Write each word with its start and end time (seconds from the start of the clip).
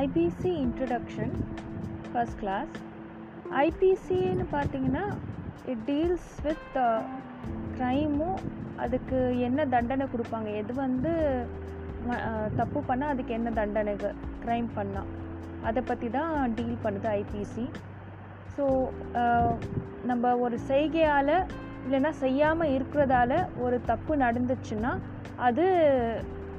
IBC 0.00 0.50
introduction 0.64 1.32
first 2.12 2.38
class 2.38 2.74
ஐபிசின்னு 3.56 4.46
பார்த்தீங்கன்னா 4.52 5.04
it 5.66 5.84
deals 5.86 6.30
with 6.42 6.76
க்ரைமும் 7.76 8.40
அதுக்கு 8.76 9.38
என்ன 9.38 9.66
தண்டனை 9.66 10.06
கொடுப்பாங்க? 10.06 10.48
எது 10.54 10.72
வந்து 10.74 11.12
தப்பு 12.56 12.80
பண்ணால் 12.88 13.08
அதுக்கு 13.08 13.32
என்ன 13.32 13.50
தண்டனை 13.50 13.94
க்ரைம் 14.44 14.68
பண்ணால் 14.76 15.10
அதை 15.64 15.82
பற்றி 15.82 16.10
தான் 16.10 16.54
டீல் 16.54 16.82
பண்ணுது 16.84 17.08
ஐபிசி 17.12 17.64
ஸோ 18.56 18.64
நம்ம 20.04 20.36
ஒரு 20.36 20.58
செய்கையால் 20.68 21.34
இல்லைன்னா 21.84 22.12
செய்யாமல் 22.18 22.72
இருக்கிறதால 22.76 23.32
ஒரு 23.58 23.76
தப்பு 23.84 24.16
நடந்துச்சுன்னா 24.16 24.92
அது 25.38 25.66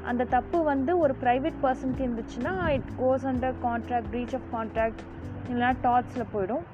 அந்த 0.10 0.24
தப்பு 0.36 0.60
வந்து 0.72 0.92
ஒரு 1.04 1.14
ப்ரைவேட் 1.24 1.58
பர்சனுக்கு 1.64 2.06
இருந்துச்சுன்னா 2.08 2.54
it 2.76 2.90
goes 3.02 3.26
under 3.32 3.58
contract 3.66 4.10
breach 4.14 4.36
of 4.38 4.48
contract 4.56 5.02
இல்லைனா 5.50 5.72
டாட்ஸில் 5.88 6.32
போயிடும். 6.34 6.66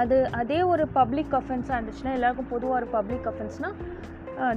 அது 0.00 0.16
அதே 0.40 0.58
ஒரு 0.72 0.84
பப்ளிக் 0.98 1.34
அஃபென்ஸாக 1.40 1.76
இருந்துச்சுன்னா 1.78 2.14
எல்லாருக்கும் 2.18 2.52
பொதுவாக 2.54 2.78
ஒரு 2.80 2.88
public 2.96 3.28
அஃபென்ஸ்னால் 3.32 3.76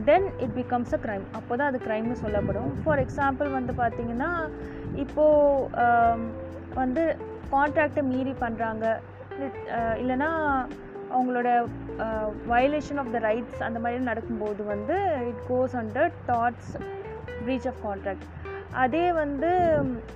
then 0.08 0.28
it 0.44 0.56
becomes 0.60 0.94
a 0.98 1.00
crime 1.06 1.26
அப்போ 1.40 1.54
தான் 1.60 1.70
அது 1.72 1.80
க்ரைம்னு 1.86 2.18
சொல்லப்படும். 2.24 2.72
ஃபார் 2.84 3.02
எக்ஸாம்பிள் 3.06 3.50
வந்து 3.58 3.74
பார்த்திங்கன்னா 3.82 4.32
இப்போது 5.04 5.86
வந்து 6.82 7.04
கான்ட்ராக்டை 7.56 8.04
மீறி 8.12 8.34
பண்ணுறாங்க 8.44 8.86
இல்லைன்னா 10.02 10.30
அவங்களோட 11.16 11.50
வயலேஷன் 12.54 13.00
ஆஃப் 13.02 13.14
த 13.16 13.20
ரைட்ஸ் 13.30 13.62
அந்த 13.68 13.78
மாதிரி 13.84 14.04
நடக்கும்போது 14.12 14.64
வந்து 14.74 14.98
it 15.30 15.44
goes 15.52 15.76
under 15.82 16.12
torts 16.32 16.74
breach 17.46 17.68
of 17.68 17.82
contract 17.86 18.28
அதே 18.74 19.12
வந்து 19.12 19.50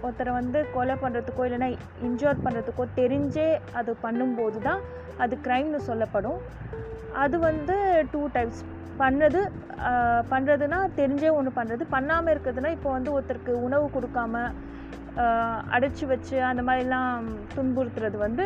ஒருத்தரை 0.03 0.31
வந்து 0.31 0.65
கொலை 0.73 0.95
பண்ணுறதுக்கோ 0.95 1.45
இல்லைன்னா 1.45 1.69
இன்ஜூர் 2.01 2.43
பண்ணுறதுக்கோ 2.43 2.85
தெரிஞ்சே 2.95 3.59
அது 3.71 3.95
பண்ணும்போது 4.03 4.59
தான் 4.59 4.81
அது 5.17 5.35
க்ரைம்னு 5.35 5.77
சொல்லப்படும். 5.77 6.39
அது 7.13 7.39
வந்து 7.39 7.75
டூ 8.11 8.29
டைப்ஸ் 8.33 8.61
பண்ணது 8.97 9.41
பண்ணுறதுனா 10.29 10.79
தெரிஞ்சே 10.95 11.29
ஒன்று 11.33 11.51
பண்ணுறது 11.51 11.83
பண்ணாமல் 11.89 12.33
இருக்கிறதுனா 12.33 12.71
இப்போ 12.71 12.89
வந்து 12.91 13.11
ஒருத்தருக்கு 13.11 13.53
உணவு 13.61 13.89
கொடுக்காம 13.93 14.43
அடைச்சி 15.69 16.05
வச்சு 16.05 16.43
அந்த 16.43 16.61
மாதிரிலாம் 16.61 17.25
துன்புறுத்துறது 17.55 18.17
வந்து 18.17 18.45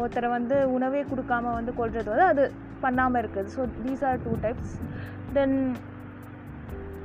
ஒருத்தரை 0.00 0.28
வந்து 0.28 0.70
உணவே 0.70 1.02
கொடுக்காம 1.02 1.52
வந்து 1.52 1.74
கொள்வது 1.74 2.10
வந்து 2.10 2.24
அது 2.24 2.52
பண்ணாமல் 2.80 3.22
இருக்குது 3.22 3.52
so 3.56 3.68
these 3.82 4.04
are 4.04 4.22
two 4.22 4.34
types 4.42 4.74
then 5.32 5.56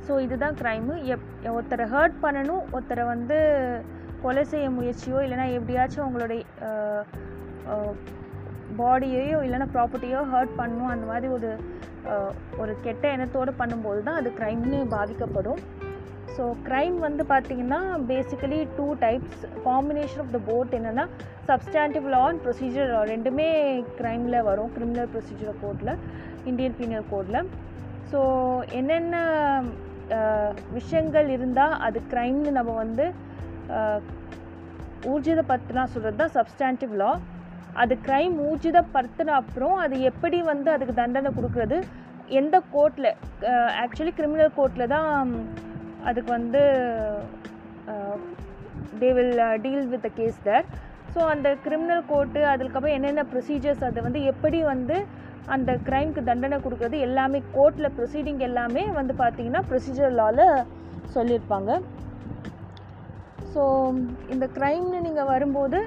so 0.07 0.15
இதுதான் 0.25 0.57
க்ரைமு 0.61 0.95
எப் 1.13 1.27
ஒருத்தரை 1.55 1.85
ஹர்ட் 1.93 2.17
பண்ணணும் 2.25 2.63
ஒருத்தரை 2.75 3.05
வந்து 3.13 3.37
கொலை 4.23 4.43
செய்ய 4.51 4.67
முயற்சியோ 4.77 5.17
இல்லைன்னா 5.25 5.47
எப்படியாச்சும் 5.57 6.03
அவங்களுடைய 6.05 6.41
பாடியையோ 8.79 9.39
இல்லைன்னா 9.45 9.67
ப்ராப்பர்ட்டியோ 9.75 10.21
ஹர்ட் 10.33 10.53
பண்ணணும் 10.59 10.91
அந்த 10.93 11.05
மாதிரி 11.11 11.27
ஒரு 11.37 11.49
ஒரு 12.61 12.73
கெட்ட 12.85 13.05
எண்ணத்தோடு 13.15 13.51
பண்ணும்போது 13.59 13.99
தான் 14.07 14.19
அது 14.19 14.29
க்ரைம்னு 14.39 14.79
பாதிக்கப்படும். 14.95 15.61
ஸோ 16.35 16.43
க்ரைம் 16.67 16.97
வந்து 17.05 17.23
பார்த்திங்கன்னா 17.31 17.79
basically 18.11 18.59
two 18.77 18.87
types 19.03 19.43
combination 19.67 20.21
of 20.23 20.33
the 20.35 20.39
both 20.49 20.75
என்னென்னா 20.79 21.05
substantive 21.49 22.07
law 22.15 22.21
and 22.29 22.43
procedure 22.45 22.91
law 22.93 23.01
ரெண்டுமே 23.13 23.47
க்ரைமில் 23.99 24.45
வரும். 24.49 24.71
கிரிமினல் 24.75 25.11
ப்ரொசீஜர் 25.15 25.59
கோர்ட்டில் 25.63 25.93
இந்தியன் 26.51 26.77
பீனல் 26.79 27.09
கோடில் 27.13 27.41
ஸோ 28.11 28.19
என்னென்ன 28.79 29.15
விஷயங்கள் 30.71 31.29
இருந்தால் 31.29 31.71
அது 31.79 32.01
க்ரைம்னு 32.11 32.51
நம்ம 32.51 32.73
வந்து 32.73 33.05
ஊர்ஜிதப்படுத்தினா 35.05 35.83
சொல்கிறது 35.83 36.17
தான் 36.17 36.35
சப்ஸ்டான்டிவ் 36.35 36.93
லா 36.93 37.11
அது 37.73 37.97
க்ரைம் 38.05 38.35
ஊர்ஜிதப்படுத்தின 38.49 39.27
அப்புறம் 39.27 39.77
அது 39.77 40.01
எப்படி 40.01 40.41
வந்து 40.41 40.71
அதுக்கு 40.71 40.93
தண்டனை 40.93 41.31
கொடுக்குறது? 41.31 41.83
எந்த 42.29 42.61
கோர்ட்டில் 42.73 43.09
ஆக்சுவலி 43.81 44.11
கிரிமினல் 44.11 44.51
கோர்ட்டில் 44.57 44.87
தான் 44.87 45.33
அதுக்கு 46.03 46.31
வந்து 46.31 46.61
they 48.99 49.13
will 49.13 49.61
deal 49.61 49.87
with 49.87 50.01
the 50.01 50.09
case 50.15 50.39
there 50.43 50.65
so 51.15 51.19
அந்த 51.19 51.55
கிரிமினல் 51.63 52.03
கோர்ட்டு 52.07 52.45
அதுக்கப்புறம் 52.45 52.95
என்னென்ன 52.95 53.23
ப்ரொசீஜர்ஸ் 53.23 53.83
அதை 53.83 54.01
வந்து 54.03 54.23
எப்படி 54.23 54.61
வந்து 54.63 55.05
அந்த 55.53 55.71
க்ரைம்க்கு 55.87 56.21
தண்டனை 56.29 56.57
கொடுக்குறது 56.63 56.97
எல்லாமே 57.07 57.39
கோர்ட்டில் 57.55 57.93
ப்ரொசீடிங் 57.97 58.41
எல்லாமே 58.47 58.83
வந்து 58.99 59.13
பார்த்தீங்கன்னா 59.21 59.61
ப்ரொசீஜர் 59.69 60.15
லாவில் 60.19 60.47
சொல்லியிருப்பாங்க. 61.15 61.71
ஸோ 63.53 63.63
இந்த 64.33 64.45
க்ரைம்னு 64.57 64.99
நீங்கள் 65.07 65.29
வரும்போது 65.33 65.79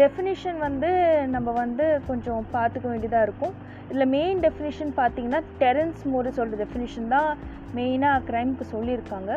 டெஃபினிஷன் 0.00 0.58
வந்து 0.66 0.90
நம்ம 1.34 1.48
வந்து 1.62 1.86
கொஞ்சம் 2.06 2.44
பார்த்துக்க 2.54 2.86
வேண்டியதாக 2.92 3.26
இருக்கும். 3.26 3.54
இதில் 3.88 4.12
மெயின் 4.14 4.40
டெஃபினிஷன் 4.44 4.92
பார்த்தீங்கன்னா 5.00 5.40
டெரன்ஸ் 5.62 6.02
மோரி 6.12 6.30
சொல்கிற 6.38 6.58
டெஃபினிஷன் 6.62 7.10
தான் 7.14 7.30
மெயினாக 7.78 8.24
க்ரைம்க்கு 8.30 8.66
சொல்லியிருக்காங்க. 8.74 9.32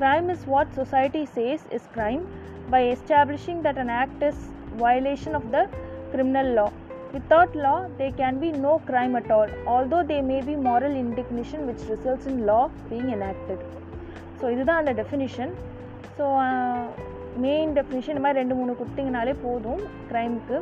Crime 0.00 0.28
is 0.34 0.46
what 0.52 0.72
society 0.78 1.22
says 1.36 1.64
is 1.78 1.88
crime 1.96 2.24
by 2.72 2.82
establishing 2.94 3.60
that 3.66 3.80
an 3.84 3.94
act 4.02 4.24
is 4.30 4.42
violation 4.84 5.36
of 5.40 5.50
the 5.56 5.60
criminal 6.12 6.52
law 6.58 6.66
without 7.16 7.52
law 7.66 7.78
there 7.98 8.14
can 8.20 8.34
be 8.44 8.50
no 8.66 8.74
crime 8.88 9.14
at 9.20 9.28
all 9.36 9.50
although 9.74 10.02
there 10.10 10.24
may 10.32 10.40
be 10.50 10.54
moral 10.68 10.94
indignation 11.04 11.60
which 11.68 11.82
results 11.94 12.26
in 12.32 12.36
law 12.52 12.64
being 12.92 13.08
enacted. 13.16 13.60
So 14.38 14.46
இதுதான் 14.54 14.80
அந்த 14.82 14.92
definition 15.00 15.52
so 16.16 16.24
main 17.44 17.70
definition 17.76 18.12
இந்த 18.14 18.22
மாதிரி 18.24 18.40
ரெண்டு 18.40 18.56
மூணு 18.58 18.72
கொடுத்தீங்கனாலே 18.80 19.34
போதும் 19.44 19.82
க்ரைமுக்கு 20.10 20.56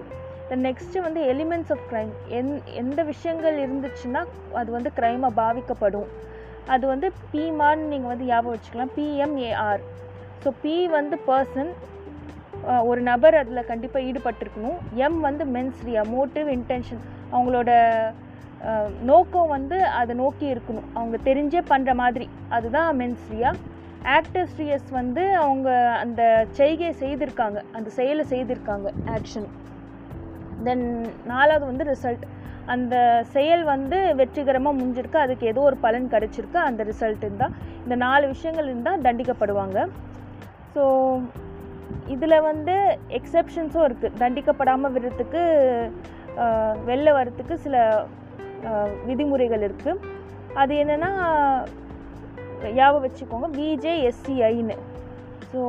தென் 0.48 0.62
next 0.66 1.02
வந்து 1.06 1.20
elements 1.32 1.72
of 1.74 1.84
crime 1.90 2.12
எந் 2.38 2.50
எந்த 2.82 3.00
விஷயங்கள் 3.10 3.56
இருந்துச்சுன்னா 3.64 4.22
அது 4.60 4.70
வந்து 4.76 4.90
க்ரைமாக 4.98 5.32
பாவிக்கப்படும். 5.40 6.10
அது 6.74 6.84
வந்து 6.92 7.08
பிமான்னு 7.32 7.90
நீங்கள் 7.92 8.12
வந்து 8.12 8.28
ஞாபகம் 8.30 8.54
வச்சுக்கலாம். 8.54 8.92
பிஎம்ஏஆர் 8.98 9.82
ஸோ 10.44 10.50
பி 10.64 10.74
வந்து 10.98 11.18
பர்சன் 11.30 11.72
ஒரு 12.90 13.00
நபர் 13.10 13.36
அதில் 13.40 13.68
கண்டிப்பாக 13.70 14.06
ஈடுபட்டிருக்கணும். 14.08 14.78
எம் 15.06 15.20
வந்து 15.20 15.44
மென்ஸ்ரியா 15.56 16.02
மோட்டிவ் 16.16 16.48
இன்டென்ஷன் 16.56 17.02
அவங்களோட 17.32 17.70
நோக்கம் 19.10 19.52
வந்து 19.56 19.76
அதை 20.00 20.12
நோக்கி 20.22 20.46
இருக்கணும். 20.54 20.88
அவங்க 20.98 21.16
தெரிஞ்சே 21.28 21.62
பண்ணுற 21.72 21.92
மாதிரி. 22.02 22.26
அதுதான் 22.56 22.90
மென்ஸ்ரியா 23.00 23.50
ஆக்டர்ஸ்ரியஸ் 24.18 24.88
வந்து 25.00 25.24
அவங்க 25.44 25.68
அந்த 26.02 26.22
செய்கையை 26.58 26.92
செய்திருக்காங்க. 27.02 27.58
அந்த 27.76 27.88
செயலை 27.98 28.24
செய்திருக்காங்க. 28.34 28.88
ஆக்ஷன் 29.16 29.48
தென் 30.68 30.86
நாலாவது 31.32 31.64
வந்து 31.70 31.84
ரிசல்ட் 31.92 32.24
அந்த 32.72 32.96
செயல் 33.34 33.62
வந்து 33.64 33.98
வெற்றிகரமாக 34.18 34.78
முடிஞ்சிருக்கு. 34.78 35.18
அதுக்கு 35.24 35.44
ஏதோ 35.52 35.60
ஒரு 35.70 35.78
பலன் 35.86 36.10
கிடச்சிருக்கு. 36.14 36.58
அந்த 36.68 36.82
ரிசல்ட் 36.90 37.24
இருந்தால் 37.26 37.56
இந்த 37.84 37.96
நாலு 38.06 38.24
விஷயங்கள் 38.34 38.68
இருந்தால் 38.70 39.04
தண்டிக்கப்படுவாங்க. 39.06 39.78
ஸோ 40.74 40.84
இதில் 42.06 42.44
வந்து 42.44 42.74
எக்ஸெப்ஷன்ஸும் 43.18 43.86
இருக்குது 43.88 44.18
தண்டிக்கப்படாமல் 44.18 44.94
விடுறதுக்கு 44.94 45.42
வெளில 46.84 47.08
வர்றதுக்கு 47.12 47.56
சில 47.58 47.76
விதிமுறைகள் 49.06 49.66
இருக்குது 49.68 50.10
அது 50.54 50.72
என்னென்னா 50.74 51.10
ஞாபகம் 52.74 53.04
வச்சுக்கோங்க 53.06 53.48
விஜேஎஸ்சிஐன்னு 53.58 54.76
ஸோ 55.52 55.62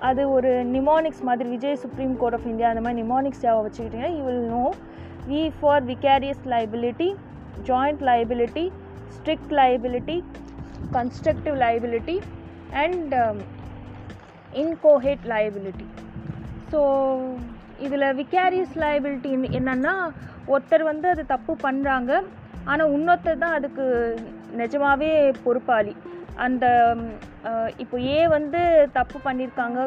அது 0.00 0.22
ஒரு 0.30 0.50
நிமானிக்ஸ் 0.74 1.22
மாதிரி 1.22 1.48
Vijay 1.48 1.80
supreme 1.82 2.14
court 2.16 2.36
of 2.38 2.46
India 2.46 2.68
அந்த 2.68 2.82
மாதிரி 2.82 3.00
நிமானிக்ஸ் 3.02 3.42
ஞாபகம் 3.42 3.66
வச்சுக்கிட்டிங்கன்னா 3.66 4.14
you 4.18 4.22
will 4.24 4.46
know 4.50 4.64
V 5.28 5.40
for 5.58 5.82
vicarious 5.84 6.44
liability 6.54 7.08
joint 7.66 8.02
liability 8.02 8.64
strict 9.10 9.52
liability 9.60 10.16
constructive 10.92 11.56
liability 11.56 12.16
and 12.74 13.14
inchoate 14.62 15.24
liability 15.32 15.86
so 16.72 16.80
இதில் 17.86 18.06
விக்காரியஸ் 18.20 18.74
லயபிலிட்டி 18.84 19.30
என்னன்னா 19.58 19.94
ஒருத்தர் 20.52 20.84
வந்து 20.90 21.06
அது 21.14 21.22
தப்பு 21.34 21.52
பண்ணுறாங்க 21.66 22.12
ஆனால் 22.70 22.92
இன்னொருத்தர் 22.96 23.42
தான் 23.42 23.56
அதுக்கு 23.58 23.84
நிஜமாகவே 24.60 25.10
பொறுப்பாளி. 25.44 25.92
அந்த 26.44 26.64
இப்போ 27.82 27.96
ஏ 28.16 28.18
வந்து 28.34 28.60
தப்பு 28.98 29.18
பண்ணியிருக்காங்க 29.26 29.78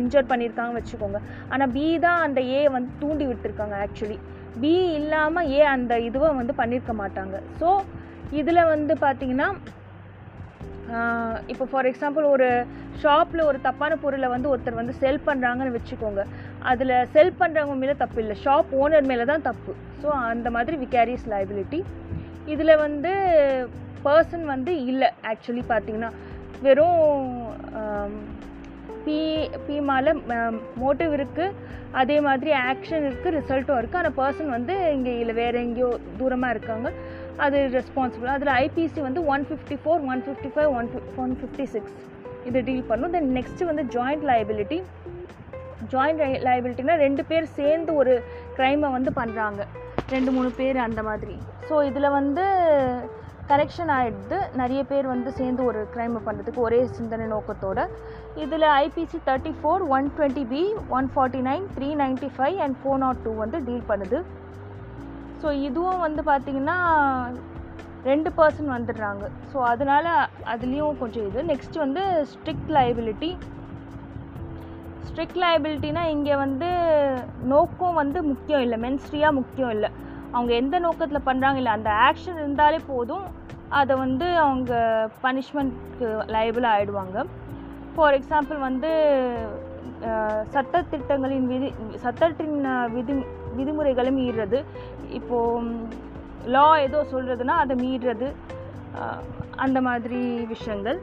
இன்ஜர் 0.00 0.30
பண்ணியிருக்காங்க 0.30 0.72
வச்சுக்கோங்க. 0.78 1.18
ஆனால் 1.52 1.72
பி 1.76 1.84
தான் 2.06 2.22
அந்த 2.26 2.40
ஏ 2.56 2.60
வந்து 2.76 2.90
தூண்டி 3.02 3.24
விட்டுருக்காங்க 3.30 3.76
ஆக்சுவலி 3.84 4.18
பி 4.62 4.72
இல்லாமல் 5.00 5.50
ஏ 5.58 5.60
அந்த 5.74 5.92
இதுவை 6.08 6.30
வந்து 6.40 6.54
பண்ணியிருக்க 6.60 6.94
மாட்டாங்க. 7.02 7.36
ஸோ 7.60 7.68
இதில் 8.40 8.68
வந்து 8.74 8.94
பார்த்திங்கன்னா 9.04 9.48
இப்போ 11.52 11.64
ஃபார் 11.70 11.88
எக்ஸாம்பிள் 11.90 12.24
ஒரு 12.34 12.48
ஷாப்பில் 13.02 13.42
ஒரு 13.50 13.58
தப்பான 13.66 13.92
பொருளை 14.02 14.28
வந்து 14.34 14.50
ஒருத்தர் 14.52 14.80
வந்து 14.80 14.94
செல் 15.02 15.24
பண்ணுறாங்கன்னு 15.28 15.76
வச்சுக்கோங்க. 15.76 16.22
அதில் 16.70 16.94
செல் 17.14 17.38
பண்ணுறவங்க 17.40 17.76
மேலே 17.82 17.94
தப்பு 18.02 18.20
இல்லை. 18.24 18.36
ஷாப் 18.44 18.72
ஓனர் 18.82 19.08
மேலே 19.10 19.24
தான் 19.32 19.46
தப்பு. 19.48 19.74
ஸோ 20.02 20.08
அந்த 20.32 20.50
மாதிரி 20.56 20.76
விகாரியஸ் 20.84 21.26
லைபிலிட்டி 21.34 21.80
இதில் 22.54 22.80
வந்து 22.84 23.12
பர்சன் 24.06 24.46
வந்து 24.54 24.72
இல்லை. 24.92 25.10
ஆக்சுவலி 25.32 25.64
பார்த்தீங்கன்னா 25.72 26.12
வெறும் 26.66 27.02
பி 29.04 29.20
பிமால 29.66 30.12
மோட்டிவ் 30.82 31.12
இருக்குது 31.18 31.54
அதே 32.00 32.16
மாதிரி 32.26 32.50
ஆக்ஷன் 32.70 33.04
இருக்குது 33.08 33.34
ரிசல்ட்டும் 33.38 33.78
இருக்குது 33.78 34.00
ஆனால் 34.00 34.16
பர்சன் 34.20 34.52
வந்து 34.56 34.74
இங்கே 34.96 35.12
இல்லை. 35.22 35.34
வேறு 35.40 35.56
எங்கேயோ 35.66 35.88
தூரமாக 36.20 36.54
இருக்காங்க. 36.54 36.88
அது 37.44 37.58
ரெஸ்பான்சிபிள் 37.76 38.32
அதில் 38.34 38.52
ஐபிசி 38.64 39.00
வந்து 39.08 39.20
one 39.34 39.44
fifty 39.48 39.76
four 39.82 40.02
one 40.12 40.22
fifty 40.26 40.50
five 40.54 40.70
one 40.78 40.88
one 41.24 41.32
fifty 41.40 41.64
six 41.74 41.94
இது 42.48 42.58
டீல் 42.68 42.88
பண்ணும். 42.90 43.12
தென் 43.16 43.30
நெக்ஸ்ட்டு 43.38 43.68
வந்து 43.70 43.84
ஜாயிண்ட் 43.94 44.26
லயபிலிட்டி 44.30 44.78
ஜாயிண்ட் 45.92 46.20
லயபிலிட்டினா 46.48 46.94
ரெண்டு 47.06 47.22
பேர் 47.30 47.46
சேர்ந்து 47.58 47.92
ஒரு 48.00 48.12
க்ரைமை 48.58 48.90
வந்து 48.96 49.10
பண்ணுறாங்க 49.20 49.62
ரெண்டு 50.14 50.30
மூணு 50.36 50.50
பேர் 50.60 50.78
அந்த 50.86 51.00
மாதிரி. 51.08 51.34
ஸோ 51.68 51.74
இதில் 51.88 52.14
வந்து 52.18 52.44
கரெக்ஷன் 53.50 53.90
ஆகிடுது 53.96 54.38
நிறைய 54.60 54.82
பேர் 54.90 55.06
வந்து 55.12 55.30
சேர்ந்து 55.38 55.62
ஒரு 55.70 55.80
க்ரைமை 55.94 56.20
பண்ணுறதுக்கு 56.26 56.60
ஒரே 56.66 56.78
சிந்தனை 56.98 57.26
நோக்கத்தோடு. 57.32 57.84
இதில் 58.44 58.66
IPC 58.84 59.18
thirty 59.28 59.52
four 59.60 59.82
one 59.96 60.06
twenty 60.18 60.44
B 60.52 60.62
one 60.98 61.08
forty 61.14 61.40
nine 61.48 61.66
three 61.76 61.88
ninety 62.02 62.30
five 62.36 62.58
and 62.66 62.78
four 62.82 63.02
nought 63.04 63.22
two 63.24 63.32
வந்து 63.42 63.60
டீல் 63.68 63.88
பண்ணுது. 63.90 64.20
ஸோ 65.42 65.50
இதுவும் 65.68 66.04
வந்து 66.06 66.22
பார்த்திங்கன்னா 66.30 66.76
ரெண்டு 68.10 68.30
பர்சன் 68.36 68.70
வந்துடுறாங்க. 68.76 69.24
ஸோ 69.50 69.58
அதனால் 69.72 70.10
அதுலேயும் 70.52 71.00
கொஞ்சம் 71.02 71.26
இது. 71.30 71.40
நெக்ஸ்ட் 71.50 71.76
வந்து 71.84 72.02
ஸ்ட்ரிக்ட் 72.32 72.70
லைபிலிட்டி 72.78 73.30
ஸ்ட்ரிக்ட் 75.08 75.40
லைபிலிட்டினா 75.44 76.02
இங்கே 76.14 76.34
வந்து 76.44 76.68
நோக்கம் 77.52 77.98
வந்து 78.02 78.18
முக்கியம் 78.30 78.64
இல்லை. 78.66 78.76
மென்ஸ்ட்ரியாக 78.84 79.38
முக்கியம் 79.40 79.72
இல்லை. 79.76 79.90
அவங்க 80.34 80.52
எந்த 80.62 80.76
நோக்கத்தில் 80.86 81.26
பண்ணுறாங்க 81.28 81.60
இல்லை. 81.62 81.72
அந்த 81.78 81.90
ஆக்ஷன் 82.08 82.40
இருந்தாலே 82.42 82.80
போதும். 82.92 83.26
அதை 83.80 83.94
வந்து 84.04 84.26
அவங்க 84.44 84.72
பனிஷ்மெண்ட்க்கு 85.24 86.08
லைபிள் 86.36 86.66
ஆகிடுவாங்க 86.72 87.18
ஃபார் 87.94 88.16
எக்ஸாம்பிள் 88.18 88.58
வந்து 88.68 88.90
சட்டத்திட்டங்களின் 90.54 91.46
விதி 91.52 91.68
சட்டத்தின் 92.04 92.58
விதி 92.96 93.14
விதிமுறைகளை 93.58 94.12
மீறுறது. 94.20 94.60
இப்போது 95.18 95.70
லா 96.54 96.66
ஏதோ 96.86 97.00
சொல்கிறதுனா 97.14 97.56
அதை 97.64 97.74
மீறுறது 97.84 98.28
அந்த 99.64 99.78
மாதிரி 99.88 100.20
விஷயங்கள். 100.54 100.98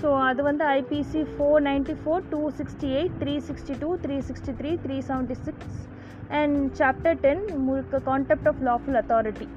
ஸோ 0.00 0.08
அது 0.28 0.40
வந்து 0.48 0.64
IPC 0.78 1.20
four 1.32 1.60
ninety 1.68 1.94
four 2.00 2.24
two 2.32 2.40
sixty 2.58 2.88
eight 2.98 3.14
three 3.20 3.34
sixty 3.48 3.74
two 3.82 3.90
three 4.02 4.16
sixty 4.28 4.52
three 4.58 4.70
three 4.84 4.96
seventy 5.10 5.36
six 5.46 5.78
and 6.40 6.58
chapter 6.80 7.20
ten 7.24 7.44
முழுக்க 7.66 8.00
கான்செப்ட் 8.10 8.48
ஆஃப் 8.50 8.60
லாஃபுல் 8.68 8.98
அத்தாரிட்டி 9.02 9.48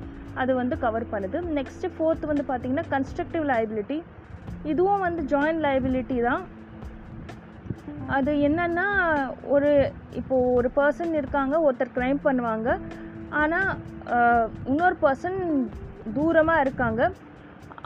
அது 0.42 0.52
வந்து 0.62 0.76
கவர் 0.86 1.06
பண்ணுது. 1.14 1.38
நெக்ஸ்ட்டு 1.58 1.92
ஃபோர்த் 1.96 2.30
வந்து 2.32 2.46
பார்த்திங்கன்னா 2.50 2.86
கன்ஸ்ட்ரக்டிவ் 2.96 3.46
லைபிலிட்டி 3.54 3.98
இதுவும் 4.72 5.04
வந்து 5.08 5.22
ஜாயின்ட் 5.34 5.64
லைபிலிட்டி 5.68 6.18
தான். 6.30 6.44
அது 8.16 8.32
என்னன்னா 8.48 8.88
ஒரு 9.56 9.72
இப்போது 10.20 10.54
ஒரு 10.58 10.70
பர்சன் 10.78 11.14
இருக்காங்க 11.22 11.56
ஒருத்தர் 11.66 11.96
க்ரைம் 11.98 12.20
பண்ணுவாங்க. 12.28 12.70
ஆனால் 13.42 13.72
இன்னொரு 14.70 14.96
பர்சன் 15.04 15.40
தூரமாக 16.16 16.64
இருக்காங்க. 16.66 17.02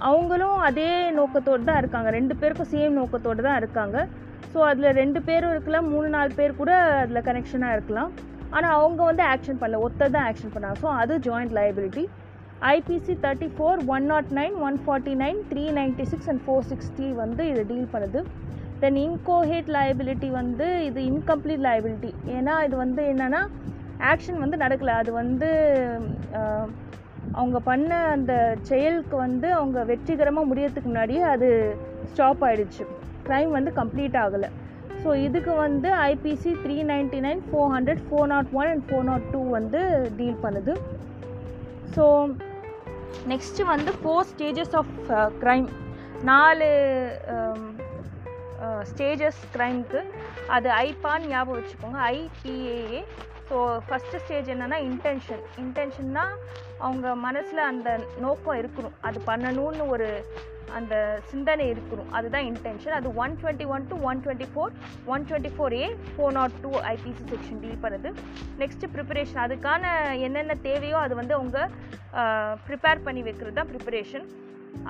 அவங்களும் 0.10 0.60
அதே 0.68 0.92
நோக்கத்தோடு 1.20 1.64
தான் 1.70 1.82
இருக்காங்க. 1.82 2.10
ரெண்டு 2.18 2.36
பேருக்கும் 2.42 2.72
சேம் 2.74 3.00
நோக்கத்தோடு 3.00 3.42
தான் 3.48 3.60
இருக்காங்க. 3.62 3.98
ஸோ 4.54 4.60
அதில் 4.70 4.98
ரெண்டு 5.02 5.20
பேரும் 5.28 5.54
இருக்கலாம் 5.54 5.88
மூணு 5.94 6.08
நாலு 6.16 6.32
பேர் 6.40 6.60
கூட 6.62 6.72
அதில் 7.04 7.26
கனெக்ஷனாக 7.28 7.76
இருக்கலாம். 7.78 8.12
ஆனால் 8.56 8.76
அவங்க 8.80 9.02
வந்து 9.10 9.24
ஆக்ஷன் 9.34 9.60
பண்ணல. 9.62 9.82
ஒருத்தர் 9.86 10.16
தான் 10.16 10.28
ஆக்ஷன் 10.32 10.54
பண்ணாங்க. 10.56 10.80
ஸோ 10.84 10.90
அது 11.02 11.14
joint 11.28 11.56
liability 11.60 12.04
IPC 12.74 13.14
thirty 13.24 13.48
four 13.56 13.80
one 13.94 14.06
nought 14.12 14.30
nine 14.40 14.58
one 14.68 14.78
forty 14.84 15.14
nine 15.24 15.40
three 15.52 15.64
ninety 15.80 16.06
six 16.12 16.30
and 16.34 16.44
four 16.46 16.68
sixty 16.72 17.08
வந்து 17.22 17.46
இது 17.54 17.64
டீல் 17.72 17.90
பண்ணுது. 17.96 18.20
தென் 18.84 18.98
இன்கோஹேட் 19.08 19.70
லயபிலிட்டி 19.78 20.30
வந்து 20.40 20.68
இது 20.88 21.02
இன்கம்ப்ளீட் 21.12 21.66
லயபிலிட்டி 21.68 22.12
ஏன்னா 22.38 22.56
இது 22.68 22.76
வந்து 22.86 23.04
என்னென்னா 23.12 23.42
ஆக்ஷன் 24.12 24.42
வந்து 24.44 24.58
நடக்கலை. 24.64 24.94
அது 25.02 25.12
வந்து 25.22 25.50
அவங்க 27.40 27.58
பண்ண 27.68 27.92
அந்த 28.16 28.34
செயலுக்கு 28.70 29.16
வந்து 29.26 29.48
அவங்க 29.60 29.80
வெற்றிகரமாக 29.92 30.50
முடியறதுக்கு 30.50 30.90
முன்னாடியே 30.92 31.22
அது 31.34 31.50
ஸ்டாப் 32.12 32.44
ஆகிடுச்சு 32.48 32.84
க்ரைம் 33.28 33.52
வந்து 33.58 33.72
கம்ப்ளீட் 33.80 34.18
ஆகலை. 34.24 34.50
ஸோ 35.04 35.12
இதுக்கு 35.28 35.54
வந்து 35.66 35.90
IPC 36.10 36.52
three 36.64 36.76
ninety 36.92 37.20
nine 37.28 37.42
four 37.48 37.72
hundred 37.76 38.04
four 38.08 38.30
nought 38.34 38.52
one 38.60 38.70
and 38.74 38.86
four 38.90 39.08
nought 39.12 39.26
two 39.34 39.42
வந்து 39.58 39.82
டீல் 40.20 40.42
பண்ணுது. 40.46 40.74
ஸோ 41.96 42.06
நெக்ஸ்ட்டு 43.32 43.70
வந்து 43.74 43.94
ஃபோர் 44.02 44.28
ஸ்டேஜஸ் 44.34 44.76
ஆஃப் 44.82 44.94
க்ரைம் 45.44 45.68
நாலு 46.32 46.70
ஸ்டேஜஸ் 48.92 49.42
க்ரைம்க்கு 49.56 50.02
அது 50.56 50.70
ஐபான் 50.88 51.28
ஞாபகம் 51.34 51.60
வச்சுக்கோங்க. 51.60 52.00
ஐபிஏஏ 52.18 53.02
ஸோ 53.50 53.58
ஃபஸ்ட்டு 53.88 54.22
ஸ்டேஜ் 54.24 54.50
என்னென்னா 54.54 54.78
இன்டென்ஷன் 54.90 55.44
இன்டென்ஷன்னா 55.64 56.26
அவங்க 56.86 57.08
மனசில் 57.28 57.70
அந்த 57.72 57.90
நோக்கம் 58.26 58.60
இருக்கணும். 58.62 58.98
அது 59.08 59.18
பண்ணணும்னு 59.30 59.86
ஒரு 59.96 60.08
அந்த 60.78 60.96
சிந்தனை 61.32 61.66
இருக்கணும். 61.72 62.12
அதுதான் 62.18 62.46
இன்டென்ஷன் 62.52 62.96
அது 63.00 63.10
one 63.24 63.34
twenty 63.42 63.66
one 63.74 63.84
to 63.90 63.96
one 64.10 64.22
twenty 64.26 64.48
four 64.54 64.72
one 65.14 65.26
twenty 65.30 65.52
four 65.56 65.74
A 65.82 65.88
four 66.14 66.34
nought 66.38 66.56
two 66.64 66.72
IPC 66.94 67.24
section 67.34 67.60
D 67.64 67.74
பண்ணுது. 67.84 68.12
நெக்ஸ்ட்டு 68.62 68.92
ப்ரிப்பரேஷன் 68.96 69.44
அதுக்கான 69.46 69.92
என்னென்ன 70.28 70.56
தேவையோ 70.70 70.98
அது 71.06 71.16
வந்து 71.22 71.36
அவங்க 71.40 71.60
ப்ரிப்பேர் 72.70 73.06
பண்ணி 73.08 73.22
வைக்கிறது 73.28 73.58
தான் 73.60 73.72
ப்ரிப்பரேஷன் 73.74 74.26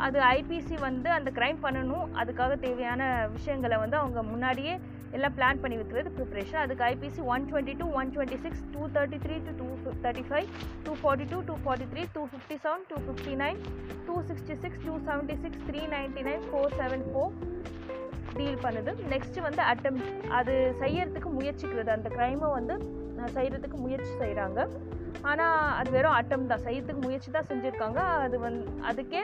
அது 0.06 0.20
ஐபிசி 0.38 0.76
வந்து 0.88 1.10
அந்த 1.18 1.30
க்ரைம் 1.38 1.60
பண்ணணும். 1.66 2.06
அதுக்காக 2.22 2.58
தேவையான 2.66 3.02
விஷயங்களை 3.38 3.78
வந்து 3.84 3.98
அவங்க 4.02 4.20
முன்னாடியே 4.32 4.76
எல்லாம் 5.18 5.36
பிளான் 5.38 5.60
பண்ணி 5.64 5.76
வைக்கிறது 5.80 6.12
ப்ரிப்பரேஷன் 6.18 6.62
அதுக்கு 6.62 6.84
IPC 6.92 7.22
one 7.34 7.44
twenty 7.50 7.74
two 7.82 7.88
one 8.00 8.12
twenty 8.14 8.38
six 8.46 8.64
two 8.76 8.84
thirty 8.96 9.18
three 9.26 9.36
to 9.48 9.52
two 9.60 9.68
thirty 10.06 10.24
five 10.30 10.48
two 10.86 10.94
forty 11.02 11.28
two 11.34 11.40
two 11.50 11.56
forty 11.66 11.88
three 11.92 12.04
two 12.16 12.24
fifty 12.32 12.58
seven 12.64 12.86
two 12.92 12.98
fifty 13.06 13.36
nine 13.44 13.60
two 14.08 14.16
sixty 14.30 14.56
six 14.64 14.82
two 14.88 14.96
seventy 15.10 15.36
six 15.44 15.64
three 15.68 15.82
ninety 15.96 16.24
nine 16.30 16.44
four 16.50 16.76
seven 16.82 17.06
four 17.12 17.34
deal 18.38 18.60
பண்ணுது. 18.66 18.92
Next 19.14 19.46
வந்து 19.48 19.62
attempt 19.72 20.02
அது 20.40 20.54
செய்யறதுக்கு 20.84 21.32
முயற்சிக்கிறது. 21.38 21.92
அந்த 21.98 22.10
க்ரைமை 22.18 22.50
வந்து 22.58 22.76
செய்கிறதுக்கு 23.36 23.78
முயற்சி 23.86 24.14
செய்கிறாங்க 24.22 24.60
ஆனால் 25.32 25.58
அது 25.80 25.90
வெறும் 25.96 26.16
அட்டம் 26.20 26.50
தான். 26.52 26.64
செய்யறதுக்கு 26.68 27.02
முயற்சி 27.08 27.30
தான் 27.36 27.50
செஞ்சுருக்காங்க. 27.52 28.00
அது 28.26 28.38
வந் 28.46 28.58
அதுக்கே 28.90 29.22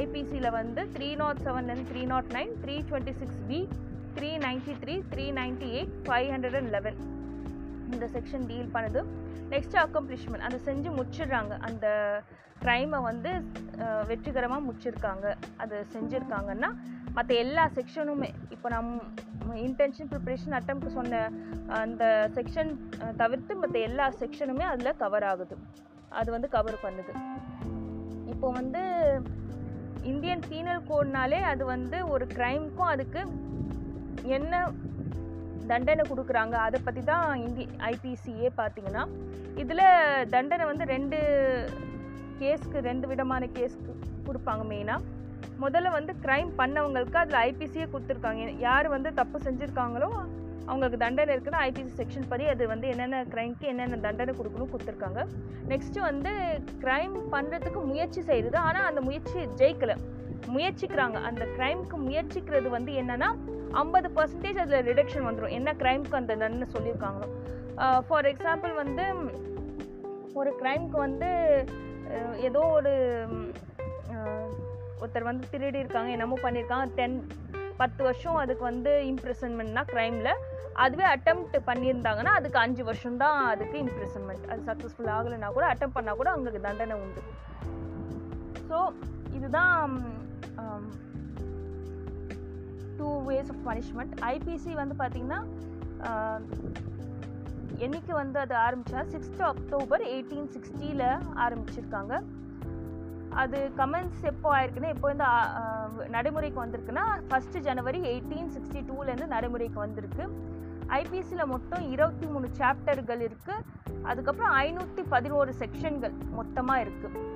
ஐபிசியில் 0.00 0.54
வந்து 0.58 0.82
three 0.94 1.08
nought 1.22 1.40
seven 1.46 1.68
and 1.74 1.84
three 1.90 2.02
nought 2.12 2.28
nine 2.38 2.52
three 2.64 2.74
twenty 2.88 3.14
six 3.20 3.40
B 3.50 3.58
three 4.16 4.30
ninety 4.46 4.74
three 4.82 4.94
three 5.12 5.24
ninety 5.38 5.68
eight 5.78 5.94
five 6.08 6.28
hundred 6.34 6.56
and 6.60 6.72
eleven 6.76 6.98
இந்த 7.94 8.06
செக்ஷன் 8.16 8.44
டீல் 8.50 8.74
பண்ணுது. 8.76 9.02
நெக்ஸ்ட் 9.54 9.76
அக்கம்ப்ளிஷ்மெண்ட் 9.84 10.46
அதை 10.48 10.58
செஞ்சு 10.68 10.90
முடிச்சிடுறாங்க. 10.98 11.54
அந்த 11.68 11.86
க்ரைமை 12.62 12.98
வந்து 13.10 13.30
வெற்றிகரமாக 14.10 14.62
முடிச்சிருக்காங்க. 14.66 15.26
அது 15.62 15.76
செஞ்சுருக்காங்கன்னா 15.94 16.70
மற்ற 17.16 17.30
எல்லா 17.44 17.64
செக்ஷனுமே 17.78 18.28
இப்போ 18.54 18.68
நம் 18.74 18.92
இன்டென்ஷன் 19.66 20.10
ப்ரிப்ரேஷன் 20.12 20.56
அட்டம் 20.58 20.82
சொன்ன 20.98 21.22
அந்த 21.82 22.04
செக்ஷன் 22.36 22.72
தவிர்த்து 23.22 23.54
மற்ற 23.62 23.78
எல்லா 23.88 24.06
செக்ஷனுமே 24.22 24.66
அதில் 24.72 24.98
கவர் 25.02 25.26
ஆகுது. 25.32 25.56
அது 26.20 26.28
வந்து 26.36 26.48
கவர் 26.56 26.82
பண்ணுது. 26.84 27.14
இப்போ 28.32 28.50
வந்து 28.50 28.82
இந்தியன் 30.02 30.42
பீனல் 30.50 30.86
கோட்னாலே 30.90 31.40
அது 31.52 31.64
வந்து 31.64 31.98
ஒரு 32.08 32.24
க்ரைமுக்கும் 32.36 32.92
அதுக்கு 32.92 33.20
என்ன 34.36 34.54
தண்டனை 35.70 36.04
கொடுக்குறாங்க? 36.10 36.54
அதை 36.66 36.78
பற்றி 36.84 37.02
தான் 37.02 37.26
இந்தி 37.46 37.64
ஐபிசியே 37.90 38.48
பார்த்தீங்கன்னா 38.56 39.02
இதில் 39.62 39.84
தண்டனை 40.28 40.64
வந்து 40.64 40.84
ரெண்டு 40.84 41.18
கேஸ்க்கு 42.40 42.78
ரெண்டு 42.88 43.06
விதமான 43.06 43.46
கேஸ்க்கு 43.56 43.92
கொடுப்பாங்க 44.26 44.64
மெயினாக 44.72 45.06
முதல்ல 45.64 45.90
வந்து 45.90 46.12
க்ரைம் 46.24 46.50
பண்ணவங்களுக்கு 46.58 47.16
அதில் 47.22 47.42
ஐபிசியே 47.48 47.86
கொடுத்துருக்காங்க. 47.92 48.42
யார் 48.58 48.88
வந்து 48.88 49.10
தப்பு 49.14 49.38
செஞ்சுருக்காங்களோ 49.38 50.10
அவங்களுக்கு 50.70 50.98
தண்டனை 51.04 51.32
இருக்குன்னா 51.34 51.60
ஐபிசி 51.68 51.92
செக்ஷன் 52.00 52.28
படி 52.30 52.44
அது 52.52 52.64
வந்து 52.72 52.86
என்னென்ன 52.92 53.22
க்ரைம்க்கு 53.34 53.66
என்னென்ன 53.72 53.98
தண்டனை 54.06 54.32
கொடுக்கணும் 54.38 54.72
கொடுத்துருக்காங்க. 54.72 55.20
நெக்ஸ்ட்டு 55.72 56.06
வந்து 56.08 56.32
க்ரைம் 56.84 57.14
பண்ணுறதுக்கு 57.34 57.82
முயற்சி 57.92 58.22
செய்கிறது 58.30 58.58
ஆனால் 58.66 58.88
அந்த 58.90 59.02
முயற்சி 59.08 59.38
ஜெயிக்கலை. 59.62 59.96
முயற்சிக்கிறாங்க. 60.56 61.18
அந்த 61.28 61.44
க்ரைம்க்கு 61.56 61.96
முயற்சிக்கிறது 62.08 62.68
வந்து 62.76 62.92
என்னென்னா 63.02 63.30
ஐம்பது 63.82 64.08
பர்சன்டேஜ் 64.18 64.60
அதில் 64.64 64.86
ரிடக்ஷன் 64.90 65.26
வந்துடும் 65.28 65.54
என்ன 65.58 65.72
க்ரைம்க்கு 65.82 66.18
அந்த 66.20 66.32
தண்டனை 66.42 66.68
சொல்லியிருக்காங்களோ 66.76 67.28
ஃபார் 68.06 68.28
எக்ஸாம்பிள் 68.32 68.72
வந்து 68.82 69.06
ஒரு 70.40 70.50
க்ரைம்க்கு 70.60 70.98
வந்து 71.06 71.28
ஏதோ 72.48 72.60
ஒரு 72.78 72.92
ஒருத்தர் 75.00 75.28
வந்து 75.30 75.50
திருடி 75.50 75.82
இருக்காங்க 75.82 76.10
என்னமோ 76.16 76.36
பண்ணியிருக்காங்க. 76.44 76.86
டென் 76.98 77.16
பத்து 77.80 78.00
வருஷம் 78.06 78.38
அதுக்கு 78.42 78.64
வந்து 78.70 78.92
இம்ப்ரெசன்மெண்ட்னா 79.10 79.82
க்ரைமில் 79.92 80.30
அதுவே 80.84 81.04
அட்டம்ப்ட் 81.14 81.56
பண்ணியிருந்தாங்கன்னா 81.68 82.32
அதுக்கு 82.38 82.58
அஞ்சு 82.64 82.82
வருஷம் 82.88 83.20
தான் 83.22 83.38
அதுக்கு 83.52 83.76
இம்ப்ரெசன்மெண்ட் 83.84 84.44
அது 84.50 84.60
சக்ஸஸ்ஃபுல் 84.70 85.12
ஆகலைன்னா 85.16 85.48
கூட 85.56 85.66
அட்டம் 85.72 85.94
பண்ணால் 85.96 86.18
கூட 86.20 86.28
அவங்களுக்கு 86.34 86.66
தண்டனை 86.66 86.96
உண்டு. 87.04 87.22
ஸோ 88.68 88.78
இதுதான் 89.38 89.94
two 92.98 93.08
ways 93.28 93.50
of 93.54 93.64
punishment 93.68 94.14
IPC 94.34 94.72
வந்து 94.82 94.94
பார்த்திங்கன்னா 95.00 95.40
um, 96.08 96.42
என்னைக்கு 97.86 98.12
வந்து 98.20 98.38
அது 98.44 98.54
ஆரம்பிச்சா 98.66 99.00
சிக்ஸ்த் 99.12 99.42
அக்டோபர் 99.50 100.02
எயிட்டீன் 100.12 100.48
சிக்ஸ்டியில் 100.54 101.04
ஆரம்பிச்சிருக்காங்க. 101.44 102.14
அது 103.42 103.58
கமெண்ட்ஸ் 103.80 104.22
எப்போ 104.30 104.48
ஆயிருக்குன்னா 104.56 104.92
எப்போ 104.94 105.06
வந்து 105.12 105.26
uh, 105.60 105.88
நடைமுறைக்கு 106.16 106.60
வந்திருக்குன்னா 106.64 107.06
ஃபஸ்ட்டு 107.30 107.64
ஜனவரி 107.68 108.00
எயிட்டீன் 108.12 108.52
சிக்ஸ்டி 108.56 108.82
டூலேருந்து 108.90 109.34
நடைமுறைக்கு 109.36 109.80
வந்திருக்கு. 109.86 110.26
ஐபிசியில் 110.96 111.50
மொத்தம் 111.54 111.84
இருபத்தி 111.94 112.26
மூணு 112.32 112.46
சாப்டர்கள் 112.58 113.22
இருக்குது 113.28 113.64
அதுக்கப்புறம் 114.10 114.54
ஐநூற்றி 114.64 115.02
பதினோரு 115.14 115.52
செக்ஷன்கள் 115.62 116.14
மொத்தமாக 116.38 116.84
இருக்குது 116.84 117.26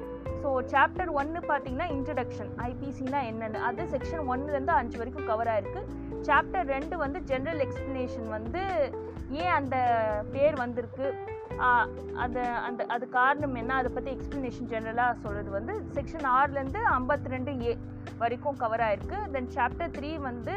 ஸோ 0.43 0.51
சாப்டர் 0.73 1.11
ஒன்று 1.21 1.41
பார்த்தீங்கன்னா 1.51 1.89
இன்ட்ரடக்ஷன் 1.97 2.51
ஐபிசினா 2.69 3.19
என்னென்னு. 3.31 3.59
அது 3.69 3.83
செக்ஷன் 3.93 4.25
ஒன்றுலேருந்து 4.33 4.75
அஞ்சு 4.79 4.97
வரைக்கும் 5.01 5.29
கவர் 5.31 5.51
ஆயிருக்கு. 5.53 5.83
சாப்டர் 6.29 6.71
ரெண்டு 6.75 6.95
வந்து 7.03 7.19
ஜென்ரல் 7.31 7.63
எக்ஸ்ப்ளனேஷன் 7.67 8.29
வந்து 8.37 8.63
ஏன் 9.43 9.55
அந்த 9.59 9.77
பேர் 10.35 10.57
வந்திருக்கு? 10.63 11.07
அது 11.69 12.03
அந்த 12.25 12.41
அந்த 12.69 12.83
அது 12.95 13.05
காரணம் 13.19 13.57
என்ன? 13.63 13.73
அதை 13.81 13.91
பற்றி 13.97 14.11
எக்ஸ்ப்ளனேஷன் 14.17 14.71
ஜென்ரலாக 14.73 15.21
சொல்கிறது 15.25 15.51
வந்து 15.59 15.75
செக்ஷன் 15.97 16.29
ஆறுலேருந்து 16.37 16.81
ஐம்பத்தி 16.99 17.35
ரெண்டு 17.35 17.53
ஏ 17.69 17.75
வரைக்கும் 18.23 18.61
கவர் 18.63 18.85
ஆயிருக்கு. 18.87 19.19
தென் 19.37 19.53
சாப்டர் 19.57 19.95
த்ரீ 19.99 20.11
வந்து 20.29 20.57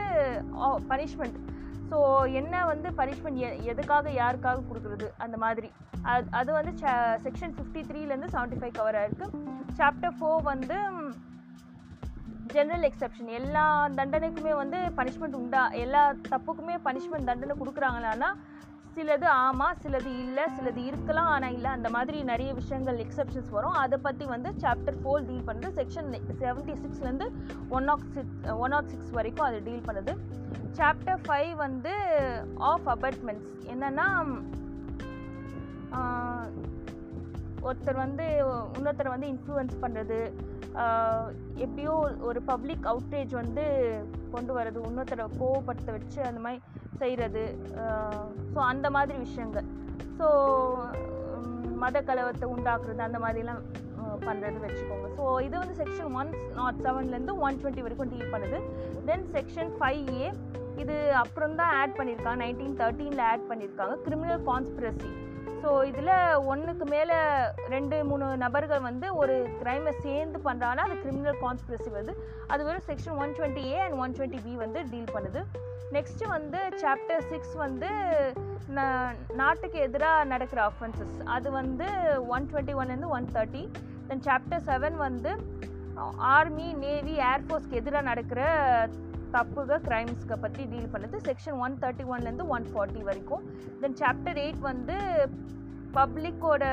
பனிஷ்மெண்ட் 0.92 1.40
ஸோ 1.90 1.98
என்ன 2.40 2.64
வந்து 2.72 2.90
பனிஷ்மெண்ட் 3.00 3.42
எ 3.48 3.50
எதுக்காக 3.72 4.12
யாருக்காக 4.22 4.64
கொடுக்குறது? 4.70 5.08
அந்த 5.26 5.38
மாதிரி. 5.44 5.70
அது 6.14 6.26
அது 6.40 6.50
வந்து 6.58 6.74
செக்ஷன் 7.26 7.54
ஃபிஃப்டி 7.58 7.82
த்ரீலேருந்து 7.90 8.32
செவன்ட்டி 8.36 8.60
ஃபைவ் 8.62 8.78
கவர் 8.80 8.98
இருக்குது 9.04 9.44
சாப்டர் 9.80 10.18
ஃபோர் 10.18 10.44
வந்து 10.52 10.78
ஜென்ரல் 12.56 12.86
எக்ஸெப்ஷன் 12.90 13.30
எல்லா 13.38 13.64
தண்டனைக்குமே 14.00 14.54
வந்து 14.64 14.80
பனிஷ்மெண்ட் 14.98 15.40
உண்டா? 15.40 15.64
எல்லா 15.84 16.02
தப்புக்குமே 16.34 16.76
பனிஷ்மெண்ட் 16.88 17.30
தண்டனை 17.30 17.56
கொடுக்குறாங்களான்னா 17.62 18.30
சிலது 18.96 19.28
ஆமாம் 19.46 19.80
சிலது 19.84 20.12
இல்லை 20.26 20.44
சிலது 20.58 20.82
இருக்கலாம் 20.90 21.30
ஆனால் 21.32 21.56
இல்லை 21.56 21.70
அந்த 21.78 21.88
மாதிரி 21.96 22.18
நிறைய 22.32 22.50
விஷயங்கள் 22.60 23.02
எக்ஸெப்ஷன்ஸ் 23.06 23.50
வரும். 23.56 23.76
அதை 23.84 23.98
பற்றி 24.06 24.26
வந்து 24.34 24.50
சாப்டர் 24.64 25.00
ஃபோர் 25.02 25.26
டீல் 25.30 25.48
பண்ணுறது 25.50 25.76
section 25.80 26.10
seventy 26.44 26.76
சிக்ஸ்லேருந்து 26.84 27.28
one 27.78 27.90
of 27.96 28.06
six 28.16 28.38
one 28.64 28.74
nought 28.76 28.92
six 28.94 29.12
வரைக்கும் 29.18 29.48
அது 29.50 29.60
டீல் 29.68 29.88
பண்ணுது. 29.90 30.14
சாப்டர் 30.80 31.22
ஃபைவ் 31.26 31.52
வந்து 31.66 31.94
ஆஃப் 32.72 32.90
அபார்ட்மெண்ட்ஸ் 32.96 33.52
என்னென்னா 33.74 34.08
ஒருத்தர் 37.68 38.04
வந்து 38.06 38.26
இன்னொருத்தர் 38.78 39.14
வந்து 39.14 39.30
இன்ஃப்ளூயன்ஸ் 39.34 39.76
பண்ணுறது 39.84 40.20
எப்படியோ 41.66 41.94
ஒரு 42.30 42.40
பப்ளிக் 42.50 42.86
அவுட்ரேஜ் 42.92 43.34
வந்து 43.42 43.64
கொண்டு 44.34 44.52
வர்றது 44.58 44.80
இன்னொருத்தரை 44.90 45.26
கோவப்படுத்த 45.40 45.90
வச்சு 45.98 46.20
அந்த 46.30 46.42
மாதிரி 46.46 46.62
செய்கிறது 47.02 47.44
ஸோ 48.54 48.60
அந்த 48.72 48.88
மாதிரி 48.96 49.18
விஷயங்கள். 49.26 49.68
ஸோ 50.20 50.28
மத 51.84 52.02
கலவத்தை 52.10 52.46
உண்டாக்குறது 52.56 53.02
அந்த 53.08 53.20
மாதிரிலாம் 53.24 53.64
பண்ணுறது 54.28 54.58
வச்சுக்கோங்க. 54.66 55.08
ஸோ 55.18 55.24
இது 55.46 55.56
வந்து 55.62 55.78
செக்ஷன் 55.82 56.12
ஒன் 56.20 56.30
நாட் 56.60 56.84
செவன்லேருந்து 56.86 57.36
ஒன் 57.46 57.58
டுவெண்ட்டி 57.62 57.86
வரைக்கும் 57.86 58.12
டீல் 58.14 58.34
பண்ணுது. 58.36 58.60
தென் 59.10 59.26
செக்ஷன் 59.38 59.72
ஃபைவ் 59.78 60.04
ஏ 60.22 60.30
இது 60.84 60.96
அப்புறம் 61.22 61.56
தான் 61.60 61.74
ஆட் 61.82 61.98
பண்ணியிருக்காங்க 62.00 62.40
நைன்டீன் 62.44 62.80
தேர்ட்டீனில் 62.82 63.28
ஆட் 63.32 63.48
பண்ணியிருக்காங்க 63.50 63.96
கிரிமினல் 64.06 64.44
கான்ஸ்பிரசி 64.50 65.12
ஸோ 65.62 65.70
இதில் 65.90 66.12
ஒன்றுக்கு 66.52 66.86
மேலே 66.94 67.18
ரெண்டு 67.74 67.98
மூணு 68.10 68.26
நபர்கள் 68.44 68.82
வந்து 68.88 69.08
ஒரு 69.22 69.36
க்ரைமை 69.62 69.94
சேர்ந்து 70.06 70.40
பண்ணுறாங்கன்னா 70.48 70.86
அது 70.88 70.96
கிரிமினல் 71.04 71.40
கான்ஸ்பிரசி 71.46 71.90
வருது. 71.96 72.14
அது 72.52 72.66
வெறும் 72.68 72.88
section 72.90 73.18
one 73.24 73.34
twenty 73.38 73.64
A 73.72 73.78
and 73.86 73.98
one 74.04 74.16
twenty 74.18 74.42
B 74.46 74.54
வந்து 74.64 74.82
டீல் 74.92 75.14
பண்ணுது. 75.16 75.42
நெக்ஸ்ட்டு 75.96 76.30
வந்து 76.36 76.60
சாப்டர் 76.82 77.26
சிக்ஸ் 77.32 77.56
வந்து 77.64 77.90
நாட்டுக்கு 79.42 79.80
எதிராக 79.88 80.30
நடக்கிற 80.34 80.60
அஃபென்சஸ் 80.72 81.18
அது 81.36 81.48
வந்து 81.60 81.88
ஒன் 82.36 82.48
டுவெண்ட்டி 82.52 82.76
ஒன்லேருந்து 82.80 83.12
one 83.18 83.28
thirty 83.36 83.64
then 84.10 84.24
chapter 84.28 84.64
seven 84.70 84.98
வந்து 85.08 85.34
ஆர்மி 86.36 86.68
நேவி 86.84 87.14
ஏர்ஃபோர்ஸ்க்கு 87.32 87.80
எதிராக 87.82 88.10
நடக்கிற 88.12 88.42
தப்புக 89.34 89.80
க்ரைம்ஸ்க்கு 89.88 90.36
பற்றி 90.44 90.64
டீல் 90.72 90.94
பண்ணுது. 90.94 91.18
செக்ஷன் 91.28 91.58
ஒன் 91.66 91.76
தேர்ட்டி 91.82 92.06
ஒன்லேருந்து 92.14 92.48
ஒன் 92.56 92.66
ஃபார்ட்டி 92.74 93.02
வரைக்கும். 93.10 93.44
தென் 93.82 93.98
சாப்டர் 94.04 94.40
எயிட் 94.46 94.62
வந்து 94.72 94.96
பப்ளிக்கோட 95.98 96.64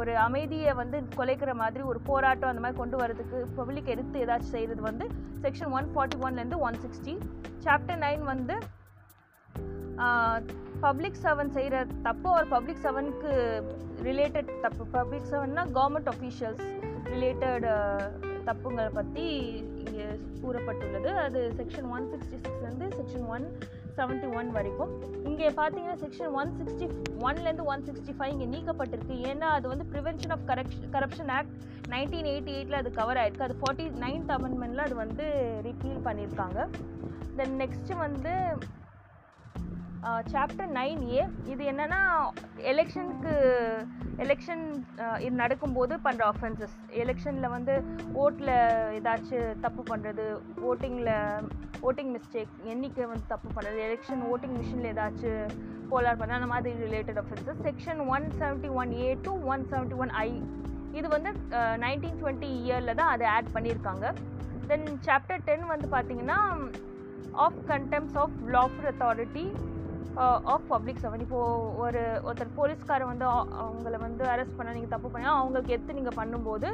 ஒரு 0.00 0.12
அமைதியை 0.26 0.72
வந்து 0.80 0.98
குலைக்கிற 1.16 1.52
மாதிரி 1.62 1.82
ஒரு 1.90 2.00
போராட்டம் 2.10 2.50
அந்த 2.50 2.62
மாதிரி 2.64 2.78
கொண்டு 2.78 2.96
வரதுக்கு 3.02 3.38
பப்ளிக் 3.58 3.90
எடுத்து 3.94 4.22
ஏதாச்சும் 4.24 4.54
செய்கிறது 4.56 4.82
வந்து 4.88 5.06
செக்ஷன் 5.44 5.74
ஒன் 5.78 5.88
ஃபார்ட்டி 5.94 6.18
ஒன்லேருந்து 6.26 6.60
ஒன் 6.68 6.78
சிக்ஸ்டி 6.84 7.14
சாப்டர் 7.66 8.00
நைன் 8.06 8.24
வந்து 8.32 8.56
பப்ளிக் 10.86 11.22
செவன் 11.24 11.52
செய்கிற 11.56 11.84
தப்பு 12.02 12.28
ஒரு 12.30 12.46
பப்ளிக் 12.54 12.82
செவனுக்கு 12.84 13.32
ரிலேட்டட் 14.08 14.50
தப்பு. 14.60 14.84
பப்ளிக் 14.98 15.28
செவன்னா 15.32 15.64
கவர்மெண்ட் 15.78 16.10
அஃபீஷியல்ஸ் 16.14 16.64
ரிலேட்டட் 17.14 17.66
தப்புங்களை 18.48 18.88
பற்றி 18.98 19.24
இங்கே 19.84 20.06
கூறப்பட்டுள்ளது. 20.42 21.10
அது 21.26 21.40
செக்ஷன் 21.60 21.88
ஒன் 21.96 22.06
சிக்ஸ்டி 22.12 22.36
சிக்ஸ்லேருந்து 22.44 22.88
செக்ஷன் 22.98 23.26
ஒன் 23.34 23.46
செவன்ட்டி 23.98 24.28
ஒன் 24.38 24.50
வரைக்கும். 24.56 24.92
இங்கே 25.30 25.48
பார்த்தீங்கன்னா 25.58 25.96
செக்ஷன் 26.04 26.34
ஒன் 26.40 26.52
சிக்ஸ்டி 26.58 26.86
ஒன்லேருந்து 27.28 27.66
ஒன் 27.72 27.84
சிக்ஸ்டி 27.88 28.14
ஃபைவ் 28.18 28.32
இங்கே 28.34 28.48
நீக்கப்பட்டிருக்கு. 28.54 29.16
ஏன்னா 29.30 29.48
அது 29.58 29.66
வந்து 29.72 29.86
prevention 29.94 30.34
of 30.36 30.46
correction 30.50 30.92
corruption 30.96 31.32
act 31.38 31.56
nineteen 31.94 32.28
eighty 32.32 32.52
எயிட்டில் 32.56 32.80
அது 32.80 32.90
கவர் 33.00 33.20
ஆயிருக்கு. 33.22 33.48
அது 33.48 33.56
ஃபார்ட்டி 33.62 33.86
நைன்த் 34.04 34.32
அமெண்ட்மெண்ட்டில் 34.36 34.86
அது 34.86 34.94
வந்து 35.04 35.26
ரிப்பீல் 35.68 36.04
பண்ணியிருக்காங்க. 36.06 36.68
தென் 37.40 37.58
நெக்ஸ்ட்டு 37.62 37.98
வந்து 38.06 38.32
சாப்டர் 40.32 40.70
நைன் 40.76 41.02
ஏ 41.10 41.22
இது 41.52 41.62
என்னென்னா 41.64 41.98
எலெக்ஷனுக்கு 42.70 43.32
எலெக்ஷன் 44.24 44.64
இது 45.20 45.34
நடக்கும்போது 45.36 45.94
பண்ணுற 46.04 46.22
அஃபென்சஸ் 46.28 46.74
எலெக்ஷனில் 47.02 47.52
வந்து 47.52 47.74
ஓட்டில் 48.22 48.52
ஏதாச்சும் 48.98 49.52
தப்பு 49.60 49.82
பண்ணுறது 49.90 50.26
ஓட்டிங்கில் 50.70 51.12
ஓட்டிங் 51.82 52.12
மிஸ்டேக் 52.12 52.52
எண்ணிக்கை 52.72 53.06
வந்து 53.06 53.26
தப்பு 53.26 53.48
பண்ணுறது 53.54 53.78
எலெக்ஷன் 53.86 54.22
ஓட்டிங் 54.28 54.56
மிஷினில் 54.58 54.90
ஏதாச்சும் 54.92 55.54
போலார் 55.90 56.20
பண்ண 56.20 56.34
அந்த 56.34 56.50
மாதிரி 56.52 56.74
related 56.86 57.20
offences 57.22 57.62
section 57.64 58.02
one 58.08 58.28
seventy 58.38 58.70
one 58.80 58.92
A 59.00 59.10
to 59.24 59.34
one 59.48 59.64
seventy 59.72 59.98
one 60.02 60.12
I 60.20 60.28
இது 60.92 61.08
வந்து 61.08 61.30
நைன்டீன் 61.82 62.20
டுவெண்ட்டி 62.20 62.48
இயரில் 62.60 62.98
தான் 63.00 63.12
அதை 63.12 63.26
ஆட் 63.34 63.52
பண்ணியிருக்காங்க 63.54 64.06
தென் 64.66 64.88
சாப்டர் 65.06 65.44
டென் 65.44 65.66
வந்து 65.66 65.88
பார்த்தீங்கன்னா 65.88 66.38
of 67.38 67.60
contempts 67.68 68.16
of 68.16 68.36
lawful 68.54 68.88
authority 68.90 69.44
of 70.46 70.68
public 70.68 71.02
servant 71.02 71.20
இப்போது 71.20 71.52
ஒரு 71.78 72.00
ஒருத்தர் 72.24 72.56
போலீஸ்காரன் 72.56 73.10
வந்து 73.12 73.26
அவங்கள 73.60 73.98
வந்து 73.98 74.24
அரெஸ்ட் 74.26 74.56
பண்ண 74.56 74.72
நீங்கள் 74.72 74.88
தப்பு 74.88 75.08
பண்ணால் 75.08 75.38
அவங்களுக்கு 75.38 75.72
எடுத்து 75.72 75.94
நீங்கள் 75.94 76.18
பண்ணும்போது 76.18 76.70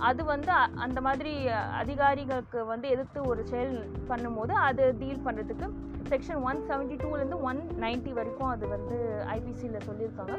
அது 0.00 0.24
வந்து 0.24 0.50
அ- 0.52 0.72
அந்த 0.78 1.00
மாதிரி 1.00 1.32
அதிகாரிகளுக்கு 1.80 2.64
வந்து 2.66 2.88
எதிர்த்து 2.88 3.20
ஒரு 3.26 3.42
செயல் 3.46 3.76
பண்ணும்போது 4.08 4.52
அது 4.62 4.94
டீல் 4.98 5.24
பண்ணுறதுக்கு 5.24 5.68
செக்ஷன் 6.10 6.42
ஒன் 6.42 6.58
செவன்ட்டி 6.68 6.96
டூலேருந்து 6.96 7.40
ஒன் 7.42 7.60
நைன்ட்டி 7.80 8.12
வரைக்கும் 8.12 8.50
அது 8.50 8.66
வந்து 8.68 8.96
ஐபிசியில் 9.30 9.86
சொல்லியிருக்காங்க. 9.86 10.34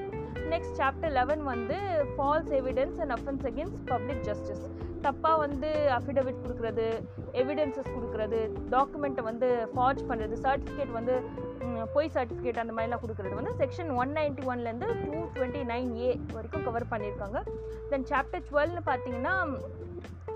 நெக்ஸ்ட் 0.49 0.77
சாப்டர் 0.77 1.11
லெவன் 1.11 1.43
வந்து 1.45 1.77
false 2.13 2.51
evidence 2.59 2.99
and 3.01 3.11
offence 3.11 3.45
against 3.45 3.81
public 3.85 4.23
justice 4.23 4.63
தப்பாக 5.01 5.37
வந்து 5.39 5.69
அஃபிடவிட் 5.97 6.41
கொடுக்குறது 6.43 6.85
எவிடன்சஸ் 7.33 7.93
கொடுக்குறது 7.93 8.39
டாக்குமெண்ட்டை 8.71 9.23
வந்து 9.23 9.49
ஃபார்ஜ் 9.73 10.01
பண்ணுறது 10.07 10.37
சர்டிஃபிகேட் 10.41 10.91
வந்து 10.91 11.15
பொய் 11.95 12.11
சர்டிஃபிகேட் 12.15 12.61
அந்த 12.63 12.73
மாதிரிலாம் 12.75 13.03
கொடுக்குறது 13.03 13.39
வந்து 13.39 13.53
செக்ஷன் 13.61 13.91
ஒன் 14.01 14.11
நைன்ட்டி 14.17 14.43
ஒன்லேருந்து 14.51 14.89
டூ 15.03 15.19
டுவெண்ட்டி 15.35 15.61
நைன் 15.73 15.89
ஏ 16.05 16.09
வரைக்கும் 16.35 16.65
கவர் 16.67 16.91
பண்ணியிருக்காங்க. 16.93 17.39
தென் 17.91 18.07
சாப்டர் 18.11 18.45
டுவெல்னு 18.49 18.83
பார்த்தீங்கன்னா 18.89 19.35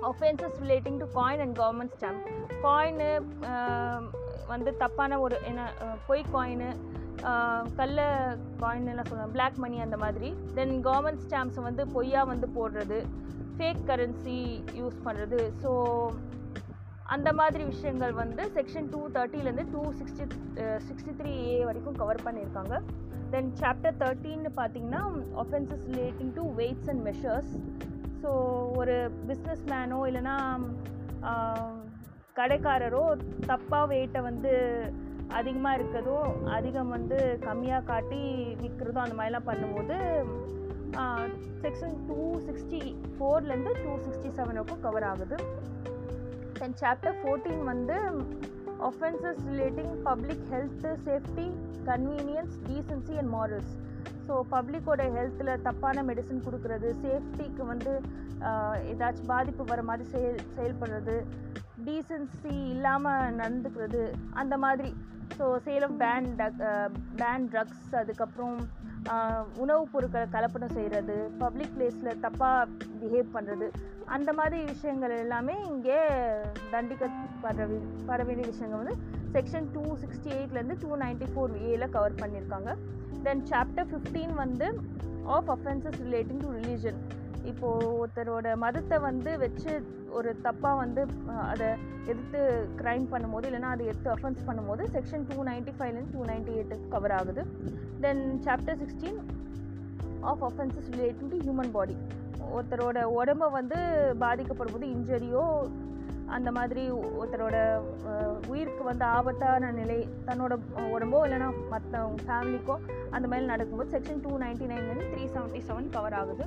offences 0.10 0.58
relating 0.64 1.00
to 1.02 1.08
coin 1.18 1.44
and 1.46 1.58
government 1.62 1.96
stamp 1.98 2.28
coin 2.66 3.10
வந்து 4.54 4.72
தப்பான 4.84 5.20
ஒரு 5.26 5.36
என்ன 5.50 5.68
பொய் 6.08 6.26
காயினு 6.34 6.70
கள்ள 7.80 8.00
காயின் 8.62 8.90
எல்லாம் 8.92 9.10
சொல்லுவாங்க 9.10 9.34
பிளாக் 9.36 9.60
மணி 9.64 9.78
அந்த 9.86 9.98
மாதிரி. 10.04 10.30
தென் 10.58 10.76
கவர்மெண்ட் 10.88 11.24
ஸ்டாம்ப்ஸை 11.26 11.64
வந்து 11.70 11.84
பொய்யா 11.96 12.22
வந்து 12.32 12.48
போடுறது 12.58 13.00
ஃபேக் 13.58 13.82
கரன்சி 13.90 14.40
யூஸ் 14.80 14.98
பண்ணுறது 15.06 15.40
ஸோ 15.64 15.72
அந்த 17.16 17.30
மாதிரி 17.40 17.64
விஷயங்கள் 17.72 18.14
வந்து 18.22 18.44
section 18.58 18.90
two 18.94 19.00
தேர்ட்டிலேருந்து 19.16 19.66
two 19.74 19.82
sixty 20.00 20.26
sixty 20.88 21.14
three 21.20 21.32
A 21.54 21.58
வரைக்கும் 21.70 21.98
கவர் 22.02 22.26
பண்ணியிருக்காங்க. 22.28 22.76
தென் 23.34 23.50
சாப்டர் 23.62 23.98
தேர்ட்டின்னு 24.02 24.52
பார்த்தீங்கன்னா 24.60 25.02
offences 25.44 25.84
relating 25.92 26.34
to 26.38 26.44
weights 26.60 26.90
and 26.94 27.04
measures 27.10 27.52
so 28.22 28.32
ஒரு 28.80 28.96
பிஸ்னஸ் 29.30 29.64
மேனோ 29.72 30.00
இல்லைன்னா 30.10 30.36
கடைக்காரரோ 32.40 33.04
தப்பாக 33.52 33.86
வெயிட்டை 33.94 34.22
வந்து 34.30 34.52
அதிகமாக 35.40 35.78
இருக்கிறதோ 35.78 36.18
அதிகம் 36.58 36.94
வந்து 36.98 37.18
கம்மியாக 37.48 37.88
காட்டி 37.92 38.22
விற்கிறதோ 38.64 39.02
அந்த 39.04 39.18
மாதிரிலாம் 39.20 39.50
பண்ணும்போது 39.50 39.98
செக்ஷன் 41.66 41.98
டூ 42.08 42.20
சிக்ஸ்டி 42.48 42.82
ஃபோர்லேருந்து 43.16 43.74
டூ 43.84 43.92
சிக்ஸ்டி 44.06 44.30
செவன் 44.40 44.60
வரைக்கும் 44.60 44.86
கவர் 44.88 45.08
ஆகுது. 45.12 45.38
தென் 46.62 46.76
சாப்டர் 46.82 47.16
ஃபோர்டீன் 47.20 47.64
வந்து 47.64 47.98
offences 48.90 49.42
relating 49.48 49.94
public 50.04 50.44
health 50.52 50.90
safety 51.06 51.46
convenience 51.86 52.56
decency 52.68 53.16
and 53.18 53.32
morals 53.36 53.72
so 54.28 54.34
பப்ளிக்கோட 54.52 55.04
ஹெல்த்தில் 55.16 55.62
தப்பான 55.62 56.04
மெடிசன் 56.10 56.44
கொடுக்குறது 56.46 56.90
சேஃப்டிக்கு 57.06 57.64
வந்து 57.66 57.94
ஏதாச்சும் 58.92 59.32
பாதிப்பு 59.34 59.64
வர 59.66 59.82
மாதிரி 59.82 60.06
செயல் 60.14 60.40
செயல்படுறது 60.56 61.16
டீசன்சி 61.88 62.54
இல்லாமல் 62.74 63.36
நடந்துக்கிறது 63.40 64.04
அந்த 64.34 64.56
மாதிரி. 64.58 64.92
So 65.38 65.46
sale 65.66 65.86
of 65.88 65.98
banned 66.02 67.52
drugs 67.52 67.96
அதுக்கப்புறம் 67.96 68.58
உணவுப் 69.58 69.92
பொருட்களை 69.92 70.26
கலப்படம் 70.32 70.74
செய்கிறது 70.74 71.32
பப்ளிக் 71.38 71.74
பிளேஸில் 71.78 72.20
தப்பாக 72.22 72.68
பிஹேவ் 73.02 73.34
பண்ணுறது 73.34 73.72
அந்த 74.06 74.34
மாதிரி 74.34 74.64
விஷயங்கள் 74.64 75.18
எல்லாமே 75.18 75.56
இங்கே 75.66 76.00
தண்டிக்கப்பட 76.72 77.68
பட 78.06 78.24
வேண்டிய 78.24 78.48
விஷயங்கள் 78.50 78.82
வந்து 78.84 78.96
செக்ஷன் 79.34 79.70
டூ 79.74 79.84
சிக்ஸ்டி 79.96 80.32
எயிட்லேருந்து 80.38 80.78
டூ 80.82 80.96
நைன்டி 80.96 81.28
ஃபோர் 81.36 81.58
ஏல 81.72 81.90
கவர் 81.90 82.20
பண்ணியிருக்காங்க. 82.22 82.72
தென் 83.24 83.44
சாப்டர் 83.48 83.90
ஃபிஃப்டீன் 83.92 84.34
வந்து 84.34 84.68
of 85.26 85.50
offences 85.50 86.00
relating 86.06 86.40
to 86.40 86.52
religion 86.52 87.00
இப்போது 87.46 87.88
ஒருத்தரோட 88.00 88.48
மதத்தை 88.56 88.98
வந்து 89.00 89.38
வச்சு 89.38 89.72
ஒரு 90.10 90.30
தப்பாக 90.44 90.76
வந்து 90.78 91.02
அதை 91.52 91.68
எதிர்த்து 92.12 92.40
க்ரைம் 92.82 93.06
பண்ணும்போது 93.14 93.48
இல்லைனா 93.50 93.70
அதை 93.76 93.86
எடுத்து 93.86 94.10
அஃபென்ஸ் 94.16 94.42
பண்ணும்போது 94.48 94.84
செக்ஷன் 94.96 95.28
டூ 95.30 95.44
நைன்ட்டி 95.44 95.74
ஃபைவ்லேருந்து 95.78 96.16
டூ 96.16 96.24
நைன்ட்டி 96.24 96.56
எயிட்டுக்கு 96.58 96.88
கவர் 96.88 97.12
ஆகுது. 97.12 97.44
Then 98.02 98.24
chapter 98.48 98.80
sixteen 98.84 99.20
of 100.32 100.44
offences 100.50 100.90
relating 100.96 101.32
to 101.34 101.40
human 101.46 101.72
body 101.72 101.96
ஒருத்தரோட 102.56 103.00
உடம்ப 103.20 103.50
வந்து 103.52 103.78
பாதிக்கப்படும் 104.26 104.74
போது 104.74 104.88
இன்ஜரியோ 104.96 105.46
அந்த 106.36 106.52
மாதிரி 106.52 106.84
ஒருத்தரோட 107.20 107.56
உயிருக்கு 108.52 108.84
வந்து 108.84 109.06
ஆபத்தான 109.06 109.72
நிலை 109.80 109.98
தன்னோட 110.28 110.54
உடம்போ 110.96 111.20
இல்லைன்னா 111.26 111.50
மற்ற 111.70 112.04
ஃபேமிலிக்கோ 112.28 112.76
அந்த 113.10 113.26
மாதிரி 113.28 113.46
நடக்கும்போது 113.46 113.94
செக்ஷன் 113.96 114.22
டூ 114.26 114.38
நைன்ட்டி 114.38 114.70
நைன்லேருந்து 114.74 115.10
த்ரீ 115.14 115.26
செவன்ட்டி 115.36 115.62
செவன் 115.70 115.90
கவர் 115.90 116.14
ஆகுது. 116.14 116.46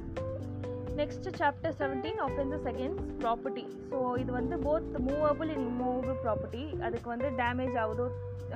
Next 0.98 1.28
chapter 1.38 1.74
seventeen 1.78 2.20
offenses 2.24 2.64
against 2.70 3.08
property 3.22 3.62
so 3.88 3.98
இது 4.18 4.30
வந்து 4.32 4.56
both 4.64 4.90
movable 5.06 5.50
in 5.54 5.66
immovable 5.66 6.18
property 6.22 6.62
அதுக்கு 6.82 7.08
வந்து 7.10 7.28
டேமேஜ் 7.38 7.76
ஆகுதோ 7.82 8.06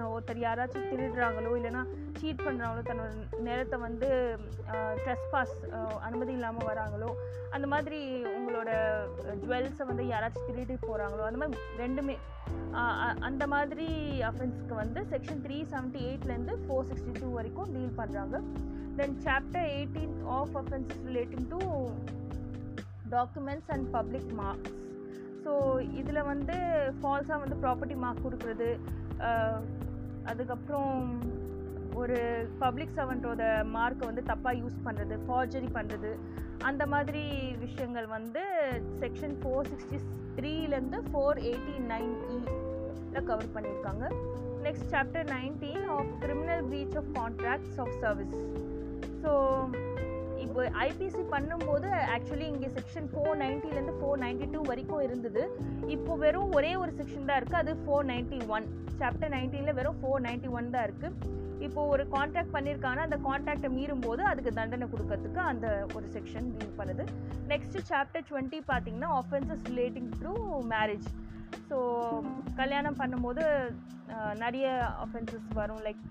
ஒருத்தர் 0.09 0.41
யாராச்சும் 0.43 0.89
திருடுறாங்களோ 0.91 1.53
இல்லைனா 1.59 1.83
சீட் 2.19 2.45
பண்ணுறாங்களோ 2.45 2.83
தன்னோட 2.89 3.11
நேரத்தை 3.47 3.79
வந்து 3.85 4.09
ட்ரெஸ்பாஸ் 5.01 5.57
அனுமதி 6.03 6.33
இல்லாமல் 6.33 6.69
வராங்களோ 6.69 7.11
அந்த 7.51 7.67
மாதிரி 7.67 7.99
உங்களோட 8.35 8.71
ஜுவல்ஸை 9.43 9.85
வந்து 9.87 10.05
யாராச்சும் 10.11 10.49
திருடி 10.49 10.77
போகிறாங்களோ 10.81 11.23
அந்த 11.29 11.41
மாதிரி 11.43 11.61
ரெண்டுமே. 11.79 12.17
அ- 12.79 13.19
அந்த 13.23 13.45
மாதிரி 13.47 13.87
அஃபென்ஸ்க்கு 14.29 14.75
வந்து 14.77 15.01
செக்ஷன் 15.13 15.43
த்ரீ 15.45 15.59
செவன்ட்டி 15.71 16.03
எயிட்லேருந்து 16.07 16.57
ஃபோர் 16.63 16.89
சிக்ஸ்டி 16.91 17.15
டூ 17.19 17.31
வரைக்கும் 17.35 17.71
டீல் 17.75 17.99
பண்ணுறாங்க 17.99 18.39
then 18.99 19.17
chapter 19.25 19.69
eighteen 19.75 20.15
of 20.37 20.55
offences 20.57 21.03
relating 21.09 21.49
to 21.51 21.61
documents 23.11 23.71
and 23.71 23.89
public 23.91 24.33
marks 24.35 24.75
so 25.45 25.53
இதில் 26.01 26.29
வந்து 26.29 26.57
ஃபால்ஸாக 26.99 27.41
வந்து 27.41 27.57
ப்ராப்பர்ட்டி 27.63 27.97
மார்க் 27.97 28.25
கொடுக்குறது 28.27 28.71
அதுக்கப்புறம் 30.25 30.97
ஒரு 31.95 32.17
பப்ளிக் 32.59 32.97
சர்வெண்ட்டோட 32.97 33.43
மார்க்கை 33.71 34.07
வந்து 34.07 34.23
தப்பாக 34.23 34.61
யூஸ் 34.61 34.85
பண்ணுறது 34.85 35.15
ஃபார்ஜரி 35.27 35.71
பண்ணுறது 35.73 36.11
அந்த 36.65 36.83
மாதிரி 36.87 37.23
விஷயங்கள் 37.59 38.09
வந்து 38.09 38.43
செக்ஷன் 39.01 39.37
ஃபோர் 39.43 39.71
சிக்ஸ்டி 39.73 39.99
த்ரீலேருந்து 40.37 40.99
ஃபோர் 41.09 41.41
எயிட்டி 41.45 41.77
நைன் 41.89 42.15
இல 42.37 43.23
கவர் 43.23 43.55
பண்ணியிருக்காங்க 43.55 44.05
next 44.63 44.89
chapter 44.93 45.29
nineteen 45.33 45.87
of 45.97 46.13
criminal 46.21 46.65
breach 46.69 46.97
of 46.97 47.11
contracts 47.17 47.79
of 47.79 47.95
service 48.01 48.39
so 49.23 49.33
இப்போ 50.45 50.63
ஐபிசி 50.87 51.23
பண்ணும்போது 51.35 51.89
ஆக்சுவலி 52.15 52.47
இங்கே 52.53 52.69
செக்ஷன் 52.77 53.09
ஃபோர் 53.13 53.39
நைன்ட்டிலேருந்து 53.43 53.95
ஃபோர் 54.01 54.21
நைன்ட்டி 54.25 54.47
டூ 54.55 54.61
வரைக்கும் 54.71 55.05
இருந்தது. 55.07 55.43
இப்போ 55.97 56.15
வெறும் 56.25 56.55
ஒரே 56.59 56.73
ஒரு 56.83 56.93
செக்ஷன் 57.01 57.29
தான் 57.31 57.39
இருக்குது 57.41 57.63
அது 57.63 57.75
ஃபோர் 57.85 58.09
நைன்ட்டி 58.13 58.39
ஒன் 58.57 58.67
சாப்டர் 59.01 59.35
நைன்டீனில் 59.37 59.77
வெறும் 59.81 60.01
ஃபோர் 60.03 60.25
நைன்ட்டி 60.29 60.51
ஒன் 60.59 60.73
தான் 60.77 60.87
இருக்குது 60.89 61.37
இப்போ 61.67 61.81
ஒரு 61.93 62.03
கான்ட்ராக்ட் 62.15 62.53
பண்ணியிருக்காங்கன்னா 62.57 63.07
அந்த 63.07 63.19
கான்ட்ராக்டை 63.29 63.69
மீறும் 63.77 64.03
போது 64.05 64.23
அதுக்கு 64.33 64.51
தண்டனை 64.59 64.87
கொடுக்கறதுக்கு 64.93 65.41
அந்த 65.53 65.67
ஒரு 65.97 66.07
செக்ஷன் 66.17 66.47
டீல் 66.55 66.77
பண்ணுது. 66.81 67.05
நெக்ஸ்ட் 67.53 67.79
சாப்டர் 67.91 68.27
டுவெண்ட்டி 68.29 68.61
பார்த்தீங்கன்னா 68.71 69.11
offences 69.21 69.65
relating 69.71 70.11
to 70.23 70.33
marriage 70.75 71.09
so 71.71 71.79
கல்யாணம் 72.61 73.01
பண்ணும்போது 73.01 73.45
நிறைய 74.43 74.67
அஃபென்சஸ் 75.05 75.49
வரும். 75.61 75.83
லைக் 75.87 76.03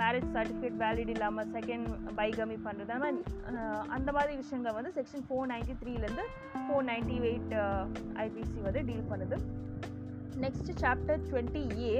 மேரேஜ் 0.00 0.28
சர்டிஃபிகேட் 0.36 0.78
வேலிட் 0.82 1.12
இல்லாமல் 1.14 1.50
செகண்ட் 1.56 1.88
பைகமி 2.18 2.56
பண்ணுறது 2.66 2.92
அந்த 2.94 3.02
மாதிரி 3.04 3.18
அந்த 3.96 4.10
மாதிரி 4.16 4.32
விஷயங்கள் 4.42 4.76
வந்து 4.78 4.92
செக்ஷன் 4.98 5.26
ஃபோர் 5.28 5.50
நைன்ட்டி 5.52 5.76
த்ரீலேருந்து 5.82 6.24
ஃபோர் 6.64 6.86
நைன்ட்டி 6.90 7.18
எயிட் 7.30 7.54
ஐபிசி 8.24 8.58
வந்து 8.68 8.82
டீல் 8.90 9.10
பண்ணுது. 9.12 9.38
நெக்ஸ்ட் 10.44 10.72
சாப்டர் 10.84 11.22
டுவெண்ட்டி 11.30 11.62
ஏ 11.90 11.94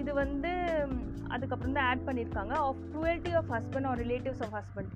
இது 0.00 0.10
வந்து 0.22 0.52
அதுக்கப்புறம் 1.34 1.76
தான் 1.76 1.88
ஆட் 1.90 2.06
பண்ணியிருக்காங்க. 2.08 2.54
Of 2.68 2.82
cruelty 2.92 3.32
of 3.40 3.50
husband 3.56 3.88
or 3.90 4.00
relatives 4.04 4.42
of 4.46 4.56
husband 4.58 4.94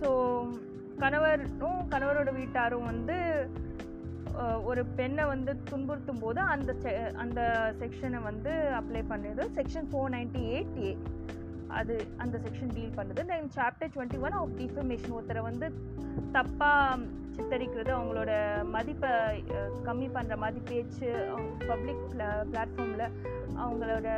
so 0.00 0.10
கணவரும் 1.02 1.80
கணவரோட 1.92 2.30
வீட்டாரும் 2.40 2.88
வந்து 2.92 3.16
ஒரு 4.64 4.84
பெண்ணை 4.96 5.24
வந்து 5.24 5.52
துன்புறுத்தும் 5.70 6.20
போது 6.20 6.40
அந்த 6.52 6.72
அந்த 7.16 7.40
செக்ஷனை 7.80 8.22
வந்து 8.22 8.52
அப்ளை 8.80 9.02
பண்ணுது 9.08 9.42
section 9.54 9.88
four 9.90 10.12
ninety 10.14 10.42
eight 10.52 10.78
A. 10.84 10.92
அது 11.68 11.94
அந்த 12.16 12.38
செக்ஷன் 12.38 12.72
டீல் 12.74 12.96
பண்ணுது. 12.96 13.20
Then 13.24 13.50
chapter 13.54 13.92
twenty 13.94 14.18
one 14.18 14.32
of 14.32 14.54
defamation 14.58 15.14
ஒருத்தரை 15.14 15.42
வந்து 15.42 15.66
தப்பாக 16.32 16.98
சித்தரிக்கிறது 17.36 17.90
அவங்களோட 17.90 18.32
மதிப்பை 18.70 19.10
கம்மி 19.84 20.08
பண்ணுற 20.08 20.36
மாதிரி 20.36 20.60
பேச்சு 20.64 21.08
பப்ளிக் 21.66 22.02
பிளாட்ஃபார்மில் 22.50 23.06
அவங்களோட 23.58 24.08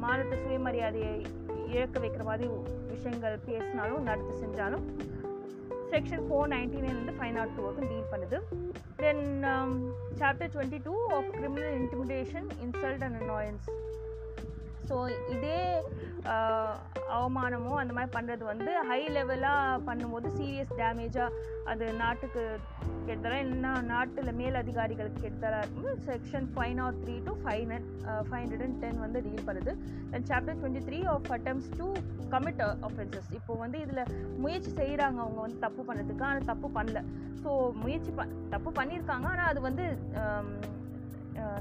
மானத்தை 0.00 0.38
சுயமரியாதையை 0.38 1.14
இழக்க 1.68 1.98
வைக்கிற 1.98 2.24
மாதிரி 2.24 2.48
விஷயங்கள் 2.90 3.44
பேசினாலும் 3.46 4.02
நடத்து 4.02 4.34
செஞ்சாலும் 4.44 4.84
செக்ஷன் 5.94 6.24
ஃபோர் 6.28 6.50
நைன்டி 6.54 6.78
நைன்லேருந்து 6.84 7.14
ஃபைவ் 7.18 7.34
நாட் 7.38 7.52
டூ 7.56 7.62
வரைக்கும் 7.66 7.90
டீல் 7.92 8.10
பண்ணுது. 8.12 8.38
Then 9.02 9.24
chapter 10.20 10.50
twenty 10.54 10.80
two 10.88 10.94
of 11.18 11.30
criminal 11.38 11.76
intimidation 11.80 12.48
insult 12.66 13.04
and 13.06 13.18
annoyance 13.22 13.68
so 14.88 14.96
இதே 15.34 15.60
அவமானமோ 17.16 17.72
அந்த 17.80 17.92
மாதிரி 17.96 18.10
பண்ணுறது 18.16 18.44
வந்து 18.50 18.70
ஹை 18.88 19.00
லெவலாக 19.16 19.76
பண்ணும்போது 19.88 20.28
சீரியஸ் 20.38 20.72
டேமேஜாக 20.80 21.36
அது 21.70 21.84
நாட்டுக்கு 22.00 22.42
கெடுதலாக 23.06 23.42
இல்லைன்னா 23.44 23.72
நாட்டில் 23.90 24.36
மேல் 24.40 24.58
அதிகாரிகளுக்கு 24.62 25.22
கெடுதலாக 25.24 25.60
இருக்கும்போது 25.62 25.94
section 26.08 26.46
five 26.54 26.74
nought 26.80 26.98
three 27.04 27.14
to 27.28 27.34
five 27.42 27.64
five 28.28 28.40
hundred 28.42 28.64
and 28.66 28.78
ten 28.84 28.98
வந்து 29.04 29.22
டீல் 29.26 29.46
பண்ணுது. 29.48 29.72
Then 30.12 30.26
chapter 30.30 30.58
twenty 30.60 30.82
three 30.88 31.00
of 31.14 31.30
attempts 31.36 31.68
to 31.80 31.86
commit 32.34 32.62
offences 32.88 33.30
இப்போ 33.38 33.54
வந்து 33.64 33.80
இதில் 33.84 34.04
முயற்சி 34.44 34.72
செய்கிறாங்க 34.80 35.20
அவங்க 35.26 35.40
வந்து 35.46 35.58
தப்பு 35.66 35.84
பண்ணுறதுக்கு 35.90 36.26
ஆனால் 36.30 36.50
தப்பு 36.52 36.70
பண்ணல. 36.78 37.02
ஸோ 37.44 37.50
முயற்சி 37.84 38.12
ப 38.18 38.26
தப்பு 38.54 38.72
பண்ணியிருக்காங்க 38.80 39.28
ஆனால் 39.34 39.50
அது 39.52 39.62
வந்து 39.68 39.86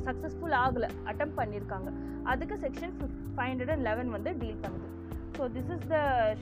சக்ஸஸ்ஃபுல் 0.08 0.56
ஆகலை 0.63 0.89
அட்டம் 1.12 1.36
பண்ணியிருக்காங்க 1.39 1.89
அதுக்கு 2.34 2.58
section 2.65 2.95
five 3.36 3.50
hundred 3.52 3.73
and 3.76 3.88
eleven 3.89 4.13
வந்து 4.17 4.34
டீல் 4.43 4.62
பண்ணுது. 4.65 4.88
So 5.38 5.45
this 5.56 5.71
is 5.78 5.88
the 5.93 5.97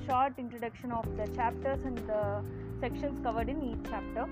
short 0.07 0.37
introduction 0.43 0.95
of 0.99 1.09
the 1.21 1.25
chapters 1.39 1.85
and 1.91 2.03
the 2.11 2.15
sections 2.83 3.21
covered 3.27 3.51
in 3.55 3.63
each 3.71 3.89
chapter 3.93 4.29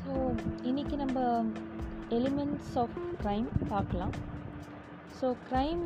so 0.00 0.12
இன்றைக்கி 0.70 0.96
நம்ம 1.04 1.18
எலிமெண்ட்ஸ் 2.18 2.74
ஆஃப் 2.84 2.96
க்ரைம் 3.22 3.50
பார்க்கலாம். 3.72 4.14
ஸோ 5.24 5.28
க்ரைம் 5.48 5.84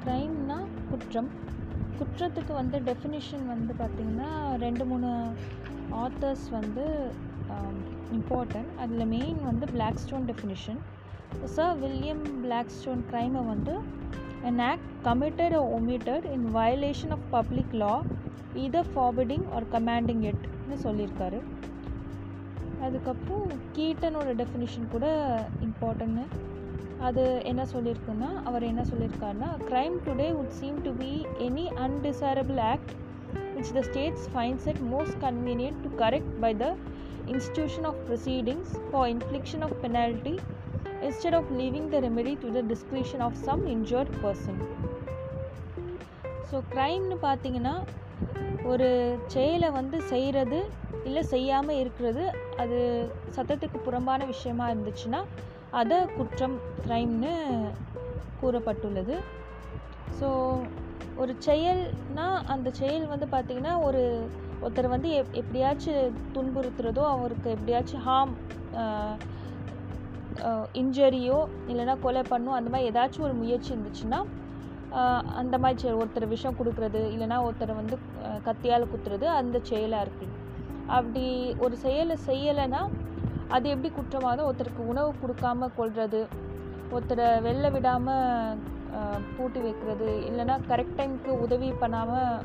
க்ரைம்னா 0.00 0.56
குற்றம். 0.88 1.28
குற்றத்துக்கு 1.98 2.52
வந்து 2.58 2.78
டெஃபினிஷன் 2.88 3.44
வந்து 3.52 3.72
பார்த்திங்கன்னா 3.78 4.30
ரெண்டு 4.64 4.84
மூணு 4.90 5.10
ஆத்தர்ஸ் 6.02 6.44
வந்து 6.56 6.84
இம்பார்ட்டன்ட் 8.16 8.72
அதில் 8.82 9.04
மெயின் 9.14 9.38
வந்து 9.48 9.66
Blackstone 10.02 10.26
definition 10.30 10.80
sir 11.54 11.78
William 11.84 12.22
Blackstone 12.78 13.04
க்ரைமை 13.12 13.44
வந்து 13.52 13.74
an 14.50 14.58
act 14.70 14.88
committed 15.06 15.54
or 15.60 15.64
omitted 15.76 16.24
in 16.34 16.42
violation 16.58 17.12
of 17.16 17.22
public 17.36 17.70
law 17.84 17.96
either 18.64 18.82
forbidding 18.96 19.46
or 19.54 19.62
commanding 19.76 20.20
it 20.32 20.42
னு 20.68 20.78
சொல்லியிருக்காரு. 20.86 21.40
அதுக்கப்புறம் 22.86 23.46
கீட்டனோட 23.78 24.28
டெஃபினிஷன் 24.42 24.92
கூட 24.96 25.06
இம்பார்ட்டன்ட்னு 25.68 26.26
அது 27.06 27.22
என்ன 27.44 27.62
சொல்லியிருக்குன்னா 27.72 28.28
அவர் 28.48 28.64
என்ன 28.68 28.82
சொல்லியிருக்காருன்னா 28.90 29.48
crime 29.70 29.96
today 30.06 30.28
would 30.36 30.52
seem 30.60 30.76
to 30.86 30.92
be 31.02 31.10
any 31.38 31.64
undesirable 31.86 32.60
act 32.74 32.90
which 33.56 33.70
the 33.76 33.82
states 33.88 34.22
finds 34.34 34.64
it 34.72 34.78
most 34.94 35.14
convenient 35.26 35.76
to 35.84 35.90
correct 36.02 36.30
by 36.44 36.52
the 36.62 36.70
institution 37.34 37.84
of 37.90 37.94
proceedings 38.08 38.68
for 38.90 39.02
infliction 39.08 39.62
of 39.66 39.72
penalty 39.84 40.34
instead 41.08 41.34
of 41.34 41.44
leaving 41.60 41.90
the 41.94 42.00
remedy 42.06 42.34
to 42.36 42.50
the 42.56 42.62
discretion 42.72 43.20
of 43.28 43.34
some 43.48 43.62
injured 43.76 44.12
person 44.24 44.56
so 46.50 46.56
க்ரைம்னு 46.72 47.16
பார்த்தீங்கன்னா 47.24 47.72
ஒரு 48.64 48.88
செயலை 49.32 49.70
வந்து 49.70 50.02
செய்கிறது 50.10 50.58
இல்லை 51.08 51.22
செய்யாமல் 51.32 51.80
இருக்கிறது 51.82 52.22
அது 52.62 52.78
சட்டத்துக்கு 53.36 53.78
புறம்பான 53.86 54.26
விஷயமா 54.26 54.70
இருந்துச்சுன்னா 54.70 55.20
அதை 55.80 55.98
குற்றம் 56.16 56.56
க்ரைம்னு 56.84 57.34
கூறப்பட்டுள்ளது. 58.40 59.16
ஸோ 60.18 60.28
ஒரு 61.22 61.32
செயல்னா 61.46 62.26
அந்த 62.54 62.68
செயல் 62.80 63.06
வந்து 63.06 63.26
பார்த்திங்கன்னா 63.34 63.74
ஒரு 63.82 64.02
ஒருத்தர் 64.62 64.94
வந்து 64.94 65.08
எப் 65.20 65.34
எப்படியாச்சும் 65.40 66.16
துன்புறுத்துறதோ 66.34 67.02
அவருக்கு 67.14 67.48
எப்படியாச்சும் 67.50 68.04
ஹார்ம் 68.06 68.34
இன்ஜரியோ 70.80 71.38
இல்லைன்னா 71.70 71.94
கொலை 72.00 72.22
பண்ணும் 72.28 72.56
அந்த 72.58 72.70
மாதிரி 72.72 72.88
ஏதாச்சும் 72.90 73.26
ஒரு 73.28 73.34
முயற்சி 73.34 73.70
இருந்துச்சுன்னா 73.72 74.18
அந்த 75.34 75.54
மாதிரி 75.58 75.80
செயல் 75.82 76.00
ஒருத்தர் 76.00 76.32
விஷம் 76.34 76.58
கொடுக்குறது 76.58 77.00
இல்லைன்னா 77.14 77.38
ஒருத்தரை 77.46 77.74
வந்து 77.74 77.96
கத்தியால் 78.44 78.90
குத்துறது 78.92 79.26
அந்த 79.38 79.56
செயலாக 79.62 80.04
இருக்குது 80.06 80.34
அப்படி 80.88 81.24
ஒரு 81.58 81.74
செயலை 81.76 82.16
செய்யலைன்னா 82.26 82.82
அது 83.54 83.66
எப்படி 83.74 83.88
குற்றவாதம் 83.96 84.46
ஒருத்தருக்கு 84.48 84.90
உணவு 84.92 85.10
கொடுக்காம 85.22 85.68
கொள்வது 85.76 86.20
ஒருத்தரை 86.94 87.28
வெளில 87.46 87.66
விடாமல் 87.72 88.58
பூட்டி 89.36 89.60
வைக்கிறது 89.66 90.08
இல்லைன்னா 90.28 90.56
கரெக்ட் 90.70 90.98
டைமுக்கு 90.98 91.30
உதவி 91.44 91.68
பண்ணாமல் 91.82 92.42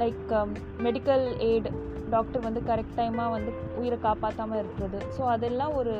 லைக் 0.00 0.32
மெடிக்கல் 0.86 1.26
எய்டு 1.48 1.70
டாக்டர் 2.10 2.46
வந்து 2.46 2.60
கரெக்ட் 2.70 2.98
டைமாக 2.98 3.34
வந்து 3.36 3.52
உயிரை 3.78 3.98
காப்பாற்றாமல் 4.06 4.60
இருக்கிறது. 4.62 4.98
ஸோ 5.16 5.22
அதெல்லாம் 5.34 5.74
ஒரு 5.74 5.94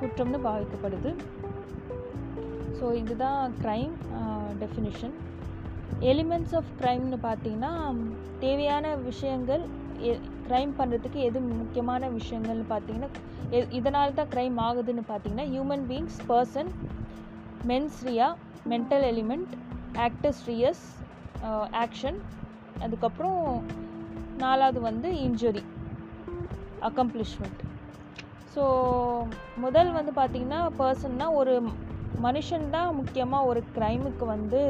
குற்றம்னு 0.00 0.40
பாவிக்கப்படுது. 0.46 1.10
ஸோ 2.78 2.86
இதுதான் 3.02 3.40
க்ரைம் 3.62 3.94
டெஃபினிஷன் 4.62 5.14
எலிமெண்ட்ஸ் 6.10 6.54
ஆஃப் 6.58 6.70
க்ரைம்னு 6.80 7.18
பார்த்தீங்கன்னா 7.28 7.72
தேவையான 8.44 8.94
விஷயங்கள் 9.08 9.64
க்ரைம் 10.50 10.72
பண்ணுறதுக்கு 10.78 11.20
எது 11.28 11.40
முக்கியமான 11.60 12.08
விஷயங்கள்னு 12.10 12.66
பார்த்தீங்கன்னா 12.70 13.10
எ 13.50 13.60
இதனால 13.78 14.14
தான் 14.14 14.30
க்ரைம் 14.34 14.58
ஆகுதுன்னு 14.66 15.04
பார்த்தீங்கன்னா 15.08 15.46
human 15.52 15.84
beings 15.90 16.20
person 16.28 16.70
mens 17.66 18.00
rea 18.06 18.28
mental 18.68 19.06
element 19.12 19.52
actus 19.98 20.42
reus 20.52 20.84
action 21.82 22.18
அதுக்கப்புறம் 22.80 23.40
நாலாவது 24.36 24.80
வந்து 24.80 25.08
இன்ஜுரி 25.26 25.62
அக்கம்ப்ளிஷ்மெண்ட் 26.88 27.60
ஸோ 28.54 28.62
முதல் 29.56 29.90
வந்து 29.92 30.12
பார்த்திங்கன்னா 30.12 30.60
பர்சன்னா 30.78 31.26
ஒரு 31.40 31.54
மனுஷன் 32.22 32.64
தான் 32.70 32.90
முக்கியமாக 32.94 33.48
ஒரு 33.50 33.60
க்ரைமுக்கு 33.76 34.24
வந்து 34.26 34.60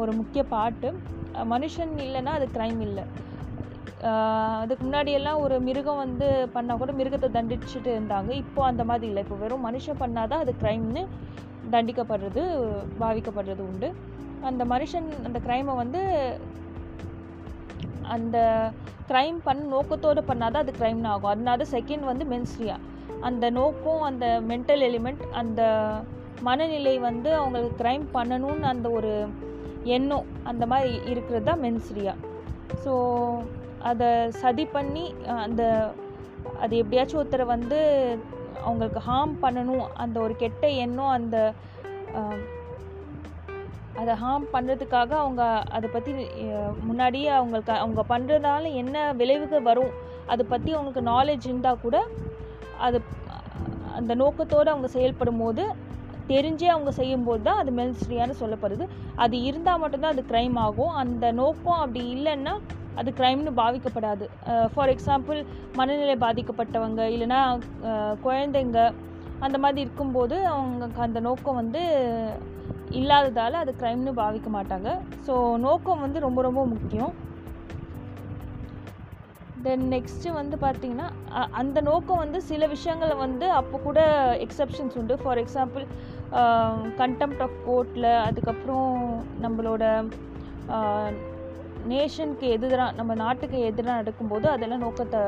ஒரு 0.00 0.12
முக்கிய 0.12 0.42
பாட்டு. 0.54 0.88
மனுஷன் 1.52 1.92
இல்லைன்னா 2.04 2.32
அது 2.38 2.46
க்ரைம் 2.56 2.80
இல்லை. 2.88 3.04
அதுக்கு 4.62 4.82
முன்னாடியெல்லாம் 4.86 5.40
ஒரு 5.40 5.60
மிருகம் 5.60 6.02
வந்து 6.04 6.26
பண்ணால் 6.54 6.78
கூட 6.78 6.92
மிருகத்தை 6.92 7.28
தண்டிச்சுட்டு 7.36 7.90
இருந்தாங்க. 7.96 8.30
இப்போ 8.42 8.60
அந்த 8.64 8.84
மாதிரி 8.84 9.06
இல்லை. 9.06 9.22
இப்போ 9.22 9.36
வெறும் 9.36 9.66
மனுஷன் 9.66 10.00
பண்ணாதான் 10.02 10.44
அது 10.44 10.54
க்ரைம்னு 10.62 11.02
தண்டிக்கப்படுறது 11.74 12.42
பாவிக்கப்படுறது 13.00 13.62
உண்டு. 13.68 13.90
அந்த 14.50 14.64
மனுஷன் 14.64 15.08
அந்த 15.26 15.38
க்ரைமை 15.46 15.74
வந்து 15.76 16.02
அந்த 18.02 18.38
க்ரைம் 19.10 19.38
பண்ண 19.44 19.62
நோக்கத்தோடு 19.64 20.20
பண்ணாதான் 20.30 20.64
அது 20.64 20.72
க்ரைம்னு 20.78 21.10
ஆகும். 21.14 21.32
அதனால 21.34 21.64
செகண்ட் 21.76 22.04
வந்து 22.12 22.24
மென்ஸ்ரியா 22.24 22.76
அந்த 23.20 23.50
நோக்கம் 23.50 24.02
அந்த 24.02 24.26
மென்டல் 24.48 24.82
எலிமெண்ட் 24.88 25.22
அந்த 25.40 25.62
மனநிலை 26.42 26.98
வந்து 26.98 27.34
அவங்களுக்கு 27.34 27.84
க்ரைம் 27.84 28.04
பண்ணணும்னு 28.12 28.62
அந்த 28.62 28.90
ஒரு 28.90 29.26
எண்ணம் 29.84 30.28
அந்த 30.44 30.66
மாதிரி 30.66 30.92
இருக்கிறது 31.12 31.44
தான் 31.44 31.62
மென்ஸ்ரியா 31.64 32.14
ஸோ 32.84 32.92
அதை 33.88 34.08
சதி 34.42 34.64
பண்ணி 34.64 35.04
அந்த 35.44 35.62
அது 36.60 36.74
எப்படியாச்சும் 36.76 37.20
ஒருத்தரை 37.20 37.46
வந்து 37.46 37.78
அவங்களுக்கு 38.64 39.00
ஹார்ம் 39.08 39.34
பண்ணணும் 39.42 39.86
அந்த 39.94 40.16
ஒரு 40.20 40.34
கெட்ட 40.36 40.66
எண்ணம் 40.84 41.14
அந்த 41.18 41.36
அதை 44.00 44.12
ஹார்ம் 44.24 44.46
பண்ணுறதுக்காக 44.52 45.12
அவங்க 45.22 45.42
அதை 45.76 45.90
பற்றி 45.90 46.12
முன்னாடியே 46.88 47.28
அவங்களுக்கு 47.28 47.72
அவங்க 47.84 48.02
பண்ணுறதால 48.08 48.72
என்ன 48.72 49.12
விளைவுகள் 49.12 49.68
வரும் 49.70 49.92
அதை 50.26 50.46
பற்றி 50.48 50.70
அவங்களுக்கு 50.72 51.02
நாலேஜ் 51.10 51.48
இருந்தால் 51.48 51.82
கூட 51.82 51.96
அது 52.78 52.98
அந்த 53.98 54.12
நோக்கத்தோடு 54.14 54.68
அவங்க 54.70 54.88
செயல்படும் 54.88 55.40
போது 55.42 55.64
தெரிஞ்சே 56.28 56.68
அவங்க 56.74 56.90
செய்யும்போது 56.98 57.42
தான் 57.42 57.60
அது 57.60 57.70
மெல்ஸ்ரியான்னு 57.70 58.34
சொல்லப்படுது. 58.40 58.84
அது 59.14 59.36
இருந்தால் 59.42 59.80
மட்டும்தான் 59.82 60.14
அது 60.14 60.22
க்ரைம் 60.30 60.58
ஆகும். 60.58 60.92
அந்த 61.02 61.32
நோக்கம் 61.32 61.80
அப்படி 61.82 62.02
இல்லைன்னா 62.16 62.54
அது 63.00 63.10
க்ரைம்னு 63.16 63.52
பாவிக்கப்படாது. 63.60 64.24
ஃபார் 64.74 64.88
எக்ஸாம்பிள் 64.88 65.40
மனநிலை 65.72 66.16
பாதிக்கப்பட்டவங்க 66.16 67.02
இல்லைன்னா 67.14 67.40
குழந்தைங்க 68.24 68.78
அந்த 69.38 69.58
மாதிரி 69.58 69.80
இருக்கும்போது 69.80 70.36
அவங்களுக்கு 70.46 71.00
அந்த 71.02 71.20
நோக்கம் 71.20 71.54
வந்து 71.54 71.82
இல்லாததால் 72.90 73.60
அது 73.62 73.72
க்ரைம்னு 73.80 74.12
பாவிக்க 74.20 74.48
மாட்டாங்க. 74.56 74.88
ஸோ 75.26 75.34
நோக்கம் 75.56 76.00
வந்து 76.00 76.20
ரொம்ப 76.20 76.42
ரொம்ப 76.42 76.62
முக்கியம். 76.66 77.12
தென் 79.62 79.86
நெக்ஸ்ட்டு 79.90 80.30
வந்து 80.32 80.56
பார்த்திங்கன்னா 80.56 81.08
அ- 81.38 81.48
அந்த 81.62 81.78
நோக்கம் 81.80 82.22
வந்து 82.24 82.38
சில 82.42 82.66
விஷயங்களை 82.66 83.16
வந்து 83.16 83.50
அப்போ 83.50 83.78
கூட 83.78 84.00
எக்ஸப்ஷன்ஸ் 84.46 84.96
உண்டு. 84.96 85.16
ஃபார் 85.18 85.38
எக்ஸாம்பிள் 85.38 85.86
கண்டெம்ட் 87.00 87.42
ஆஃப் 87.46 87.58
கோர்ட்டில் 87.68 88.10
அதுக்கப்புறம் 88.20 89.24
நம்மளோட 89.42 89.84
நேஷனுக்கு 91.88 92.46
எதிராக 92.48 92.92
நம்ம 92.92 93.14
நாட்டுக்கு 93.14 93.58
எதிராக 93.58 93.96
நடக்கும்போது 93.96 94.48
அதெல்லாம் 94.50 94.78
நோக்கத்தை 94.78 95.20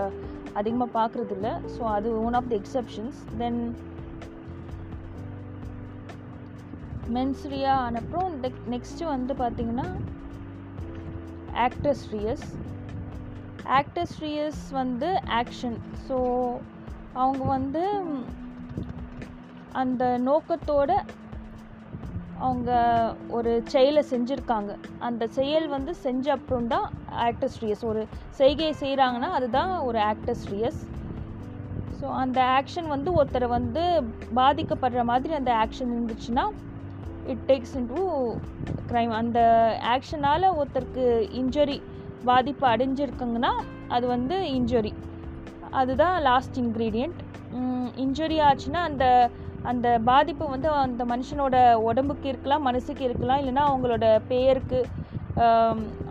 அதிகமாக 0.52 0.94
பார்க்குறது 0.98 1.30
இல்லை 1.30 1.50
ஸோ 1.50 1.80
அது 1.80 2.24
one 2.24 2.34
of 2.34 2.48
the 2.48 2.54
exceptions 2.54 3.20
then 3.38 3.76
mens rea 7.08 7.92
அப்புறம் 7.92 8.34
நெக்ஸ்ட்டு 8.70 9.04
வந்து 9.04 9.34
பார்த்திங்கன்னா 9.34 9.88
ஆக்டர்ஸ் 11.54 12.04
ரியஸ் 12.12 12.46
ஆக்டர்ஸ் 13.70 14.18
ரியஸ் 14.20 14.62
வந்து 14.72 15.20
ஆக்ஷன் 15.30 15.78
ஸோ 16.08 16.16
அவங்க 17.12 17.44
வந்து 17.44 17.82
அந்த 19.72 20.18
நோக்கத்தோட 20.18 20.90
அவங்க 22.42 22.70
ஒரு 23.30 23.50
செயலை 23.72 24.02
செஞ்சுருக்காங்க. 24.10 24.72
அந்த 25.08 25.24
செயல் 25.38 25.66
வந்து 25.68 25.92
செஞ்ச 26.04 26.26
அப்புறம் 26.36 26.70
தான் 26.74 26.86
ஆக்டர்ஸ் 27.26 27.58
ரியஸ் 27.64 27.84
ஒரு 27.90 28.02
செய்கையை 28.40 28.74
செய்கிறாங்கன்னா 28.80 29.30
அதுதான் 29.38 29.72
ஒரு 29.88 30.00
ஆக்டர்ஸ் 30.10 30.44
ரியஸ் 30.52 30.80
ஸோ 31.98 32.08
அந்த 32.22 32.38
ஆக்ஷன் 32.58 32.88
வந்து 32.88 33.10
ஒருத்தரை 33.18 33.48
வந்து 33.48 33.82
பாதிக்கப்படுற 34.34 35.02
மாதிரி 35.04 35.32
அந்த 35.34 35.52
ஆக்ஷன் 35.64 35.92
இருந்துச்சுன்னா 35.92 36.44
it 37.32 37.44
takes 37.48 37.74
in 37.80 37.88
two 37.92 38.02
crime 38.90 39.12
அந்த 39.12 39.40
ஆக்ஷனால் 39.94 40.54
ஒருத்தருக்கு 40.56 41.04
இன்ஜுரி 41.40 41.78
பாதிப்பு 42.24 42.66
அடைஞ்சிருக்குங்கன்னா 42.66 43.52
அது 43.88 44.06
வந்து 44.06 44.36
இன்ஜுரி 44.58 44.92
அதுதான் 45.72 46.16
லாஸ்ட் 46.22 46.58
இன்க்ரீடியண்ட் 46.58 47.20
இன்ஜுரி 47.96 48.36
ஆச்சுன்னா 48.40 48.82
அந்த 48.82 49.04
அந்த 49.70 49.88
பாதிப்பு 50.04 50.44
வந்து 50.54 50.68
அந்த 50.84 51.02
மனுஷனோட 51.04 51.56
உடம்புக்கு 51.88 52.26
இருக்கலாம் 52.28 52.66
மனசுக்கு 52.68 53.02
இருக்கலாம் 53.08 53.40
இல்லைன்னா 53.42 53.64
அவங்களோட 53.70 54.06
பெயருக்கு 54.30 54.80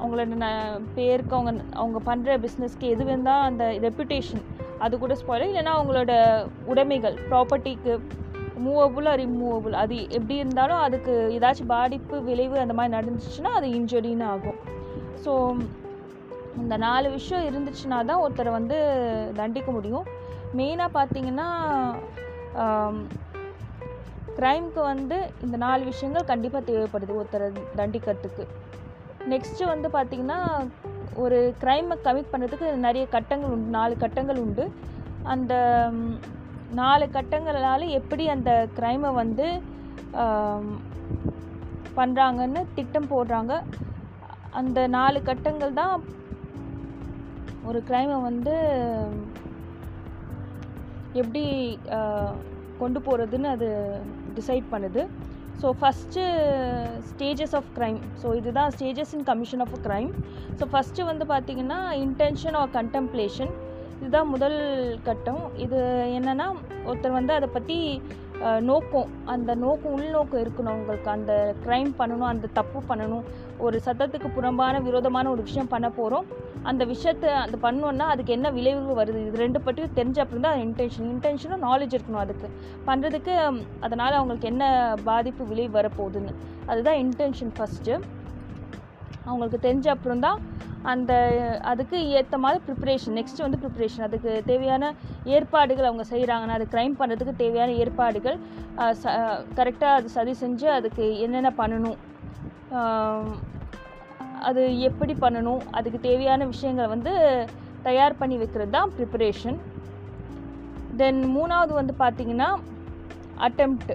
அவங்களோட 0.01 0.27
ந 0.43 0.47
பேருக்கு 0.95 1.35
அவங்க 1.37 1.51
அவங்க 1.81 1.99
பண்ணுற 2.09 2.37
பிஸ்னஸ்க்கு 2.45 2.91
எது 2.93 3.03
இருந்தால் 3.11 3.45
அந்த 3.49 3.63
ரெப்புடேஷன் 3.85 4.43
அது 4.85 4.93
கூட 4.97 5.15
ஸ்பாயில் 5.21 5.49
இல்லைன்னா 5.49 5.73
அவங்களோட 5.77 6.13
உடைமைகள் 6.71 7.17
ப்ராப்பர்ட்டிக்கு 7.29 7.93
மூவபுள் 8.65 9.07
ஆர் 9.11 9.21
இம்மூவபுள் 9.25 9.75
அது 9.81 9.95
எப்படி 10.17 10.35
இருந்தாலும் 10.43 10.81
அதுக்கு 10.85 11.13
ஏதாச்சும் 11.37 11.71
பாதிப்பு 11.75 12.15
விளைவு 12.29 12.63
அந்த 12.63 12.73
மாதிரி 12.79 12.95
நடந்துச்சுன்னா 12.97 13.51
அது 13.59 13.67
இன்ஜுரின்னு 13.79 14.25
ஆகும். 14.33 14.59
ஸோ 15.23 15.31
இந்த 16.61 16.75
நாலு 16.85 17.07
விஷயம் 17.17 17.47
இருந்துச்சுன்னா 17.49 17.99
தான் 18.09 18.21
ஒருத்தரை 18.23 18.51
வந்து 18.59 18.77
தண்டிக்க 19.39 19.69
முடியும். 19.77 20.07
மெயினாக 20.59 20.95
பார்த்தீங்கன்னா 20.97 21.47
க்ரைம்க்கு 24.41 24.81
வந்து 24.91 25.17
இந்த 25.45 25.55
நாலு 25.63 25.83
விஷயங்கள் 25.89 26.29
கண்டிப்பாக 26.29 26.63
தேவைப்படுது 26.69 27.17
ஒருத்தரை 27.19 27.47
தண்டிக்கிறதுக்கு. 27.79 28.45
நெக்ஸ்ட்டு 29.31 29.71
வந்து 29.73 29.87
பார்த்திங்கன்னா 29.95 30.39
ஒரு 31.23 31.39
க்ரைமை 31.61 31.95
கமிட் 32.05 32.31
பண்ணுறதுக்கு 32.31 32.67
நிறைய 32.85 33.03
கட்டங்கள் 33.15 33.53
உண்டு 33.55 33.75
நாலு 33.77 33.93
கட்டங்கள் 34.03 34.41
உண்டு. 34.45 34.65
அந்த 35.33 35.53
நாலு 36.79 37.05
கட்டங்களால் 37.17 37.85
எப்படி 37.99 38.23
அந்த 38.35 38.51
க்ரைமை 38.77 39.09
வந்து 39.21 39.47
பண்ணுறாங்கன்னு 41.97 42.61
திட்டம் 42.77 43.11
போடுறாங்க. 43.13 43.53
அந்த 44.59 44.79
நாலு 44.97 45.19
கட்டங்கள் 45.29 45.77
தான் 45.81 45.95
ஒரு 47.69 47.79
க்ரைமை 47.89 48.17
வந்து 48.29 48.55
எப்படி 51.21 51.43
கொண்டு 52.81 52.99
போகிறதுன்னு 53.05 53.49
அது 53.55 53.69
டிசைட் 54.39 54.67
பண்ணுது. 54.73 55.03
So 55.61 55.69
first 55.79 56.21
stages 57.09 57.55
of 57.59 57.67
crime 57.77 57.99
so 58.21 58.27
இதுதான் 58.39 58.71
stages 58.75 59.13
in 59.17 59.25
commission 59.31 59.63
of 59.65 59.75
crime 59.87 60.13
so 60.59 60.65
first 60.71 61.07
வந்து 61.09 61.25
பார்த்திங்கன்னா 61.33 61.79
இன்டென்ஷன் 62.05 62.57
ஆர் 62.61 62.73
கண்டெம்ப்ளேஷன் 62.79 63.51
இதுதான் 63.99 64.29
முதல் 64.33 64.57
கட்டம். 65.07 65.41
இது 65.63 65.79
என்னென்னா 66.17 66.47
ஒருத்தர் 66.87 67.17
வந்து 67.17 67.33
அதை 67.37 67.47
பற்றி 67.55 67.77
நோக்கம். 68.69 69.09
அந்த 69.33 69.51
நோக்கம் 69.63 69.93
உள்நோக்கம் 69.97 70.41
இருக்கணும் 70.43 70.77
உங்களுக்கு 70.77 71.09
அந்த 71.15 71.33
க்ரைம் 71.65 71.91
பண்ணணும் 71.99 72.31
அந்த 72.33 72.49
தப்பு 72.59 72.79
பண்ணணும். 72.89 73.25
ஒரு 73.65 73.77
சட்டத்துக்கு 73.87 74.29
புறம்பான 74.37 74.81
விரோதமான 74.87 75.29
ஒரு 75.33 75.43
விஷயம் 75.49 75.71
பண்ண 75.73 75.89
போகிறோம் 75.99 76.25
அந்த 76.69 76.83
விஷயத்தை 76.91 77.29
அது 77.43 77.57
பண்ணோன்னா 77.65 78.05
அதுக்கு 78.13 78.31
என்ன 78.37 78.47
விளைவு 78.57 78.93
வருது? 78.99 79.19
இது 79.27 79.41
ரெண்டு 79.43 79.59
பற்றியும் 79.65 79.95
தெரிஞ்ச 79.99 80.17
அப்புறம் 80.23 80.45
தான் 80.47 80.59
இன்டென்ஷன் 80.65 81.07
இன்டென்ஷனும் 81.13 81.63
நாலேஜ் 81.67 81.95
இருக்கணும் 81.97 82.23
அதுக்கு. 82.23 82.47
பண்ணுறதுக்கு 82.87 83.35
அதனால் 83.85 84.17
அவங்களுக்கு 84.19 84.49
என்ன 84.53 84.63
பாதிப்பு 85.09 85.45
விளைவு 85.51 85.73
வரப்போகுதுன்னு. 85.79 86.33
அதுதான் 86.71 86.99
இன்டென்ஷன் 87.05 87.53
ஃபஸ்ட்டு 87.57 87.93
அவங்களுக்கு 89.29 89.59
தெரிஞ்ச 89.67 89.87
அப்புறம் 89.95 90.23
தான் 90.27 90.39
அந்த 90.91 91.11
அதுக்கு 91.71 91.97
ஏற்ற 92.19 92.35
மாதிரி 92.43 92.59
ப்ரிப்பரேஷன் 92.67 93.17
நெக்ஸ்ட்டு 93.19 93.45
வந்து 93.45 93.59
ப்ரிப்பரேஷன் 93.63 94.05
அதுக்கு 94.07 94.31
தேவையான 94.49 94.85
ஏற்பாடுகள் 95.35 95.89
அவங்க 95.89 96.05
செய்கிறாங்கன்னா 96.13 96.55
அது 96.59 96.67
க்ரைம் 96.73 96.95
பண்ணுறதுக்கு 97.01 97.33
தேவையான 97.43 97.75
ஏற்பாடுகள் 97.83 98.37
கரெக்டாக 99.59 99.97
அது 99.99 100.09
சரி 100.17 100.33
செஞ்சு 100.43 100.67
அதுக்கு 100.77 101.05
என்னென்ன 101.25 101.51
பண்ணணும்? 101.61 101.99
அது 104.47 104.61
எப்படி 104.87 105.13
பண்ணணும்? 105.23 105.61
அதுக்கு 105.77 105.99
தேவையான 106.07 106.45
விஷயங்களை 106.45 106.87
வந்து 106.93 107.13
தயார் 107.87 108.19
பண்ணி 108.21 108.35
வைக்கிறது 108.41 108.71
தான் 108.77 108.91
ப்ரிப்பரேஷன் 108.97 109.59
தென் 111.01 111.21
மூணாவது 111.35 111.73
வந்து 111.79 111.93
பார்த்திங்கன்னா 112.03 112.49
அட்டம்ப்ட் 113.47 113.93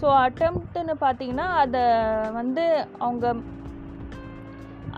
ஸோ 0.00 0.08
அட்டம்ப்ட்னு 0.26 0.94
பார்த்தீங்கன்னா 1.04 1.46
அதை 1.62 1.82
வந்து 2.38 2.64
அவங்க 3.06 3.34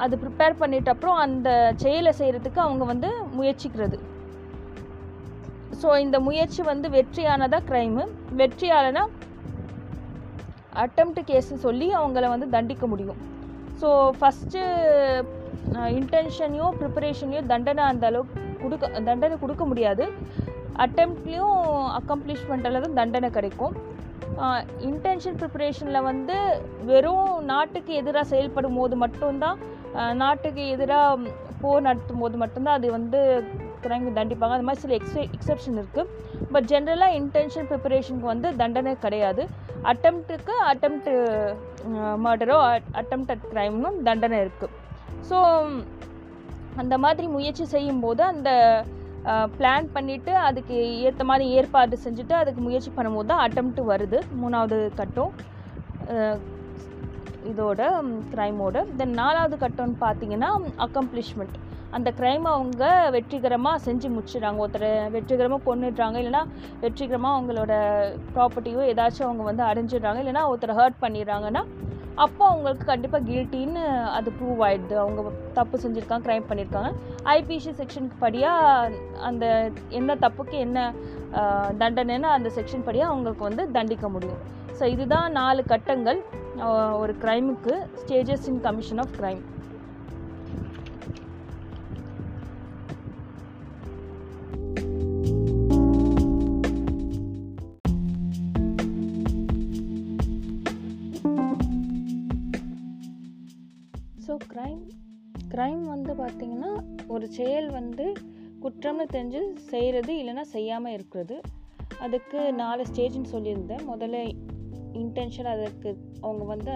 அது 0.02 0.14
ப்ரிப்பேர் 0.22 0.60
பண்ணிட்ட 0.60 0.90
அப்புறம் 0.94 1.18
அந்த 1.24 1.48
செயலை 1.82 2.12
செய்கிறதுக்கு 2.20 2.60
அவங்க 2.66 2.84
வந்து 2.84 3.08
முயற்சிக்கிறது. 3.38 3.96
ஸோ 5.80 5.88
இந்த 6.04 6.16
முயற்சி 6.28 6.62
வந்து 6.70 6.88
வெற்றியானதா 6.96 7.58
க்ரைமு 7.70 8.04
வெற்றியாலனா 8.40 9.04
அட்டெம்ப்ட் 10.84 11.20
கேஸ்னு 11.30 11.64
சொல்லி 11.66 11.88
அவங்கள 12.00 12.28
வந்து 12.34 12.48
தண்டிக்க 12.56 12.86
முடியும். 12.92 13.20
ஸோ 13.82 13.90
ஃபஸ்ட்டு 14.18 14.60
இன்டென்ஷனையும் 15.98 16.74
ப்ரிப்பரேஷனையும் 16.80 17.48
தண்டனை 17.52 17.84
அந்த 17.92 18.04
அளவுக்கு 18.10 18.40
கொடுக்க 18.62 19.00
தண்டனை 19.08 19.36
கொடுக்க 19.44 19.64
முடியாது. 19.70 20.04
அட்டெம்ப்ட்லேயும் 20.84 21.62
அக்கம்ப்ளிஷ்மெண்ட்டில் 22.00 22.84
தான் 22.84 22.98
தண்டனை 23.00 23.28
கிடைக்கும். 23.38 23.74
இன்டென்ஷன் 24.90 25.38
ப்ரிப்பரேஷனில் 25.40 26.06
வந்து 26.10 26.36
வெறும் 26.90 27.32
நாட்டுக்கு 27.52 27.92
எதிராக 28.02 28.30
செயல்படும் 28.32 28.78
போது 28.80 28.94
மட்டும்தான் 29.04 29.58
நாட்டுக்கு 30.22 30.62
எதிராக 30.74 31.32
போர் 31.62 31.86
நடத்தும் 31.88 32.22
போது 32.22 32.36
மட்டும்தான் 32.42 32.78
அது 32.78 32.88
வந்து 32.98 33.20
கிரைம் 33.84 34.06
தண்டிப்பாங்க 34.18 34.56
அது 34.58 34.66
மாதிரி 34.68 34.82
சில 34.84 34.94
எக்ஸ 35.00 35.16
எக்ஸப்ஷன் 35.36 35.78
இருக்குது 35.80 36.48
பட் 36.54 36.68
ஜென்ரலாக 36.72 37.18
இன்டென்ஷன் 37.20 37.68
ப்ரிப்பரேஷனுக்கு 37.70 38.32
வந்து 38.32 38.48
தண்டனை 38.62 38.94
கிடையாது. 39.04 39.42
அட்டம்ப்ட்டுக்கு 39.92 40.54
அட்டம்ப்ட் 40.70 41.10
மர்டரோ 42.24 42.58
அட்டம்ப்ட் 43.00 43.32
அட் 43.34 43.46
க்ரைம்னும் 43.52 43.98
தண்டனை 44.08 44.38
இருக்குது 44.44 44.74
ஸோ 45.28 45.38
அந்த 46.82 46.94
மாதிரி 47.04 47.26
முயற்சி 47.36 47.64
செய்யும்போது 47.76 48.22
அந்த 48.32 48.50
பிளான் 49.56 49.88
பண்ணிவிட்டு 49.96 50.32
அதுக்கு 50.46 50.76
ஏற்ற 51.08 51.24
மாதிரி 51.30 51.44
ஏற்பாடு 51.58 51.98
செஞ்சுட்டு 52.04 52.34
அதுக்கு 52.38 52.60
முயற்சி 52.66 52.90
பண்ணும்போது 52.96 53.30
தான் 53.32 53.42
அட்டம்ப்ட் 53.46 53.82
வருது. 53.92 54.18
மூணாவது 54.42 54.78
கட்டம் 55.00 55.32
இதோட 57.50 57.82
க்ரைமோட 58.32 58.78
தென் 58.98 59.14
நாலாவது 59.20 59.56
கட்டம்னு 59.62 59.96
பார்த்தீங்கன்னா 60.02 60.50
அக்கம்ப்ளிஷ்மெண்ட் 60.86 61.56
அந்த 61.96 62.08
க்ரைம் 62.18 62.46
அவங்க 62.54 62.84
வெற்றிகரமாக 63.16 63.82
செஞ்சு 63.86 64.08
முடிச்சிடுறாங்க. 64.14 64.58
ஒருத்தரை 64.64 64.90
வெற்றிகரமாக 65.16 65.66
கொண்டுடுறாங்க 65.68 66.18
இல்லைனா 66.22 66.42
வெற்றிகரமாக 66.84 67.36
அவங்களோட 67.36 67.72
ப்ராப்பர்ட்டியோ 68.34 68.82
ஏதாச்சும் 68.92 69.28
அவங்க 69.28 69.44
வந்து 69.50 69.64
அடைஞ்சிடுறாங்க. 69.70 70.20
இல்லைனா 70.24 70.44
ஒருத்தரை 70.52 70.76
ஹர்ட் 70.80 71.02
பண்ணிடுறாங்கன்னா 71.06 71.64
அப்போ 72.24 72.42
அவங்களுக்கு 72.52 72.84
கண்டிப்பாக 72.90 73.26
கில்ட்டின்னு 73.28 73.82
அது 74.16 74.30
ப்ரூவ் 74.38 74.58
ஆகிடுது 74.66 74.96
அவங்க 75.02 75.30
தப்பு 75.58 75.76
செஞ்சுருக்காங்க 75.84 76.24
க்ரைம் 76.26 76.48
பண்ணியிருக்காங்க 76.48 76.90
ஐபிசி 77.36 77.72
செக்ஷனுக்கு 77.78 78.18
படியாக 78.24 78.90
அந்த 79.28 79.44
என்ன 79.98 80.16
தப்புக்கு 80.24 80.56
என்ன 80.66 80.78
தண்டனைன்னு 81.82 82.28
அந்த 82.36 82.48
செக்ஷன் 82.58 82.86
படியாக 82.88 83.12
அவங்களுக்கு 83.12 83.48
வந்து 83.48 83.64
தண்டிக்க 83.76 84.08
முடியும். 84.16 84.42
ஸோ 84.78 84.84
இதுதான் 84.94 85.28
நாலு 85.40 85.62
கட்டங்கள் 85.72 86.20
ஒரு 87.02 87.14
க்ரைமுக்கு 87.24 87.74
stages 88.02 88.46
in 88.52 88.62
commission 88.68 89.02
of 89.04 89.16
crime 89.20 89.42
crime 104.62 104.82
crime 105.54 105.84
வந்து 105.84 106.12
பார்த்திங்கன்னா 106.14 106.68
ஒரு 107.06 107.26
செயல் 107.28 107.70
வந்து 107.70 108.12
குற்றம்னு 108.60 109.06
தெரிஞ்சு 109.12 109.56
செய்கிறது 109.56 110.12
இல்லைன்னா 110.14 110.40
செய்யாமல் 110.40 110.92
இருக்கிறது. 110.92 111.40
அதுக்கு 112.00 112.52
நாலு 112.52 112.82
ஸ்டேஜ்னு 112.82 113.24
சொல்லியிருந்தேன். 113.32 113.82
முதல்ல 113.92 114.34
இன்டென்ஷன் 114.92 115.44
அதுக்கு 115.44 115.96
அவங்க 116.20 116.44
வந்து 116.44 116.72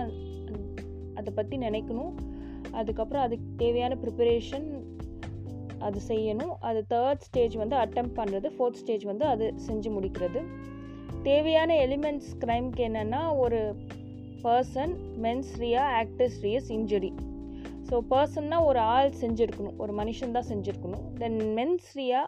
அதை 1.15 1.33
பற்றி 1.35 1.57
நினைக்கணும். 1.57 2.15
அதுக்கப்புறம் 2.71 3.23
அதுக்கு 3.23 3.47
தேவையான 3.57 3.95
ப்ரிப்பரேஷன் 3.95 4.69
அது 5.79 6.01
செய்யணும். 6.09 6.55
அது 6.61 6.85
தேர்ட் 6.91 7.21
ஸ்டேஜ் 7.21 7.55
வந்து 7.55 7.77
அட்டம் 7.77 8.13
பண்ணுறது 8.17 8.51
ஃபோர்த் 8.59 8.83
ஸ்டேஜ் 8.83 9.05
வந்து 9.05 9.25
அது 9.25 9.55
செஞ்சு 9.67 9.93
முடிக்கிறது. 9.99 10.43
தேவையான 11.23 11.75
எலிமெண்ட்ஸ் 11.75 12.35
க்ரைம்க்கு 12.41 12.83
என்னென்னா 12.91 13.39
ஒரு 13.39 13.77
person 14.43 14.97
mens 15.23 15.55
rea 15.59 15.87
actus 16.03 16.39
reus 16.43 16.69
injury 16.69 17.15
so 17.89 17.97
பர்சன்னா 18.13 18.59
ஒரு 18.69 18.81
ஆள் 18.95 19.11
செஞ்சுருக்கணும். 19.23 19.77
ஒரு 19.83 19.93
மனுஷன் 20.01 20.35
தான் 20.37 20.49
செஞ்சுருக்கணும். 20.53 21.05
Then 21.23 21.39
mens 21.59 21.91
rea 21.99 22.23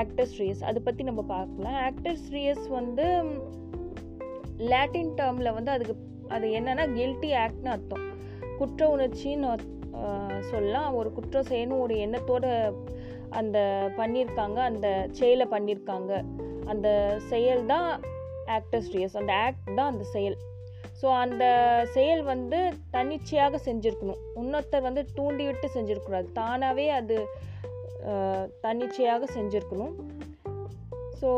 actus 0.00 0.36
reus 0.42 0.62
அதை 0.68 0.80
பற்றி 0.86 1.02
நம்ம 1.08 1.22
பார்க்கலாம். 1.32 1.78
ஆக்டர்ஸ் 1.88 2.26
ரியஸ் 2.36 2.64
வந்து 2.78 3.06
லாட்டின் 4.72 5.12
டேர்மில் 5.18 5.54
வந்து 5.58 5.70
அதுக்கு 5.74 5.94
அது 6.36 6.46
என்னென்னா 6.58 6.84
கில்ட்டி 6.98 7.30
ஆக்ட்னு 7.42 7.72
அர்த்தம். 7.74 8.04
குற்ற 8.60 8.88
உணர்ச்சின்னு 8.94 9.48
சொல்லலாம். 10.50 10.90
ஒரு 10.98 11.08
குற்றம் 11.16 11.48
செய்யணும். 11.52 11.82
ஒரு 11.86 11.94
எண்ணத்தோடு 12.04 12.50
அந்த 13.40 13.58
பண்ணியிருக்காங்க 13.98 14.58
அந்த 14.68 14.86
செயலை 15.18 15.46
பண்ணியிருக்காங்க 15.54 16.12
அந்த 16.72 16.88
செயல் 17.30 17.62
தான் 17.72 17.88
ஆக்டர்ஸ் 18.56 18.92
ரியஸ் 18.96 19.18
அந்த 19.20 19.32
ஆக்ட் 19.46 19.68
தான் 19.78 19.90
அந்த 19.92 20.04
செயல். 20.14 20.36
ஸோ 21.00 21.08
அந்த 21.24 21.44
செயல் 21.92 22.22
வந்து 22.22 22.58
தன்னிச்சையாக 22.90 23.60
செஞ்சுருக்கணும். 23.66 24.20
இன்னொருத்தர் 24.34 24.86
வந்து 24.88 25.02
தூண்டிவிட்டு 25.14 25.68
செஞ்சுருக்கூடாது 25.74 26.28
தானாகவே 26.32 26.86
அது 26.90 27.18
தன்னிச்சையாக 28.60 29.24
செஞ்சுருக்கணும். 29.36 29.94
ஸோ 31.20 31.30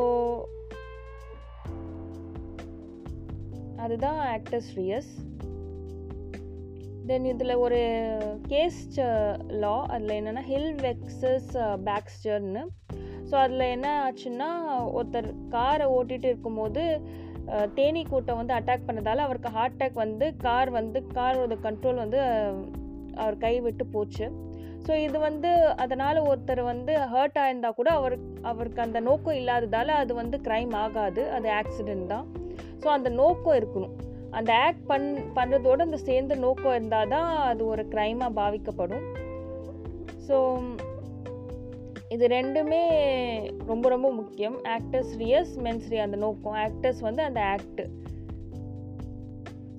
அதுதான் 3.85 4.19
ஆக்டர்ஸ் 4.35 4.73
ரியஸ் 4.81 5.13
தென் 7.07 7.25
இதில் 7.25 7.55
ஒரு 7.55 7.81
கேஸ் 8.49 8.83
லா 9.63 9.77
அதில் 9.95 10.17
என்னென்னா 10.19 10.43
ஹில் 10.51 10.75
வெக்ஸஸ் 10.83 11.51
பேக்ஸ்டர்னு 11.89 12.63
ஸோ 13.31 13.35
அதில் 13.35 13.65
என்ன 13.77 13.89
ஆச்சுன்னா 14.05 14.51
ஒருத்தர் 14.99 15.29
காரை 15.49 15.87
ஓட்டிகிட்டு 15.87 16.29
இருக்கும்போது 16.33 16.85
தேனீ 17.75 18.03
கூட்டம் 18.05 18.39
வந்து 18.41 18.55
அட்டாக் 18.55 18.89
பண்ணதால் 18.89 19.25
அவருக்கு 19.27 19.51
ஹார்ட் 19.57 19.75
அட்டாக் 19.77 20.03
வந்து 20.05 20.27
கார் 20.47 20.71
வந்து 20.71 20.99
காரோட 21.19 21.55
கண்ட்ரோல் 21.67 22.03
வந்து 22.05 22.21
அவர் 23.15 23.37
கை 23.39 23.55
விட்டு 23.61 23.87
போச்சு. 23.87 24.27
ஸோ 24.87 24.93
இது 25.07 25.19
வந்து 25.19 25.51
அதனால் 25.77 26.19
ஒருத்தர் 26.31 26.63
வந்து 26.63 26.93
ஹர்ட் 27.15 27.39
ஆயிருந்தால் 27.43 27.77
கூட 27.81 27.91
அவர் 27.91 28.17
அவருக்கு 28.51 28.81
அந்த 28.83 29.01
நோக்கம் 29.01 29.39
இல்லாததால் 29.41 29.93
அது 30.03 30.15
வந்து 30.15 30.39
க்ரைம் 30.47 30.75
ஆகாது. 30.85 31.25
அது 31.37 31.49
ஆக்சிடெண்ட் 31.61 32.07
தான். 32.07 32.27
ஸோ 32.83 32.89
அந்த 32.97 33.09
நோக்கம் 33.09 33.59
இருக்கணும். 33.61 33.97
அந்த 34.39 34.53
ஆக்ட் 34.67 34.87
பண் 34.87 35.09
பண்ணுறதோட 35.35 35.79
அந்த 35.79 35.99
சேர்ந்த 36.09 36.35
நோக்கம் 36.35 36.75
இருந்தால் 36.77 37.09
தான் 37.09 37.31
அது 37.51 37.67
ஒரு 37.67 37.83
க்ரைமாக 37.95 38.37
பாவிக்கப்படும். 38.41 39.05
ஸோ 40.29 40.37
இது 42.15 42.25
ரெண்டுமே 42.37 42.81
ரொம்ப 43.71 43.87
ரொம்ப 43.95 44.09
முக்கியம். 44.19 44.57
ஆக்டர்ஸ் 44.77 45.13
ரியஸ் 45.23 45.53
மென்ஸ் 45.67 45.89
ரியா 45.93 46.07
அந்த 46.09 46.19
நோக்கம். 46.25 46.57
ஆக்டர்ஸ் 46.67 47.01
வந்து 47.09 47.23
அந்த 47.29 47.41
ஆக்ட் 47.55 47.83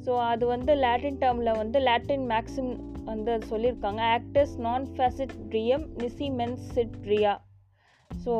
ஸோ 0.05 0.13
அது 0.31 0.43
வந்து 0.53 0.71
லாட்டின் 0.85 1.19
டேர்மில் 1.21 1.59
வந்து 1.59 1.77
லாட்டின் 1.89 2.25
மேக்ஸிம் 2.31 2.71
வந்து 3.11 3.29
அது 3.35 3.45
சொல்லியிருக்காங்க. 3.53 4.01
Actus 4.15 4.55
non 4.65 4.87
facit 4.95 5.35
reum 5.55 5.85
nisi 6.01 6.27
mens 6.39 6.65
sit 6.75 6.97
rea 7.11 7.33
so 8.11 8.33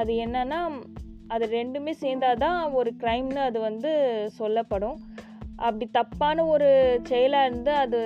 அது 0.00 0.12
என்னன்னா 0.26 0.60
அது 1.34 1.44
ரெண்டுமே 1.58 1.92
சேர்ந்தாதான் 2.04 2.60
ஒரு 2.78 2.90
க்ரைம்னு 3.02 3.42
அது 3.48 3.58
வந்து 3.68 3.92
சொல்லப்படும். 4.40 4.98
அப்படி 5.66 5.86
தப்பான 5.98 6.46
ஒரு 6.54 6.68
செயலாக 7.10 7.48
இருந்து 7.48 7.72
அது 7.84 8.00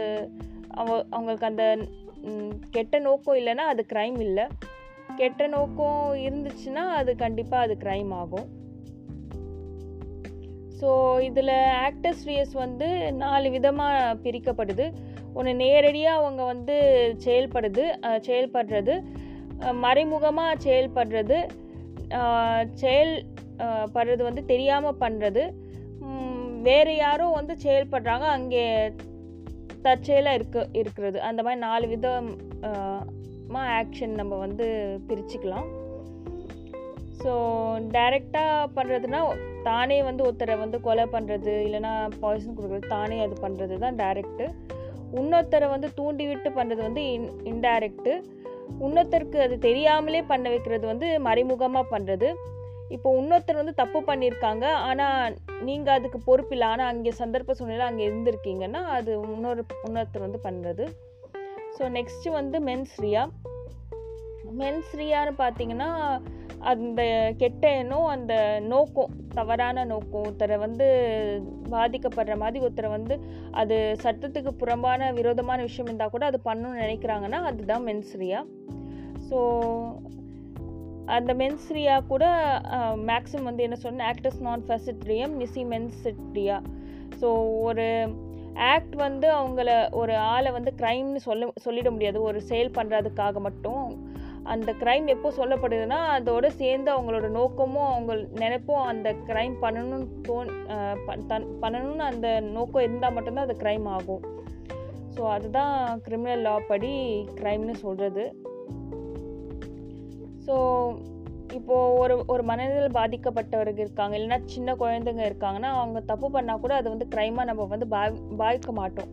அவ 0.81 0.89
அவங்களுக்கு 1.17 1.51
அந்த 1.53 1.65
கெட்ட 2.77 2.99
நோக்கம் 3.07 3.39
இல்லைன்னா 3.41 3.65
அது 3.73 3.83
க்ரைம் 3.93 4.19
இல்லை. 4.27 4.45
கெட்ட 5.21 5.43
நோக்கம் 5.57 6.01
இருந்துச்சுன்னா 6.27 6.85
அது 7.01 7.11
கண்டிப்பாக 7.25 7.67
அது 7.67 7.75
க்ரைம் 7.85 8.13
ஆகும். 8.21 8.49
ஸோ 10.81 10.89
இதில் 11.29 11.55
ஆக்டர்ஸ் 11.87 12.25
ரியஸ் 12.31 12.55
வந்து 12.65 12.89
நாலு 13.23 13.49
விதமாக 13.57 14.17
பிரிக்கப்படுது. 14.25 14.87
ஒன்று 15.39 15.53
நேரடியாக 15.63 16.21
அவங்க 16.21 16.43
வந்து 16.53 16.77
செயல்படுது 17.25 17.85
செயல்படுறது 18.27 18.95
மறைமுகமாக 19.85 20.61
செயல்படுறது 20.67 21.39
செயல் 22.83 23.15
படுறது 23.95 24.23
வந்து 24.29 24.43
தெரியாமல் 24.53 25.01
பண்ணுறது 25.03 25.43
வேறு 26.67 26.93
யாரோ 27.05 27.27
வந்து 27.39 27.55
செயல்படுறாங்க 27.65 28.27
அங்கே 28.37 28.65
தற்செயலாக 29.85 30.39
இருக்க 30.39 30.59
இருக்கிறது. 30.81 31.19
அந்த 31.29 31.41
மாதிரி 31.45 31.61
நாலு 31.69 31.87
விதம் 31.95 32.29
மா 33.49 33.61
ஆக்ஷன் 33.77 34.19
நம்ம 34.21 34.35
வந்து 34.37 34.67
பிரிச்சுக்கலாம். 35.09 35.69
ஸோ 37.21 37.31
டைரெக்டாக 37.95 38.67
பண்ணுறதுனா 38.77 39.21
தானே 39.63 39.97
வந்து 40.03 40.25
ஒருத்தரை 40.27 40.57
வந்து 40.59 40.79
கொலை 40.81 41.05
பண்ணுறது 41.15 41.55
இல்லைன்னா 41.67 41.93
பாய்சன் 42.21 42.57
கொடுக்குறது 42.59 42.93
தானே 42.97 43.17
அது 43.21 43.35
பண்ணுறது 43.41 43.77
தான் 43.79 43.97
டைரெக்டு 43.97 44.45
இன்னொருத்தரை 45.19 45.67
வந்து 45.69 45.89
தூண்டி 45.99 46.25
விட்டு 46.27 46.51
பண்ணுறது 46.51 46.83
வந்து 46.89 47.03
இன் 47.15 47.27
இன்டைரக்டு 47.45 48.13
இன்னொருத்தருக்கு 48.85 49.39
அது 49.41 49.55
தெரியாமலே 49.59 50.23
பண்ண 50.23 50.47
வைக்கிறது 50.49 50.85
வந்து 50.87 51.09
மறைமுகமாக 51.27 51.93
பண்ணுறது 51.93 52.29
இப்போ 52.97 53.09
இன்னொருத்தர் 53.19 53.61
வந்து 53.63 53.75
தப்பு 53.75 54.01
பண்ணியிருக்காங்க 54.01 54.67
ஆனால் 54.89 55.35
நீங்கள் 55.63 55.97
அதுக்கு 55.97 56.19
பொறுப்பில்லை 56.27 56.67
ஆனால் 56.69 56.91
அங்கே 56.93 57.13
சந்தர்ப்ப 57.23 57.57
சூழ்நிலை 57.59 57.87
அங்கே 57.89 58.07
இருந்திருக்கீங்கன்னா 58.09 58.83
அது 58.97 59.11
இன்னொரு 59.35 59.63
இன்னொருத்தர் 59.87 60.27
வந்து 60.27 60.41
பண்ணுறது 60.45 60.85
ஸோ 61.79 61.87
நெக்ஸ்ட்டு 61.89 62.31
வந்து 62.31 62.59
மென்ஸ் 62.61 62.97
ரியா. 63.01 63.29
மென்ஸ் 64.59 64.93
ரியான்னு 64.97 65.33
பார்த்தீங்கன்னா 65.39 66.21
அந்த 66.59 67.01
கெட்ட 67.37 67.77
எண்ணம் 67.77 68.07
அந்த 68.07 68.61
நோக்கம் 68.61 69.11
தவறான 69.29 69.85
நோக்கம் 69.85 70.25
ஒருத்தரை 70.25 70.59
வந்து 70.59 70.87
பாதிக்கப்படுற 71.71 72.37
மாதிரி 72.37 72.65
ஒருத்தரை 72.67 72.89
வந்து 72.89 73.21
அது 73.51 73.97
சட்டத்துக்கு 74.03 74.53
புறம்பான 74.53 75.13
விரோதமான 75.13 75.63
விஷயம் 75.63 75.85
இருந்தால் 75.85 76.11
கூட 76.11 76.27
அது 76.27 76.41
பண்ணணும்னு 76.45 76.83
நினைக்கிறாங்கன்னா 76.83 77.41
அதுதான் 77.43 77.87
மென்ஸ்ரியா 77.87 78.47
ஸோ 79.31 79.39
அந்த 81.07 81.35
மென்ஸ்ரியா 81.35 82.07
கூட 82.07 82.25
மேக்ஸிமம் 83.07 83.43
வந்து 83.43 83.63
என்ன 83.63 83.77
சொன்ன 83.77 84.13
actus 84.13 84.41
non 84.41 84.65
facit reum 84.69 85.37
mens 85.39 85.91
mens sit rea 86.05 86.63
so 87.21 87.61
ஒரு 87.61 87.87
ஆக்ட் 88.59 88.95
வந்து 88.95 89.35
அவங்கள 89.35 89.93
ஒரு 89.93 90.17
ஆளை 90.17 90.51
வந்து 90.51 90.73
க்ரைம்னு 90.77 91.17
சொல்ல 91.17 91.53
சொல்லிட 91.65 91.91
முடியாது. 91.91 92.23
ஒரு 92.23 92.41
செயல் 92.41 92.71
பண்ணுறதுக்காக 92.71 93.41
மட்டும். 93.41 94.17
அந்த 94.43 94.73
க்ரைம் 94.73 95.07
எப்போ 95.07 95.31
சொல்லப்படுதுன்னா 95.31 96.07
அதோடு 96.09 96.53
சேர்ந்து 96.53 96.93
அவங்களோட 96.93 97.29
நோக்கமும் 97.29 97.87
அவங்க 97.87 98.15
நினைப்பும் 98.35 98.83
அந்த 98.83 99.13
க்ரைம் 99.13 99.55
பண்ணணும்னு 99.63 100.07
தோன் 100.23 100.49
தன்- 101.29 101.47
பண்ணணும்னு 101.63 101.99
அந்த 101.99 102.41
நோக்கம் 102.41 102.83
இருந்தால் 102.83 103.13
மட்டும்தான் 103.13 103.49
அது 103.49 103.57
க்ரைம் 103.63 103.85
ஆகும். 103.85 104.21
ஸோ 105.17 105.29
அதுதான் 105.29 106.01
கிரிமினல் 106.03 106.41
லா 106.41 106.59
படி 106.69 107.25
க்ரைம்னு 107.35 107.71
சொல்கிறது 107.71 108.37
ஸோ 110.47 110.55
இப்போது 111.57 111.99
ஒரு 111.99 112.25
ஒரு 112.27 112.43
மனநிலை 112.43 112.89
பாதிக்கப்பட்டவர்கள் 113.01 113.85
இருக்காங்க. 113.87 114.19
இல்லைன்னா 114.19 114.39
சின்ன 114.45 114.75
குழந்தைங்க 114.75 115.25
இருக்காங்கன்னா 115.31 115.71
அவங்க 115.81 116.01
தப்பு 116.01 116.29
பண்ணால் 116.31 116.61
கூட 116.61 116.75
அது 116.75 116.89
வந்து 116.89 117.09
க்ரைமாக 117.15 117.45
நம்ம 117.45 117.65
வந்து 117.65 117.89
பாவி 117.89 118.21
பாவிக்க 118.39 118.73
மாட்டோம். 118.73 119.13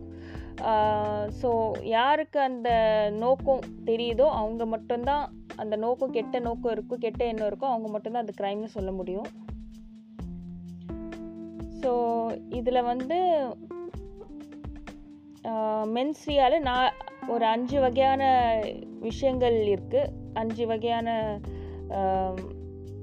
ஸோ 1.40 1.50
யாருக்கு 1.82 2.40
அந்த 2.40 2.68
நோக்கம் 3.18 3.64
தெரியுதோ 3.84 4.26
அவங்க 4.40 4.66
மட்டும்தான் 4.66 5.24
அந்த 5.56 5.76
நோக்கம் 5.76 6.10
கெட்ட 6.10 6.38
நோக்கம் 6.38 6.72
இருக்கும் 6.72 6.98
கெட்ட 6.98 7.24
எண்ணம் 7.24 7.46
இருக்கும் 7.46 7.70
அவங்க 7.70 7.88
மட்டும்தான் 7.88 8.24
அது 8.24 8.38
க்ரைம்னு 8.40 8.70
சொல்ல 8.76 8.92
முடியும். 8.92 9.28
ஸோ 11.82 11.92
இதில் 12.48 12.88
வந்து 12.92 13.18
மென்ஸ்ரியால் 15.96 16.58
நான் 16.60 16.92
ஒரு 17.28 17.44
அஞ்சு 17.44 17.80
வகையான 17.80 18.22
விஷயங்கள் 19.00 19.56
இருக்குது 19.72 20.10
அஞ்சு 20.34 20.66
வகையான 20.66 21.38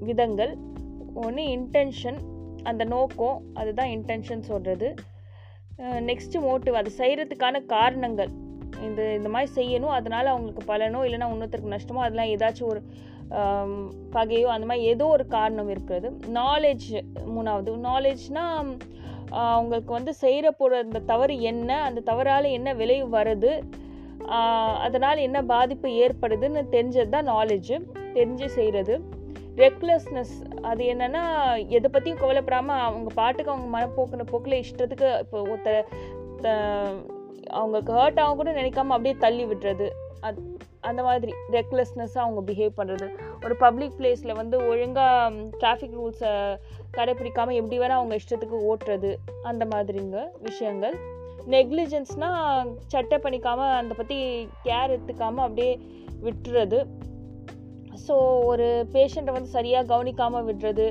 விதங்கள். 0.08 0.54
ஒன்று 1.24 1.42
இன்டென்ஷன் 1.56 2.18
அந்த 2.70 2.82
நோக்கம் 2.94 3.38
அதுதான் 3.54 3.90
இன்டென்ஷன் 3.96 4.48
சொல்கிறது 4.50 4.88
நெக்ஸ்ட்டு 6.08 6.42
மோட்டிவ் 6.46 6.78
அது 6.80 6.90
செய்கிறதுக்கான 6.98 7.60
காரணங்கள். 7.66 8.30
இந்த 8.86 9.00
இந்த 9.14 9.28
மாதிரி 9.34 9.50
செய்யணும் 9.58 9.94
அதனால் 9.98 10.32
அவங்களுக்கு 10.32 10.62
பலனோ 10.72 11.00
இல்லைன்னா 11.06 11.28
இன்னொருத்தருக்கு 11.32 11.76
நஷ்டமோ 11.76 12.04
அதெல்லாம் 12.06 12.32
ஏதாச்சும் 12.34 12.70
ஒரு 12.72 12.82
பகையோ 14.16 14.48
அந்த 14.54 14.66
மாதிரி 14.70 14.84
ஏதோ 14.92 15.04
ஒரு 15.06 15.24
காரணம் 15.26 15.70
இருக்கிறது. 15.74 16.08
நாலேஜ் 16.40 16.88
மூணாவது. 17.34 17.70
நாலேஜ்னால் 17.88 18.72
அவங்களுக்கு 19.54 19.90
வந்து 19.92 20.12
செய்கிற 20.14 20.46
போகிற 20.50 20.80
அந்த 20.86 21.02
தவறு 21.12 21.36
என்ன 21.52 21.70
அந்த 21.82 22.04
தவறால் 22.10 22.46
என்ன 22.58 22.74
விளைவு 22.80 23.06
வருது 23.18 23.52
அதனால் 24.78 25.16
என்ன 25.16 25.42
பாதிப்பு 25.42 25.88
ஏற்படுதுன்னு 25.88 26.68
தெரிஞ்சது 26.70 27.08
தான் 27.08 27.28
நாலேஜு 27.28 27.86
தெரிஞ்சு 28.14 28.46
செய்கிறது 28.46 29.00
ரெக்லெஸ்னஸ் 29.56 30.34
அது 30.62 30.84
என்னென்னா 30.84 31.22
எதை 31.68 31.90
பற்றியும் 31.90 32.18
கவலைப்படாமல் 32.18 32.80
அவங்க 32.80 33.10
பாட்டுக்கு 33.14 33.52
அவங்க 33.52 33.78
மனப்போக்கின 33.78 34.22
போக்கில் 34.26 34.62
இஷ்டத்துக்கு 34.62 35.18
இப்போ 35.18 35.42
ஒருத்தர் 35.42 35.84
த- 36.40 37.02
அவங்களுக்கு 37.50 37.92
ஹர்ட் 37.92 38.20
ஆகும் 38.20 38.36
கூட 38.36 38.52
நினைக்காம 38.52 38.86
அப்படியே 38.86 39.16
தள்ளி 39.18 39.44
விடுறது. 39.44 39.90
அது 40.20 40.56
அந்த 40.80 41.02
மாதிரி 41.02 41.32
ரெக்லெஸ்னஸ்ஸாக 41.50 42.18
அவங்க 42.18 42.52
பிஹேவ் 42.52 42.70
பண்ணுறது 42.76 43.16
ஒரு 43.44 43.56
பப்ளிக் 43.56 43.92
பிளேஸில் 43.98 44.34
வந்து 44.34 44.66
ஒழுங்காக 44.66 45.30
டிராஃபிக் 45.30 45.98
ரூல்ஸை 45.98 46.58
கடைப்பிடிக்காமல் 46.96 47.52
எப்படி 47.52 47.78
வேணால் 47.78 48.00
அவங்க 48.00 48.16
இஷ்டத்துக்கு 48.16 48.72
ஓட்டுறது. 48.72 49.14
அந்த 49.42 49.64
மாதிரிங்க 49.64 50.24
விஷயங்கள். 50.40 51.13
நெக்லிஜென்ஸ்னால் 51.46 52.70
சட்டை 52.86 53.16
பண்ணிக்காமல் 53.24 53.76
அந்த 53.80 53.94
பற்றி 53.94 54.16
கேர் 54.62 54.92
எடுத்துக்காமல் 54.94 55.46
அப்படியே 55.46 55.72
விட்டுறது. 56.26 56.78
ஸோ 58.06 58.14
ஒரு 58.50 58.66
பேஷண்ட்டை 58.94 59.32
வந்து 59.32 59.50
சரியாக 59.56 59.88
கவனிக்காமல் 59.92 60.46
விடுறது. 60.48 60.88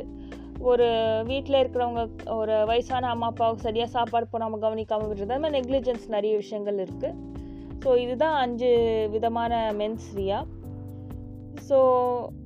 ஒரு 0.72 0.88
வீட்டில் 1.30 1.62
இருக்கிறவங்க 1.62 2.04
ஒரு 2.36 2.66
வயசான 2.66 3.10
அம்மா 3.10 3.28
அப்பாவுக்கு 3.32 3.68
சரியாக 3.68 3.94
சாப்பாடு 3.98 4.28
போடாமல் 4.34 4.64
கவனிக்காமல் 4.66 5.10
விடுறது. 5.10 5.32
அந்த 5.32 5.44
மாதிரி 5.46 5.60
நெக்லிஜென்ஸ் 5.60 6.06
நிறைய 6.08 6.36
விஷயங்கள் 6.36 6.80
இருக்குது 6.86 7.32
ஸோ 7.84 7.92
இதுதான் 7.98 8.36
அஞ்சு 8.36 8.70
விதமான 9.10 9.54
மென்ஸ்ரியா 9.82 10.38
ஸோ 11.70 11.78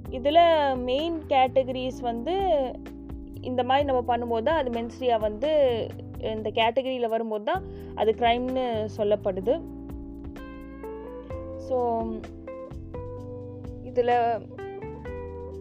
இதில் 0.10 0.43
மெயின் 0.89 1.17
கேட்டகரிஸ் 1.28 2.00
வந்து 2.02 2.36
இந்த 3.41 3.63
மாதிரி 3.63 3.88
நம்ம 3.88 4.02
பண்ணும்போது 4.12 4.43
தான் 4.43 4.60
அது 4.62 4.70
மென்ஸ்ரியா 4.70 5.20
வந்து 5.20 5.52
இந்த 6.36 6.49
கேட்டகரியில் 6.60 7.13
வரும்போது 7.15 7.45
தான் 7.49 7.65
அது 8.01 8.12
க்ரைம்னு 8.21 8.65
சொல்லப்படுது. 8.97 9.56
ஸோ 11.68 11.78
இதில் 13.89 14.15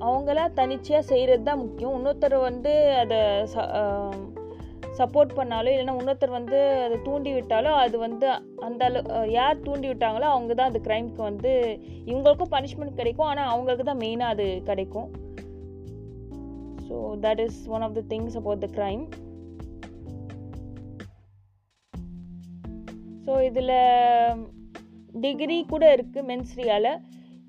அவங்களாம் 0.07 0.57
தனிச்சையாக 0.61 1.09
செய்கிறது 1.11 1.45
தான் 1.51 1.63
முக்கியம். 1.65 1.95
இன்னொருத்தர் 1.99 2.39
வந்து 2.49 2.73
அதை 3.03 3.21
சப்போர்ட் 4.99 5.33
பண்ணாலோ 5.39 5.71
இல்லைன்னா 5.73 5.95
இன்னொருத்தர் 6.01 6.37
வந்து 6.37 6.59
அதை 6.85 6.97
தூண்டி 7.07 7.31
விட்டாலோ 7.37 7.73
அது 7.85 7.97
வந்து 8.05 8.27
அந்த 8.67 8.83
அளவு 8.89 9.33
யார் 9.39 9.65
தூண்டி 9.67 9.87
விட்டாங்களோ 9.91 10.29
அவங்க 10.35 10.53
தான் 10.55 10.71
அந்த 10.71 10.81
க்ரைம்க்கு 10.87 11.23
வந்து 11.31 11.53
இவங்களுக்கும் 12.11 12.53
பனிஷ்மெண்ட் 12.57 12.99
கிடைக்கும். 13.01 13.29
ஆனால் 13.33 13.53
அவங்களுக்கு 13.55 13.87
தான் 13.91 14.03
மெயினாக 14.05 14.35
அது 14.35 14.47
கிடைக்கும். 14.71 15.09
So 16.89 16.97
that 17.27 17.43
is 17.47 17.61
one 17.77 17.85
of 17.89 17.97
the 17.99 18.05
things 18.15 18.39
about 18.43 18.65
the 18.67 18.71
crime 18.79 19.05
so 23.27 23.35
இதில் 23.49 23.77
டிகிரி 25.25 25.59
கூட 25.75 25.85
இருக்குது 25.97 26.29
மென்ஸ்ரியால் 26.31 26.91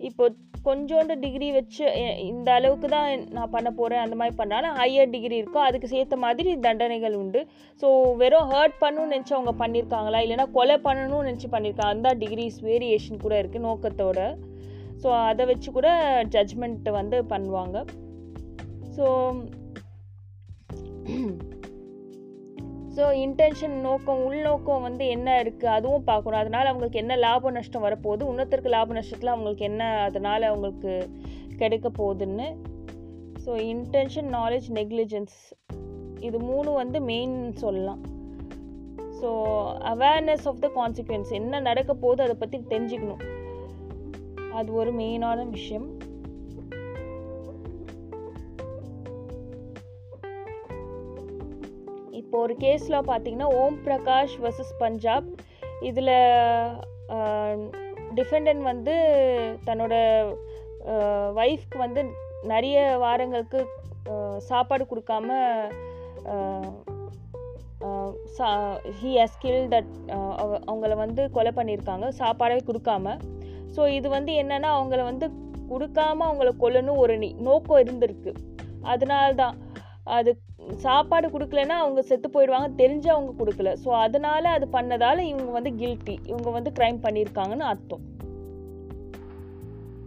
இப்போ 0.10 0.26
கொஞ்சோண்டு 0.68 1.14
டிகிரி 1.24 1.48
வச்சு 1.58 1.84
இந்த 2.30 2.48
அளவுக்கு 2.58 2.88
தான் 2.94 3.10
நான் 3.36 3.52
பண்ண 3.54 3.70
போகிறேன் 3.78 4.02
அந்த 4.04 4.16
மாதிரி 4.20 4.34
பண்ணாலும் 4.40 4.76
ஹையர் 4.80 5.12
டிகிரி 5.14 5.36
இருக்கும் 5.42 5.66
அதுக்கு 5.68 5.88
சேர்த்த 5.94 6.16
மாதிரி 6.24 6.52
தண்டனைகள் 6.66 7.16
உண்டு. 7.22 7.42
ஸோ 7.82 7.88
வெறும் 8.22 8.50
ஹர்ட் 8.54 8.78
பண்ணணும்னு 8.84 9.14
நினச்சி 9.16 9.36
அவங்க 9.38 9.54
பண்ணியிருக்காங்களா 9.62 10.22
இல்லைன்னா 10.26 10.48
கொலை 10.58 10.78
பண்ணணும்னு 10.88 11.28
நினச்சி 11.30 11.50
பண்ணியிருக்காங்க 11.54 11.96
அந்த 11.98 12.12
டிகிரிஸ் 12.24 12.60
வேரியேஷன் 12.70 13.24
கூட 13.26 13.36
இருக்குது 13.42 13.66
நோக்கத்தோட. 13.68 14.20
ஸோ 15.04 15.10
அதை 15.30 15.46
வச்சு 15.52 15.72
கூட 15.78 15.90
ஜட்ஜ்மெண்ட் 16.36 16.90
வந்து 17.00 17.20
பண்ணுவாங்க. 17.34 17.78
ஸோ 18.98 19.06
ஸோ 22.98 23.06
இன்டென்ஷன் 23.24 23.74
நோக்கம் 23.80 24.24
உள்நோக்கம் 24.26 24.82
வந்து 24.82 25.08
என்ன 25.08 25.44
இருக்குது 25.44 25.66
அதுவும் 25.66 26.04
பார்க்கணும். 26.04 26.40
அதனால் 26.40 26.66
அவங்களுக்கு 26.66 27.00
என்ன 27.00 27.16
லாப 27.16 27.52
நஷ்டம் 27.52 27.84
வரப்போகுது? 27.84 28.30
இன்னொருத்தருக்கு 28.32 28.70
லாப 28.70 28.94
நஷ்டத்தில் 28.94 29.34
அவங்களுக்கு 29.34 29.66
என்ன 29.66 30.02
அதனால் 30.04 30.42
அவங்களுக்கு 30.42 31.10
கிடைக்க 31.58 31.90
போகுதுன்னு. 31.90 32.56
ஸோ 33.46 33.50
இன்டென்ஷன் 33.50 34.30
நாலேஜ் 34.40 34.68
நெக்லிஜென்ஸ் 34.74 35.38
இது 36.20 36.40
மூணு 36.40 36.72
வந்து 36.72 37.02
மெயின் 37.02 37.54
சொல்லலாம். 37.54 38.02
So 39.22 39.30
awareness 39.94 40.46
of 40.46 40.60
the 40.60 40.72
consequence 40.76 41.32
என்ன 41.32 41.60
நடக்க 41.60 41.94
போகுது 41.94 42.24
அதை 42.24 42.36
பற்றி 42.40 42.58
தெரிஞ்சுக்கணும். 42.70 43.24
அது 44.54 44.74
ஒரு 44.74 44.94
மெயினான 44.94 45.50
விஷயம். 45.50 45.97
இப்போ 52.28 52.40
ஒரு 52.46 52.56
கேஸில் 52.64 52.96
பார்த்தீங்கன்னா 53.10 53.50
ஓம் 53.60 53.76
பிரகாஷ் 53.84 54.34
வர்சஸ் 54.44 54.72
பஞ்சாப். 54.82 55.28
இதில் 55.90 56.10
டிஃபெண்டன்ட் 58.18 58.64
வந்து 58.70 58.96
தன்னோட 59.68 59.94
ஒய்ஃப்க்கு 61.44 61.78
வந்து 61.84 62.02
நிறைய 62.52 62.78
வாரங்களுக்கு 63.04 63.60
சாப்பாடு 64.50 64.86
கொடுக்காம 64.90 65.38
ஹி 69.00 69.12
ஹஸ் 69.20 69.40
கில் 69.44 69.70
தட் 69.74 69.94
அவங்கள 70.70 70.92
வந்து 71.04 71.24
கொலை 71.38 71.54
பண்ணியிருக்காங்க 71.60 72.10
சாப்பாடே 72.22 72.60
கொடுக்காம. 72.70 73.16
ஸோ 73.78 73.88
இது 74.00 74.10
வந்து 74.18 74.34
என்னென்னா 74.42 74.72
அவங்கள 74.80 75.02
வந்து 75.12 75.30
கொடுக்காம 75.72 76.26
அவங்கள 76.30 76.52
கொல்லணும் 76.66 77.02
ஒரு 77.06 77.16
நோக்கம் 77.48 77.82
இருந்திருக்கு. 77.86 78.34
அதனால்தான் 78.94 79.58
அது 80.18 80.34
சாப்பாடு 80.76 81.28
கொடுக்கலன்னா 81.28 81.76
அவங்க 81.84 82.02
செத்து 82.02 82.28
போயிடுவாங்க 82.34 82.70
தெரிஞ்சு 82.82 83.10
அவங்க 83.10 83.32
கொடுக்கல. 83.40 83.72
ஸோ 83.84 83.90
அதனால 84.06 84.50
அது 84.50 84.68
பண்ணதால 84.78 85.24
இவங்க 85.32 85.52
வந்து 85.52 85.72
கில்ட்டி 85.82 86.16
இவங்க 86.32 86.50
வந்து 86.50 86.72
க்ரைம் 86.80 87.00
பண்ணியிருக்காங்கன்னு 87.06 87.70
அர்த்தம். 87.74 88.04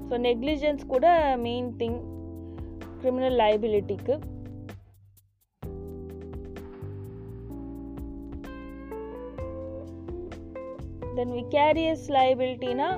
ஸோ 0.08 0.16
நெக்லிஜென்ஸ் 0.28 0.84
கூட 0.86 1.06
மெயின் 1.46 1.70
திங் 1.82 1.98
கிரிமினல் 3.00 3.38
லைபிலிட்டிக்கு 3.44 4.14
தென் 11.16 11.32
விகேரியஸ் 11.38 12.04
லைபிலிட்டினா 12.16 12.88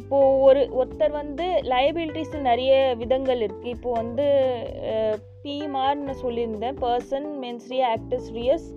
இப்போ 0.00 0.18
ஒரு 0.40 0.60
ஒருத்தர் 0.80 1.12
வந்து 1.20 1.46
லைபிலிட்டிஸ் 1.72 2.34
நிறைய 2.48 2.72
விதங்கள் 3.02 3.40
இருக்குது 3.46 3.74
இப்போது 3.76 3.98
வந்து 4.00 4.26
பிமார்னு 5.44 6.14
சொல்லியிருந்தேன். 6.24 6.76
Person 6.84 7.28
mens rea 7.44 7.78
actus 7.92 8.28
reus 8.38 8.68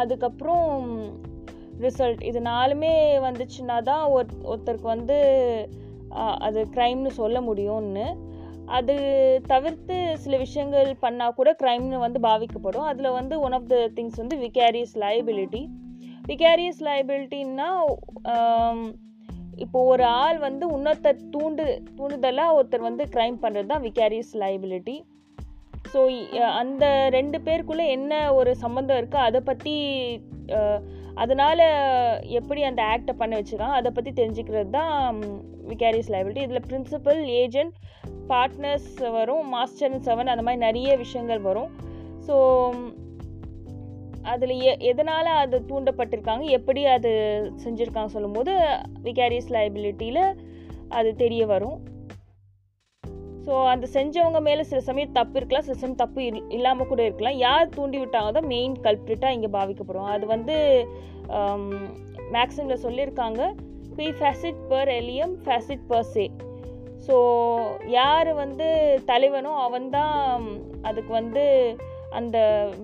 அதுக்கப்புறம் 0.00 0.68
ரிசல்ட் 1.84 2.22
இது 2.28 2.40
நாலுமே 2.52 2.92
வந்துச்சுன்னா 3.26 3.76
தான் 3.90 4.04
ஒரு 4.16 4.28
ஒருத்தருக்கு 4.50 4.88
வந்து 4.94 5.16
அது 6.46 6.60
க்ரைம்னு 6.76 7.10
சொல்ல 7.20 7.40
முடியும்னு. 7.48 8.06
அது 8.76 8.94
தவிர்த்து 9.52 9.96
சில 10.22 10.34
விஷயங்கள் 10.44 10.88
பண்ணால் 11.02 11.36
கூட 11.38 11.50
க்ரைம்னு 11.62 11.98
வந்து 12.04 12.20
பாவிக்கப்படும். 12.28 12.86
அதில் 12.90 13.16
வந்து 13.18 13.34
ஒன் 13.46 13.56
ஆஃப் 13.58 13.68
த 13.72 13.76
திங்ஸ் 13.98 14.20
வந்து 14.22 14.38
விகேரியஸ் 14.44 14.94
லயபிலிட்டி 15.04 15.62
விகேரியஸ் 16.30 16.80
லயபிலிட்டின்னா 16.86 17.68
இப்போ 19.64 19.78
ஒரு 19.90 20.04
ஆள் 20.22 20.38
வந்து 20.46 20.64
இன்னொருத்தர் 20.76 21.20
தூண்டு 21.34 21.64
தூண்டுதலாக 21.98 22.56
ஒருத்தர் 22.56 22.88
வந்து 22.88 23.04
க்ரைம் 23.14 23.36
பண்ணுறது 23.44 23.70
தான் 23.72 23.84
விகேரியஸ் 23.86 24.32
லைபிலிட்டி 24.42 24.96
ஸோ 25.92 26.00
அந்த 26.60 26.84
ரெண்டு 27.08 27.38
பேருக்குள்ளே 27.38 27.86
என்ன 27.88 28.34
ஒரு 28.34 28.50
சம்மந்தம் 28.56 28.98
இருக்கோ 29.00 29.20
அதை 29.28 29.40
பற்றி 29.40 29.74
அதனால் 31.14 31.64
எப்படி 32.38 32.62
அந்த 32.62 32.82
ஆக்டை 32.92 33.12
பண்ண 33.18 33.32
வச்சுருக்காங்க 33.38 33.78
அதை 33.80 33.90
பற்றி 33.90 34.10
தெரிஞ்சுக்கிறது 34.10 34.70
தான் 34.70 35.20
விகாரிஸ் 35.70 36.12
லைபிலிட்டி 36.14 36.42
இதில் 36.46 36.66
பிரின்சிபல் 36.70 37.22
ஏஜென்ட் 37.42 37.74
பார்ட்னர்ஸ் 38.28 38.92
வரும் 39.10 39.48
மாஸ்டர் 39.48 39.96
செவன் 40.08 40.32
அந்த 40.32 40.42
மாதிரி 40.42 40.64
நிறைய 40.64 40.96
விஷயங்கள் 40.96 41.40
வரும். 41.40 41.70
ஸோ 42.26 42.36
அதில் 44.32 44.54
எ 44.68 44.72
எதனால் 44.90 45.30
அது 45.42 45.56
தூண்டப்பட்டிருக்காங்க 45.68 46.44
எப்படி 46.58 46.82
அது 46.86 47.10
செஞ்சுருக்காங்க 47.64 48.12
சொல்லும்போது 48.14 48.52
விகாரியஸ் 49.02 49.52
லைபிலிட்டியில் 49.56 50.24
அது 50.88 51.10
தெரிய 51.22 51.42
வரும். 51.46 51.76
ஸோ 53.46 53.56
அந்த 53.72 53.86
செஞ்சவங்க 53.94 54.38
மேலே 54.46 54.62
சில 54.70 54.80
சமயம் 54.86 55.16
தப்பு 55.18 55.36
இருக்கலாம் 55.38 55.66
சில 55.66 55.76
சமயம் 55.80 56.00
தப்பு 56.00 56.20
இல்லாமல் 56.56 56.88
கூட 56.90 57.00
இருக்கலாம். 57.08 57.36
யார் 57.46 57.74
தூண்டி 57.76 57.98
விட்டாங்க 58.02 58.30
தான் 58.36 58.50
மெயின் 58.54 58.74
கல்பிரிட்டாக 58.86 59.36
இங்கே 59.36 59.50
பாவிக்கப்படும் 59.56 60.10
அது 60.14 60.26
வந்து 60.34 60.56
um, 61.38 61.66
மேக்ஸிமில் 62.36 62.82
சொல்லியிருக்காங்க. 62.84 63.42
B 63.98 64.06
facit 64.18 64.62
per 64.70 64.90
alium 65.00 65.34
facit 65.44 65.84
per 65.90 66.08
se 66.14 66.24
so 67.06 67.16
யார் 67.98 68.30
வந்து 68.42 68.68
தலைவனோ 69.10 69.52
அவன் 69.66 69.86
தான் 69.96 70.46
அதுக்கு 70.88 71.12
வந்து 71.20 71.44
அந்த 72.18 72.38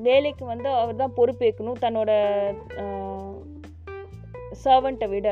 வேலைக்கு 0.06 0.44
வந்து 0.52 0.68
அவர் 0.80 1.00
தான் 1.02 1.16
பொறுப்பேற்கணும். 1.18 1.80
தன்னோட 1.84 2.12
சர்வெண்ட்டை 4.64 5.08
விட. 5.14 5.28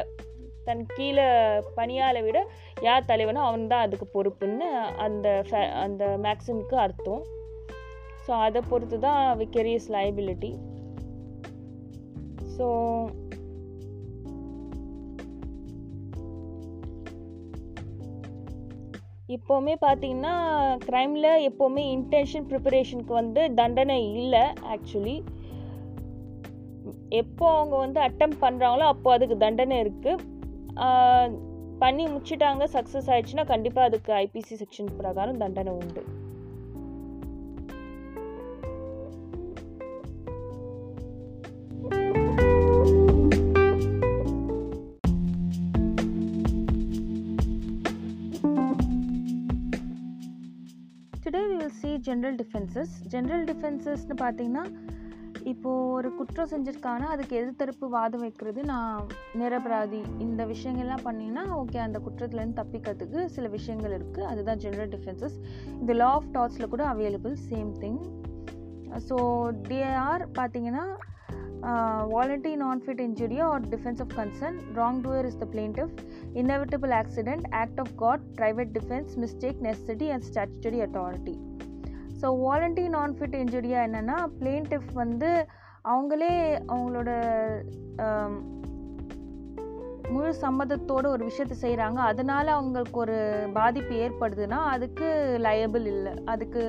தன் 0.65 0.87
கீழே 0.87 1.27
பணியாளை 1.75 2.23
விட 2.23 2.39
யார் 2.81 3.09
தலைவனோ 3.09 3.41
அவன் 3.41 3.67
தான் 3.67 3.85
அதுக்கு 3.87 4.07
பொறுப்புன்னு 4.15 4.69
அந்த 4.99 5.27
அந்த 5.83 6.05
மேக்ஸிமுக்கு 6.23 6.77
அர்த்தம். 6.77 7.23
ஸோ 8.27 8.31
அதை 8.41 8.61
பொறுத்து 8.69 8.99
தான் 8.99 9.39
விக்கரியஸ் 9.39 9.89
லைபிலிட்டி 9.93 10.53
ஸோ 12.57 12.67
இப்போவுமே 19.29 19.75
பார்த்தீங்கன்னா 19.81 20.35
க்ரைமில் 20.85 21.31
எப்போவுமே 21.49 21.83
இன்டென்ஷன் 21.91 22.47
ப்ரிப்பரேஷனுக்கு 22.49 23.13
வந்து 23.13 23.55
தண்டனை 23.55 24.13
இல்லை 24.13 24.43
ஆக்சுவலி 24.73 25.17
எப்போ 27.09 27.45
அவங்க 27.57 27.77
வந்து 27.77 28.01
அட்டம் 28.01 28.37
பண்ணுறாங்களோ 28.41 28.87
அப்போ 28.87 29.13
அதுக்கு 29.13 29.37
தண்டனை 29.37 29.77
இருக்குது 29.79 30.25
பண்ணி 31.83 32.05
முடிச்சிட்டாங்க 32.09 32.65
சக்ஸஸ் 32.77 33.11
ஆயிடுச்சுன்னா 33.13 33.45
கண்டிப்பாக 33.53 33.89
அதுக்கு 33.91 34.13
ஐபிசி 34.25 34.57
செக்ஷன் 34.63 34.91
பிரகாரம் 34.99 35.41
தண்டனை 35.45 35.73
உண்டு. 35.83 36.03
Today 51.25 51.41
we 51.49 51.57
will 51.57 51.75
see 51.81 51.91
general 52.09 52.37
defences 52.43 52.95
general 53.15 53.45
டிஃபென்சஸ்னு 53.51 54.17
பார்த்தீங்கன்னா 54.25 54.65
இப்போது 55.45 55.91
ஒரு 55.91 56.15
குற்றம் 56.15 56.49
செஞ்சுருக்காங்கன்னா 56.49 57.11
அதுக்கு 57.15 57.37
எதிர்த்தரப்பு 57.37 57.89
வாதம் 57.89 58.21
வைக்கிறது 58.21 58.63
நான் 58.63 59.07
நிரபராதி. 59.35 60.03
இந்த 60.19 60.47
விஷயங்கள்லாம் 60.47 61.05
பண்ணிங்கன்னா 61.05 61.65
ஓகே 61.65 61.77
அந்த 61.77 61.99
குற்றத்துலேருந்து 61.99 62.63
தப்பிக்கிறதுக்கு 62.63 63.25
சில 63.25 63.49
விஷயங்கள் 63.49 64.03
இருக்குது 64.03 64.23
அதுதான் 64.23 64.57
ஜென்ரல் 64.57 64.93
டிஃபென்சஸ் 64.97 65.37
இந்த 65.67 65.93
லா 65.93 66.05
ஆஃப் 66.05 66.31
டாட்ஸில் 66.33 66.69
கூட 66.69 66.85
அவைலபிள் 66.85 67.37
சேம் 67.51 67.73
திங் 67.81 67.99
ஸோ 69.09 69.17
டிஆர் 69.69 70.27
பார்த்தீங்கன்னா 70.39 70.85
வாலண்டரி 72.11 72.57
நான்ஃபிட் 72.57 73.01
injury 73.01 73.41
or 73.41 73.69
defence 73.69 74.01
of 74.01 74.15
consent 74.17 74.59
wrongdoer 75.01 75.25
is 75.25 75.39
the 75.39 75.47
plaintiff 75.51 75.89
inevitable 76.35 77.05
accident 77.05 77.55
act 77.55 77.81
of 77.81 77.95
God 77.97 78.21
private 78.35 78.73
defence 78.73 79.11
mistake 79.17 79.61
necessity 79.63 80.11
and 80.11 80.23
statutory 80.23 80.81
authority 80.81 81.50
so 82.21 82.29
volenti 82.45 82.85
நான்ஃபிட் 82.99 83.37
இன்ஜுரியாக 83.43 83.87
என்னென்னா 83.89 84.17
பிளேன்டிஃப் 84.39 84.91
வந்து 85.03 85.31
அவங்களே 85.93 86.33
அவங்களோட 86.73 87.11
முழு 90.15 90.31
சம்மதத்தோட 90.45 91.05
ஒரு 91.15 91.23
விஷயத்த 91.29 91.55
செய்கிறாங்க 91.65 91.99
அதனால் 92.11 92.49
அவங்களுக்கு 92.55 92.97
ஒரு 93.05 93.19
பாதிப்பு 93.59 93.95
ஏற்படுதுன்னா 94.05 94.59
அதுக்கு 94.75 95.09
லயபிள் 95.47 95.87
இல்லை. 95.95 96.13
அதுக்கு 96.33 96.63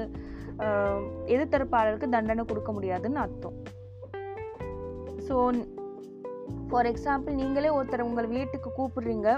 எதிர்த்தரப்பாளருக்கு 1.34 2.14
தண்டனை 2.16 2.43
கொடுக்க 2.45 2.72
முடியாதுன்னு 2.78 3.24
அர்த்தம். 3.26 3.58
ஸோ 5.28 5.36
ஃபார் 6.70 6.89
எக்ஸாம்பிள் 6.91 7.39
நீங்களே 7.41 7.72
ஒருத்தர் 7.78 8.08
உங்கள் 8.10 8.32
வீட்டுக்கு 8.36 8.70
கூப்பிடுறீங்க. 8.80 9.30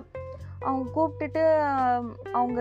அவங்க 0.67 0.85
கூப்பிட்டுட்டு 0.95 1.43
அவங்க 2.39 2.59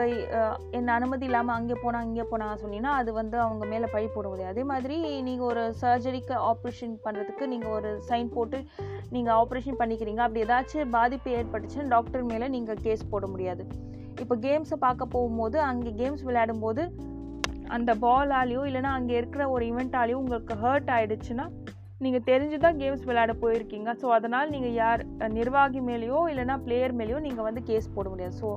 என்ன 0.79 0.89
அனுமதி 0.99 1.25
இல்லாமல் 1.29 1.57
அங்கே 1.57 1.77
போனால் 1.83 2.07
இங்கே 2.09 2.25
போனால் 2.31 2.61
சொன்னீங்கன்னா 2.63 2.93
அது 3.01 3.11
வந்து 3.19 3.37
அவங்க 3.41 3.65
மேலே 3.73 3.89
பழி 3.93 4.09
போட 4.15 4.27
முடியாது. 4.29 4.53
அதே 4.55 4.65
மாதிரி 4.71 4.97
நீங்கள் 5.29 5.49
ஒரு 5.51 5.63
சர்ஜரிக்கு 5.83 6.35
ஆப்ரேஷன் 6.51 6.95
பண்ணுறதுக்கு 7.05 7.47
நீங்கள் 7.53 7.75
ஒரு 7.79 7.91
சைன் 8.09 8.31
போட்டு 8.37 8.61
நீங்கள் 9.17 9.35
ஆப்ரேஷன் 9.35 9.81
பண்ணிக்கிறீங்க. 9.83 10.23
அப்படி 10.27 10.45
ஏதாச்சும் 10.47 10.95
பாதிப்பு 10.99 11.31
ஏற்பட்டுச்சுன்னா 11.39 11.89
டாக்டர் 11.97 12.25
மேலே 12.33 12.49
நீங்கள் 12.57 12.83
கேஸ் 12.87 13.11
போட 13.15 13.27
முடியாது. 13.27 13.65
இப்போ 14.23 14.37
கேம்ஸை 14.47 14.79
பார்க்க 14.87 15.13
போகும்போது 15.17 15.61
அங்கே 15.71 15.93
கேம்ஸ் 16.03 16.25
விளையாடும்போது 16.29 16.85
அந்த 17.77 17.91
பாலாலேயோ 18.07 18.63
இல்லைன்னா 18.71 18.91
அங்கே 18.99 19.15
இருக்கிற 19.21 19.43
ஒரு 19.51 19.65
இவெண்ட்டாலேயோ 19.73 20.21
உங்களுக்கு 20.23 20.55
ஹர்ட் 20.65 20.91
ஆகிடுச்சுன்னா 20.97 21.47
நீங்கள் 22.05 22.25
தெரிஞ்சு 22.31 22.57
தான் 22.65 22.79
கேம்ஸ் 22.83 23.05
விளையாட 23.09 23.33
போயிருக்கீங்க. 23.43 23.91
ஸோ 24.03 24.07
அதனால் 24.19 24.53
நீங்கள் 24.55 24.77
யார் 24.83 25.03
நிர்வாகி 25.39 25.81
மேலேயோ 25.91 26.21
இல்லைன்னா 26.33 26.57
பிளேயர் 26.67 26.95
மேலேயோ 27.01 27.19
நீங்கள் 27.27 27.47
வந்து 27.49 27.63
கேஸ் 27.71 27.93
போட 27.97 28.09
முடியாது. 28.13 28.35
ஸோ 28.43 28.49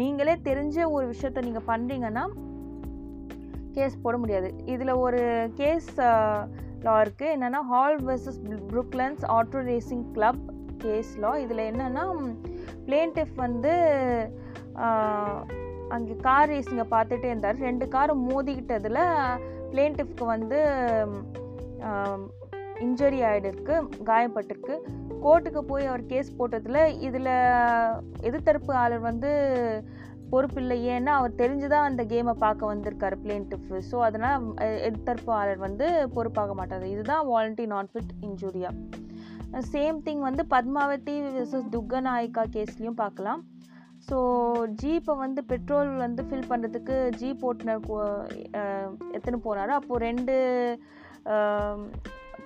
நீங்களே 0.00 0.34
தெரிஞ்ச 0.48 0.76
ஒரு 0.96 1.04
விஷயத்த 1.12 1.44
நீங்கள் 1.48 1.68
பண்ணுறீங்கன்னா 1.72 2.24
கேஸ் 3.76 3.96
போட 4.04 4.16
முடியாது. 4.22 4.48
இதில் 4.74 5.00
ஒரு 5.06 5.20
கேஸ் 5.60 5.90
லா 6.86 6.94
இருக்குது 7.04 7.32
என்னென்னா 7.36 7.60
Hall 7.72 7.98
versus 8.08 8.40
Brooklands 8.70 9.24
auto 9.36 9.60
racing 9.70 10.04
club 10.16 10.42
case 10.84 11.10
law 11.24 11.32
இதில் 11.44 11.68
என்னென்னா 11.70 12.04
பிளேன்டிஃப் 12.86 13.34
வந்து 13.46 13.72
அங்கே 15.96 16.14
கார் 16.26 16.50
ரேஸிங்கை 16.52 16.86
பார்த்துட்டே 16.94 17.28
இருந்தார். 17.32 17.56
ரெண்டு 17.68 17.84
கார் 17.94 18.12
மோதிக்கிட்டதில் 18.28 19.02
பிளேன்டிஃப்க்கு 19.72 20.24
வந்து 20.34 20.58
இன்ஜரி 22.86 23.18
ஆகிடுக்கு 23.28 23.74
காயப்பட்டிருக்கு. 24.10 24.76
கோர்ட்டுக்கு 25.24 25.62
போய் 25.70 25.88
அவர் 25.90 26.04
கேஸ் 26.12 26.36
போட்டதில் 26.38 26.80
இதில் 27.06 27.32
எதிர்த்தரப்பு 28.28 28.72
ஆளர் 28.82 29.02
வந்து 29.08 29.30
பொறுப்பில்லை. 30.32 30.76
ஏன்னா 30.94 31.12
அவர் 31.20 31.38
தெரிஞ்சு 31.40 31.68
தான் 31.72 31.86
அந்த 31.88 32.02
கேமை 32.12 32.34
பார்க்க 32.44 32.72
வந்திருக்காரு 32.72 33.16
பிளேன்டிஃப் 33.24 33.70
ஸோ 33.90 33.96
அதனால் 34.08 34.44
எதிர்த்தரப்பு 34.88 35.32
ஆளர் 35.40 35.60
வந்து 35.66 35.86
பொறுப்பாக 36.16 36.54
மாட்டார். 36.60 36.86
இதுதான் 36.94 37.24
வாலண்டி 37.30 37.66
நான் 37.74 37.90
ஃபிட் 37.92 38.14
இன்ஜூரியா 38.28 38.70
சேம் 39.72 39.96
திங் 40.06 40.22
வந்து 40.28 40.42
பத்மாவதி 40.54 41.16
விசஸ் 41.36 41.70
துர்கநாயக்கா 41.74 42.44
கேஸ்லேயும் 42.56 43.00
பார்க்கலாம். 43.04 43.40
ஸோ 44.08 44.18
ஜீப்பை 44.80 45.14
வந்து 45.24 45.40
பெட்ரோல் 45.50 45.90
வந்து 46.04 46.22
ஃபில் 46.28 46.50
பண்ணுறதுக்கு 46.52 46.96
ஜீப் 47.20 47.42
ஓட்டுநர் 47.48 47.82
எத்தனை 49.16 49.36
போனாரோ 49.46 49.74
அப்போது 49.80 50.04
ரெண்டு 50.08 50.36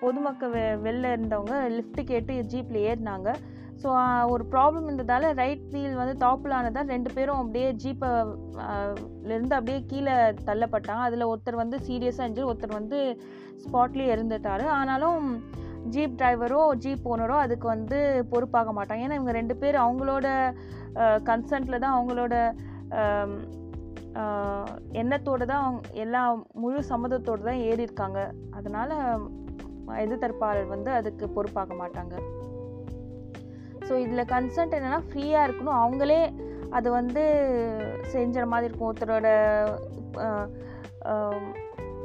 பொதுமக்கள் 0.03 0.55
வெ 0.55 0.63
வெளில 0.87 1.13
இருந்தவங்க 1.17 1.57
லிஃப்ட் 1.77 2.01
கேட்டு 2.11 2.35
ஜீப்பில் 2.53 2.85
ஏறினாங்க. 2.91 3.31
ஸோ 3.83 3.89
ஒரு 4.33 4.45
ப்ராப்ளம் 4.53 4.87
இருந்ததால் 4.89 5.27
ரைட் 5.41 5.65
வீல் 5.73 5.99
வந்து 6.01 6.15
டாப்பில் 6.25 6.55
ஆனதால் 6.59 6.93
ரெண்டு 6.95 7.11
பேரும் 7.17 7.41
அப்படியே 7.41 7.69
ஜீப்பை 7.83 8.11
இருந்து 9.35 9.57
அப்படியே 9.59 9.81
கீழே 9.91 10.15
தள்ளப்பட்டாங்க. 10.49 11.03
அதில் 11.09 11.31
ஒருத்தர் 11.31 11.63
வந்து 11.63 11.79
சீரியஸாக 11.89 12.25
இருந்துச்சு 12.25 12.51
ஒருத்தர் 12.53 12.79
வந்து 12.81 13.01
ஸ்பாட்லேயே 13.65 14.15
இருந்துட்டார் 14.15 14.65
ஆனாலும் 14.79 15.27
ஜீப் 15.95 16.19
டிரைவரோ 16.21 16.61
ஜீப் 16.85 17.09
ஓனரோ 17.13 17.37
அதுக்கு 17.47 17.67
வந்து 17.75 17.99
பொறுப்பாக 18.33 18.73
மாட்டாங்க. 18.77 19.05
ஏன்னா 19.07 19.19
இவங்க 19.19 19.35
ரெண்டு 19.41 19.57
பேர் 19.63 19.85
அவங்களோட 19.85 20.27
கன்சன்ட்டில் 21.29 21.83
தான் 21.85 21.97
அவங்களோட 21.97 22.35
எண்ணத்தோடு 25.01 25.45
தான் 25.51 25.65
அவங்க 25.65 25.83
எல்லா 26.05 26.23
முழு 26.63 26.81
சம்மதத்தோடு 26.91 27.43
தான் 27.49 27.63
ஏறியிருக்காங்க. 27.69 28.21
அதனால் 28.59 28.95
எதிர்த்தரப்பாளர் 30.05 30.73
வந்து 30.75 30.91
அதுக்கு 30.99 31.25
பொறுப்பாக 31.37 31.75
மாட்டாங்க. 31.81 32.15
ஸோ 33.89 33.95
இதில் 34.05 34.31
கன்சன்ட் 34.35 34.77
என்னென்னா 34.79 35.01
ஃப்ரீயாக 35.09 35.47
இருக்கணும். 35.47 35.81
அவங்களே 35.83 36.21
அது 36.79 36.89
வந்து 37.01 37.25
செஞ்சுற 38.15 38.45
மாதிரி 38.53 38.69
இருக்கும். 38.69 38.91
ஒருத்தரோட 38.91 39.29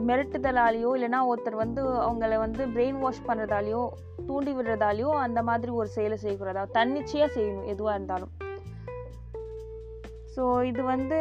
மிரட்டுதலாலேயோ 0.08 0.90
இல்லைன்னா 0.98 1.22
ஒருத்தர் 1.30 1.64
வந்து 1.64 1.82
அவங்கள 2.08 2.36
வந்து 2.44 2.64
பிரெயின் 2.76 3.00
வாஷ் 3.04 3.26
பண்ணுறதாலேயோ 3.30 3.82
தூண்டி 4.28 4.52
விடுறதாலேயோ 4.58 5.10
அந்த 5.26 5.40
மாதிரி 5.50 5.72
ஒரு 5.80 5.90
செயலை 5.96 6.18
செய்யக்கூடாது. 6.24 6.72
தன்னிச்சையாக 6.78 7.34
செய்யணும் 7.38 7.70
எதுவாக 7.74 7.98
இருந்தாலும். 7.98 8.32
ஸோ 10.36 10.44
இது 10.70 10.82
வந்து 10.94 11.20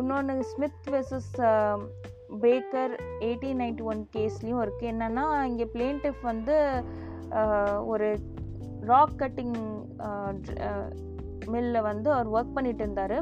இன்னொன்று 0.00 0.34
Smith 0.52 0.88
versus 0.94 1.32
Baker 2.44 2.92
eighteen 3.26 3.60
ninety 3.62 3.84
one 3.92 4.02
கேஸ்லேயும் 4.16 4.62
இருக்குது 4.64 4.90
என்னென்னா 4.92 5.24
இங்கே 5.50 5.66
பிளேன்டிஃப் 5.74 6.20
வந்து 6.30 6.56
ஒரு 7.92 8.08
ராக் 8.90 9.18
கட்டிங் 9.22 9.56
மில்லில் 11.52 11.86
வந்து 11.90 12.08
அவர் 12.12 12.32
ஒர்க் 12.36 12.56
பண்ணிட்டு 12.56 12.82
இருந்தார். 12.84 13.18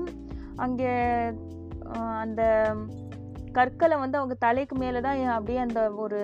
அங்கே 0.64 0.92
அந்த 2.22 2.42
கற்களை 3.56 3.96
வந்து 4.02 4.18
அவங்க 4.18 4.34
தலைக்கு 4.46 4.74
மேலே 4.82 5.00
தான் 5.06 5.20
அப்படியே 5.36 5.60
அந்த 5.66 5.80
ஒரு 6.04 6.20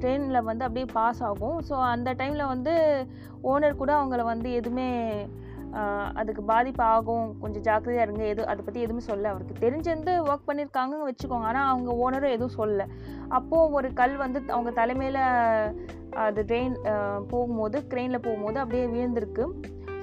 ட்ரெயினில் 0.00 0.46
வந்து 0.48 0.64
அப்படியே 0.66 0.86
பாஸ் 0.98 1.20
ஆகும். 1.28 1.58
ஸோ 1.68 1.74
அந்த 1.94 2.08
டைமில் 2.20 2.50
வந்து 2.54 2.74
ஓனர் 3.52 3.80
கூட 3.82 3.92
அவங்கள 3.98 4.22
வந்து 4.32 4.48
எதுவுமே 4.52 4.88
அதுக்கு 6.12 6.42
பாதிப்பு 6.42 6.82
ஆகும். 6.84 7.38
கொஞ்சம் 7.40 7.62
ஜாக்கிரதையாக 7.62 8.06
இருங்க. 8.06 8.24
எது 8.24 8.46
அதை 8.46 8.64
பற்றி 8.64 8.80
எதுவுமே 8.80 9.00
சொல்ல. 9.00 9.28
அவருக்கு 9.28 9.54
தெரிஞ்சிருந்து 9.64 10.12
ஒர்க் 10.28 10.48
பண்ணியிருக்காங்க 10.48 10.96
வச்சுக்கோங்க. 11.02 11.48
ஆனால் 11.50 11.68
அவங்க 11.68 11.90
ஓனரும் 12.02 12.34
எதுவும் 12.36 12.56
சொல்ல 12.56 12.86
அப்போது 13.28 13.72
ஒரு 13.72 13.92
கல் 13.92 14.16
வந்து 14.16 14.42
அவங்க 14.48 14.70
தலைமையில் 14.70 15.22
அது 16.18 16.42
ட்ரெயின் 16.42 16.76
போகும்போது 17.28 17.78
க்ரெயினில் 17.90 18.22
போகும்போது 18.22 18.58
அப்படியே 18.58 18.86
விழுந்திருக்கு. 18.86 19.44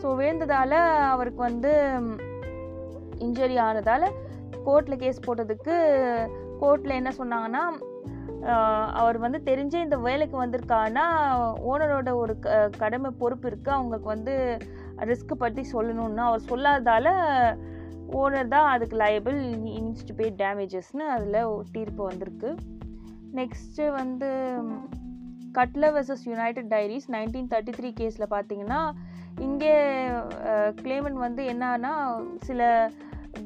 ஸோ 0.01 0.15
விழுந்ததால் 0.15 0.77
அவருக்கு 1.09 1.41
வந்து 1.41 1.71
இன்ஜரி 3.19 3.57
ஆனதால் 3.59 4.07
கோர்ட்டில் 4.65 4.95
கேஸ் 4.95 5.25
போட்டதுக்கு 5.25 5.75
கோர்ட்டில் 6.61 6.99
என்ன 6.99 7.11
சொன்னாங்கன்னா 7.17 7.63
அவர் 8.93 9.17
வந்து 9.17 9.39
தெரிஞ்சே 9.45 9.79
இந்த 9.83 9.97
வேலைக்கு 9.97 10.35
வந்திருக்காருன்னா 10.43 11.05
ஓனரோட 11.65 12.13
ஒரு 12.13 12.39
க- 12.39 12.69
கடமை 12.77 13.11
பொறுப்பு 13.11 13.49
இருக்குது 13.49 13.75
அவங்களுக்கு 13.75 14.07
வந்து 14.07 14.35
ரிஸ்க் 15.09 15.33
பற்றி 15.43 15.63
சொல்லணும்னு 15.73 16.23
அவர் 16.29 16.47
சொல்லாததால் 16.49 17.11
ஓனர் 18.19 18.51
தான் 18.55 18.69
அதுக்கு 18.73 18.95
லயபிள் 18.97 19.39
இன்ஸ் 19.79 20.05
டு 20.07 20.13
பே 20.15 20.25
டேமேஜஸ்னு 20.41 21.05
அதில் 21.15 21.39
தீர்ப்பு 21.75 22.01
வந்திருக்கு. 22.09 22.49
நெக்ஸ்ட்டு 23.39 23.85
வந்து 23.91 24.29
Cutler 25.57 25.93
versus 25.95 26.25
United 26.31 26.69
Dairies 26.73 27.07
nineteen 27.15 27.49
thirty 27.53 27.73
three 27.79 27.89
கேஸில் 27.99 28.33
பார்த்தீங்கன்னா 28.35 28.81
இங்கே 29.39 29.75
கிளைமன் 30.81 31.17
வந்து 31.25 31.43
என்னன்னா 31.53 31.93
சில 32.47 32.91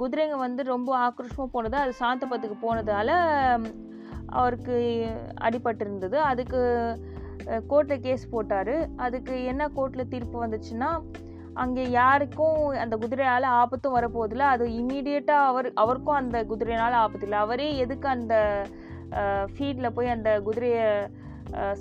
குதிரைங்க 0.01 0.37
வந்து 0.37 0.61
ரொம்ப 0.73 0.89
ஆக்ரோஷமாக 1.07 1.49
போனது 1.51 1.77
அது 1.83 1.93
சாந்தபத்துக்கு 1.99 2.57
போனதால் 2.61 3.13
அவருக்கு 4.39 4.77
அடிபட்டிருந்தது. 5.47 6.17
அதுக்கு 6.31 6.59
கோர்ட்டில் 7.71 8.03
கேஸ் 8.05 8.25
போட்டார். 8.29 8.75
அதுக்கு 9.05 9.35
என்ன 9.51 9.67
கோர்ட்டில் 9.77 10.11
தீர்ப்பு 10.13 10.37
வந்துச்சுன்னா 10.45 10.89
அங்கே 11.61 11.83
யாருக்கும் 11.91 12.59
அந்த 12.83 12.95
குதிரையால் 13.03 13.47
ஆபத்தும் 13.59 13.95
வரப்போதில்ல 13.97 14.45
அது 14.53 14.65
இம்மீடியட்டாக 14.79 15.49
அவர் 15.51 15.69
அவருக்கும் 15.83 16.19
அந்த 16.21 16.37
குதிரையினால் 16.43 16.97
ஆபத்து 17.03 17.25
இல்லை 17.27 17.39
அவரே 17.45 17.67
எதுக்கு 17.83 18.07
அந்த 18.07 18.35
ஃபீல்டில் 19.53 19.95
போய் 19.97 20.15
அந்த 20.15 20.29
குதிரையை 20.47 20.85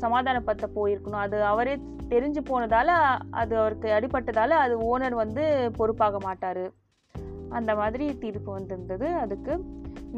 சமாதானப்படுத்த 0.02 0.66
போயிருக்கணும்? 0.76 1.22
அது 1.26 1.38
அவரே 1.44 1.74
தெரிஞ்சு 2.08 2.40
போனதால் 2.50 2.92
அது 3.40 3.54
அவருக்கு 3.62 3.88
அடிபட்டதால் 3.96 4.54
அது 4.64 4.74
ஓனர் 4.90 5.16
வந்து 5.22 5.44
பொறுப்பாக 5.78 6.18
மாட்டார். 6.26 6.64
அந்த 7.58 7.70
மாதிரி 7.80 8.06
தீர்ப்பு 8.24 8.50
வந்திருந்தது 8.52 9.08
அதுக்கு. 9.24 9.54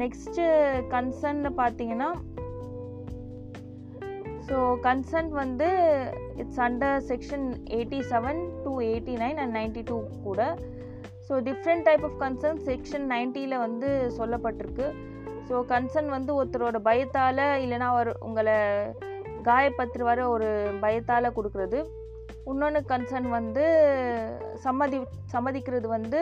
நெக்ஸ்ட்டு 0.01 0.45
கன்சர்ன்னு 0.93 1.51
பார்த்தீங்கன்னா 1.61 2.09
ஸோ 4.47 4.57
கன்சர்ன் 4.85 5.31
வந்து 5.41 5.67
it's 6.41 6.61
under 6.67 6.97
section 7.11 7.45
eighty 7.77 7.99
seven 8.11 8.41
to 8.63 8.73
eighty 8.89 9.15
nine 9.23 9.39
and 9.43 9.55
ninety 9.59 9.83
two 9.89 9.97
கூட. 10.27 10.41
So 11.27 11.35
different 11.49 11.85
type 11.87 12.05
of 12.07 12.17
consent 12.23 12.61
section 12.69 13.05
நைன்ட்டியில் 13.13 13.63
வந்து 13.65 13.89
சொல்லப்பட்டிருக்கு. 14.19 14.87
ஸோ 15.49 15.61
கன்சர்ன் 15.73 16.09
வந்து 16.17 16.31
ஒருத்தரோட 16.39 16.77
பயத்தால் 16.89 17.43
இல்லைன்னா 17.63 17.87
அவர் 17.95 18.11
உங்களை 18.27 18.57
காயப்படுத்துகிற 19.49 20.23
ஒரு 20.35 20.49
பயத்தால் 20.83 21.35
கொடுக்குறது. 21.37 21.79
இன்னொன்று 22.51 22.79
கன்சர்ன் 22.91 23.27
வந்து 23.39 23.63
சம்மதி 24.63 24.99
சம்மதிக்கிறது 25.33 25.87
வந்து 25.97 26.21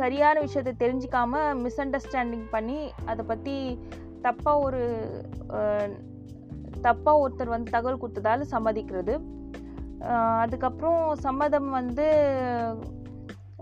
சரியான 0.00 0.36
விஷயத்தை 0.46 0.72
தெரிஞ்சிக்காமல் 0.80 1.58
மிஸ் 1.64 1.80
அண்டர்ஸ்டாண்டிங் 1.82 2.46
பண்ணி 2.54 2.78
அதை 3.10 3.22
பற்றி 3.30 3.54
தப்பாக 4.24 4.64
ஒரு 4.66 4.82
தப்பாக 6.86 7.22
ஒருத்தர் 7.24 7.54
வந்து 7.54 7.74
தகவல் 7.76 8.02
கொடுத்ததால 8.02 8.46
சம்மதிக்கிறது. 8.54 9.14
அதுக்கப்புறம் 10.44 11.02
சம்மதம் 11.26 11.70
வந்து 11.78 12.06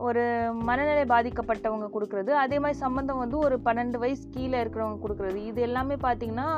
ஒரு 0.07 0.23
மனநிலை 0.69 1.05
பாதிக்கப்பட்டவங்க 1.13 1.89
கொடுக்குறது. 1.95 2.31
அதே 2.45 2.57
மாதிரி 2.63 2.79
சம்மந்தம் 2.85 3.21
வந்து 3.23 3.37
ஒரு 3.47 3.57
பன்னெண்டு 3.67 3.99
வயசு 4.05 4.25
கீழே 4.37 4.57
இருக்கிறவங்க 4.63 4.99
கொடுக்குறது. 5.05 5.39
இது 5.51 5.61
எல்லாமே 5.69 5.97
பார்த்திங்கன்னா 6.07 6.49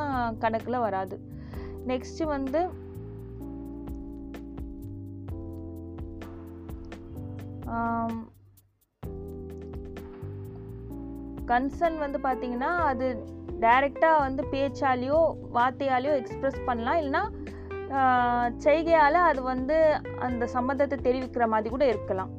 கணக்கில் 0.45 0.85
வராது. 0.87 1.19
நெக்ஸ்ட்டு 1.91 2.31
வந்து 2.37 2.62
கன்சர்ன் 11.51 11.99
வந்து 12.03 12.19
பார்த்தீங்கன்னா 12.27 12.71
அது 12.91 13.07
டைரெக்டாக 13.63 14.23
வந்து 14.27 14.43
பேச்சாலேயோ 14.53 15.19
வார்த்தையாலேயோ 15.57 16.15
எக்ஸ்ப்ரெஸ் 16.21 16.61
பண்ணலாம். 16.69 17.01
இல்லைன்னா 17.03 17.25
செய்கையால் 18.65 19.19
அது 19.31 19.41
வந்து 19.53 19.77
அந்த 20.27 20.45
சம்மந்தத்தை 20.55 20.97
தெரிவிக்கிற 21.07 21.45
மாதிரி 21.53 21.71
கூட 21.75 21.85
இருக்கலாம். 21.93 22.31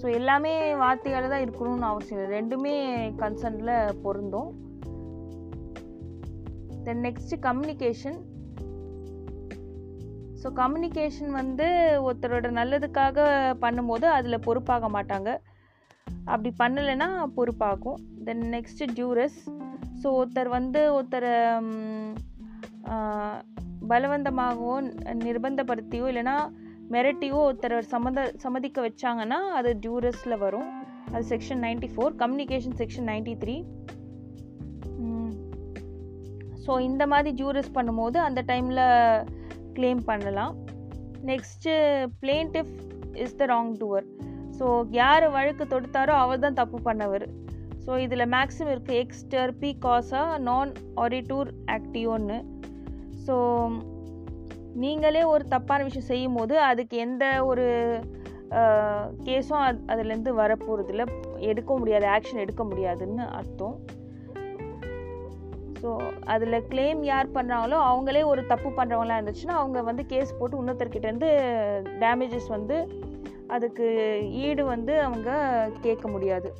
ஸோ 0.00 0.06
எல்லாமே 0.18 0.52
வார்த்தையால் 0.82 1.32
தான் 1.32 1.44
இருக்கணும்னு 1.44 1.86
அவசியம் 1.90 2.18
இல்லை. 2.18 2.32
ரெண்டுமே 2.38 2.74
கன்சர்னில் 3.22 3.94
பொருந்தும். 4.04 4.50
Then 6.86 7.04
next 7.06 7.38
communication 7.46 8.18
so 10.42 10.48
communication 10.62 11.32
வந்து 11.40 11.66
ஒருத்தரோட 12.06 12.48
நல்லதுக்காக 12.58 13.18
பண்ணும்போது 13.62 14.06
அதில் 14.16 14.44
பொறுப்பாக 14.44 14.88
மாட்டாங்க. 14.96 15.30
அப்படி 16.32 16.50
பண்ணலைன்னா 16.62 17.08
பொறுப்பாகும். 17.36 17.98
தென் 18.28 18.44
நெக்ஸ்ட்டு 18.54 18.88
டியூரஸ் 18.98 19.38
ஸோ 20.02 20.08
ஒருத்தர் 20.20 20.50
வந்து 20.58 20.80
ஒருத்தரை 20.96 21.34
பலவந்தமாகவோ 23.90 24.74
நிர்பந்தப்படுத்தியோ 25.26 26.06
இல்லைன்னா 26.12 26.36
மிரட்டியோ 26.94 27.38
ஒருத்தர் 27.46 27.76
சம்மந்த 27.92 28.20
சம்மதிக்க 28.44 28.78
வச்சாங்கன்னா 28.86 29.38
அது 29.58 29.70
டியூரஸில் 29.84 30.42
வரும். 30.44 30.68
அது 31.12 31.24
section 31.32 31.62
ninety 31.66 31.88
four 31.94 32.14
communication 32.22 32.76
section 32.80 33.08
ninety 33.12 33.34
three 33.42 33.56
so 36.64 36.74
இந்த 36.86 37.02
மாதிரி 37.12 37.30
ஜூரஸ் 37.40 37.70
பண்ணும்போது 37.76 38.18
அந்த 38.28 38.40
டைமில் 38.48 38.82
கிளைம் 39.76 40.02
பண்ணலாம். 40.10 40.54
Next 41.30 41.72
plaintiff 42.22 42.74
is 43.24 43.38
the 43.40 43.46
wrong 43.52 43.72
doer 43.80 44.06
so 44.58 44.66
யார் 45.00 45.24
வழக்கு 45.36 45.64
தொடுத்தாரோ 45.72 46.14
அவர் 46.22 46.44
தான் 46.44 46.58
தப்பு 46.60 46.78
பண்ணவர். 46.88 47.26
ஸோ 47.84 47.92
இதில் 48.04 48.30
மேக்ஸிமம் 48.34 48.72
இருக்குது 48.74 49.00
எக்ஸ்டர் 49.02 49.50
பி 49.60 49.70
காசா 49.84 50.22
நான் 50.48 50.72
ஆரிட்டூர் 51.04 51.50
ஆக்டிவோன்னு 51.76 52.38
ஸோ 53.26 53.36
நீங்களே 54.82 55.22
ஒரு 55.34 55.44
தப்பான 55.54 55.84
விஷயம் 55.86 56.08
செய்யும் 56.10 56.36
போது 56.38 56.54
அதுக்கு 56.70 56.96
எந்த 57.06 57.24
ஒரு 57.50 57.66
கேஸும் 59.26 59.62
அது 59.68 59.78
அதுலேருந்து 59.92 60.32
வரப்போகிறதில்ல 60.40 61.04
எடுக்க 61.50 61.70
முடியாது 61.78 62.06
ஆக்ஷன் 62.16 62.42
எடுக்க 62.44 62.62
முடியாதுன்னு 62.64 63.24
அர்த்தம். 63.38 63.74
ஸோ 65.80 65.90
அதில் 66.34 66.66
கிளைம் 66.70 67.02
யார் 67.10 67.34
பண்ணுறாங்களோ 67.34 67.78
அவங்களே 67.90 68.22
ஒரு 68.32 68.42
தப்பு 68.52 68.70
பண்ணுறவங்களா 68.78 69.18
இருந்துச்சுன்னா 69.18 69.56
அவங்க 69.62 69.82
வந்து 69.90 70.04
கேஸ் 70.12 70.38
போட்டு 70.38 70.60
இன்னொருத்தர்கிட்டேருந்து 70.60 71.30
டேமேஜஸ் 72.04 72.48
வந்து 72.56 72.78
அதுக்கு 73.56 73.86
ஈடு 74.46 74.64
வந்து 74.64 74.94
அவங்க 75.00 75.30
கேட்க 75.80 76.08
முடியாது. 76.08 76.50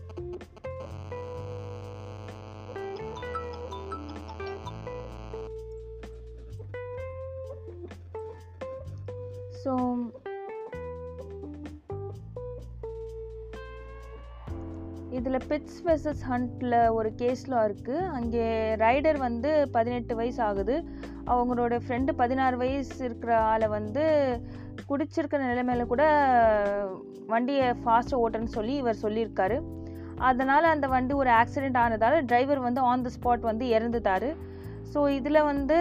ஸோ 9.62 9.72
இதில் 15.16 15.44
பிட்ஸ் 15.50 15.78
வெர்சஸ் 15.86 16.22
ஹண்ட்டில் 16.30 16.76
ஒரு 16.96 17.08
கேஸ்லாம் 17.20 17.64
இருக்குது 17.68 18.08
அங்கே 18.16 18.44
ரைடர் 18.82 19.18
வந்து 19.26 19.50
பதினெட்டு 19.76 20.14
வயசு 20.20 20.40
ஆகுது. 20.48 20.74
அவங்களோட 21.32 21.74
ஃப்ரெண்டு 21.84 22.10
பதினாறு 22.20 22.56
வயசு 22.62 22.98
இருக்கிற 23.06 23.32
ஆளை 23.52 23.68
வந்து 23.78 24.04
குடிச்சிருக்கிற 24.90 25.40
நிலைமையில 25.50 25.86
கூட 25.92 26.04
வண்டியை 27.32 27.66
ஃபாஸ்ட்டாக 27.80 28.22
ஓட்டுன்னு 28.24 28.56
சொல்லி 28.58 28.74
இவர் 28.82 29.02
சொல்லியிருக்காரு. 29.04 29.56
அதனால் 30.28 30.72
அந்த 30.74 30.86
வண்டி 30.94 31.14
ஒரு 31.22 31.30
ஆக்சிடெண்ட் 31.40 31.80
ஆனதால் 31.84 32.18
டிரைவர் 32.30 32.66
வந்து 32.66 32.80
ஆன் 32.90 33.04
த 33.06 33.10
ஸ்பாட் 33.16 33.48
வந்து 33.50 33.64
இறந்துட்டார். 33.76 34.28
ஸோ 34.92 35.00
இதில் 35.18 35.46
வந்து 35.50 35.78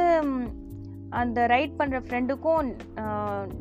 அந்த 1.19 1.39
ரைட் 1.53 1.77
பண்ணுற 1.79 1.99
ஃப்ரெண்டுக்கும் 2.07 2.69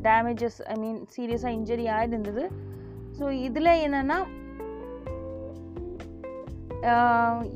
டேமேஜஸ் 0.07 0.59
ஐ 0.73 0.75
மீன் 0.81 0.99
சீரியஸாக 1.15 1.55
இன்ஜரி 1.59 1.85
ஆகிருந்தது 1.97 2.43
ஸோ 3.19 3.25
இதில் 3.47 3.71
என்னென்னா 3.85 4.17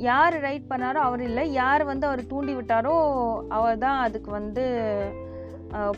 யார் 0.10 0.36
ரைட் 0.40 0.70
பண்ணாரோ 0.70 1.00
அவர் 1.08 1.22
இல்லை. 1.22 1.44
யார் 1.52 1.84
வந்து 1.84 2.08
அவர் 2.08 2.22
தூண்டி 2.26 2.54
விட்டாரோ 2.56 2.96
அவர் 3.48 3.78
தான் 3.78 4.00
அதுக்கு 4.00 4.32
வந்து 4.32 4.64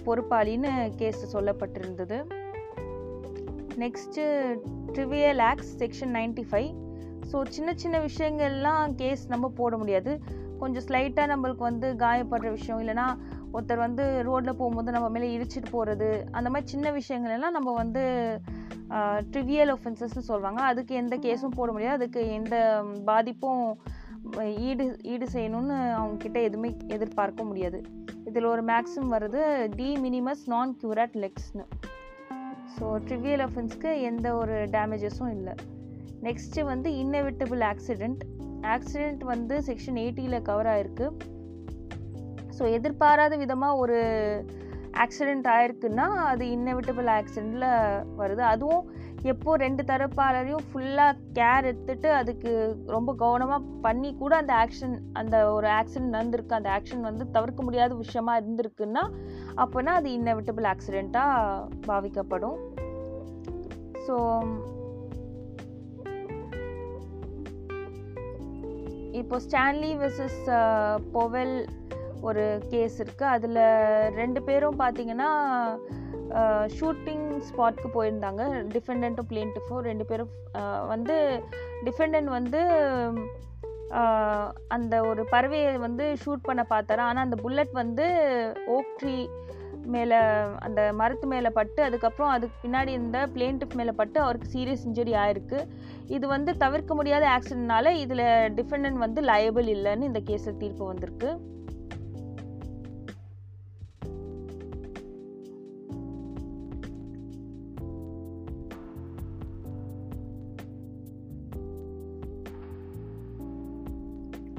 பொறுப்பாளின்னு 0.06 0.72
case 0.96 1.22
சொல்லப்பட்டிருந்தது. 1.36 2.18
Next 3.84 4.24
trivial 4.96 5.42
acts 5.42 5.72
section 5.84 6.14
ninety 6.20 6.46
five 6.50 6.72
so 7.32 7.38
சின்ன 7.56 7.70
சின்ன 7.84 8.00
விஷயங்கள்லாம் 8.00 8.94
கேஸ் 8.96 9.24
நம்ம 9.28 9.46
போட 9.60 9.78
முடியாது. 9.78 10.14
கொஞ்சம் 10.60 10.86
ஸ்லைட்டாக 10.88 11.32
நம்மளுக்கு 11.32 11.64
வந்து 11.70 11.88
காயப்படுற 12.04 12.50
விஷயம் 12.50 12.82
இல்லைனா 12.84 13.08
ஒருத்தர் 13.56 13.84
வந்து 13.86 14.04
ரோட்டில் 14.28 14.60
போகும்போது 14.60 14.96
நம்ம 14.96 15.10
மேலே 15.16 15.28
இடிச்சிட்டு 15.38 15.70
போகிறது 15.72 16.08
அந்த 16.38 16.48
மாதிரி 16.50 16.72
சின்ன 16.74 16.92
விஷயங்கள் 17.00 17.36
எல்லாம் 17.38 17.58
நம்ம 17.58 17.74
வந்து 17.82 18.04
ட்ரிவியல் 19.34 19.72
ஒஃபென்சஸ்னு 19.76 20.30
சொல்லுவாங்க. 20.30 20.62
அதுக்கு 20.72 20.94
எந்த 21.02 21.16
கேஸும் 21.26 21.58
போட 21.58 21.70
முடியாது. 21.72 21.98
அதுக்கு 22.00 22.22
எந்த 22.40 22.56
பாதிப்பும் 23.10 23.66
ஈடு 24.68 24.86
ஈடு 25.14 25.26
செய்யணும்னு 25.36 25.78
அவங்கக்கிட்ட 26.00 26.40
எதுவுமே 26.48 26.70
எதிர்பார்க்க 26.96 27.44
முடியாது. 27.44 27.80
இதில் 28.30 28.52
ஒரு 28.52 28.64
மேக்ஸிமம் 28.64 29.14
வருது 29.16 29.42
டி 29.80 29.90
மினிமஸ் 30.06 30.44
நான் 30.54 30.72
க்யூராட் 30.82 31.18
லெக்ஸ்னு 31.24 31.66
ஸோ 32.76 32.86
ட்ரிவியல் 33.08 33.44
ஒஃபென்ஸ்க்கு 33.48 33.90
எந்த 34.10 34.28
ஒரு 34.42 34.56
டேமேஜஸும் 34.76 35.34
இல்லை. 35.38 35.54
நெக்ஸ்ட்டு 36.28 36.66
வந்து 36.72 36.90
இன்னெவிட்டபிள் 37.02 37.62
ஆக்சிடெண்ட் 37.72 38.22
ஆக்சிடெண்ட் 38.74 39.24
வந்து 39.34 39.56
செக்ஷன் 39.70 40.00
எயிட்டியில் 40.04 40.46
கவர் 40.50 40.70
ஆகிருக்கு 40.74 41.08
ஸோ 42.58 42.64
எதிர்பாராத 42.78 43.36
விதமாக 43.44 43.80
ஒரு 43.84 44.00
ஆக்சிடெண்ட் 45.04 45.48
ஆயிருக்குன்னா 45.54 46.06
அது 46.32 46.44
இன்னெவிட்டபிள் 46.56 47.08
ஆக்சிடெண்ட்டில் 47.20 47.70
வருது. 48.20 48.44
அதுவும் 48.54 48.84
எப்போது 49.32 49.62
ரெண்டு 49.64 49.84
தரப்பாளரையும் 49.90 50.66
ஃபுல்லாக 50.70 51.20
கேர் 51.38 51.68
எடுத்துட்டு 51.70 52.10
அதுக்கு 52.20 52.52
ரொம்ப 52.96 53.10
கவனமாக 53.22 53.70
பண்ணி 53.86 54.10
கூட 54.22 54.34
அந்த 54.42 54.54
ஆக்ஷன் 54.64 54.96
அந்த 55.22 55.36
ஒரு 55.54 55.68
ஆக்சிடென்ட் 55.80 56.16
நடந்திருக்கு. 56.18 56.60
அந்த 56.60 56.72
ஆக்ஷன் 56.78 57.08
வந்து 57.10 57.26
தவிர்க்க 57.38 57.68
முடியாத 57.68 57.96
விஷயமா 58.04 58.36
இருந்திருக்குன்னா 58.40 59.04
அப்போனா 59.64 59.94
அது 60.02 60.12
இன்னெவிட்டபிள் 60.20 60.68
ஆக்சிடெண்ட்டாக 60.74 61.66
பாவிக்கப்படும். 61.90 62.60
ஸோ 64.08 64.16
இப்போ 69.22 69.38
ஸ்டான்லி 69.46 69.90
வெர்சஸ் 70.02 70.44
பொவெல் 71.16 71.58
ஒரு 72.30 72.44
கேஸ் 72.72 72.98
இருக்குது 73.04 73.34
அதில் 73.36 73.62
ரெண்டு 74.22 74.40
பேரும் 74.48 74.82
பார்த்தீங்கன்னா 74.82 75.30
ஷூட்டிங் 76.78 77.26
ஸ்பாட்க்கு 77.48 77.90
போயிருந்தாங்க. 77.96 78.44
டிஃபெண்ட்டும் 78.76 79.30
பிளேன்டிஃபும் 79.32 79.86
ரெண்டு 79.90 80.06
பேரும் 80.10 80.32
வந்து 80.94 81.16
டிஃபெண்ட் 81.88 82.30
வந்து 82.38 82.62
அந்த 84.76 84.94
ஒரு 85.10 85.22
பறவையை 85.34 85.72
வந்து 85.88 86.06
ஷூட் 86.22 86.48
பண்ண 86.48 86.62
பார்த்தாரு. 86.72 87.02
ஆனால் 87.08 87.26
அந்த 87.28 87.38
புல்லட் 87.44 87.74
வந்து 87.82 88.06
ஓக் 88.76 88.94
ட்ரீ 89.00 89.18
மேலே 89.94 90.18
அந்த 90.66 90.82
மரத்து 91.00 91.26
மேலே 91.32 91.50
பட்டு 91.58 91.82
அதுக்கப்புறம் 91.88 92.34
அதுக்கு 92.36 92.56
பின்னாடி 92.64 92.92
இருந்த 92.98 93.20
பிளேன்டிஃப் 93.36 93.76
மேலே 93.80 93.94
பட்டு 94.00 94.18
அவருக்கு 94.26 94.48
சீரியஸ் 94.54 94.86
இன்ஜுரி 94.90 95.14
ஆயிருக்கு. 95.24 95.60
இது 96.16 96.26
வந்து 96.36 96.52
தவிர்க்க 96.64 96.94
முடியாத 97.00 97.26
ஆக்சிடென்ட்னால 97.36 97.92
இதில் 98.04 98.26
டிஃபெண்டன்ட் 98.60 99.04
வந்து 99.06 99.22
லயபிள் 99.32 99.70
இல்லைன்னு 99.76 100.10
இந்த 100.12 100.22
கேஸில் 100.30 100.62
தீர்ப்பு 100.64 100.86
வந்திருக்கு. 100.92 101.32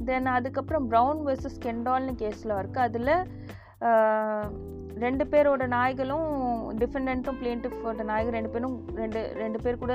தென் 0.05 0.35
அதுக்கப்புறம் 0.37 0.87
ப்ரௌன் 0.91 1.21
வெர்சஸ் 1.27 1.65
கெண்டால்னு 1.67 2.15
கேஸில் 2.23 2.59
இருக்குது 2.61 2.87
அதில் 2.87 3.13
ரெண்டு 5.05 5.25
பேரோட 5.33 5.67
நாய்களும் 5.67 6.29
டிஃபெண்டண்ட்டும் 6.79 7.39
பிளேன்டிஃபோட 7.41 8.05
நாய்கள் 8.05 8.37
ரெண்டு 8.39 8.53
பேரும் 8.53 8.77
ரெண்டு 8.95 9.21
ரெண்டு 9.43 9.59
பேர் 9.59 9.83
கூட 9.85 9.95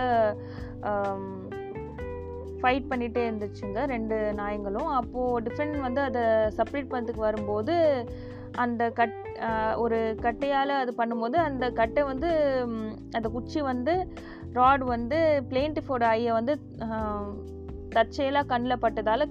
ஃபைட் 2.62 2.90
பண்ணிகிட்டே 2.90 3.22
இருந்துச்சுங்க 3.28 3.82
ரெண்டு 3.86 4.16
நாய்களும். 4.34 4.90
அப்போது 4.92 5.44
டிஃபெண்ட் 5.46 5.78
வந்து 5.80 6.02
அதை 6.02 6.24
செப்ரேட் 6.58 6.92
பண்ணுறதுக்கு 6.94 7.28
வரும்போது 7.28 7.76
அந்த 8.64 8.84
கட் 8.90 9.16
ஒரு 9.76 9.98
கட்டையால் 10.26 10.74
அது 10.82 10.92
பண்ணும்போது 10.98 11.38
அந்த 11.48 11.66
கட்டை 11.72 12.04
வந்து 12.04 12.30
அந்த 13.18 13.28
குச்சி 13.30 13.60
வந்து 13.72 13.94
ராட் 14.54 14.84
வந்து 14.96 15.20
பிளேன்டிஃபோட 15.52 16.04
ஐயை 16.18 16.34
வந்து 16.34 16.54
தற்செயலாக 17.96 18.50
கண்ணில் 18.54 18.84
பட்டதால் 18.84 19.26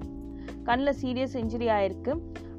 கண்ணில் 0.69 0.99
சீரியஸ் 1.03 1.37
இன்ஜுரி 1.41 1.69
ஆயிருக்கு. 1.79 2.15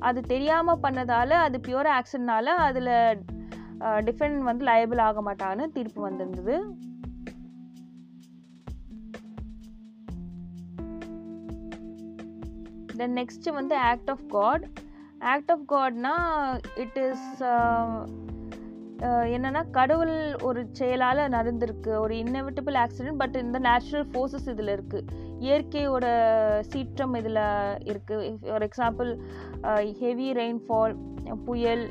அது 0.07 0.20
தெரியாமல் 0.34 0.84
பண்ணதால் 0.84 1.36
அது 1.45 1.57
பியூர் 1.68 1.89
ஆக்சிடென்ட்னால 1.97 2.53
அதில் 2.68 2.93
டிஃபெண்ட் 4.07 4.39
வந்து 4.49 4.64
லயபிள் 4.70 5.01
ஆக 5.07 5.22
மாட்டான்னு 5.28 5.66
தீர்ப்பு 5.76 6.01
வந்திருந்தது. 6.07 6.55
தென் 13.01 13.18
நெக்ஸ்ட்டு 13.20 13.51
வந்து 13.57 13.76
act 13.89 14.10
of 14.14 14.26
God 14.36 14.66
act 15.34 15.51
of 15.53 15.66
காட்னா 15.74 16.16
it 16.84 16.97
is 17.07 17.30
என்னன்னா 19.36 19.70
கடவுள் 19.70 20.36
ஒரு 20.41 20.68
செயலால் 20.72 21.18
நடந்திருக்கு. 21.18 21.91
ஒரு 22.00 22.16
இன்னெவிட்டபிள் 22.16 22.78
ஆக்சிடென்ட் 22.84 23.18
பட் 23.18 23.36
இந்த 23.36 23.60
நேச்சுரல் 23.60 24.08
ஃபோர்ஸஸ் 24.14 24.50
இதில் 24.50 24.74
இருக்குது 24.76 25.08
இயற்கையோட 25.39 26.06
சீற்றம் 26.62 27.14
இதில் 27.14 27.41
இருக்குது 27.91 28.36
ஃபார் 28.41 28.68
எக்ஸாம்பிள் 28.68 29.12
ஹெவி 30.00 30.34
ரெயின்ஃபால் 30.34 30.95
புயல் 31.45 31.89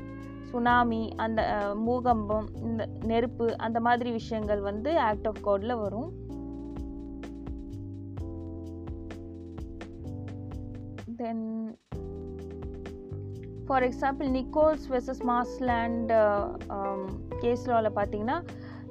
சுனாமி 0.51 1.03
அந்த 1.17 1.41
மூகம்பம் 1.75 2.07
பூகம்பம் 2.29 2.47
இந்த 2.63 2.89
நெருப்பு 3.05 3.47
அந்த 3.59 3.81
மாதிரி 3.81 4.11
விஷயங்கள் 4.11 4.61
வந்து 4.61 4.99
ஆக்ட் 4.99 5.27
ஆஃப் 5.27 5.41
காடில் 5.47 5.75
வரும். 5.79 6.11
Then 11.17 11.79
for 13.69 13.83
example 13.83 14.29
Nichols 14.29 14.85
versus 14.89 15.23
Marsland 15.29 16.11
case 17.39 17.71
லாவில் 17.71 17.97
பார்த்தீங்கன்னா 17.97 18.37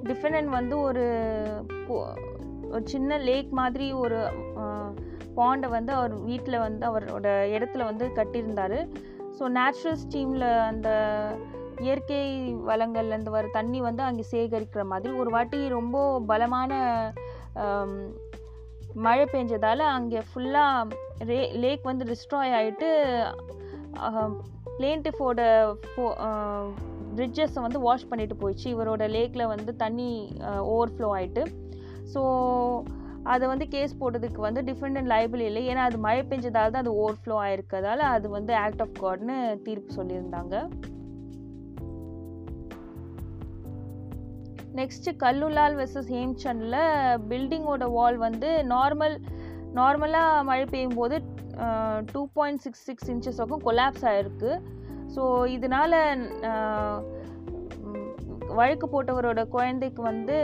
டிஃபெண்டன்ட் 0.02 0.50
வந்து 0.58 0.80
ஒரு 0.80 1.04
ஒரு 2.70 2.82
சின்ன 2.84 3.18
லேக் 3.18 3.50
மாதிரி 3.50 3.92
ஒரு 3.92 4.18
பாண்டை 5.34 5.68
வந்து 5.68 5.92
அவர் 5.92 6.14
வீட்டில் 6.20 6.58
வந்து 6.58 6.84
அவரோட 6.86 7.26
இடத்துல 7.56 7.84
வந்து 7.84 8.04
கட்டியிருந்தார். 8.14 8.78
ஸோ 9.38 9.48
நேச்சுரல் 9.48 9.98
ஸ்டீமில் 10.04 10.46
அந்த 10.60 10.88
இயற்கை 11.80 12.22
வளங்கள்லேருந்து 12.66 13.30
வர 13.30 13.46
தண்ணி 13.52 13.80
வந்து 13.80 14.02
அங்கே 14.02 14.24
சேகரிக்கிற 14.30 14.84
மாதிரி 14.84 15.12
ஒரு 15.14 15.30
வாட்டி 15.30 15.68
ரொம்ப 15.68 16.20
பலமான 16.20 16.80
மழை 18.94 19.24
பெஞ்சதால் 19.32 19.84
அங்கே 19.88 20.22
ஃபுல்லாக 20.28 20.90
ரே 21.18 21.52
லேக் 21.52 21.82
வந்து 21.82 22.04
டிஸ்ட்ராய் 22.04 22.54
ஆகிட்டு 22.58 22.88
லேண்டிஃபோட 24.84 25.40
ஃபோ 25.90 26.04
பிரிட்ஜஸை 27.16 27.60
வந்து 27.66 27.78
வாஷ் 27.86 28.08
பண்ணிட்டு 28.10 28.34
போயிடுச்சு. 28.40 28.66
இவரோட 28.74 29.04
லேக்கில் 29.16 29.50
வந்து 29.54 29.72
தண்ணி 29.82 30.10
ஓவர்ஃப்ளோ 30.72 31.08
ஆயிட்டு. 31.16 31.44
ஸோ 32.12 32.20
அதை 33.32 33.44
வந்து 33.52 33.66
கேஸ் 33.72 33.98
போட்டதுக்கு 34.00 34.40
வந்து 34.46 34.60
டிஃபெண்டன்ட் 34.68 35.10
லைபிள் 35.14 35.42
இல்லை. 35.46 35.62
ஏன்னா 35.70 35.82
அது 35.88 35.98
மழை 36.04 36.22
பெஞ்சதால் 36.30 36.74
தான் 36.74 36.84
அது 36.84 36.92
ஓவர்ஃப்ளோ 37.00 37.36
ஆயிருக்கதால 37.46 38.04
அது 38.16 38.26
வந்து 38.36 38.52
ஆக்ட் 38.64 38.82
ஆஃப் 38.84 38.94
காட்னு 39.02 39.36
தீர்ப்பு 39.66 39.96
சொல்லியிருந்தாங்க. 39.98 40.54
நெக்ஸ்ட்டு 44.78 45.16
கல்லுலால் 45.24 45.76
வெர்சஸ் 45.80 46.10
ஹேம்சண்டில் 46.16 46.80
பில்டிங்கோட 47.30 47.84
வால் 47.96 48.18
வந்து 48.26 48.50
நார்மல் 48.74 49.16
நார்மலாக 49.78 50.44
மழை 50.48 50.66
பெய்யும் 50.72 50.98
போது 50.98 51.16
two 52.12 52.28
point 52.32 52.60
six 52.60 52.84
six 52.84 53.10
inches 53.10 53.36
வரைக்கும் 53.36 53.66
கொலாப்ஸ் 53.66 54.04
ஆகிருக்கு 54.04 54.52
ஸோ 55.16 55.46
இதனால் 55.46 55.98
வழக்கு 58.48 58.86
போட்டவரோட 58.86 59.48
குழந்தைக்கு 59.48 60.02
வந்து 60.02 60.36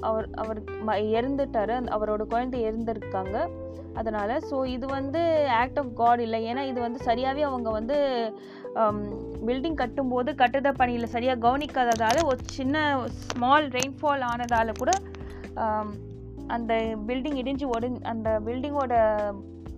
அவர் 0.00 0.28
அவர் 0.34 0.62
ம- 0.86 0.96
அந்த- 1.76 1.90
அவரோட 1.90 2.22
குழந்தை 2.24 2.64
இறந்துருக்காங்க. 2.64 3.36
அதனால் 3.94 4.42
ஸோ 4.50 4.66
இது 4.66 4.86
வந்து 4.86 5.20
ஆக்ட் 5.50 5.78
ஆஃப் 5.78 5.94
காட் 5.94 6.20
இல்லை. 6.20 6.54
ஏன்னா 6.54 6.62
இது 6.62 6.80
வந்து 6.80 6.98
சரியாகவே 7.04 7.40
அவங்க 7.40 7.70
வந்து 7.70 7.96
பில்டிங் 9.46 9.78
கட்டும்போது 9.82 10.30
கட்டுத 10.34 10.72
பணியில் 10.72 11.06
சரியாக 11.06 11.42
கவனிக்காததால் 11.48 12.24
ஒரு 12.24 12.38
சின்ன 12.50 12.76
ஸ்மால் 13.08 13.68
ரெயின்ஃபால் 13.68 14.24
ஆனதால் 14.24 14.78
கூட 14.78 14.92
அந்த 16.46 16.72
பில்டிங் 17.06 17.38
இடிஞ்சு 17.42 17.66
ஒடி 17.66 17.90
அந்த 18.02 18.40
பில்டிங்கோட 18.44 18.94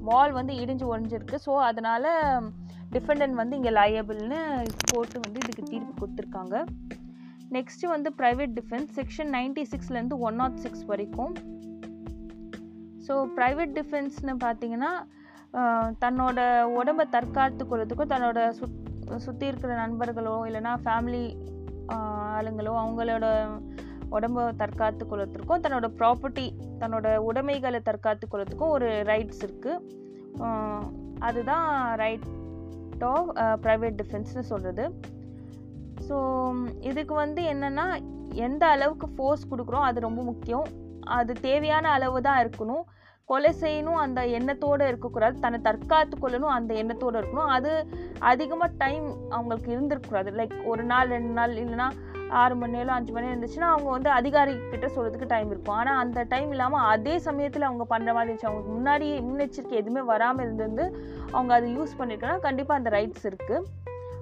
வால் 0.09 0.37
வந்து 0.39 0.55
இடிஞ்சு 0.63 0.87
ஒடிஞ்சிருக்கு. 0.93 1.37
ஸோ 1.47 1.53
அதனால் 1.69 2.09
டிஃபெண்டன்ட் 2.95 3.39
வந்து 3.41 3.57
இங்கே 3.59 3.73
லயபிள்னு 3.79 4.41
கோர்ட்டு 4.91 5.25
வந்து 5.27 5.39
இதுக்கு 5.45 5.65
தீர்ப்பு 5.73 5.93
கொடுத்துருக்காங்க. 6.01 6.57
நெக்ஸ்ட்டு 7.57 7.93
வந்து 7.95 8.09
ப்ரைவேட் 8.21 8.55
டிஃபென்ஸ் 8.59 8.91
செக்ஷன் 8.99 9.31
நைன்டி 9.37 9.63
சிக்ஸ்லேருந்து 9.73 10.19
ஒன் 10.29 10.39
நாட் 10.43 10.59
சிக்ஸ் 10.65 10.85
வரைக்கும். 10.91 11.33
ஸோ 13.07 13.15
ப்ரைவேட் 13.39 13.73
டிஃபென்ஸ்னு 13.81 14.37
பார்த்தீங்கன்னா 14.47 14.93
தன்னோட 16.05 16.39
உடம்பை 16.79 17.05
தற்காத்துக்கிறதுக்கும் 17.15 18.11
தன்னோட 18.15 18.39
சுத் 18.59 18.77
சுற்றி 19.25 19.47
இருக்கிற 19.51 19.73
நண்பர்களோ 19.85 20.35
இல்லைன்னா 20.49 20.73
ஃபேமிலி 20.85 21.23
ஆளுங்களோ 22.39 22.73
அவங்களோட 22.81 23.27
உடம்பை 24.17 24.45
தற்காத்து 24.63 25.05
கொள்வதற்கும் 25.11 25.63
தன்னோட 25.65 25.89
ப்ராப்பர்ட்டி 26.01 26.47
தன்னோட 26.83 27.09
உடைமைகளை 27.29 27.81
தற்காத்து 27.89 28.27
கொள்றதுக்கும் 28.33 28.75
ஒரு 28.77 28.89
ரைட்ஸ் 29.11 29.43
இருக்குது 29.47 29.85
அதுதான் 31.29 31.69
ரைட் 32.03 32.27
ஆஃப் 33.13 33.31
ப்ரைவேட் 33.65 33.99
டிஃபென்ஸ்னு 34.03 34.45
சொல்கிறது 34.53 34.85
ஸோ 36.09 36.19
இதுக்கு 36.91 37.15
வந்து 37.25 37.41
என்னென்னா 37.53 37.87
எந்த 38.47 38.65
அளவுக்கு 38.75 39.07
ஃபோர்ஸ் 39.17 39.49
கொடுக்குறோம் 39.51 39.87
அது 39.89 39.99
ரொம்ப 40.07 40.21
முக்கியம். 40.29 40.67
அது 41.19 41.33
தேவையான 41.47 41.85
அளவு 41.97 42.19
தான் 42.27 42.41
இருக்கணும். 42.43 42.85
கொலை 43.31 43.51
செய்யணும் 43.63 44.01
அந்த 44.03 44.21
எண்ணத்தோடு 44.39 44.85
இருக்கக்கூடாது. 44.91 45.35
தன்னை 45.45 45.59
தற்காத்து 45.67 46.17
கொள்ளணும் 46.23 46.53
அந்த 46.57 46.71
எண்ணத்தோடு 46.81 47.17
இருக்கணும். 47.21 47.51
அது 47.57 47.73
அதிகமாக 48.31 48.77
டைம் 48.83 49.07
அவங்களுக்கு 49.37 49.69
இருந்திருக்கக்கூடாது. 49.75 50.33
லைக் 50.41 50.57
ஒரு 50.73 50.85
நாள் 50.93 51.13
ரெண்டு 51.17 51.33
நாள் 51.39 51.55
இல்லைன்னா 51.63 51.89
ஆறு 52.43 52.55
மணி 52.61 52.77
நேரம் 52.77 52.95
அஞ்சு 52.97 53.13
மணி 53.15 53.27
நேரம் 53.27 53.37
இருந்துச்சுன்னா 53.37 53.69
அவங்க 53.75 53.89
வந்து 53.97 54.11
அதிகாரி 54.19 54.55
கிட்ட 54.73 54.87
சொல்கிறதுக்கு 54.95 55.29
டைம் 55.33 55.51
இருக்கும். 55.53 55.77
ஆனால் 55.81 56.01
அந்த 56.03 56.25
டைம் 56.33 56.51
இல்லாமல் 56.55 56.87
அதே 56.95 57.15
சமயத்தில் 57.27 57.69
அவங்க 57.69 57.85
பண்ணுற 57.93 58.13
மாதிரி 58.17 58.29
இருந்துச்சு. 58.29 58.49
அவங்களுக்கு 58.51 58.77
முன்னாடியே 58.79 59.15
முன்னெச்சரிக்கை 59.29 59.79
எதுவுமே 59.83 60.05
வராமல் 60.13 60.47
இருந்து 60.47 60.87
அவங்க 61.37 61.53
அதை 61.59 61.69
யூஸ் 61.79 61.99
பண்ணிருக்கனா 62.01 62.37
கண்டிப்பாக 62.49 62.81
அந்த 62.81 62.93
ரைட்ஸ் 62.97 63.27
இருக்குது 63.31 63.65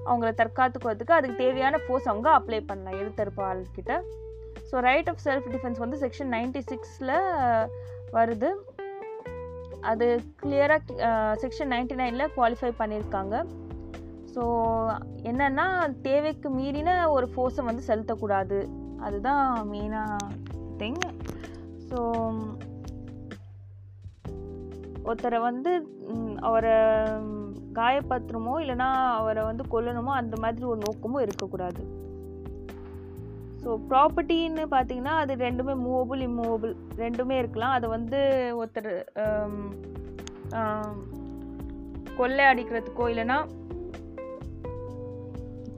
அவங்கள 0.09 0.30
தற்காத்துக்கிறதுக்கு 0.42 1.16
அதுக்கு 1.18 1.42
தேவையான 1.44 1.80
ஃபோர்ஸ் 1.84 2.09
அவங்க 2.12 2.28
அப்ளை 2.38 2.61
பண்ணலாம் 2.70 2.98
எதிர்த்தரப்பு 3.00 3.42
ஆள்கிட்ட. 3.50 3.94
So 4.70 4.78
right 4.90 5.09
of 5.12 5.22
self 5.26 5.50
defence 5.54 5.82
வந்து 5.84 5.96
செக்ஷன் 6.04 6.32
நைன்டி 6.36 6.62
சிக்ஸில் 6.70 7.14
வருது. 8.16 8.50
அது 9.90 10.07
கிளியராக 10.40 10.82
செக்ஷன் 11.42 11.72
நைன்டி 11.74 11.96
நைனில் 12.02 12.32
குவாலிஃபை 12.36 12.70
பண்ணியிருக்காங்க. 12.82 13.36
ஸோ 14.37 14.45
என்னென்னா 15.30 15.66
தேவைக்கு 16.07 16.49
மீறின 16.57 16.91
ஒரு 17.16 17.26
ஃபோர்ஸை 17.32 17.62
வந்து 17.68 17.82
செலுத்தக்கூடாது. 17.91 18.59
அதுதான் 19.07 19.45
மெயினாக 19.72 20.30
திங் 20.80 21.03
ஸோ 21.89 21.99
ஒருத்தரை 25.09 25.39
வந்து 25.49 25.72
அவரை 26.49 26.76
காயப்படுத்துறமோ 27.78 28.55
இல்லைன்னா 28.62 28.89
அவரை 29.18 29.43
வந்து 29.45 29.64
கொல்லணுமோ 29.72 30.12
அந்த 30.20 30.34
மாதிரி 30.43 30.66
ஒரு 30.72 30.80
நோக்கமும் 30.87 31.24
இருக்கக்கூடாது. 31.26 31.82
ஸோ 33.62 33.68
ப்ராப்பர்ட்டின்னு 33.91 34.64
பார்த்தீங்கன்னா 34.74 35.14
அது 35.22 35.34
ரெண்டுமே 35.47 35.74
மூவபிள் 35.87 36.22
இம்மூவபிள் 36.28 36.72
ரெண்டுமே 37.05 37.37
இருக்கலாம். 37.43 37.76
அதை 37.78 37.89
வந்து 37.97 38.20
ஒருத்தர் 38.61 38.91
கொள்ளை 42.20 42.45
அடிக்கிறதுக்கோ 42.53 43.07
இல்லைன்னா 43.12 43.39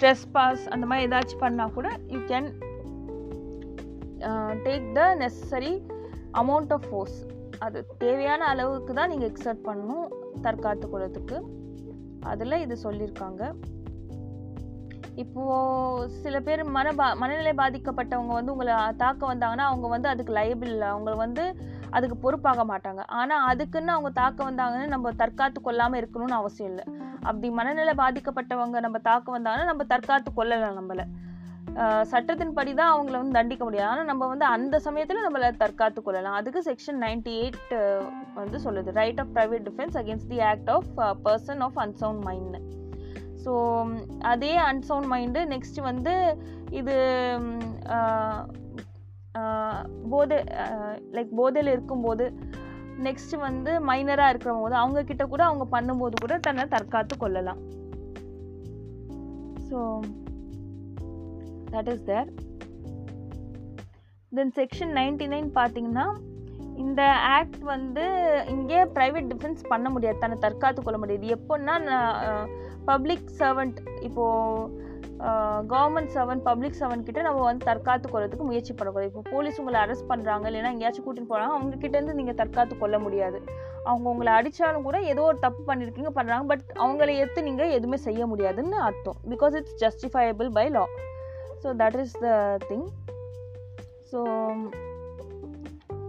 ட்ரெஸ் 0.01 0.27
பாஸ் 0.37 0.65
அந்த 0.75 0.85
மாதிரி 0.89 1.07
ஏதாச்சும் 1.09 1.43
பண்ணால் 1.45 1.75
கூட 1.79 1.89
you 2.15 2.21
can 2.33 2.49
take 4.67 4.87
the 4.99 5.03
necessary 5.23 5.75
amount 6.43 6.73
of 6.77 6.87
force 6.91 7.19
அது 7.67 7.79
தேவையான 8.05 8.43
அளவுக்கு 8.53 8.93
தான் 8.99 9.11
நீங்கள் 9.13 9.31
எக்ஸர்ட் 9.31 9.67
பண்ணணும் 9.69 10.07
தற்காத்து 10.45 10.87
கொள்றதுக்கு 10.93 11.39
அதில் 12.33 12.63
இது 12.65 12.75
சொல்லியிருக்காங்க 12.87 13.43
இப்போது 15.23 16.11
சில 16.23 16.37
பேர் 16.47 16.61
மன 16.75 16.89
பா 16.99 17.07
மனநிலை 17.21 17.53
பாதிக்கப்பட்டவங்க 17.61 18.33
வந்து 18.39 18.53
உங்களை 18.55 18.75
தாக்க 19.03 19.21
வந்தாங்கன்னா 19.31 19.67
அவங்க 19.71 19.87
வந்து 19.95 20.09
அதுக்கு 20.13 20.33
லைபிள் 20.39 20.71
இல்லை. 20.75 20.89
அவங்க 20.95 21.13
வந்து 21.23 21.45
அதுக்கு 21.97 22.17
பொறுப்பாக 22.25 22.65
மாட்டாங்க. 22.71 23.03
ஆனால் 23.21 23.47
அதுக்குன்னு 23.51 23.95
அவங்க 23.95 24.11
தாக்க 24.21 24.39
வந்தாங்கன்னு 24.51 24.95
நம்ம 24.95 25.13
தற்காத்து 25.23 25.61
கொள்ளாமல் 25.67 26.01
இருக்கணும்னு 26.01 26.39
அவசியம் 26.41 26.71
இல்லை. 26.73 26.85
அப்படி 27.31 27.49
மனநிலை 27.59 27.95
பாதிக்கப்பட்டவங்க 28.03 28.81
நம்ம 28.87 28.99
தாக்க 29.09 29.37
வந்தாங்கன்னா 29.37 29.71
நம்ம 29.73 29.85
தற்காத்து 29.93 30.33
கொள்ளலாம் 30.39 30.79
நம்மளை. 30.81 31.07
சட்டத்தின்படி 32.13 32.73
தான் 32.79 32.93
அவங்கள 32.93 33.17
வந்து 33.21 33.37
தண்டிக்க 33.39 33.63
முடியாது. 33.67 33.89
ஆனால் 33.93 34.09
நம்ம 34.11 34.27
வந்து 34.33 34.47
அந்த 34.55 34.77
சமயத்தில் 34.87 35.27
நம்மளை 35.27 35.49
தற்காத்து 35.63 36.01
கொள்ளலாம். 36.07 36.37
அதுக்கு 36.41 36.61
செக்ஷன் 36.69 37.01
நைன்டி 37.05 37.33
எயிட் 37.43 37.75
வந்து 38.41 38.59
சொல்லுது. 38.67 38.93
Right 39.01 39.21
of 39.23 39.33
private 39.37 39.67
defence 39.69 39.99
against 40.03 40.31
the 40.35 40.41
act 40.51 40.71
of 40.77 40.89
person 41.27 41.63
of 41.67 41.79
unsound 41.85 42.23
mind 42.29 42.59
so 43.45 43.53
அதே 44.33 44.53
அன்சவுண்ட் 44.71 45.09
மைண்டு 45.13 45.41
நெக்ஸ்ட் 45.53 45.79
வந்து 45.91 46.15
இது 46.81 46.97
போதை 50.13 50.39
லைக் 51.17 51.33
போதையில் 51.41 51.75
இருக்கும்போது 51.75 52.25
நெக்ஸ்ட் 53.07 53.35
வந்து 53.47 53.73
மைனராக 53.89 54.31
இருக்கிறவங்க 54.33 54.65
போது 54.67 54.77
அவங்க 54.83 55.01
கிட்ட 55.11 55.25
கூட 55.33 55.43
அவங்க 55.49 55.65
பண்ணும்போது 55.75 56.17
கூட 56.25 56.37
தன்னை 56.47 56.65
தற்காத்து 56.75 57.17
கொள்ளலாம். 57.19 57.61
So 59.69 59.79
that 61.75 61.91
is 61.95 62.07
there 62.11 62.31
then 64.39 64.55
section 64.61 64.93
ninety 65.01 65.29
nine 65.35 65.51
பார்த்தீங்கன்னா 65.61 66.07
இந்த 66.85 67.03
ஆக்ட் 67.37 67.63
வந்து 67.75 68.05
இங்கே 68.55 68.81
ப்ரைவேட் 68.97 69.31
டிஃபென்ஸ் 69.31 69.63
பண்ண 69.73 69.87
முடியாது. 69.95 70.23
தன்னை 70.25 70.37
தற்காத்து 70.45 70.81
கொள்ள 70.83 70.99
முடியாது. 71.03 71.33
எப்போன்னா 71.37 71.75
பப்ளிக் 72.91 73.27
சர்வெண்ட் 73.39 73.81
இப்போது 74.09 74.87
கவர்மெண்ட் 75.73 76.13
செவன் 76.17 76.41
பப்ளிக் 76.49 76.79
செவன் 76.81 77.05
கிட்ட 77.07 77.21
நம்ம 77.27 77.41
வந்து 77.47 77.67
தற்காத்து 77.69 78.07
கொள்றதுக்கு 78.13 78.45
முயற்சி 78.49 78.73
பண்ணக்கூடாது. 78.79 79.09
இப்போ 79.11 79.23
போலீஸ் 79.35 79.59
உங்களை 79.61 79.79
அரெஸ்ட் 79.85 80.09
பண்ணுறாங்க 80.11 80.45
இல்லைன்னா 80.51 80.73
எங்கேயாச்சும் 80.75 81.07
கூட்டின்னு 81.07 81.31
போகிறாங்க 81.33 81.55
அவங்க 81.57 81.79
கிட்டேருந்து 81.85 82.17
நீங்கள் 82.19 82.37
தற்காத்து 82.41 82.75
கொள்ள 82.83 82.99
முடியாது. 83.07 83.39
அவங்க 83.89 84.07
உங்களை 84.13 84.33
அடித்தாலும் 84.39 84.87
கூட 84.89 84.99
ஏதோ 85.13 85.23
ஒரு 85.31 85.39
தப்பு 85.47 85.63
பண்ணியிருக்கீங்க 85.71 86.13
பண்ணுறாங்க 86.19 86.47
பட் 86.53 86.65
அவங்கள 86.83 87.09
எடுத்து 87.23 87.43
நீங்கள் 87.49 87.75
எதுவுமே 87.79 87.99
செய்ய 88.07 88.27
முடியாதுன்னு 88.33 88.79
அர்த்தம். 88.89 89.19
Because 89.33 89.57
it's 89.61 89.79
justifiable 89.85 90.51
by 90.59 90.67
law 90.77 90.85
so 91.63 91.71
that 91.83 91.99
is 92.05 92.17
the 92.27 92.29
thing 92.69 92.87
so 94.13 94.21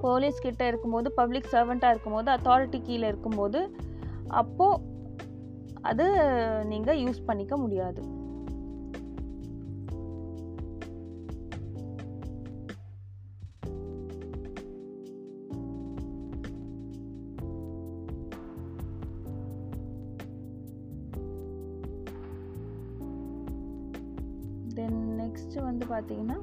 police 0.05 0.43
கிட்ட 0.45 0.63
இருக்கும்போது 0.71 1.07
பப்ளிக் 1.19 1.51
சர்வெண்ட்டாக 1.55 1.93
இருக்கும்போது 1.93 2.29
அத்தாரிட்டி 2.35 2.81
கீழே 2.89 3.07
இருக்கும்போது 3.13 3.61
அப்போது 4.41 4.81
அது 5.89 6.05
நீங்கள் 6.71 7.01
யூஸ் 7.05 7.27
பண்ணிக்க 7.27 7.55
முடியாது. 7.57 8.01
நெக்ஸ்ட் 25.39 25.67
வந்து 25.67 25.85
பார்த்தீங்கன்னா 25.91 26.37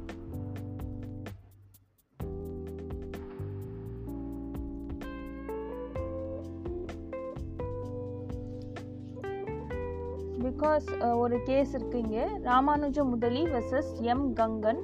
பிகாஸ் 10.45 10.87
ஒரு 11.23 11.37
கேஸ் 11.49 11.73
இருக்கு 11.77 11.97
இங்கே. 12.03 12.25
Ramanuja 12.49 12.99
Mudali 13.13 13.43
versus 13.55 13.91
M 14.13 14.27
Gangan. 14.41 14.81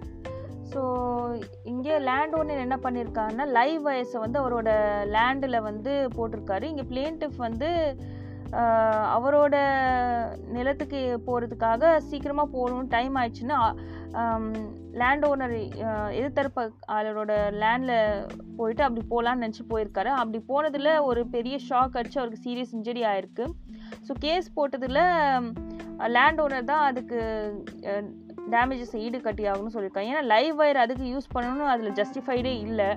So 0.72 0.80
இங்கே 1.72 1.94
லேண்ட் 2.08 2.34
ஓனர் 2.38 2.64
என்ன 2.64 2.76
பண்ணியிருக்காருன்னா 2.84 3.46
லைவ் 3.58 3.80
வயசை 3.86 4.18
வந்து 4.24 4.40
அவரோட 4.42 4.70
லேண்டில் 5.16 5.64
வந்து 5.68 5.92
போட்டிருக்காரு. 6.16 6.66
இங்கே 6.72 6.86
பிளேன்டிஃப் 6.92 7.38
வந்து 7.46 7.70
அவரோட 9.16 9.56
நிலத்துக்கு 10.56 11.00
போகிறதுக்காக 11.26 11.92
சீக்கிரமாக 12.10 12.52
போகணும் 12.56 12.90
டைம் 12.94 13.14
ஆயிடுச்சுன்னா 13.20 13.58
லேண்ட் 15.00 15.24
ஓனர் 15.28 15.54
எதிர்த்தரப்பு 16.18 16.62
அவரோட 16.96 17.32
லேண்டில் 17.62 18.26
போயிட்டு 18.58 18.82
அப்படி 18.86 19.02
போகலான்னு 19.12 19.44
நினச்சி 19.44 19.62
போயிருக்காரு. 19.70 20.10
அப்படி 20.22 20.38
போனதில் 20.50 20.90
ஒரு 21.10 21.20
பெரிய 21.36 21.58
ஷாக் 21.68 21.96
அடிச்சு 22.00 22.20
அவருக்கு 22.20 22.44
சீரியஸ் 22.46 22.74
இன்ஜரி 22.78 23.04
ஆயிருக்கு. 23.12 23.46
ஸோ 24.08 24.14
கேஸ் 24.26 24.48
போட்டதில் 24.56 25.02
லேண்ட் 26.16 26.42
ஓனர் 26.44 26.70
தான் 26.72 26.84
அதுக்கு 26.90 27.20
டேமேஜஸ் 28.54 28.94
ஈடு 29.04 29.18
கட்டி 29.20 29.44
ஆகணும்னு 29.48 29.74
சொல்லியிருக்காங்க. 29.74 30.12
ஏன்னா 30.12 30.22
லைவ் 30.32 30.54
வயர் 30.60 30.82
அதுக்கு 30.84 31.04
யூஸ் 31.14 31.32
பண்ணணும் 31.34 31.70
அதில் 31.72 31.96
ஜஸ்டிஃபைடே 32.00 32.54
இல்லை. 32.66 32.88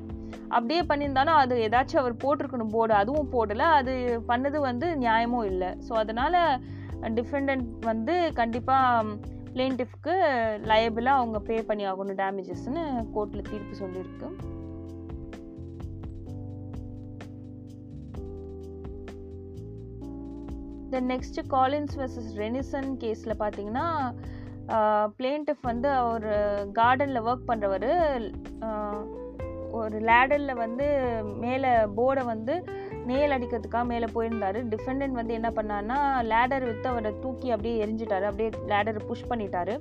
அப்படியே 0.55 0.81
பண்ணியிருந்தாலும் 0.89 1.39
அது 1.41 1.55
ஏதாச்சும் 1.67 2.01
அவர் 2.01 2.21
போட்டிருக்கணும் 2.23 2.73
போர்டு 2.75 2.93
அதுவும் 3.01 3.31
போடலை. 3.35 3.67
அது 3.79 3.93
பண்ணது 4.27 4.57
வந்து 4.69 4.89
நியாயமும் 5.03 5.47
இல்லை. 5.51 5.69
ஸோ 5.87 5.93
அதனால் 6.03 6.39
டிஃபெண்டன்ட் 7.19 7.69
வந்து 7.91 8.15
கண்டிப்பாக 8.41 9.15
பிளேன்டிஃப்க்கு 9.55 10.15
லயபிளாக 10.71 11.19
அவங்க 11.21 11.39
பே 11.49 11.57
பண்ணி 11.69 11.85
ஆகணும் 11.91 12.19
டேமேஜஸ்னு 12.23 12.83
கோர்ட்டில் 13.15 13.49
தீர்ப்பு 13.51 13.79
சொல்லியிருக்கு. 13.83 14.29
Then 20.93 21.09
next 21.13 21.39
Collins 21.55 21.95
versus 22.01 22.31
Renison 22.43 22.89
கேஸில் 23.03 23.39
பார்த்தீங்கன்னா 23.43 23.85
பிளேன்டிஃப் 25.17 25.63
வந்து 25.71 25.89
அவர் 26.01 26.27
கார்டனில் 26.79 27.25
ஒர்க் 27.29 27.49
பண்ணுறவர் 27.51 27.89
ஒரு 29.79 29.97
லேடரில் 30.09 30.59
வந்து 30.63 30.85
மேலே 31.43 31.71
போர்டை 31.97 32.23
வந்து 32.33 32.53
நேல் 33.09 33.33
அடிக்கிறதுக்காக 33.35 33.85
மேலே 33.91 34.07
போயிருந்தார். 34.13 34.59
டிஃபெண்டன்ட் 34.73 35.19
வந்து 35.19 35.33
என்ன 35.39 35.49
பண்ணாருன்னா 35.57 35.97
லேடர் 36.31 36.67
விற்று 36.69 36.87
அவரை 36.91 37.11
தூக்கி 37.23 37.47
அப்படியே 37.55 37.81
எரிஞ்சிட்டாரு. 37.85 38.25
அப்படியே 38.29 38.49
லேடரை 38.71 39.01
புஷ் 39.09 39.29
பண்ணிட்டாரு. 39.31 39.75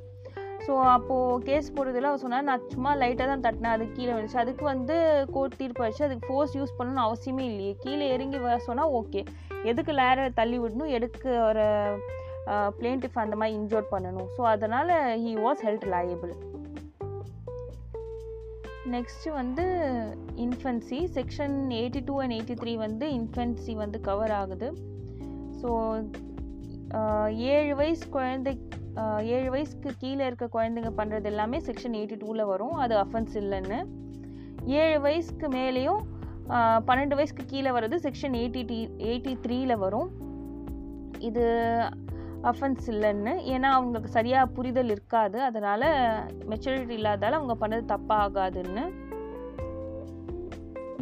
ஸோ 0.67 0.75
அப்போது 0.97 1.45
கேஸ் 1.49 1.73
போடுறதுல 1.77 2.11
அவர் 2.11 2.23
சொன்னார் 2.25 2.49
நான் 2.49 2.67
சும்மா 2.75 2.91
லைட்டாக 3.01 3.27
தான் 3.31 3.45
தட்டினேன். 3.47 3.75
அது 3.77 3.87
கீழே 3.97 4.13
வந்துச்சு 4.13 4.43
அதுக்கு 4.43 4.65
வந்து 4.73 4.97
கோர்ட் 5.35 5.59
தீர்ப்பு 5.61 5.85
வச்சு 5.87 6.05
அதுக்கு 6.07 6.29
ஃபோர்ஸ் 6.29 6.57
யூஸ் 6.59 6.77
பண்ணணும்னு 6.79 7.07
அவசியமே 7.07 7.45
இல்லையே. 7.51 7.73
கீழே 7.85 8.07
இறங்கி 8.15 8.39
வர 8.45 8.59
சொன்னால் 8.69 8.95
ஓகே 9.01 9.23
எதுக்கு 9.73 9.93
லேடரை 10.01 10.31
தள்ளி 10.41 10.59
விடணும்? 10.63 10.93
எதுக்கு 10.99 11.31
ஒரு 11.49 11.67
பிளேன்டிஃப் 12.79 13.23
அந்த 13.23 13.37
மாதிரி 13.41 13.57
இன்ஜோர்ட் 13.61 13.93
பண்ணணும். 13.95 14.29
ஸோ 14.37 14.43
அதனால் 14.55 14.93
he 15.25 15.33
was 15.47 15.63
held 15.67 15.89
liable 15.95 16.35
next 18.95 19.31
வந்து 19.41 19.65
infancy 20.45 20.99
section 21.19 21.55
eighty 21.81 22.01
two 22.09 22.15
and 22.23 22.35
eighty 22.37 22.57
three 22.63 22.73
வந்து 22.87 23.07
இன்ஃபென்சி 23.19 23.75
வந்து 23.83 23.99
கவர் 24.09 24.35
ஆகுது. 24.41 24.69
ஸோ 25.61 25.71
ஏழு 27.53 27.73
வயசு 27.81 28.05
குழந்தை 28.17 28.53
ஏழு 29.37 29.49
வயசுக்கு 29.55 29.91
கீழே 30.03 30.25
இருக்க 30.27 30.47
குழந்தைங்க 30.57 30.91
பண்ணுறது 30.99 31.29
எல்லாமே 31.31 31.59
செக்ஷன் 31.69 31.97
எயிட்டி 32.01 32.17
டூவில் 32.21 32.51
வரும். 32.51 32.77
அது 32.85 32.95
அஃபென்ஸ் 33.05 33.35
இல்லைன்னு. 33.43 33.79
ஏழு 34.83 34.99
வயசுக்கு 35.07 35.49
மேலேயும் 35.57 36.03
பன்னெண்டு 36.89 37.17
வயசுக்கு 37.19 37.45
கீழே 37.53 37.71
வர்றது 37.77 37.99
செக்ஷன் 38.07 38.37
எயிட்டி 38.41 38.63
டி 38.71 38.79
எயிட்டி 39.09 39.33
த்ரீயில் 39.45 39.83
வரும். 39.85 40.11
இது 41.29 41.45
அஃபென்ஸ் 42.51 42.87
இல்லைன்னு. 42.93 43.33
ஏன்னா 43.55 43.69
அவங்களுக்கு 43.79 44.11
சரியாக 44.19 44.53
புரிதல் 44.57 44.93
இருக்காது. 44.97 45.39
அதனால் 45.43 45.89
மெச்சூரிட்டி 46.51 46.95
இல்லாதால் 47.01 47.39
அவங்க 47.41 47.57
பண்ணது 47.63 47.85
தப்பாகாதுன்னு. 47.95 48.85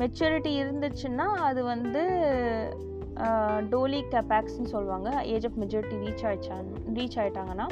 மெச்சூரிட்டி 0.01 0.53
இருந்துச்சுன்னா 0.63 1.27
அது 1.49 1.61
வந்து 1.65 2.03
டோலி 3.73 3.99
கெபாக்ஸ்னு 4.13 4.73
சொல்லுவாங்க. 4.75 5.09
ஏஜ் 5.33 5.47
ஆஃப் 5.49 5.59
மெஜாரிட்டி 5.63 5.97
ரீச் 6.05 6.25
ஆயிடுச்சான் 6.29 6.71
ரீச் 6.97 7.19
ஆயிட்டாங்கன்னா 7.23 7.67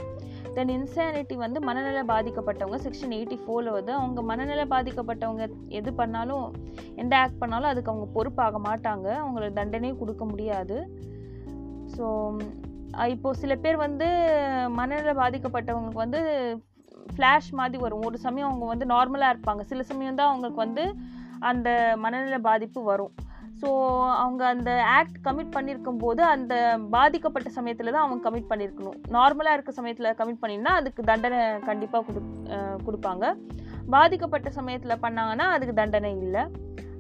தென் 0.57 0.73
இன்சானிட்டி 0.77 1.35
வந்து 1.37 1.59
மனநல 1.61 2.01
பாதிக்கப்பட்டவங்க 2.13 2.79
செக்ஷன் 2.87 3.15
எயிட்டி 3.19 3.37
ஃபோரில் 3.43 3.77
வந்து 3.77 3.93
அவங்க 3.93 4.21
மனநல 4.23 4.63
பாதிக்கப்பட்டவங்க 4.75 5.45
எது 5.79 5.91
பண்ணாலும் 5.95 6.47
எந்த 6.97 7.15
ஆக்ட் 7.17 7.39
பண்ணாலும் 7.39 7.71
அதுக்கு 7.73 7.93
அவங்க 7.93 8.09
பொறுப்பாக 8.17 8.59
மாட்டாங்க. 8.59 9.09
அவங்களுக்கு 9.25 9.59
தண்டனையும் 9.61 9.99
கொடுக்க 9.99 10.25
முடியாது. 10.25 10.79
ஸோ 11.97 12.07
இப்போது 13.15 13.39
சில 13.43 13.55
பேர் 13.65 13.77
வந்து 13.87 14.09
மனநல 14.79 15.13
பாதிக்கப்பட்டவங்களுக்கு 15.23 16.05
வந்து 16.05 16.21
ஃப்ளாஷ் 17.15 17.51
மாதிரி 17.61 17.79
வரும். 17.85 18.05
ஒரு 18.09 18.19
சமயம் 18.27 18.49
அவங்க 18.51 18.67
வந்து 18.73 18.87
நார்மலாக 18.95 19.33
இருப்பாங்க. 19.35 19.63
சில 19.71 19.83
சமயம் 19.91 20.19
தான் 20.21 20.31
அவங்களுக்கு 20.31 20.65
வந்து 20.67 20.85
அந்த 21.51 21.69
மனநல 22.05 22.39
பாதிப்பு 22.49 22.81
வரும். 22.93 23.13
ஸோ 23.61 23.71
அவங்க 24.23 24.43
அந்த 24.55 24.71
ஆக்ட் 24.99 25.19
கமிட் 25.27 25.55
பண்ணியிருக்கும் 25.57 26.01
போது 26.03 26.23
அந்த 26.35 26.55
பாதிக்கப்பட்ட 26.95 27.49
சமயத்தில் 27.57 27.93
தான் 27.95 28.05
அவங்க 28.05 28.23
கமிட் 28.27 28.51
பண்ணியிருக்கணும் 28.51 28.99
நார்மலாக 29.17 29.57
இருக்க 29.57 29.73
சமயத்தில் 29.79 30.17
கமிட் 30.21 30.43
பண்ணினா 30.43 30.73
அதுக்கு 30.81 31.03
தண்டனை 31.11 31.41
கண்டிப்பாக 31.69 32.05
கொடு 32.07 32.21
கொடுப்பாங்க. 32.87 33.25
பாதிக்கப்பட்ட 33.97 34.51
சமயத்தில் 34.59 35.03
பண்ணாங்கன்னா 35.05 35.47
அதுக்கு 35.57 35.75
தண்டனை 35.81 36.13
இல்லை. 36.27 36.45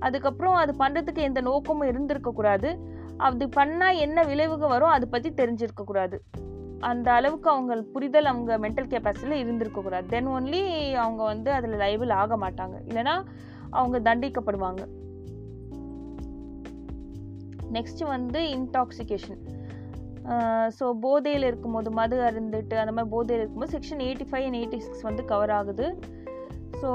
அதுக்கப்புறம் 0.07 0.57
அது 0.62 0.72
பண்ணுறதுக்கு 0.82 1.22
எந்த 1.28 1.41
நோக்கமும் 1.49 1.91
இருந்திருக்கக்கூடாது 1.93 2.68
அது 3.27 3.47
பண்ணால் 3.57 4.01
என்ன 4.05 4.25
விளைவுகள் 4.31 4.73
வரும் 4.75 4.95
அதை 4.97 5.07
பற்றி 5.14 5.31
தெரிஞ்சிருக்கக்கூடாது 5.41 6.18
அந்த 6.91 7.09
அளவுக்கு 7.18 7.49
அவங்க 7.51 7.73
புரிதல் 7.95 8.31
அவங்க 8.31 8.53
மென்டல் 8.64 8.91
கெப்பாசிட்டியில் 8.93 9.41
இருந்திருக்கக்கூடாது 9.43 10.07
தென் 10.12 10.31
ஒன்லி 10.37 10.62
அவங்க 11.05 11.23
வந்து 11.33 11.51
அதில் 11.57 11.81
லைபிள் 11.83 12.12
ஆக 12.23 12.37
மாட்டாங்க. 12.45 12.77
இல்லைன்னா 12.89 13.14
அவங்க 13.79 13.97
தண்டிக்கப்படுவாங்க. 14.09 14.83
நெக்ஸ்ட் 17.77 18.03
வந்து 18.14 18.41
இன்டாக்சிகேஷன் 18.57 19.43
ஸோ 20.79 20.87
போதையில் 21.05 21.47
இருக்கும்போது 21.49 21.91
மது 21.99 22.16
அருந்துட்டு 22.29 22.75
அந்த 22.81 22.93
மாதிரி 22.97 23.12
போதையில் 23.14 23.43
இருக்கும்போது 23.43 23.75
section 23.77 24.03
eighty 24.07 24.27
five 24.31 24.47
and 24.49 24.59
eighty 24.61 24.79
six 24.87 25.07
வந்து 25.09 25.23
கவர் 25.31 25.53
ஆகுது. 25.59 25.87
ஸோ 26.81 26.91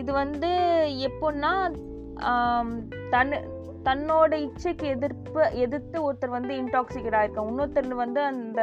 இது 0.00 0.10
வந்து 0.22 0.50
எப்போன்னா 1.08 1.52
தன் 3.14 3.34
தன்னோட 3.88 4.32
இச்சைக்கு 4.46 4.86
எதிர்ப்பு 4.94 5.42
எதிர்த்து 5.64 5.96
ஒருத்தர் 6.06 6.36
வந்து 6.38 6.54
இன்டாக்சிகேட் 6.62 7.18
ஆயிருக்காங்க 7.18 7.52
இன்னொருத்தர் 7.52 8.00
வந்து 8.04 8.20
அந்த 8.22 8.60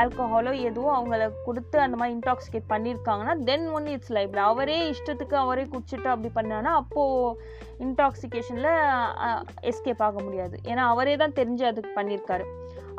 ஆல்கஹாலோ 0.00 0.52
எதுவும் 0.68 0.94
அவங்கள 0.96 1.22
கொடுத்து 1.44 1.76
அந்த 1.80 1.96
மாதிரி 1.96 2.14
இன்டாக்சிகேட் 2.16 2.70
பண்ணியிருக்காங்கன்னா 2.72 3.34
தென் 3.44 3.66
ஒன் 3.68 3.86
இட்ஸ் 3.86 4.12
லைஃப் 4.16 4.36
அவரே 4.50 4.78
இஷ்டத்துக்கு 4.92 5.36
அவரே 5.42 5.64
குடிச்சிட்டு 5.72 6.08
அப்படி 6.12 6.30
பண்ணானா 6.38 6.70
அப்போது 6.82 7.36
இன்டாக்சிகேஷனில் 7.86 8.70
எஸ்கேப் 9.70 10.04
ஆக 10.06 10.16
முடியாது. 10.22 10.56
ஏன்னா 10.62 10.84
அவரே 10.92 11.16
தான் 11.16 11.36
தெரிஞ்சு 11.40 11.64
அதுக்கு 11.70 11.90
பண்ணியிருக்காரு 12.00 12.46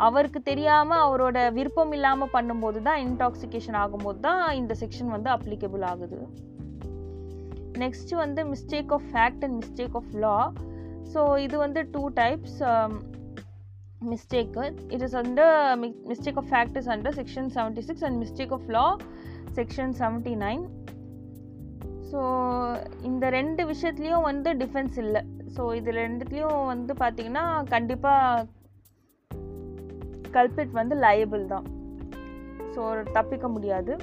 அவருக்கு 0.05 0.39
தெரியாமல் 0.41 1.03
அவரோட 1.05 1.37
விருப்பம் 1.53 1.91
இல்லாமல் 1.91 2.33
பண்ணும்போது 2.33 2.81
தான் 2.81 2.99
இன்டாக்சிகேஷன் 3.07 3.77
ஆகும்போது 3.83 4.19
தான் 4.19 4.43
இந்த 4.55 4.75
செக்ஷன் 4.81 5.13
வந்து 5.15 5.29
அப்ளிகபிள் 5.29 5.85
ஆகுது. 5.91 6.19
நெக்ஸ்ட் 7.83 8.13
வந்து 8.23 8.43
mistake 8.53 8.93
of 8.97 9.07
fact 9.13 9.43
and 9.47 9.57
mistake 9.63 9.97
of 10.01 10.13
law 10.25 10.35
so 11.13 11.21
இது 11.45 11.55
வந்து 11.65 11.81
two 11.93 12.03
types 12.21 12.59
mistake 14.11 14.65
it 14.95 15.05
is 15.07 15.17
under 15.21 15.55
mistake 16.09 16.39
of 16.41 16.49
fact 16.51 16.77
is 16.81 16.89
under 16.95 17.15
section 17.19 17.49
seventy 17.55 17.83
six 17.89 18.05
and 18.09 18.19
mistake 18.23 18.53
of 18.57 18.67
law 18.77 18.85
section 19.59 19.93
seventy 20.01 20.35
nine 20.45 20.65
so 22.11 22.19
இந்த 23.07 23.25
ரெண்டு 23.35 23.61
விஷயத்துலேயும் 23.71 24.27
வந்து 24.27 24.49
defence 24.61 24.97
இல்லை. 25.03 25.21
So 25.55 25.61
இது 25.79 25.89
ரெண்டுத்துலேயும் 26.03 26.61
வந்து 26.73 26.93
பார்த்திங்கன்னா 27.01 27.43
கண்டிப்பாக 27.73 28.45
கல்பிட் 30.35 30.73
வந்து 30.79 30.95
லயபிள் 31.05 31.43
தான். 31.53 31.65
ஸோ 32.73 32.81
தப்பிக்க 33.17 33.47
முடியாது. 33.55 33.93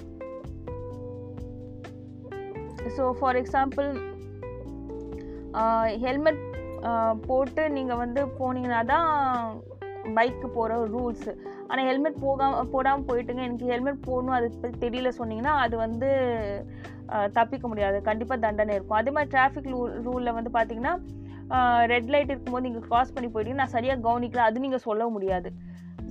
ஸோ 2.97 3.05
ஃபார் 3.21 3.39
எக்ஸாம்பிள் 3.43 3.89
ஹெல்மெட் 6.05 6.43
போட்டு 7.29 7.63
நீங்கள் 7.77 8.01
வந்து 8.05 8.21
போனீங்கன்னா 8.39 8.81
தான் 8.93 9.09
பைக்கு 10.17 10.47
போகிற 10.57 10.75
ரூல்ஸு 10.95 11.33
ஆனால் 11.69 11.87
ஹெல்மெட் 11.89 12.19
போகாம 12.25 12.65
போடாமல் 12.73 13.07
போயிட்டுங்க. 13.11 13.43
எனக்கு 13.49 13.71
ஹெல்மெட் 13.73 14.07
போடணும் 14.09 14.37
அது 14.39 14.49
பற்றி 14.63 14.79
தெரியல 14.87 15.13
சொன்னீங்கன்னா 15.19 15.55
அது 15.65 15.75
வந்து 15.85 16.09
தப்பிக்க 17.39 17.65
முடியாது. 17.71 17.97
கண்டிப்பாக 18.09 18.45
தண்டனை 18.47 18.75
இருக்கும். 18.77 18.99
அதே 19.01 19.11
மாதிரி 19.17 19.33
டிராஃபிக் 19.35 19.71
ரூ 19.75 19.81
ரூலில் 20.07 20.37
வந்து 20.39 20.53
பார்த்தீங்கன்னா 20.57 20.95
ரெட் 21.93 22.11
லைட் 22.13 22.31
இருக்கும்போது 22.33 22.67
நீங்கள் 22.67 22.85
க்ராஸ் 22.89 23.15
பண்ணி 23.15 23.29
போயிட்டீங்க 23.33 23.61
நான் 23.63 23.75
சரியாக 23.77 24.05
கவனிக்கல. 24.09 24.45
அது 24.51 24.65
நீங்கள் 24.67 24.87
சொல்ல 24.89 25.09
முடியாது. 25.15 25.51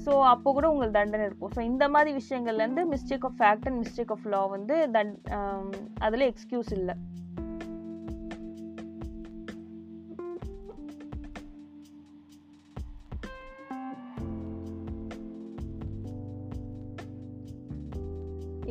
ஸோ 0.03 0.11
அப்போ 0.33 0.49
கூட 0.57 0.67
உங்களுக்கு 0.73 0.99
தண்டனை 0.99 1.25
இருக்கும். 1.29 1.51
ஸோ 1.55 1.61
இந்த 1.71 1.85
மாதிரி 1.95 2.11
விஷயங்கள்லேருந்து 2.19 2.83
mistake 2.93 3.25
of 3.29 3.37
fact 3.39 3.67
and 3.69 3.79
mistake 3.83 4.13
of 4.15 4.27
law 4.33 4.41
வந்து 4.55 4.75
தன் 4.95 5.11
அதில் 6.07 6.25
எக்ஸ்கியூஸ் 6.31 6.71
இல்லை. 6.79 6.95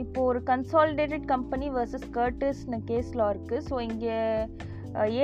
இப்போ 0.03 0.21
ஒரு 0.31 0.41
கன்சாலிடேட்டட் 0.51 1.27
கம்பெனி 1.33 1.67
வர்சஸ் 1.79 2.07
கர்டிஸ்னு 2.19 2.79
கேஸ்லாம் 2.91 3.33
இருக்குது 3.35 3.65
ஸோ 3.71 3.75
இங்கே 3.89 4.19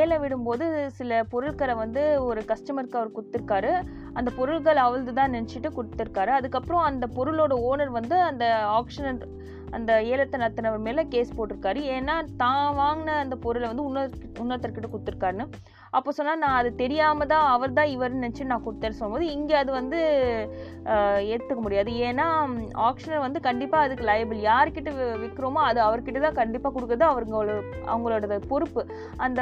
ஏல 0.00 0.12
விடும்போது 0.20 0.66
சில 0.98 1.16
பொருட்களை 1.32 1.74
வந்து 1.80 2.02
ஒரு 2.26 2.40
கஸ்டமருக்கு 2.50 2.98
அவர் 3.00 3.16
கொடுத்துருக்காரு. 3.16 3.72
அந்த 4.18 4.30
பொருள்கள் 4.38 4.78
அவளது 4.84 5.12
தான் 5.18 5.34
நினச்சிட்டு 5.36 5.70
கொடுத்துருக்காரு. 5.78 6.32
அதுக்கப்புறம் 6.38 6.84
அந்த 6.90 7.06
பொருளோட 7.16 7.54
ஓனர் 7.70 7.92
வந்து 7.98 8.16
அந்த 8.30 8.44
ஆக்ஷன் 8.78 9.20
அந்த 9.76 9.92
ஏலத்தை 10.12 10.36
நடத்தினவர் 10.42 10.86
மேலே 10.86 11.02
கேஸ் 11.14 11.36
போட்டிருக்காரு. 11.38 11.80
ஏன்னா 11.96 12.14
தான் 12.44 12.70
வாங்கின 12.82 13.16
அந்த 13.24 13.36
பொருளை 13.44 13.66
வந்து 13.70 13.86
இன்னொரு 13.88 14.10
இன்னொருத்தர்கிட்ட 14.42 14.90
கொடுத்துருக்காருன்னு. 14.94 15.46
அப்போ 15.97 16.11
சொன்னால் 16.16 16.41
நான் 16.43 16.57
அது 16.61 16.70
தெரியாமல் 16.82 17.30
தான் 17.32 17.47
அவர் 17.55 17.76
தான் 17.78 17.93
இவர்னு 17.95 18.22
நினச்சி 18.22 18.45
நான் 18.51 18.64
கொடுத்தேன்னு 18.66 18.99
சொல்லும்போது 18.99 19.26
இங்கே 19.36 19.55
அது 19.61 19.70
வந்து 19.78 19.99
ஏற்றுக்க 21.32 21.61
முடியாது. 21.66 21.91
ஏன்னா 22.09 22.26
ஆக்ஷனர் 22.89 23.24
வந்து 23.26 23.41
கண்டிப்பாக 23.49 23.86
அதுக்கு 23.86 24.05
லைபிள் 24.11 24.41
யார்கிட்ட 24.49 24.91
விற்கிறோமோ 25.22 25.62
அது 25.68 25.80
அவர்கிட்ட 25.86 26.22
தான் 26.26 26.39
கண்டிப்பாக 26.41 26.72
கொடுக்குறது 26.76 27.07
அவங்களோட 27.11 27.59
அவங்களோட 27.93 28.41
பொறுப்பு. 28.53 28.84
அந்த 29.26 29.41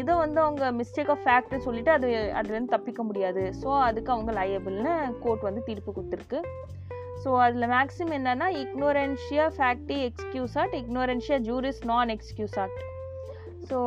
இதை 0.00 0.16
வந்து 0.24 0.40
அவங்க 0.46 0.72
மிஸ்டேக் 0.80 1.12
ஆஃப் 1.14 1.24
ஃபேக்ட்னு 1.26 1.66
சொல்லிட்டு 1.68 1.92
அது 1.98 2.10
அதுலேருந்து 2.40 2.74
தப்பிக்க 2.76 3.02
முடியாது. 3.10 3.44
ஸோ 3.62 3.70
அதுக்கு 3.88 4.14
அவங்க 4.16 4.32
லயபிள்னு 4.40 4.94
கோர்ட் 5.24 5.48
வந்து 5.48 5.66
தீர்ப்பு 5.70 5.96
கொடுத்துருக்கு. 5.98 6.40
ஸோ 7.22 7.30
அதில் 7.46 7.70
மேக்ஸிமம் 7.74 8.16
என்னென்னா 8.18 8.46
ignorantia 8.64 9.44
ஃபேக்டி 9.56 9.98
add 10.62 10.74
ignorantia 10.82 11.38
juris 11.48 11.82
non 11.90 12.12
excusat 12.14 12.78
so 13.68 13.78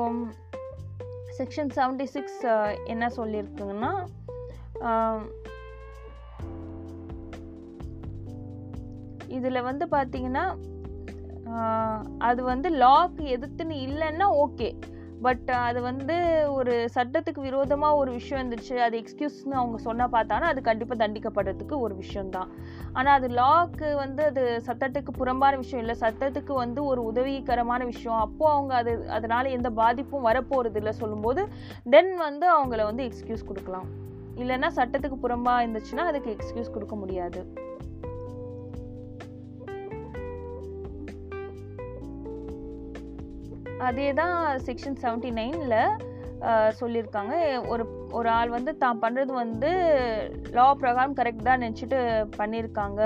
section 1.37 1.71
seventy 1.75 2.03
six 2.03 2.41
என்ன 2.85 3.07
சொல்லியிருக்குங்கன்னா 3.07 3.91
இதில் 9.27 9.61
வந்து 9.61 9.85
பார்த்தீங்கன்னா 9.85 10.45
அது 12.17 12.43
வந்து 12.43 12.69
லாக்கு 12.69 13.23
எதிர்த்துன்னு 13.35 13.75
இல்லைன்னா 13.87 14.27
ஓகே 14.43 14.69
பட் 15.23 15.47
uh, 15.47 15.59
அது 15.67 15.81
வந்து 15.81 16.15
ஒரு 16.49 16.89
சட்டத்துக்கு 16.93 17.41
விரோதமாக 17.41 17.95
ஒரு 17.95 18.11
விஷயம் 18.11 18.39
இருந்துச்சு. 18.41 18.75
அது 18.77 18.95
எக்ஸ்கியூஸ்னு 19.01 19.51
அவங்க 19.51 19.77
சொன்னால் 19.77 20.11
பார்த்தாங்கன்னா 20.11 20.51
அது 20.53 20.61
கண்டிப்பாக 20.61 21.07
தண்டிக்கப்படுறதுக்கு 21.07 21.79
ஒரு 21.79 21.95
விஷயம்தான். 21.95 22.49
ஆனால் 22.93 23.15
அது 23.19 23.27
லாக்கு 23.27 23.95
வந்து 23.95 24.23
அது 24.23 24.61
சட்டத்துக்கு 24.65 25.11
புறம்பான 25.17 25.55
விஷயம் 25.55 25.87
இல்லை. 25.87 25.95
சட்டத்துக்கு 25.99 26.53
வந்து 26.53 26.85
ஒரு 26.85 27.03
உதவிகரமான 27.03 27.85
விஷயம். 27.85 28.19
அப்போது 28.19 28.53
அவங்க 28.53 28.75
அது 28.75 29.09
அதனால் 29.09 29.45
எந்த 29.45 29.69
பாதிப்பும் 29.69 30.21
வரப்போகிறது 30.21 30.75
இல்லை 30.75 30.91
சொல்லும்போது 30.91 31.47
தென் 31.89 32.15
வந்து 32.15 32.47
அவங்கள 32.57 32.83
வந்து 32.83 33.03
எக்ஸ்கியூஸ் 33.03 33.45
கொடுக்கலாம். 33.45 33.87
இல்லைன்னா 34.35 34.71
சட்டத்துக்கு 34.79 35.19
புறம்பாக 35.21 35.63
இருந்துச்சுன்னா 35.65 36.05
அதுக்கு 36.05 36.35
எக்ஸ்கியூஸ் 36.35 36.71
கொடுக்க 36.71 36.95
முடியாது. 36.95 37.64
அதே 43.87 44.09
தான் 44.19 44.35
செக்ஷன் 44.67 44.99
செவன்ட்டி 45.03 45.31
நைனில் 45.39 45.79
சொல்லியிருக்காங்க. 46.79 47.33
ஒரு 47.73 47.83
ஒரு 48.17 48.29
ஆள் 48.37 48.49
வந்து 48.55 48.71
தான் 48.83 49.01
பண்ணுறது 49.03 49.31
வந்து 49.43 49.69
லா 50.57 50.65
பிரகாரம் 50.81 51.17
கரெக்ட் 51.19 51.47
தான் 51.49 51.63
நினச்சிட்டு 51.63 51.99
பண்ணியிருக்காங்க. 52.39 53.01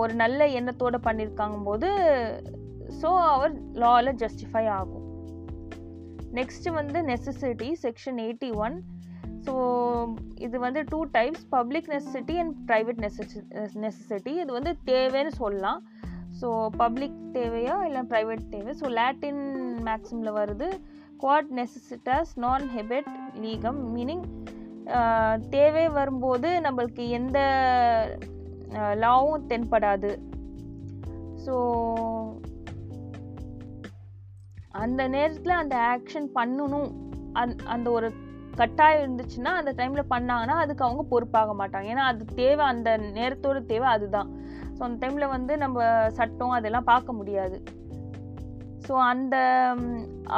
ஒரு 0.00 0.12
நல்ல 0.22 0.46
எண்ணத்தோடு 0.58 0.98
பண்ணியிருக்காங்க 1.08 1.58
போது 1.68 1.90
ஸோ 3.00 3.10
அவர் 3.32 3.54
லாவில் 3.82 4.18
ஜஸ்டிஃபை 4.22 4.64
ஆகும். 4.78 5.06
நெக்ஸ்ட் 6.38 6.68
வந்து 6.80 6.98
necessity 7.12 7.70
section 7.84 8.18
eighty 8.24 8.50
one 8.64 8.76
so 9.46 9.54
இது 10.46 10.56
வந்து 10.66 10.80
two 10.92 11.00
types 11.16 11.44
public 11.56 11.88
necessity 11.94 12.36
and 12.42 12.54
private 12.68 13.00
necessity 13.04 13.40
necessity 13.84 14.32
இது 14.42 14.50
வந்து 14.58 14.72
தேவைன்னு 14.90 15.32
சொல்லலாம். 15.42 15.80
ஸோ 16.40 16.48
பப்ளிக் 16.82 17.18
தேவையா 17.36 17.76
இல்லை 17.88 18.02
ப்ரைவேட் 18.12 18.44
தேவை 18.54 18.72
ஸோ 18.80 18.86
லேட்டின் 18.98 19.42
மேக்ஸிமில் 19.88 20.36
வருது. 20.40 20.68
குவாட் 21.22 21.50
நெசசிட்டாஸ் 21.60 22.32
நான் 22.44 22.64
ஹெபெட் 22.76 23.10
லீகம் 23.44 23.80
மீனிங் 23.94 24.24
தேவை 25.56 25.84
வரும்போது 25.98 26.48
நம்மளுக்கு 26.66 27.04
எந்த 27.18 27.38
லாவும் 29.02 29.46
தென்படாது. 29.52 30.10
ஸோ 31.44 31.54
அந்த 34.82 35.02
நேரத்தில் 35.16 35.60
அந்த 35.62 35.76
ஆக்ஷன் 35.94 36.28
பண்ணணும். 36.38 36.90
அந் 37.40 37.56
அந்த 37.74 37.88
ஒரு 37.96 38.08
கட்டாயம் 38.60 39.02
இருந்துச்சுன்னா 39.04 39.52
அந்த 39.60 39.70
டைமில் 39.78 40.10
பண்ணாங்கன்னா 40.14 40.56
அதுக்கு 40.64 40.84
அவங்க 40.86 41.02
பொறுப்பாக 41.12 41.54
மாட்டாங்க. 41.60 41.86
ஏன்னா 41.92 42.04
அது 42.12 42.24
தேவை 42.42 42.64
அந்த 42.72 42.90
நேரத்தோட 43.18 43.58
தேவை 43.72 43.88
அதுதான். 43.96 44.30
ஸோ 44.76 44.82
அந்த 44.86 44.98
டைமில் 45.02 45.32
வந்து 45.36 45.54
நம்ம 45.56 45.86
சட்டம் 46.18 46.56
அதெல்லாம் 46.58 46.90
பார்க்க 46.92 47.18
முடியாது. 47.20 47.58
ஸோ 48.86 48.94
அந்த 49.10 49.36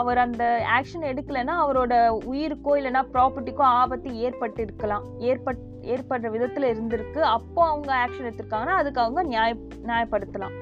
அவர் 0.01 0.19
அந்த 0.25 0.45
ஆக்ஷன் 0.79 1.07
எடுக்கலைன்னா 1.11 1.55
அவரோட 1.63 1.95
உயிருக்கோ 2.33 2.75
இல்லைன்னா 2.81 3.03
ப்ராப்பர்ட்டிக்கோ 3.15 3.65
ஆபத்து 3.81 4.11
ஏற்பட்டு 4.27 4.61
இருக்கலாம் 4.63 5.07
ஏற்பட் 5.31 5.65
ஏற்படுற 5.95 6.31
விதத்தில் 6.35 6.69
இருந்திருக்கு. 6.73 7.21
அப்போ 7.37 7.61
அவங்க 7.71 7.91
ஆக்ஷன் 8.03 8.29
எடுத்திருக்காங்கன்னா 8.29 8.77
அதுக்கு 8.81 9.03
அவங்க 9.05 9.23
நியாய 9.33 9.55
நியாயப்படுத்தலாம். 9.91 10.55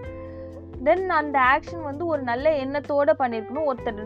தென் 0.87 1.05
அந்த 1.19 1.37
ஆக்ஷன் 1.55 1.85
வந்து 1.91 2.07
ஒரு 2.07 2.23
நல்ல 2.31 2.47
எண்ணத்தோடு 2.65 3.15
பண்ணியிருக்கணும் 3.21 3.69
ஒருத்தர் 3.71 4.01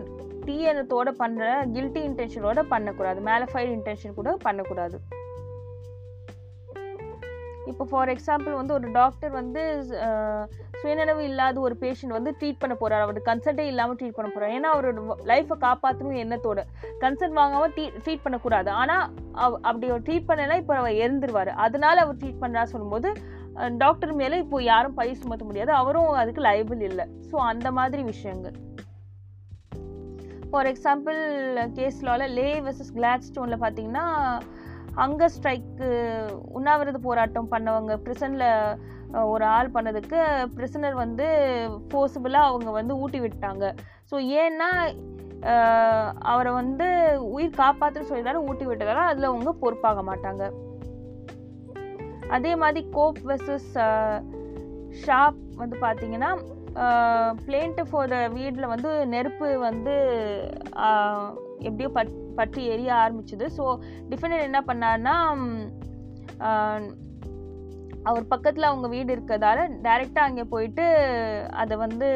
தீ 0.47 0.57
எண்ணத்தோடு 0.73 1.11
பண்ணுற 1.23 1.47
கில்ட்டி 1.77 2.03
இன்டென்ஷனோட 2.09 2.61
பண்ணக்கூடாது. 2.75 3.21
மேலஃபைடு 3.31 3.71
இன்டென்ஷன் 3.79 4.19
கூட 4.19 4.37
பண்ணக்கூடாது. 4.47 4.99
இப்போ 7.71 7.85
ஃபார் 7.91 8.11
எக்ஸாம்பிள் 8.15 8.55
வந்து 8.59 8.75
ஒரு 8.77 8.89
டாக்டர் 8.99 9.33
வந்து 9.39 9.63
சுயநினைவு 10.81 11.23
இல்லாத 11.29 11.57
ஒரு 11.67 11.75
பேஷண்ட் 11.83 12.17
வந்து 12.17 12.31
ட்ரீட் 12.41 12.61
பண்ண 12.63 12.75
போகிறார் 12.81 13.05
அவர் 13.07 13.19
கன்சல்ட்டே 13.29 13.65
இல்லாமல் 13.71 13.99
ட்ரீட் 14.01 14.17
பண்ண 14.19 14.29
போகிறார் 14.33 14.55
ஏன்னா 14.57 14.69
அவரோட 14.75 15.01
லைஃப்பை 15.31 15.57
காப்பாற்றணும் 15.65 16.21
எண்ணத்தோட. 16.25 16.61
கன்சல்ட் 17.05 17.39
வாங்காமல் 17.41 17.73
ட்ரீ 17.77 17.85
ட்ரீட் 18.05 18.25
பண்ணக்கூடாது. 18.27 18.71
ஆனால் 18.83 19.05
அவ் 19.45 19.59
அப்படி 19.69 19.89
அவர் 19.93 20.07
ட்ரீட் 20.09 20.29
பண்ணலாம் 20.31 20.61
இப்போ 20.63 20.77
அவர் 20.83 21.01
இறந்துருவார். 21.03 21.53
அதனால 21.67 22.01
அவர் 22.05 22.21
ட்ரீட் 22.23 22.43
பண்ணுறா 22.45 22.65
சொல்லும்போது 22.75 23.11
டாக்டர் 23.83 24.15
மேலே 24.21 24.39
இப்போ 24.45 24.59
யாரும் 24.71 24.97
பழி 25.01 25.13
சுமத்த 25.23 25.45
முடியாது. 25.51 25.73
அவரும் 25.81 26.11
அதுக்கு 26.23 26.43
லைபிள் 26.51 26.83
இல்லை. 26.91 27.07
ஸோ 27.31 27.37
அந்த 27.53 27.69
மாதிரி 27.79 28.05
விஷயங்கள். 28.13 28.57
ஃபார் 30.53 30.69
எக்ஸாம்பிள் 30.73 31.19
கேஸ் 31.79 31.99
லாவில் 32.07 32.35
லே 32.39 32.47
வர்சஸ் 32.67 32.95
கிளாட் 32.99 33.27
ஸ்டோனில் 33.29 33.63
பார்த்தீங்கன்னா 33.65 34.05
அங்கே 35.05 35.27
ஸ்ட்ரைக்கு 35.35 35.89
உண்ணாவிரத 36.59 36.99
போராட்டம் 37.09 37.51
பண்ணவங்க 37.53 37.95
ப்ரிசனில் 38.05 38.49
ஒரு 39.33 39.45
ஆள் 39.57 39.75
பண்ணதுக்கு 39.75 40.19
ப்ரிசனர் 40.57 40.97
வந்து 41.05 41.27
ஃபோர்ஸபிளாக 41.89 42.51
அவங்க 42.51 42.71
வந்து 42.71 42.99
ஊட்டி 43.03 43.21
விட்டாங்க. 43.21 43.65
ஸோ 44.11 44.17
ஏன்னா 44.43 44.71
அவரை 46.33 46.53
வந்து 46.53 46.87
உயிர் 47.37 47.59
காப்பாற்றுன்னு 47.63 48.11
சொல்லிட்டாலும் 48.11 48.47
ஊட்டி 48.51 48.67
விட்டதால 48.67 49.05
அதில் 49.11 49.31
அவங்க 49.31 49.53
பொறுப்பாக 49.65 50.03
மாட்டாங்க. 50.11 50.45
அதே 52.37 52.53
மாதிரி 52.63 52.81
கோப் 52.97 53.21
வெர்சஸ் 53.27 53.73
ஷாப் 55.05 55.43
வந்து 55.57 55.77
பார்த்தீங்கன்னா 55.87 56.31
த 58.11 58.17
வீட்டில் 58.39 58.73
வந்து 58.73 58.91
நெருப்பு 59.07 59.47
வந்து 59.59 59.95
எப்படியோ 61.67 61.91
பட் 61.99 62.13
பற்றி 62.39 62.63
எரிய 62.75 62.91
ஆரம்பிச்சுது. 63.03 63.47
ஸோ 63.59 63.65
டிஃபெண்டர் 64.13 64.47
என்ன 64.49 64.61
பண்ணாருன்னா 64.71 65.17
அவர் 68.09 68.25
பக்கத்தில் 68.33 68.71
அவங்க 68.71 68.89
வீடு 68.95 69.11
இருக்கிறதால 69.15 69.61
டைரெக்டாக 69.87 70.29
அங்கே 70.29 70.45
போயிட்டு 70.53 70.85
அதை 71.63 71.75
வந்து 71.85 72.09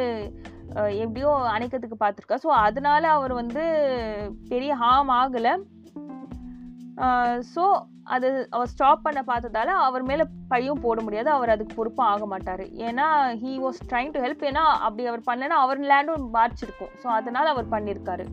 எப்படியோ 1.03 1.31
அணைக்கிறதுக்கு 1.55 1.97
பார்த்துருக்கா 2.03 2.39
ஸோ 2.45 2.51
அதனால 2.67 3.03
அவர் 3.17 3.33
வந்து 3.41 3.65
பெரிய 4.53 4.75
ஹார்ம் 4.83 5.11
ஆகலை. 5.21 5.53
ஸோ 7.55 7.65
அது 8.15 8.29
அவர் 8.55 8.71
ஸ்டாப் 8.73 9.05
பண்ண 9.05 9.21
பார்த்ததால 9.29 9.75
அவர் 9.89 10.05
மேலே 10.11 10.25
பழியும் 10.53 10.81
போட 10.85 10.99
முடியாது. 11.07 11.29
அவர் 11.37 11.53
அதுக்கு 11.55 11.77
பொறுப்பும் 11.77 12.09
ஆக 12.13 12.25
மாட்டார். 12.33 12.65
ஏன்னா 12.87 13.07
he 13.43 13.53
was 13.65 13.81
trying 13.91 14.15
to 14.15 14.23
help 14.25 14.43
ஏன்னா 14.51 14.65
அப்படி 14.87 15.05
அவர் 15.11 15.29
பண்ணலைன்னா 15.29 15.59
அவர் 15.67 15.81
லேண்டும் 15.91 16.27
பாதிச்சிருக்கும். 16.37 16.93
ஸோ 17.03 17.09
அதனால் 17.19 17.53
அவர் 17.53 17.73
பண்ணியிருக்காரு 17.75 18.27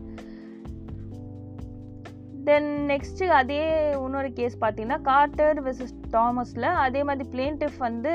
தென் 2.48 2.68
நெக்ஸ்ட்டு 2.90 3.26
அதே 3.38 3.62
இன்னொரு 4.04 4.30
கேஸ் 4.38 4.56
பார்த்தீங்கன்னா 4.62 4.98
கார்டர் 5.08 5.58
விசஸ் 5.66 5.96
தாமஸில் 6.14 6.68
அதே 6.84 7.00
மாதிரி 7.08 7.26
பிளேன்டிஃப் 7.34 7.78
வந்து 7.78 8.12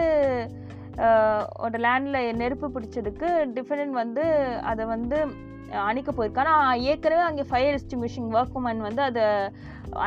ஒரு 1.65 1.77
லேண்டில் 1.85 2.37
நெருப்பு 2.41 2.67
பிடிச்சதுக்கு 2.75 3.29
டிஃபரெண்ட் 3.57 3.95
வந்து 4.03 4.25
அதை 4.71 4.83
வந்து 4.85 5.17
அணைக்க 5.89 6.09
போயிருக்காங்க 6.11 6.51
ஆனால் 6.55 6.81
ஏற்கனவே 6.89 7.23
அங்கே 7.27 7.43
ஃபயர் 7.49 7.77
எஸ்டிமிஷிங் 7.79 8.29
ஒர்க்குமேன் 8.39 8.81
வந்து 8.87 9.01
அதை 9.09 9.23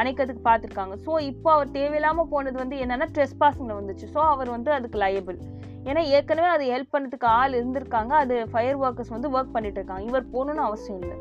அணைக்கிறதுக்கு 0.01 0.43
பார்த்துருக்காங்க 0.49 0.95
ஸோ 1.07 1.13
இப்போ 1.31 1.49
அவர் 1.53 1.75
தேவையில்லாமல் 1.79 2.31
போனது 2.33 2.57
வந்து 2.63 2.77
என்னென்னா 2.85 3.09
ட்ரெஸ் 3.17 3.39
பாசிங்கில் 3.43 3.79
வந்துச்சு. 3.81 4.07
ஸோ 4.15 4.21
அவர் 4.33 4.51
வந்து 4.57 4.71
அதுக்கு 4.77 4.99
லயபிள் 5.05 5.39
ஏன்னா 5.89 6.03
ஏற்கனவே 6.17 6.49
அதை 6.55 6.65
ஹெல்ப் 6.75 6.95
பண்ணுறதுக்கு 6.95 7.29
ஆள் 7.41 7.59
இருந்திருக்காங்க. 7.61 8.13
அது 8.23 8.37
ஃபயர் 8.53 8.81
ஒர்க்கர்ஸ் 8.85 9.15
வந்து 9.17 9.31
ஒர்க் 9.37 9.55
பண்ணிட்டு 9.57 9.81
இருக்காங்க. 9.81 10.05
இவர் 10.11 10.33
போகணுன்னு 10.35 10.69
அவசியம் 10.69 11.01
இல்லை. 11.03 11.17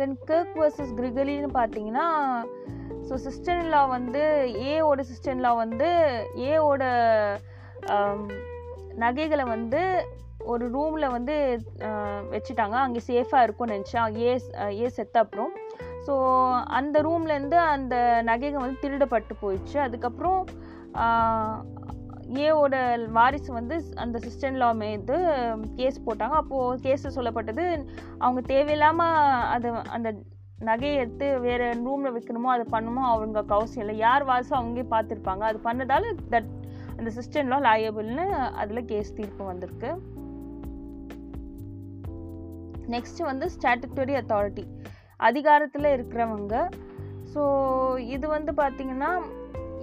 தென் 0.00 0.16
கர்க் 0.24 0.56
வர்சஸ் 0.60 0.92
கிரிகலின்னு 0.98 1.50
பார்த்தீங்கன்னா 1.54 2.06
ஸோ 3.08 3.14
சிஸ்டர்லா 3.26 3.80
வந்து 3.88 4.22
ஏவோட 4.72 5.00
சிஸ்டர்லா 5.10 5.50
வந்து 5.56 5.88
ஏவோட 6.50 6.82
um, 7.94 8.22
நகைகளை 8.94 9.44
வந்து 9.44 9.80
ஒரு 10.44 10.64
ரூமில் 10.70 11.06
வந்து 11.08 11.34
uh, 11.88 12.20
வச்சுட்டாங்க. 12.32 12.76
அங்கே 12.84 13.00
சேஃபாக 13.06 13.42
இருக்கும்னு 13.42 13.76
நினச்சா 13.76 14.02
ஏ 14.18 14.32
ஏ 14.82 14.88
செத்த 14.88 15.18
அப்புறம். 15.18 15.52
ஸோ 16.06 16.14
அந்த 16.78 16.96
ரூம்லேருந்து 17.02 17.58
அந்த 17.74 17.96
நகைகள் 18.22 18.64
வந்து 18.64 18.82
திருடப்பட்டு 18.84 19.34
போயிடுச்சு. 19.42 19.76
அதுக்கப்புறம் 19.78 20.40
uh, 21.04 21.54
ஏவோட 22.34 23.08
வாரிசு 23.12 23.52
வந்து 23.52 23.84
அந்த 23.94 24.20
சிஸ்டர்லா 24.26 24.74
மீது 24.74 25.16
கேஸ் 25.76 26.04
போட்டாங்க. 26.06 26.36
அப்போது 26.42 26.80
கேஸில் 26.82 27.16
சொல்லப்பட்டது 27.16 27.64
அவங்க 28.18 28.40
தேவையில்லாமல் 28.40 29.48
அது 29.54 29.70
அந்த 29.72 30.10
நகையை 30.64 30.94
எடுத்து 30.94 31.40
வேறு 31.40 31.82
ரூமில் 31.84 32.14
வைக்கணுமோ 32.14 32.48
அதை 32.54 32.66
பண்ணுமோ 32.70 33.06
அவங்க 33.06 33.44
அவசியம் 33.48 33.88
இல்லை. 33.88 34.00
யார் 34.00 34.26
வாரிசோ 34.26 34.50
அவங்களே 34.50 34.86
பார்த்துருப்பாங்க. 34.90 35.40
அது 35.40 35.60
பண்ணதால 35.64 36.14
தட் 36.30 36.50
அந்த 36.98 37.10
சிஸ்டன்லா 37.16 37.58
லாயபிள்னு 37.68 38.28
அதில் 38.30 38.84
கேஸ் 38.84 39.14
தீர்ப்பு 39.14 39.44
வந்திருக்கு. 39.44 39.90
நெக்ஸ்ட் 42.88 43.22
வந்து 43.22 43.46
ஸ்டாட்டுட்டரி 43.46 44.14
அத்தாரிட்டி 44.14 44.64
அதிகாரத்தில் 45.16 45.94
இருக்கிறவங்க. 45.96 46.68
ஸோ 47.34 47.42
இது 47.98 48.28
வந்து 48.28 48.52
பார்த்திங்கன்னா 48.52 49.10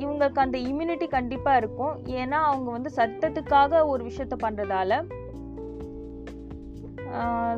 இவங்களுக்கு 0.04 0.39
அந்த 0.45 0.58
இம்யூனிட்டி 0.70 1.08
கண்டிப்பாக 1.16 1.60
இருக்கும். 1.62 1.95
ஏன்னா 2.20 2.39
அவங்க 2.52 2.70
வந்து 2.78 2.91
சட்டத்துக்காக 3.00 3.82
ஒரு 3.93 4.04
விஷயத்த 4.10 4.38
பண்ணுறதால 4.45 5.02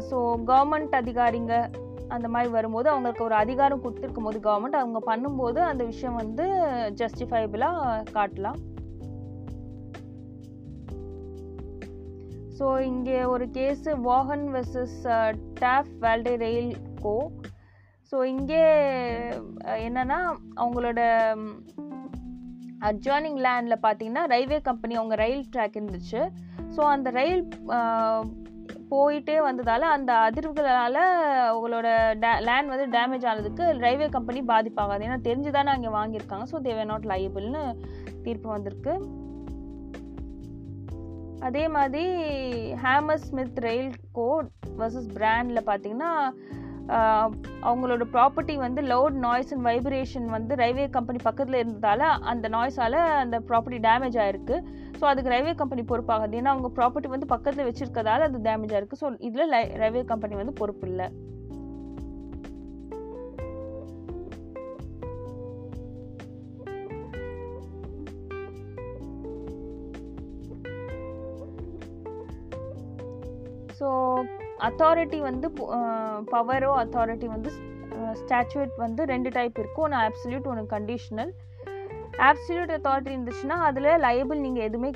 ஸோ 0.10 0.18
கவர்மெண்ட் 0.50 0.96
அதிகாரிங்க 1.02 1.54
அந்த 2.16 2.28
மாதிரி 2.34 2.50
வரும்போது 2.52 2.88
அவங்களுக்கு 2.90 3.24
ஒரு 3.24 3.36
அதிகாரம் 3.36 3.82
கொடுத்துருக்கும் 3.84 4.28
போது 4.28 4.40
கவர்மெண்ட் 4.48 4.82
அவங்க 4.82 5.00
பண்ணும்போது 5.10 5.60
அந்த 5.72 5.84
விஷயம் 5.84 6.20
வந்து 6.22 6.46
ஜஸ்டிஃபைபிளாக 7.02 8.04
காட்டலாம். 8.18 8.60
ஸோ 12.60 12.68
இங்கே 12.92 13.20
ஒரு 13.34 13.46
case 13.58 13.92
Vaughan 14.08 14.46
versus 14.56 14.98
Taff 15.64 15.92
Vale 16.02 16.34
railway 16.46 16.72
Co 17.02 17.16
so 18.12 18.18
இங்கே 18.34 18.64
என்னென்னா 19.88 20.20
அவங்களோட 20.56 21.02
அட்ஜாயினிங் 22.88 23.40
லேண்டில் 23.46 23.84
பார்த்தீங்கன்னா 23.86 24.24
ரயில்வே 24.34 24.60
கம்பெனி 24.70 24.94
அவங்க 25.00 25.16
ரயில் 25.24 25.44
ட்ராக் 25.56 25.78
இருந்துச்சு. 25.80 26.22
ஸோ 26.76 26.82
அந்த 26.96 27.10
ரயில் 27.20 27.44
போயிட்டே 28.92 29.36
வந்ததால் 29.48 29.86
அந்த 29.96 30.12
அதிர்வுகளால் 30.28 31.02
உங்களோட 31.56 31.88
டே 32.24 32.30
லேண்ட் 32.48 32.72
வந்து 32.74 32.86
டேமேஜ் 32.98 33.26
ஆனதுக்கு 33.32 33.64
ரயில்வே 33.86 34.08
கம்பெனி 34.16 34.42
பாதிப்பாகாது. 34.52 35.06
ஏன்னா 35.08 35.18
தெரிஞ்சு 35.28 35.52
தானே 35.58 35.72
அங்கே 35.76 35.90
வாங்கியிருக்காங்க. 35.98 36.46
ஸோ 36.52 36.60
தேவர் 36.68 36.90
நாட் 36.92 37.10
லைபிள்னு 37.14 37.64
தீர்ப்பு 38.26 38.50
வந்திருக்கு. 38.56 38.96
அதே 41.48 41.66
மாதிரி 41.76 42.06
hammer 42.86 43.22
Smith 43.28 43.60
rail 43.68 43.92
code 44.20 44.50
versus 44.80 45.12
பிராண்டில் 45.18 45.68
பார்த்தீங்கன்னா 45.70 46.12
அவங்களோட 47.68 48.04
ப்ராப்பர்ட்டி 48.14 48.56
வந்து 48.58 48.82
லவுட் 48.82 49.18
நாய்ஸ் 49.26 49.52
அண்ட் 49.54 49.66
வைப்ரேஷன் 49.68 50.28
வந்து 50.36 50.56
ரயில்வே 50.56 50.86
கம்பெனி 50.90 51.20
பக்கத்தில் 51.24 51.60
இருந்ததால் 51.62 52.06
அந்த 52.32 52.50
நாய்ஸால் 52.50 53.00
அந்த 53.24 53.40
ப்ராப்பர்ட்டி 53.50 53.80
டேமேஜ் 53.88 54.18
ஆயிருக்கு. 54.24 54.58
ஸோ 55.00 55.06
அதுக்கு 55.12 55.34
ரயில்வே 55.34 55.56
கம்பெனி 55.56 55.84
பொறுப்பாகுது. 55.92 56.38
ஏன்னா 56.42 56.54
அவங்க 56.56 56.72
ப்ராப்பர்ட்டி 56.78 57.12
வந்து 57.16 57.34
பக்கத்தில் 57.34 57.68
வச்சுருக்கதால 57.70 58.28
அது 58.30 58.46
டேமேஜ் 58.50 58.74
ஆயிருக்கு 58.76 59.02
ஸோ 59.02 59.10
இதில் 59.30 59.56
ரயில்வே 59.84 60.04
கம்பெனி 60.14 60.36
வந்து 60.36 60.54
பொறுப்பு 60.54 60.88
இல்லை. 60.88 61.10
அத்தாரிட்டி 74.68 75.20
வந்து 75.30 75.48
பவரோ 76.34 76.72
அத்தாரிட்டி 76.84 77.28
வந்து 77.36 77.52
ஸ்டாச்சுவேட் 78.22 78.76
வந்து 78.86 79.02
ரெண்டு 79.12 79.30
டைப் 79.38 79.60
இருக்கும். 79.62 79.86
ஒன்று 79.88 80.00
ஆப்சல்யூட் 80.08 80.50
ஒன்று 80.52 80.66
கண்டிஷ்னல் 80.76 81.32
ஆப்சல்யூட் 82.30 82.74
அத்தாரிட்டி 82.78 83.12
இருந்துச்சுன்னா 83.16 83.58
அதில் 83.70 83.90
லைபிள் 84.08 84.44
நீங்கள் 84.46 84.66
எதுவுமே 84.70 84.92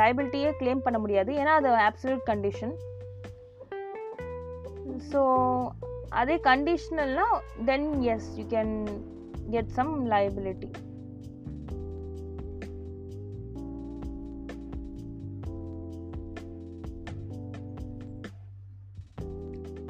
லைபிலிட்டியே 0.00 0.50
க்ளைம் 0.60 0.84
பண்ண 0.86 0.98
முடியாது. 1.04 1.30
ஏன்னா 1.40 1.54
அது 1.60 1.70
ஆப்சல்யூட் 1.88 2.24
கண்டிஷன் 2.30 2.74
ஸோ 5.10 5.20
அதே 6.20 6.36
கண்டிஷ்னல்னால் 6.50 7.38
then 7.70 7.88
yes 8.14 8.28
you 8.40 8.44
can 8.56 8.74
get 9.54 9.72
some 9.78 9.92
liability 10.14 10.68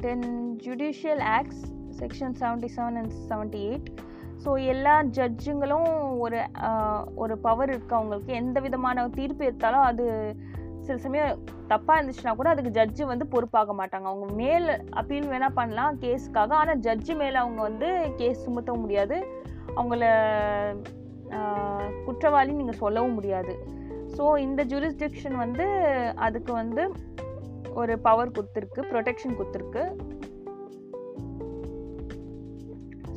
then 0.05 0.25
judicial 0.63 1.23
acts 1.37 1.63
section 1.99 2.35
seventy 2.41 2.69
seven 2.75 2.97
and 3.01 3.13
seventy 3.29 3.61
eight 3.67 3.87
so 4.43 4.49
எல்லா 4.73 4.93
ஜட்ஜுங்களும் 5.17 5.91
ஒரு 6.23 6.39
ஒரு 7.23 7.35
பவர் 7.45 7.71
இருக்குது 7.73 7.97
அவங்களுக்கு. 7.97 8.31
எந்த 8.41 8.59
விதமான 8.65 9.05
தீர்ப்பு 9.17 9.47
எடுத்தாலும் 9.49 9.85
அது 9.89 10.05
சில 10.85 10.97
சமயம் 11.05 11.39
தப்பாக 11.71 11.95
இருந்துச்சுன்னா 11.97 12.33
கூட 12.39 12.49
அதுக்கு 12.53 12.75
ஜட்ஜு 12.77 13.03
வந்து 13.11 13.25
பொறுப்பாக 13.33 13.73
மாட்டாங்க. 13.79 14.07
அவங்க 14.11 14.27
மேல் 14.41 14.69
அப்பீல் 14.99 15.31
வேணால் 15.33 15.57
பண்ணலாம் 15.59 15.97
கேஸுக்காக. 16.03 16.53
ஆனால் 16.61 16.83
ஜட்ஜு 16.87 17.15
மேலே 17.21 17.37
அவங்க 17.43 17.61
வந்து 17.69 17.89
கேஸ் 18.19 18.45
சுமத்த 18.45 18.73
முடியாது. 18.83 19.17
அவங்கள 19.77 20.05
குற்றவாளி 22.07 22.53
நீங்கள் 22.61 22.81
சொல்லவும் 22.83 23.17
முடியாது. 23.19 23.55
ஸோ 24.17 24.25
இந்த 24.47 24.61
ஜூரிஸ்டிக்ஷன் 24.73 25.37
வந்து 25.45 25.67
அதுக்கு 26.27 26.53
வந்து 26.53 26.83
ஒரு 27.81 27.93
பவர் 28.07 28.35
கொடுத்துருக்கு 28.37 28.81
ப்ரொடெக்ஷன் 28.91 29.37
கொடுத்துருக்கு 29.39 29.83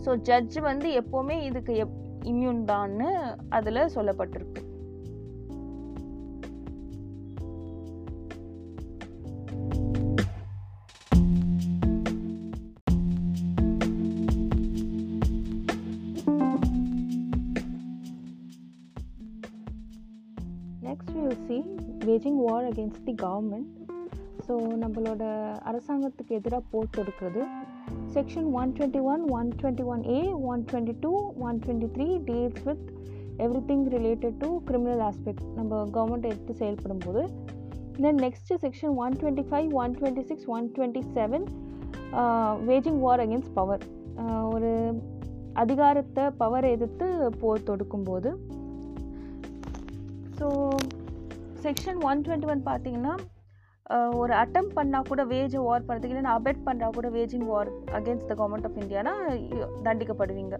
ஸோ 0.04 0.12
ஜட்ஜ் 0.28 0.58
வந்து 0.68 0.88
எப்போவுமே 1.00 1.36
இதுக்கு 1.48 1.74
எப் 1.84 1.96
இம்யூன் 2.30 2.62
தான்னு 2.70 3.08
அதில் 3.56 3.80
சொல்லப்பட்டிருக்கு. 3.96 4.62
Next 20.86 21.16
you 21.22 21.30
see 21.46 21.58
waging 22.08 22.40
war 22.46 22.66
against 22.70 23.04
the 23.08 23.14
government 23.26 23.74
so 24.48 24.54
நம்மளோட 24.82 25.22
அரசாங்கத்துக்கு 25.70 26.32
எதிராக 26.38 26.62
போர் 26.72 26.94
தொடுக்கிறது. 26.96 27.42
Section 28.14 28.44
121, 28.52 29.24
121A, 29.32 30.20
122, 30.50 31.10
123 31.46 32.06
deals 32.28 32.58
with 32.68 32.80
everything 33.44 33.80
related 33.96 34.32
to 34.42 34.48
criminal 34.68 35.00
aspect. 35.08 35.42
நம்ம 35.58 35.80
கவர்மெண்ட் 35.96 36.28
எடுத்து 36.30 36.54
செயல்படும் 36.60 37.04
போது 37.06 37.22
then 38.02 38.20
next 38.24 38.58
section 38.64 38.96
one 39.04 39.14
twenty 39.20 39.44
five 39.50 39.68
one 39.82 39.94
twenty 39.98 40.24
six 40.30 40.48
one 40.56 40.66
twenty 40.76 41.02
seven 41.16 41.46
waging 42.70 43.00
war 43.04 43.22
against 43.24 43.54
power 43.60 43.84
ஒரு 44.54 44.70
அதிகாரத்தை 45.62 46.24
பவரை 46.42 46.70
எதிர்த்து 46.76 47.08
போர் 47.42 47.66
தொடுக்கும்போது. 47.70 48.32
So 50.38 50.46
section 51.66 52.00
one 52.10 52.22
twenty 52.26 52.50
one 52.54 52.68
பார்த்தீங்கன்னா 52.70 53.16
ஒரு 54.20 54.32
அட்டம் 54.40 54.70
பண்ணால் 54.76 55.06
கூட 55.10 55.22
வேஜ் 55.30 55.54
வார் 55.66 55.84
பண்ணுறதுக்கு 55.86 56.14
இல்லைன்னா 56.14 56.34
அபெட் 56.38 56.64
பண்ணால் 56.66 56.94
கூட 56.96 57.08
waging 57.14 57.46
war 57.50 57.70
against 57.98 58.28
the 58.30 58.34
government 58.40 58.66
of 58.68 58.78
Indiana 58.82 59.12
தண்டிக்கப்படுவீங்க. 59.86 60.56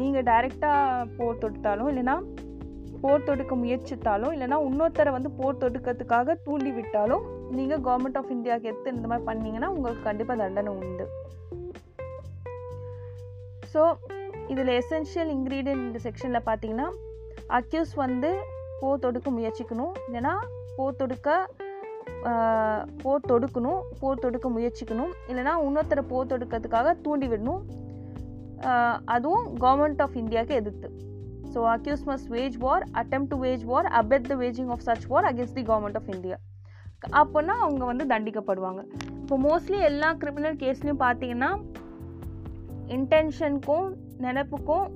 நீங்கள் 0.00 0.26
டைரெக்டாக 0.28 1.06
போர் 1.16 1.40
தொடுத்தாலும் 1.42 1.88
இல்லைன்னா 1.92 2.16
போர் 3.02 3.26
தொடுக்க 3.28 3.54
முயற்சித்தாலும் 3.62 4.32
இல்லைன்னா 4.34 4.58
இன்னொருத்தரை 4.68 5.12
வந்து 5.16 5.30
போர் 5.38 5.60
தொடுக்கிறதுக்காக 5.62 6.36
தூண்டி 6.46 6.72
விட்டாலும் 6.76 7.24
நீங்கள் 7.56 7.82
கவர்மெண்ட் 7.88 8.18
ஆஃப் 8.20 8.32
இந்தியாவுக்கு 8.36 8.70
எடுத்து 8.72 8.94
இந்த 8.96 9.08
மாதிரி 9.12 9.26
பண்ணிங்கன்னா 9.30 9.70
உங்களுக்கு 9.76 10.06
கண்டிப்பாக 10.08 10.38
தண்டனை 10.42 10.72
உண்டு. 10.82 11.06
ஸோ 13.72 13.82
இதில் 14.52 14.72
எசென்ஷியல் 14.80 15.32
இன்க்ரீடியன்ட் 15.36 15.84
இந்த 15.88 16.00
செக்ஷனில் 16.06 16.46
பார்த்தீங்கன்னா 16.48 16.88
அக்யூஸ் 17.58 17.92
வந்து 18.04 18.30
போர் 18.80 19.04
தொடுக்க 19.06 19.30
முயற்சிக்கணும். 19.40 19.92
இல்லைன்னா 20.06 20.36
போர் 20.78 20.98
தொடுக்க 21.02 21.28
போர் 23.02 23.28
தொடுக்கணும் 23.30 23.80
போர் 24.00 24.22
தொடுக்க 24.24 24.48
முயற்சிக்கணும். 24.56 25.12
இல்லைன்னா 25.30 25.54
இன்னொருத்தரை 25.66 26.04
போர் 26.12 26.30
தொடுக்கிறதுக்காக 26.32 26.94
தூண்டி 27.06 27.28
விடணும் 27.32 27.62
அதுவும் 29.14 29.46
கவர்மெண்ட் 29.64 30.02
ஆஃப் 30.04 30.16
இந்தியாவுக்கு 30.22 30.58
எதிர்த்து. 30.60 30.88
So 31.52 31.60
accused 31.74 32.04
must 32.10 32.26
wage 32.34 32.56
war 32.64 32.84
attempt 33.00 33.26
to 33.32 33.36
wage 33.44 33.64
war 33.70 33.88
abet 34.00 34.28
the 34.32 34.34
waging 34.42 34.70
of 34.74 34.84
such 34.88 35.06
war 35.12 35.26
against 35.30 35.58
the 35.58 35.64
government 35.70 35.98
of 36.00 36.10
India 36.14 36.38
அப்போனா 37.20 37.54
அவங்க 37.64 37.84
வந்து 37.90 38.04
தண்டிக்கப்படுவாங்க. 38.12 38.80
இப்போ 39.22 39.36
மோஸ்ட்லி 39.46 39.78
எல்லா 39.90 40.08
கிரிமினல் 40.22 40.58
கேஸ்லையும் 40.62 41.02
பார்த்தீங்கன்னா 41.06 41.50
இன்டென்ஷனுக்கும் 42.96 43.88
நினப்புக்கும் 44.26 44.86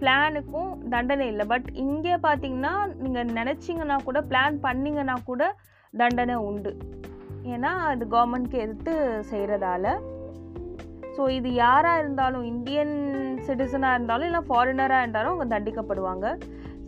பிளானுக்கும் 0.00 0.70
தண்டனை 0.92 1.24
இல்லை. 1.32 1.44
பட் 1.52 1.68
இங்கே 1.84 2.14
பார்த்தீங்கன்னா 2.26 2.74
நீங்கள் 3.04 3.32
நினச்சிங்கன்னா 3.38 3.96
கூட 4.08 4.20
பிளான் 4.30 4.56
பண்ணிங்கன்னா 4.66 5.16
கூட 5.30 5.42
தண்டனை 5.94 6.36
உண்டு. 6.48 6.72
ஏன்னா 7.54 7.72
அது 7.92 8.04
கவர்மெண்ட்க்கு 8.14 8.58
எதிர்த்து 8.64 8.94
செய்கிறதால 9.30 9.94
ஸோ 11.16 11.24
இது 11.28 11.50
யாராக 11.54 12.00
இருந்தாலும் 12.00 12.42
இந்தியன் 12.42 12.94
சிட்டிசனாக 13.46 13.96
இருந்தாலும் 13.96 14.28
இல்லை 14.28 14.42
ஃபாரினராக 14.48 15.02
இருந்தாலும் 15.02 15.32
அவங்க 15.32 15.46
தண்டிக்கப்படுவாங்க. 15.54 16.26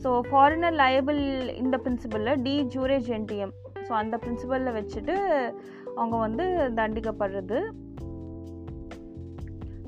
ஸோ 0.03 0.09
ஃபாரினர் 0.31 0.77
லயபிள் 0.83 1.21
இந்த 1.63 1.77
பிரின்சிபலில் 1.85 2.43
டி 2.43 2.55
ஜூரே 2.75 2.99
ஜென்டிஎம் 3.11 3.55
ஸோ 3.87 3.93
அந்த 4.03 4.17
பிரின்சிபலில் 4.25 4.77
வச்சுட்டு 4.79 5.17
அவங்க 5.97 6.17
வந்து 6.17 6.45
தண்டிக்கப்படுறது. 6.81 7.61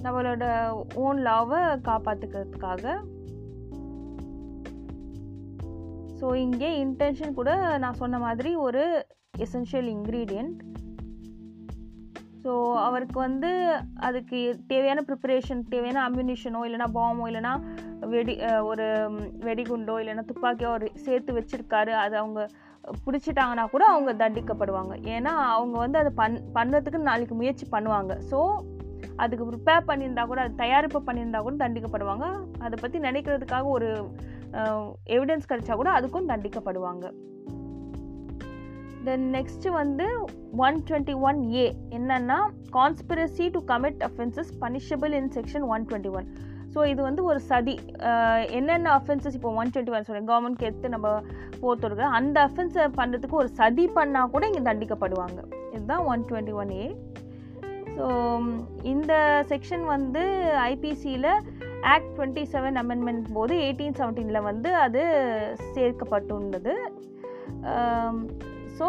நம்மளோட 0.05 0.45
ஓன் 1.05 1.19
லாவை 1.29 1.61
காப்பாற்றுக்கிறதுக்காக 1.89 2.95
ஸோ 6.21 6.29
இங்கே 6.47 6.71
இன்டென்ஷன் 6.85 7.35
கூட 7.35 7.79
நான் 7.79 8.01
சொன்ன 8.03 8.19
மாதிரி 8.19 8.51
ஒரு 8.67 8.83
எசென்ஷியல் 9.39 9.89
இன்க்ரீடியண்ட் 9.97 10.59
ஸோ 12.45 12.53
அவருக்கு 12.85 13.19
வந்து 13.19 13.51
அதுக்கு 14.09 14.39
தேவையான 14.67 15.01
ப்ரிப்பரேஷன் 15.09 15.61
தேவையான 15.69 16.03
அம்யூனிஷனோ 16.09 16.61
இல்லைனா 16.67 16.89
பாமோ 16.95 17.25
இல்லைனா 17.31 17.53
வெடி 18.13 18.35
ஒரு 18.61 18.87
வெடிகுண்டோ 19.47 19.95
இல்லைனா 20.03 20.25
துப்பாக்கியோ 20.31 20.69
ஒரு 20.69 20.87
சேர்த்து 21.05 21.31
வச்சுருக்காரு. 21.39 21.93
அது 22.05 22.15
அவங்க 22.17 22.41
பிடிச்சிட்டாங்கன்னா 23.07 23.65
கூட 23.71 23.85
அவங்க 23.87 24.13
தண்டிக்கப்படுவாங்க. 24.23 24.95
ஏன்னா 25.15 25.33
அவங்க 25.57 25.77
வந்து 25.79 25.99
அதை 25.99 26.13
பண் 26.15 26.37
பண்ணுறதுக்கு 26.55 27.01
நாளைக்கு 27.11 27.35
முயற்சி 27.35 27.67
பண்ணுவாங்க. 27.71 28.15
ஸோ 28.31 28.39
அதுக்கு 29.17 29.45
ப்ரிப்பேர் 29.51 29.89
பண்ணியிருந்தா 29.91 30.25
கூட 30.27 30.41
அது 30.41 30.55
தயாரிப்பு 30.55 30.99
பண்ணியிருந்தா 31.09 31.41
கூட 31.43 31.57
தண்டிக்கப்படுவாங்க. 31.65 32.27
அதை 32.59 32.77
பற்றி 32.81 32.99
நினைக்கிறதுக்காக 32.99 33.65
ஒரு 33.77 33.91
எவிடன்ஸ் 35.15 35.51
கிடைச்சா 35.51 35.75
கூட 35.81 35.91
அதுக்கும் 35.99 36.31
தண்டிக்கப்படுவாங்க. 36.33 37.07
தென் 39.07 39.27
நெக்ஸ்ட்டு 39.35 39.75
வந்து 39.81 40.07
ஒன் 40.67 40.79
டுவெண்ட்டி 40.89 41.15
ஒன் 41.29 41.39
ஏ 41.61 41.67
என்னன்னா 41.99 42.39
conspiracy 42.79 43.47
to 43.55 43.61
commit 43.73 44.03
offences 44.09 44.51
punishable 44.63 45.15
in 45.19 45.31
section 45.37 45.67
one 45.75 45.87
twenty 45.91 46.13
one 46.19 46.29
so 46.75 46.81
இது 46.91 47.01
வந்து 47.07 47.23
ஒரு 47.31 47.41
சதி. 47.51 47.77
என்னென்ன 48.59 48.91
அஃபென்சஸ் 48.99 49.37
இப்போ 49.39 49.53
ஒன் 49.61 49.71
டுவெண்ட்டி 49.75 49.95
ஒன் 49.95 50.05
சொல்கிறேன் 50.09 50.29
கவர்மெண்ட்க்கு 50.33 50.69
எடுத்து 50.69 50.93
நம்ம 50.97 51.09
போத்துருக்க 51.63 52.11
அந்த 52.19 52.37
அஃபென்ஸை 52.49 52.85
பண்ணுறதுக்கு 53.01 53.41
ஒரு 53.43 53.51
சதி 53.61 53.87
பண்ணால் 53.97 54.31
கூட 54.35 54.45
இங்கே 54.51 54.63
தண்டிக்கப்படுவாங்க. 54.69 55.41
இதுதான் 55.75 56.05
one 56.13 56.23
twenty 56.29 56.55
one 56.63 56.73
A 56.83 56.87
so 57.97 58.07
இந்த 58.93 59.13
செக்ஷன் 59.53 59.85
வந்து 59.95 60.23
ஐபிசியில் 60.73 61.31
ஆக்ட் 61.95 62.13
டுவெண்ட்டி 62.17 62.43
செவன் 62.55 62.79
அமெண்ட்மெண்ட் 62.83 63.27
போது 63.33 63.55
எயிட்டீன் 63.57 63.97
செவன்டீனில் 64.01 64.47
வந்து 64.51 64.75
அது 64.77 65.03
சேர்க்கப்பட்டுள்ளது. 65.77 66.75
ஸோ 68.79 68.87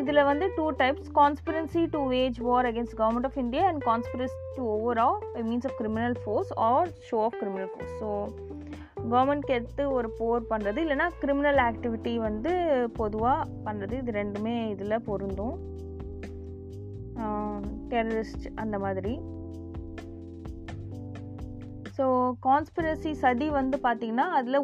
இதில் 0.00 0.22
வந்து 0.24 0.46
two 0.56 0.70
types 0.70 1.08
conspiracy 1.14 1.82
to 1.90 2.00
wage 2.08 2.38
war 2.38 2.66
against 2.66 2.96
government 3.00 3.24
of 3.24 3.36
India 3.36 3.64
and 3.66 3.82
conspiracy 3.84 4.38
to 4.56 4.64
overawe 4.98 5.20
means 5.42 5.66
of 5.70 5.76
criminal 5.76 6.16
force 6.24 6.52
or 6.56 6.88
show 7.10 7.18
of 7.24 7.38
criminal 7.38 7.70
force 7.74 7.96
so 8.02 8.10
கவர்மெண்ட்க்கு 9.10 9.56
எடுத்து 9.58 9.92
ஒரு 9.92 10.10
போர் 10.18 10.42
பண்ணுறது 10.50 10.78
இல்லைனா 10.84 11.06
கிரிமினல் 11.20 11.56
ஆக்டிவிட்டி 11.56 12.16
வந்து 12.18 12.52
பொதுவாக 12.92 13.48
பண்ணுறது 13.64 13.92
இது 13.92 14.12
ரெண்டுமே 14.12 14.68
இதில் 14.70 15.04
பொருந்தும். 15.04 15.56
டெரரிஸ்ட் 17.92 18.46
அந்த 18.62 18.78
மாதிரி. 18.84 19.14
ஸோ 21.96 22.06
கான்ஸ்பிரசி 22.46 23.12
சதி 23.24 23.48
வந்து 23.60 23.78
பார்த்திங்கன்னா 23.86 24.26
அதில் 24.38 24.58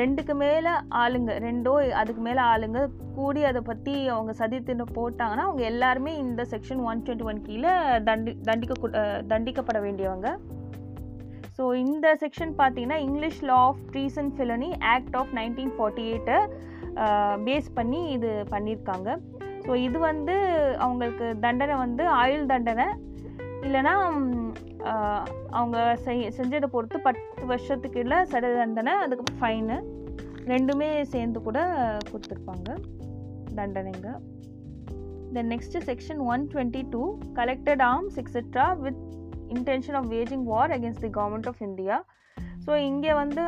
ரெண்டுக்கு 0.00 0.34
மேலே 0.42 0.72
ஆளுங்க 1.02 1.32
ரெண்டோ 1.44 1.72
அதுக்கு 2.00 2.22
மேலே 2.26 2.40
ஆளுங்க 2.52 2.78
கூடி 3.16 3.42
அதை 3.50 3.60
பற்றி 3.68 3.94
அவங்க 4.14 4.32
சதி 4.40 4.58
தின்னு 4.68 4.86
போட்டாங்கன்னா 4.98 5.44
அவங்க 5.48 5.62
எல்லாருமே 5.72 6.12
இந்த 6.24 6.42
செக்ஷன் 6.52 6.82
ஒன் 6.90 7.02
டுவெண்ட்டி 7.06 7.28
ஒன் 7.30 7.40
கீழே 7.48 7.72
தண்டி 8.08 8.32
தண்டிக்க 8.48 8.74
தண்டிக்கப்பட 9.32 9.80
வேண்டியவங்க. 9.86 10.28
ஸோ 11.56 11.64
இந்த 11.84 12.06
செக்ஷன் 12.22 12.52
பார்த்தீங்கன்னா 12.58 12.98
English 13.06 13.40
law 13.50 13.58
of 13.68 13.80
treason 13.92 14.30
felony 14.36 14.70
act 14.94 15.16
of 15.20 15.32
nineteen 15.40 15.72
forty 15.76 16.04
எயிட்டை 16.10 16.38
base 17.46 17.70
பண்ணி 17.78 18.00
இது 18.16 18.30
பண்ணியிருக்காங்க 18.52 19.08
ஸோ 19.68 19.74
இது 19.86 19.98
வந்து 20.10 20.34
அவங்களுக்கு 20.84 21.26
தண்டனை 21.44 21.74
வந்து 21.84 22.04
ஆயுள் 22.20 22.50
தண்டனை. 22.52 22.86
இல்லைன்னா 23.64 23.92
அவங்க 25.58 25.78
செய் 26.04 26.20
செஞ்சதை 26.36 26.68
பொறுத்து 26.74 26.98
பத்து 27.06 27.46
வருஷத்துக்கு 27.50 27.98
இல்லை 28.04 28.18
சட 28.32 28.52
தண்டனை 28.58 28.92
அதுக்கு 29.04 29.34
ஃபைனு 29.40 29.76
ரெண்டுமே 30.52 30.88
சேர்ந்து 31.12 31.38
கூட 31.46 31.58
கொடுத்துருப்பாங்க 32.10 32.68
தண்டனைங்க. 33.58 34.08
Then 35.34 35.50
next 35.52 35.82
section 35.88 36.20
one 36.32 36.44
twenty 36.52 36.82
two 36.94 37.02
collected 37.38 37.82
arms 37.92 38.18
etcetera 38.22 38.66
with 38.84 39.02
intention 39.56 39.98
of 40.00 40.08
waging 40.14 40.46
war 40.52 40.74
against 40.76 41.04
the 41.06 41.12
government 41.18 41.50
of 41.52 41.62
India 41.68 41.98
so 42.66 42.72
இங்கே 42.90 43.12
வந்து 43.22 43.42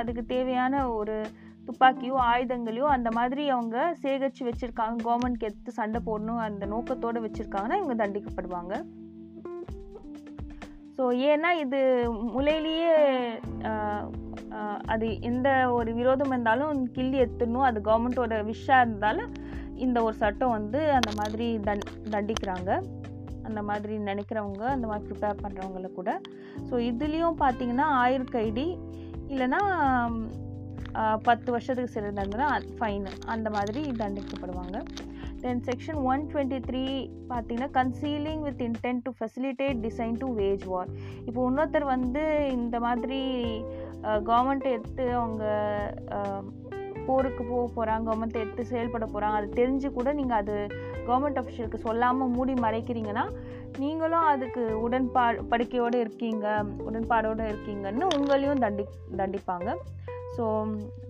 அதுக்கு 0.00 0.22
தேவையான 0.34 0.74
ஒரு 0.98 1.16
துப்பாக்கியோ 1.66 2.16
ஆயுதங்களையோ 2.32 2.86
அந்த 2.96 3.10
மாதிரி 3.18 3.44
அவங்க 3.54 3.76
சேகரித்து 4.02 4.48
வச்சுருக்காங்க. 4.48 4.96
கவர்மெண்ட்க்கு 5.06 5.48
எடுத்து 5.48 5.70
சண்டை 5.78 6.00
போடணும் 6.08 6.42
அந்த 6.48 6.66
நோக்கத்தோடு 6.74 7.24
வச்சுருக்காங்கன்னா 7.26 7.78
இவங்க 7.80 7.96
தண்டிக்கப்படுவாங்க. 8.02 8.74
ஸோ 10.96 11.04
ஏன்னா 11.30 11.50
இது 11.64 11.78
முளையிலேயே 12.34 12.92
அது 14.92 15.06
எந்த 15.30 15.48
ஒரு 15.76 15.90
விரோதம் 16.00 16.32
இருந்தாலும் 16.32 16.82
கிள்ளி 16.96 17.16
எடுத்துடணும். 17.22 17.66
அது 17.68 17.78
கவர்மெண்ட்டோட 17.88 18.36
விஷாக 18.50 18.84
இருந்தாலும் 18.86 19.32
இந்த 19.84 19.98
ஒரு 20.06 20.16
சட்டம் 20.20 20.54
வந்து 20.58 20.80
அந்த 20.98 21.10
மாதிரி 21.20 21.46
தண் 21.68 21.88
தண்டிக்கிறாங்க. 22.14 22.70
அந்த 23.48 23.60
மாதிரி 23.68 23.94
நினைக்கிறவங்க 24.10 24.64
அந்த 24.74 24.86
மாதிரி 24.90 25.06
ப்ரிப்பேர் 25.08 25.42
பண்ணுறவங்கள 25.42 25.88
கூட. 25.98 26.10
ஸோ 26.68 26.74
இதுலேயும் 26.90 27.40
பார்த்தீங்கன்னா 27.42 27.88
ஆயுள் 28.02 28.32
கைடி 28.36 28.68
இல்லைன்னா 29.32 29.60
பத்து 31.22 31.48
வருஷத்துக்கு 31.52 31.94
சிறந்தாங்கன்னா 31.96 32.48
தண்டனை 32.52 32.78
ஃபைனு 32.80 33.12
அந்த 33.34 33.50
மாதிரி 33.50 33.82
தண்டிக்கப்படுவாங்க. 34.02 34.78
Then 35.44 35.62
section 35.68 35.98
one 36.10 36.22
twenty 36.32 36.58
three 36.66 36.82
பார்த்தீங்கன்னா 37.30 37.70
concealing 37.78 38.42
with 38.48 38.62
intent 38.68 39.02
to 39.06 39.10
facilitate 39.18 39.80
design 39.86 40.20
to 40.22 40.28
wage 40.42 40.64
war 40.64 40.90
இப்போ 41.26 41.40
இன்னொருத்தர் 41.48 41.86
வந்து 41.94 42.22
இந்த 42.58 42.80
மாதிரி 42.80 43.20
கவர்மெண்ட் 44.30 44.68
எடுத்து 44.76 45.06
அவங்க 45.20 45.44
போருக்கு 47.08 47.42
போக 47.44 47.64
போகிறாங்க 47.74 48.04
கவர்மெண்ட் 48.08 48.40
எடுத்து 48.42 48.64
செயல்பட 48.64 49.06
போகிறாங்க 49.06 49.38
அது 49.40 49.48
தெரிஞ்சு 49.60 49.88
கூட 49.92 50.12
நீங்கள் 50.12 50.40
அது 50.42 50.56
கவர்மெண்ட் 51.08 51.40
அஃபிஷியலுக்கு 51.40 51.80
சொல்லாமல் 51.86 52.32
மூடி 52.36 52.54
மறைக்கிறீங்கன்னா 52.66 53.24
நீங்களும் 53.78 54.26
அதுக்கு 54.32 54.62
உடன்பா 54.86 55.24
படுக்கையோடு 55.52 55.98
இருக்கீங்க 56.00 56.46
உடன்பாடோடு 56.88 57.44
இருக்கீங்கன்னு 57.52 58.06
உங்களையும் 58.16 58.64
தண்டி 58.66 58.86
தண்டிப்பாங்க. 59.16 59.68
ஸோ 60.36 60.44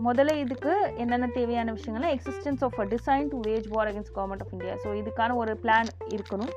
முதல்ல 0.07 0.33
இதுக்கு 0.43 0.73
என்னென்ன 1.03 1.27
தேவையான 1.39 1.73
விஷயங்கள்லாம் 1.77 2.15
existence 2.17 2.63
of 2.67 2.79
a 2.83 2.87
design 2.95 3.29
to 3.33 3.39
wage 3.49 3.67
war 3.75 3.89
against 3.91 4.15
government 4.19 4.45
of 4.45 4.53
India 4.57 4.75
so 4.85 4.91
இதுக்கான 5.01 5.37
ஒரு 5.43 5.53
பிளான் 5.65 5.91
இருக்கணும். 6.15 6.53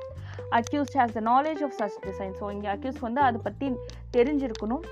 Accused 0.58 0.96
has 1.00 1.16
the 1.18 1.22
knowledge 1.32 1.62
of 1.66 1.76
such 1.80 1.98
design 2.08 2.34
so 2.40 2.46
இங்கே 2.56 2.70
அக்யூஸ் 2.74 3.00
வந்து 3.06 3.20
அதை 3.28 3.40
பற்றி 3.48 3.68
தெரிஞ்சிருக்கணும். 4.16 4.84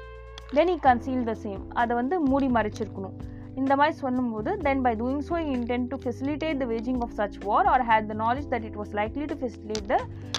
தென் 0.57 0.73
இ 0.75 0.77
கன்சீல் 0.89 1.25
த 1.31 1.35
சேம் 1.47 1.63
அதை 1.83 1.93
வந்து 2.01 2.19
மூடி 2.31 2.49
மறைச்சிருக்கணும். 2.59 3.17
இந்த 3.61 3.73
மாதிரி 3.81 3.95
சொல்லும்போது 4.03 4.51
then 4.65 4.83
by 4.87 4.93
doing 5.01 5.23
so 5.29 5.37
intent 5.55 5.89
to 5.93 5.97
facilitate 6.03 6.59
the 6.63 6.67
waging 6.73 7.01
of 7.07 7.15
such 7.19 7.39
war 7.47 7.69
or 7.75 7.85
had 7.91 8.09
the 8.13 8.17
knowledge 8.25 8.49
that 8.53 8.67
it 8.69 8.77
was 8.81 8.93
likely 8.99 9.27
to 9.31 9.37
facilitate 9.43 9.89
the 9.93 9.99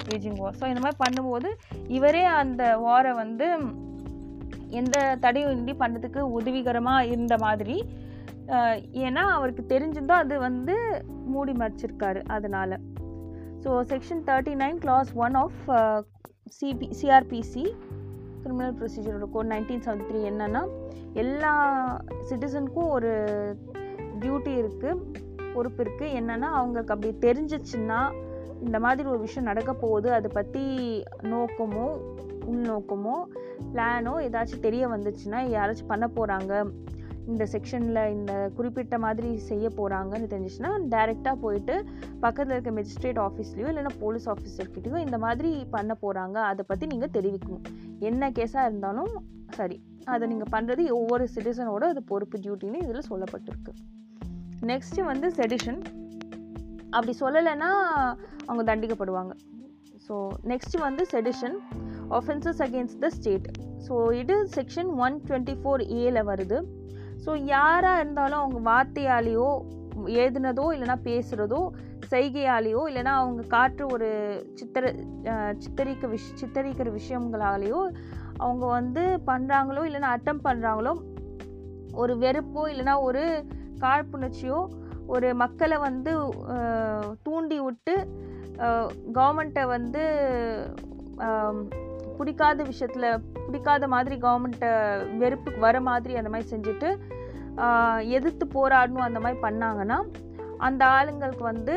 waging 0.10 0.38
war 0.42 0.58
so 0.60 0.66
இந்த 0.72 0.82
மாதிரி 0.84 1.00
பண்ணும்போது 1.06 1.52
இவரே 1.98 2.24
அந்த 2.42 2.64
வாரை 2.86 3.14
வந்து 3.24 3.48
எந்த 4.70 5.18
தடையும் 5.20 5.52
இன்றி 5.52 5.74
பண்ணுறதுக்கு 5.74 6.20
உதவிகரமாக 6.20 7.06
இருந்த 7.06 7.38
மாதிரி 7.38 7.78
ஏன்னா 8.92 9.22
அவருக்கு 9.22 9.64
தெரிஞ்சிருந்தோ 9.70 10.12
அது 10.12 10.40
வந்து 10.40 10.76
மூடி 11.26 11.52
மறைச்சிருக்காரு 11.52 12.24
அதனால். 12.28 12.76
So 13.64 13.84
section 13.84 14.24
thirty 14.28 14.56
nine 14.56 14.78
clause 14.78 15.16
one 15.16 15.34
of 15.34 15.62
CP 16.60 16.90
CrPC 17.02 17.64
criminal 18.44 18.76
ப்ரொசீஜரோட 18.76 19.26
code 19.32 19.52
nineteen 19.52 19.82
seventy 19.82 20.06
three 20.06 20.20
என்னென்னா 20.24 20.62
எல்லா 21.14 21.54
சிட்டிசனுக்கும் 22.30 22.90
ஒரு 22.90 23.12
டியூட்டி 24.20 24.52
இருக்குது 24.52 25.26
பொறுப்பு 25.54 25.84
இருக்குது 25.84 26.14
என்னென்னா 26.14 26.50
அவங்களுக்கு 26.52 26.94
அப்படி 26.94 27.14
தெரிஞ்சிச்சுன்னா 27.22 28.00
இந்த 28.66 28.80
மாதிரி 28.80 29.08
ஒரு 29.10 29.20
விஷயம் 29.20 29.46
நடக்க 29.46 29.74
போகுது 29.74 30.12
அதை 30.12 30.30
பற்றி 30.34 30.64
நோக்கமோ 31.34 31.88
உள்நோக்கமோ 32.52 33.16
பிளானோ 33.74 34.14
ஏதாச்சும் 34.28 34.66
தெரிய 34.68 34.88
வந்துச்சுன்னா 34.88 35.40
யாராச்சும் 35.56 35.92
பண்ண 35.94 36.06
போகிறாங்க 36.08 36.54
இந்த 37.26 37.46
செக்ஷனில் 37.54 38.02
இந்த 38.12 38.50
குறிப்பிட்ட 38.56 38.98
மாதிரி 38.98 39.38
செய்ய 39.38 39.70
போகிறாங்கன்னு 39.70 40.30
தெரிஞ்சிச்சுன்னா 40.34 40.72
டைரெக்டாக 40.94 41.36
போயிட்டு 41.36 41.76
பக்கத்தில் 42.20 42.54
இருக்க 42.56 42.72
மெஜிஸ்ட்ரேட் 42.72 43.20
ஆஃபீஸ்லேயோ 43.26 43.68
இல்லைன்னா 43.72 43.94
போலீஸ் 44.00 44.28
ஆஃபீஸர்கிட்டயோ 44.30 44.98
இந்த 44.98 45.18
மாதிரி 45.18 45.52
பண்ண 45.70 45.98
போகிறாங்க 46.02 46.38
அதை 46.52 46.66
பற்றி 46.68 46.88
நீங்கள் 46.88 47.14
தெரிவிக்கணும். 47.18 47.66
என்ன 48.00 48.30
கேஸாக 48.30 48.68
இருந்தாலும் 48.70 49.12
சரி 49.50 49.78
அதை 50.06 50.28
நீங்கள் 50.28 50.52
பண்ணுறது 50.56 50.90
ஒவ்வொரு 50.90 51.28
சிட்டிசனோட 51.36 51.84
அது 51.94 52.04
பொறுப்பு 52.04 52.38
டியூட்டின்னு 52.40 52.84
இதில் 52.86 53.10
சொல்லப்பட்டிருக்கு. 53.10 53.74
நெக்ஸ்ட்டு 54.66 55.04
வந்து 55.04 55.30
செடிஷன் 55.30 55.82
அப்படி 56.90 57.14
சொல்லலைன்னா 57.20 57.72
அவங்க 58.48 58.64
தண்டிக்கப்படுவாங்க. 58.72 59.34
ஸோ 60.08 60.16
நெக்ஸ்ட் 60.52 60.76
வந்து 60.88 61.04
sedition 61.14 61.56
offences 62.18 62.62
against 62.66 63.02
the 63.06 63.10
state 63.18 63.48
so 63.88 63.96
இது 64.22 64.36
செக்ஷன் 64.58 64.92
ஒன் 65.06 65.16
டுவெண்ட்டி 65.28 65.56
ஃபோர் 65.62 65.82
ஏல 66.02 66.24
வருது. 66.30 66.60
ஸோ 67.26 67.32
யாராக 67.56 68.02
இருந்தாலும் 68.02 68.42
அவங்க 68.44 68.60
வார்த்தையாலேயோ 68.70 69.50
எழுதுனதோ 70.22 70.66
இல்லைனா 70.74 70.96
பேசுகிறதோ 71.10 71.62
செய்கையாலேயோ 72.12 72.82
இல்லைனா 72.90 73.14
அவங்க 73.22 73.42
காற்று 73.48 73.86
ஒரு 73.88 74.10
சித்திர 74.60 74.92
சித்தரிக்க 75.64 76.08
விஷ் 76.08 76.28
சித்தரிக்கிற 76.42 76.90
விஷயங்களாலேயோ 77.00 77.80
அவங்க 78.38 78.66
வந்து 78.66 79.04
பண்ணுறாங்களோ 79.30 79.84
இல்லைனா 79.90 80.12
அட்டம் 80.16 80.44
பண்ணுறாங்களோ 80.44 80.94
ஒரு 81.94 82.16
வெறுப்போ 82.18 82.64
இல்லைனா 82.74 82.96
ஒரு 83.02 83.24
காழ்ப்புணர்ச்சியோ 83.80 84.60
ஒரு 85.08 85.28
மக்களை 85.36 85.78
வந்து 85.78 86.12
தூண்டி 87.24 87.60
விட்டு 87.60 87.96
கவர்மெண்ட்டை 89.14 89.64
வந்து 89.68 90.04
பிடிக்காத 92.18 92.64
விஷயத்தில் 92.64 93.10
பிடிக்காத 93.46 93.88
மாதிரி 93.88 94.16
கவர்மெண்ட்டை 94.16 94.72
வெறுப்புக்கு 95.18 95.60
வர 95.60 95.80
மாதிரி 95.82 96.14
அந்த 96.16 96.30
மாதிரி 96.30 96.52
செஞ்சுட்டு 96.52 96.90
எதிர்த்து 98.10 98.46
போராடணும் 98.54 99.08
அந்த 99.08 99.20
மாதிரி 99.20 99.40
பண்ணாங்கன்னா 99.42 99.98
அந்த 100.58 100.86
ஆளுங்களுக்கு 100.88 101.44
வந்து 101.44 101.76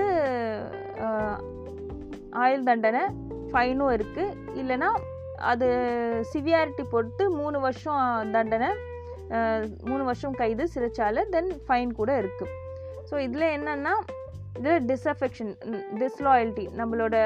ஆயுள் 2.34 2.62
தண்டனை 2.62 3.02
ஃபைனும் 3.52 3.92
இருக்குது 3.92 4.36
இல்லைன்னா 4.54 4.90
அது 5.42 5.68
சிவியாரிட்டி 6.32 6.84
பொறுத்து 6.90 7.24
மூணு 7.30 7.58
வருஷம் 7.60 8.30
தண்டனை 8.32 8.70
மூணு 9.82 10.02
வருஷம் 10.04 10.32
கைது 10.32 10.64
சிறைச்சாலை 10.74 11.22
தென் 11.28 11.50
ஃபைன் 11.66 11.92
கூட 11.92 12.10
இருக்குது 12.22 12.56
ஸோ 13.10 13.16
இதில் 13.18 13.52
என்னென்னா 13.52 13.94
இது 14.58 14.70
டிஸ்அஃபெக்ஷன் 14.88 15.52
டிஸ்லாயல்ட்டி 16.00 16.64
நம்மளோட 16.78 17.16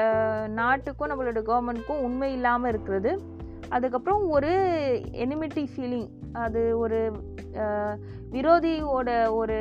நாட்டுக்கும் 0.59 1.11
நம்மளோட 1.11 1.39
கவர்மெண்ட்க்கும் 1.49 2.03
உண்மை 2.07 2.29
இல்லாமல் 2.33 2.69
இருக்கிறது. 2.69 3.11
அதுக்கப்புறம் 3.69 4.23
ஒரு 4.35 4.51
எனிமிட்டி 5.23 5.63
ஃபீலிங் 5.73 6.09
அது 6.43 6.61
ஒரு 6.77 6.99
விரோதியோட 8.35 9.09
ஒரு 9.39 9.59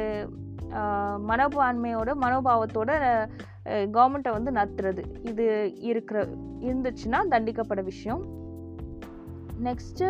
மனப்பான்மையோட 1.31 2.11
மனோபாவத்தோட 2.25 2.93
கவர்மெண்ட்டை 3.97 4.33
வந்து 4.37 4.51
நத்துறது. 4.61 5.03
இது 5.31 5.47
இருக்கிற 5.91 6.19
இருந்துச்சுன்னா 6.69 7.21
தண்டிக்கப்பட 7.33 7.83
விஷயம். 7.93 8.23
நெக்ஸ்ட்டு 9.67 10.07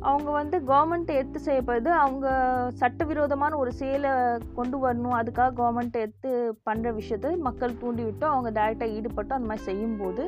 அவங்க 0.00 0.30
வந்து 0.30 0.56
கவர்மெண்ட் 0.58 1.10
எடுத்து 1.18 1.40
செய்யப்படுது. 1.46 1.90
அவங்க 2.04 2.26
சட்டவிரோதமான 2.74 3.56
ஒரு 3.56 3.72
செயலை 3.72 4.12
கொண்டு 4.54 4.76
வரணும். 4.84 5.16
அதுக்காக 5.20 5.56
கவர்மெண்ட் 5.60 5.96
எடுத்து 5.96 6.32
பண்ணுற 6.70 6.94
விஷயத்தை 6.94 7.36
மக்கள் 7.36 7.80
தூண்டிவிட்டோம். 7.82 8.34
அவங்க 8.34 8.50
டேரெக்டாக 8.60 8.94
ஈடுபட்டு 8.98 9.34
அந்த 9.34 9.48
மாதிரி 9.48 9.68
செய்யும்போது 9.70 10.26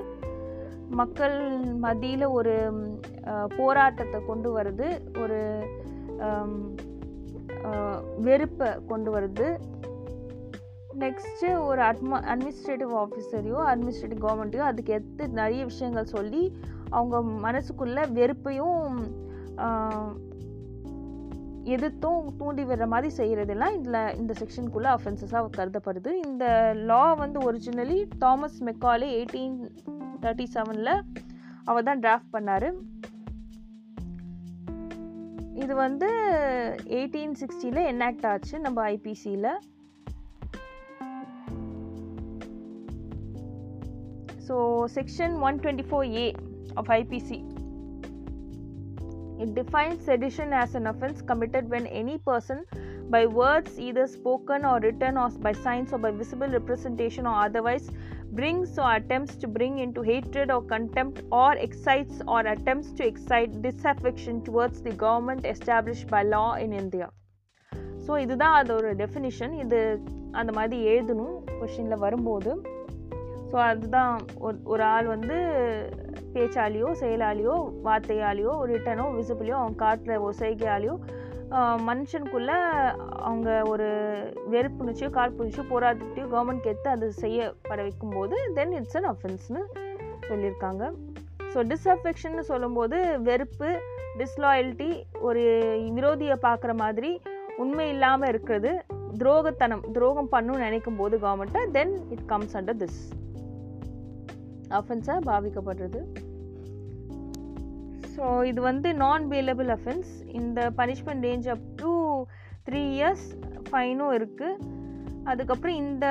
மக்கள் 0.90 1.36
மத்தியில் 1.78 2.26
ஒரு 2.26 2.54
போராட்டத்தை 3.56 4.24
கொண்டு 4.26 4.58
வருது 4.58 4.86
ஒரு 5.22 5.40
வெறுப்பை 8.20 8.68
கொண்டு 8.86 9.10
வருது 9.16 9.48
நெக்ஸ்ட்டு 10.98 11.48
ஒரு 11.66 11.80
அட்மா 11.80 12.16
அட்மினிஸ்ட்ரேட்டிவ் 12.32 12.92
ஆஃபீஸரையோ 13.02 13.58
அட்மினிஸ்ட்ரேட்டிவ் 13.72 14.24
கவர்மெண்ட்டையோ 14.24 14.64
அதுக்கு 14.70 14.92
எடுத்து 14.92 15.28
நிறைய 15.28 15.64
விஷயங்கள் 15.64 16.04
சொல்லி 16.04 16.42
அவங்க 16.90 17.20
மனசுக்குள்ளே 17.46 18.04
வெறுப்பையும் 18.12 18.86
எதிர்த்தும் 21.74 22.28
தூண்டி 22.40 22.62
விடுற 22.68 22.84
மாதிரி 22.92 23.08
செய்கிறதெல்லாம் 23.16 23.74
இதில் 23.78 24.14
இந்த 24.20 24.32
செக்ஷனுக்குள்ளே 24.40 24.90
அஃபென்சஸாக 24.96 25.50
கருதப்படுது. 25.56 26.10
இந்த 26.28 26.44
லா 26.90 27.02
வந்து 27.22 27.38
originally 27.48 27.98
Thomas 28.22 28.60
Macaulay 28.68 29.08
eighteen 29.16 29.58
thirty 30.22 30.46
செவனில் 30.54 30.94
அவர் 31.70 31.88
தான் 31.88 32.02
டிராஃப்ட் 32.04 32.32
பண்ணார். 32.36 32.68
இது 35.64 35.74
வந்து 35.84 36.08
எயிட்டீன் 36.98 37.36
சிக்ஸ்டியில் 37.40 37.82
என்ஆக்ட் 37.92 38.26
ஆச்சு 38.32 38.56
நம்ம 38.66 38.78
ஐபிசியில் 38.94 39.50
so 44.48 44.56
section 44.98 45.34
one 45.46 45.58
twenty 45.62 45.86
four 45.88 46.06
A 46.20 46.26
of 46.80 46.90
IPC 47.00 47.38
It 49.37 49.53
defines 49.53 49.99
sedition 50.05 50.51
as 50.53 50.75
an 50.75 50.85
offense 50.85 51.19
committed 51.27 51.67
when 51.69 51.85
any 52.01 52.17
person, 52.25 52.59
by 53.09 53.25
words 53.25 53.79
either 53.79 54.05
spoken 54.05 54.65
or 54.65 54.79
written, 54.79 55.17
or 55.17 55.29
by 55.41 55.53
signs 55.63 55.91
or 55.91 55.99
by 55.99 56.11
visible 56.11 56.47
representation 56.47 57.25
or 57.25 57.37
otherwise, 57.47 57.85
brings 58.35 58.79
or 58.79 58.93
attempts 58.93 59.37
to 59.37 59.47
bring 59.47 59.77
into 59.77 60.01
hatred 60.01 60.51
or 60.51 60.63
contempt, 60.65 61.19
or 61.31 61.53
excites 61.57 62.15
or 62.25 62.39
attempts 62.39 62.93
to 62.93 63.05
excite 63.05 63.51
disaffection 63.61 64.41
towards 64.41 64.83
the 64.83 64.95
government 64.95 65.45
established 65.45 66.07
by 66.09 66.23
law 66.23 66.55
in 66.55 66.71
India. 66.71 67.09
So 68.07 68.19
இதுதான் 68.19 68.65
அதோட 68.65 68.87
definition 68.95 69.51
இது 69.51 70.01
அந்த 70.31 70.51
மாதிரி 70.51 70.87
எழுதணும் 70.87 71.35
கொஷினில் 71.61 71.97
வரும்போது 71.97 72.61
so 73.51 73.55
அதுதான் 73.55 74.19
ஒரு- 74.41 74.63
ஒரு 74.63 74.83
ஆள் 74.83 75.05
வந்து 75.05 75.37
பேச்சாலேயோ 76.34 76.88
செயலாலேயோ 77.00 77.72
வார்த்தையாலேயோ 77.84 78.52
ரிட்டனோ 78.66 79.06
விசிபிளையோ 79.18 79.56
அவங்க 79.56 79.84
காட்டுற 79.84 80.20
ஒரு 80.20 80.34
செய்கையாலேயோ 80.38 80.96
மனுஷனுக்குள்ளே 81.88 82.56
அவங்க 83.00 83.62
ஒரு 83.62 83.86
வெறுப்புணர்ச்சியோ 84.50 85.10
காழ்ப்புணர்ச்சியோ 85.10 85.64
போராட்டத்தையோ 85.70 86.26
கவர்மெண்ட் 86.32 86.62
எடுத்து 86.62 86.90
அது 86.90 87.12
செய்யப்பட 87.12 87.82
வைக்கும்போது 87.82 88.50
தென் 88.54 88.72
இட்ஸ் 88.72 88.96
அன் 88.96 89.08
அஃபென்ஸ்னு 89.08 89.62
சொல்லியிருக்காங்க. 90.28 90.92
ஸோ 91.54 91.72
டிஸ்அஃபெக்ஷன் 91.72 92.40
சொல்லும்போது 92.40 93.20
வெறுப்பு 93.20 93.80
டிஸ்லாயல்ட்டி 94.18 95.02
ஒரு 95.20 95.40
விரோதியை 95.94 96.36
பார்க்குற 96.42 96.74
மாதிரி 96.74 97.20
உண்மை 97.56 97.88
இல்லாமல் 97.88 98.28
இருக்கிறது 98.28 98.84
துரோகத்தனம் 99.18 99.90
துரோகம் 99.92 100.28
பண்ணணும்னு 100.32 100.58
நினைக்கும் 100.58 100.96
போது 100.96 101.18
கவர்மெண்ட்டை 101.18 101.70
then 101.70 102.10
it 102.10 102.26
comes 102.26 102.56
under 102.56 102.76
this 102.76 103.00
அஃபென்ஸாக 104.68 105.26
பாவிக்கப்படுறது? 105.26 106.00
ஸோ 108.16 108.44
இது 108.44 108.60
வந்து 108.60 108.94
நான் 108.94 109.28
பேலபிள் 109.28 109.68
அஃபென்ஸ் 109.76 110.12
இந்த 110.32 110.70
punishment 110.76 111.26
range 111.26 111.48
up 111.48 111.66
to 111.76 112.24
three 112.64 112.82
years 113.00 113.26
ஃபைனும் 113.70 114.14
இருக்குது 114.18 114.76
அதுக்கப்புறம் 115.24 115.76
இந்த 115.76 116.06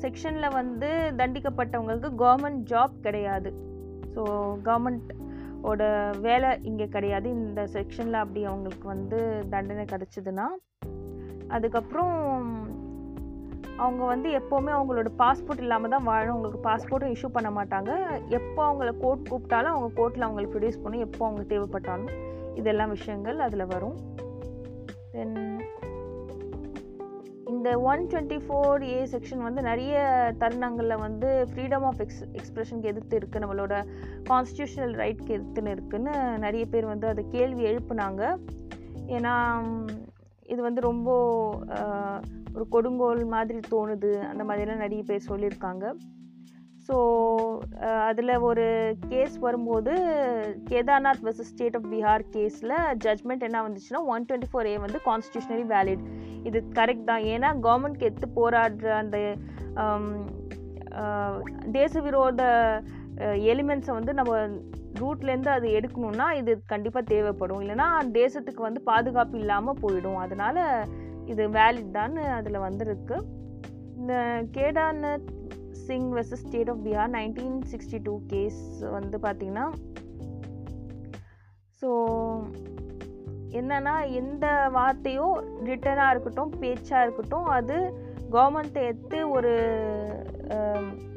செக்ஷனில் 0.00 0.52
வந்து 0.52 0.88
தண்டிக்கப்பட்டவங்களுக்கு 1.16 2.10
கவர்மெண்ட் 2.24 2.60
ஜாப் 2.62 2.94
கிடையாது. 3.00 3.50
ஸோ 4.14 4.22
கவர்மெண்ட் 4.64 5.10
ஓட 5.62 6.10
வேலை 6.20 6.58
இங்கே 6.62 6.88
கிடையாது. 6.88 7.30
இந்த 7.30 7.68
செக்ஷனில் 7.72 8.20
அப்படி 8.22 8.44
அவங்களுக்கு 8.44 8.88
வந்து 8.88 9.44
தண்டனை 9.50 9.84
கிடச்சிதுன்னா. 9.84 10.46
அதுக்கப்புறம் 11.48 12.16
அவங்க 13.84 14.02
வந்து 14.12 14.28
எப்போவுமே 14.38 14.72
அவங்களோட 14.76 15.10
பாஸ்போர்ட் 15.22 15.62
இல்லாமல் 15.64 15.92
தான் 15.94 16.06
வாழணும். 16.08 16.34
அவங்களுக்கு 16.34 16.60
பாஸ்போர்ட்டும் 16.68 17.12
இஷ்யூ 17.14 17.28
பண்ண 17.36 17.50
மாட்டாங்க. 17.58 17.90
எப்போ 18.38 18.60
அவங்கள 18.68 18.90
கோர்ட் 19.02 19.28
கூப்பிட்டாலும் 19.30 19.74
அவங்க 19.74 19.88
கோர்ட்டில் 19.98 20.26
அவங்களுக்கு 20.26 20.54
ப்ரொடியூஸ் 20.54 20.84
பண்ணி 20.84 21.00
எப்போ 21.06 21.22
அவங்க 21.26 21.44
தேவைப்பட்டாலும் 21.54 22.12
இதெல்லாம் 22.60 22.94
விஷயங்கள் 22.96 23.38
அதில் 23.46 23.70
வரும். 23.74 23.98
தென் 25.12 25.36
இந்த 27.52 27.70
one 27.90 28.02
twenty 28.10 28.38
four 28.44 28.82
A 28.88 28.98
section 29.12 29.44
வந்து 29.46 29.60
நிறைய 29.68 29.94
தருணங்களில் 30.38 31.02
வந்து 31.04 31.28
ஃப்ரீடம் 31.50 31.86
ஆஃப் 31.88 32.00
எக்ஸ் 32.04 32.22
எக்ஸ்பிரஷனுக்கு 32.38 32.90
எதிர்த்து 32.92 33.18
இருக்குது 33.20 33.42
நம்மளோட 33.44 33.74
கான்ஸ்டியூஷனல் 34.30 34.94
ரைட்க்கு 35.02 35.34
எதிர்த்துன்னு 35.36 35.74
இருக்குன்னு 35.76 36.14
நிறைய 36.46 36.64
பேர் 36.74 36.92
வந்து 36.92 37.08
அதை 37.08 37.24
கேள்வி 37.36 37.64
எழுப்புனாங்க. 37.70 38.22
ஏன்னா 39.16 39.34
இது 40.52 40.60
வந்து 40.62 40.80
ரொம்ப 40.80 41.08
ஒரு 42.54 42.64
கொடுங்கோல் 42.74 43.24
மாதிரி 43.34 43.60
தோணுது 43.72 44.12
அந்த 44.30 44.42
மாதிரிலாம் 44.48 44.84
நிறைய 44.84 45.02
பேர் 45.10 45.28
சொல்லியிருக்காங்க. 45.30 45.84
ஸோ 46.86 46.96
அதில் 48.08 48.32
ஒரு 48.48 48.66
கேஸ் 49.10 49.34
வரும்போது 49.46 49.92
Kedarnath 50.70 51.24
versus 51.26 51.50
state 51.52 51.76
of 51.78 51.88
Bihar 51.92 52.22
கேஸில் 52.36 52.74
ஜட்மெண்ட் 53.04 53.44
என்ன 53.48 53.58
வந்துச்சுன்னா 53.66 54.00
ஒன் 54.12 54.26
டுவெண்ட்டி 54.28 54.48
ஃபோர் 54.52 54.68
ஏ 54.70 54.76
வந்து 54.84 55.00
கான்ஸ்டியூஷனலி 55.08 55.66
வேலிட் 55.74 56.04
இது 56.48 56.58
கரெக்ட் 56.78 57.08
தான். 57.10 57.26
ஏன்னா 57.34 57.48
கவர்மெண்ட்க்கு 57.66 58.08
எடுத்து 58.08 58.28
போராடுற 58.38 58.88
அந்த 59.02 59.18
தேச 61.78 62.00
விரோத 62.06 62.42
எலிமெண்ட்ஸை 63.52 63.94
வந்து 63.98 64.12
நம்ம 64.20 64.32
ரூட்லேருந்து 65.00 65.50
அது 65.56 65.66
எடுக்கணும்னா 65.78 66.26
இது 66.40 66.52
கண்டிப்பாக 66.72 67.10
தேவைப்படும். 67.12 67.60
இல்லைனா 67.64 67.88
தேசத்துக்கு 68.20 68.62
வந்து 68.68 68.80
பாதுகாப்பு 68.90 69.36
இல்லாமல் 69.42 69.80
போயிடும். 69.84 70.18
அதனால் 70.24 70.62
இது 71.32 71.44
வேலிட் 71.48 71.90
தான் 71.90 72.16
அதில் 72.38 72.64
வந்திருக்கு. 72.66 73.16
இந்த 74.00 74.14
Kedarnath 74.56 75.28
Singh 75.86 76.08
versus 76.12 76.44
state 76.46 76.70
of 76.70 76.82
Bihar 76.86 77.14
nineteen 77.18 77.58
sixty 77.72 77.98
two 78.02 78.14
case 78.26 78.62
வந்து 78.90 79.18
பார்த்திங்கன்னா 79.18 79.66
ஸோ 81.82 81.90
என்னன்னா 83.58 83.94
எந்த 84.12 84.46
வார்த்தையோ 84.74 85.26
ரிட்டனாக 85.64 86.10
இருக்கட்டும் 86.10 86.52
பேச்சாக 86.60 87.04
இருக்கட்டும் 87.04 87.44
அது 87.58 87.76
கவர்மெண்ட்டை 88.30 88.82
எடுத்து 88.82 89.18
ஒரு 89.30 89.52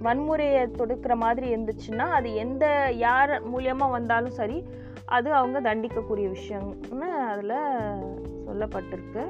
வன்முறையை 0.06 0.62
தொடுக்கிற 0.78 1.16
மாதிரி 1.16 1.48
இருந்துச்சுன்னா 1.56 2.06
அது 2.18 2.30
எந்த 2.36 2.66
யார் 2.98 3.34
மூலியமாக 3.54 3.96
வந்தாலும் 3.98 4.38
சரி 4.40 4.58
அது 5.06 5.30
அவங்க 5.34 5.58
தண்டிக்கக்கூடிய 5.62 6.28
விஷயம்னு 6.30 7.10
அதில் 7.32 7.58
சொல்லப்பட்டிருக்கு. 8.46 9.24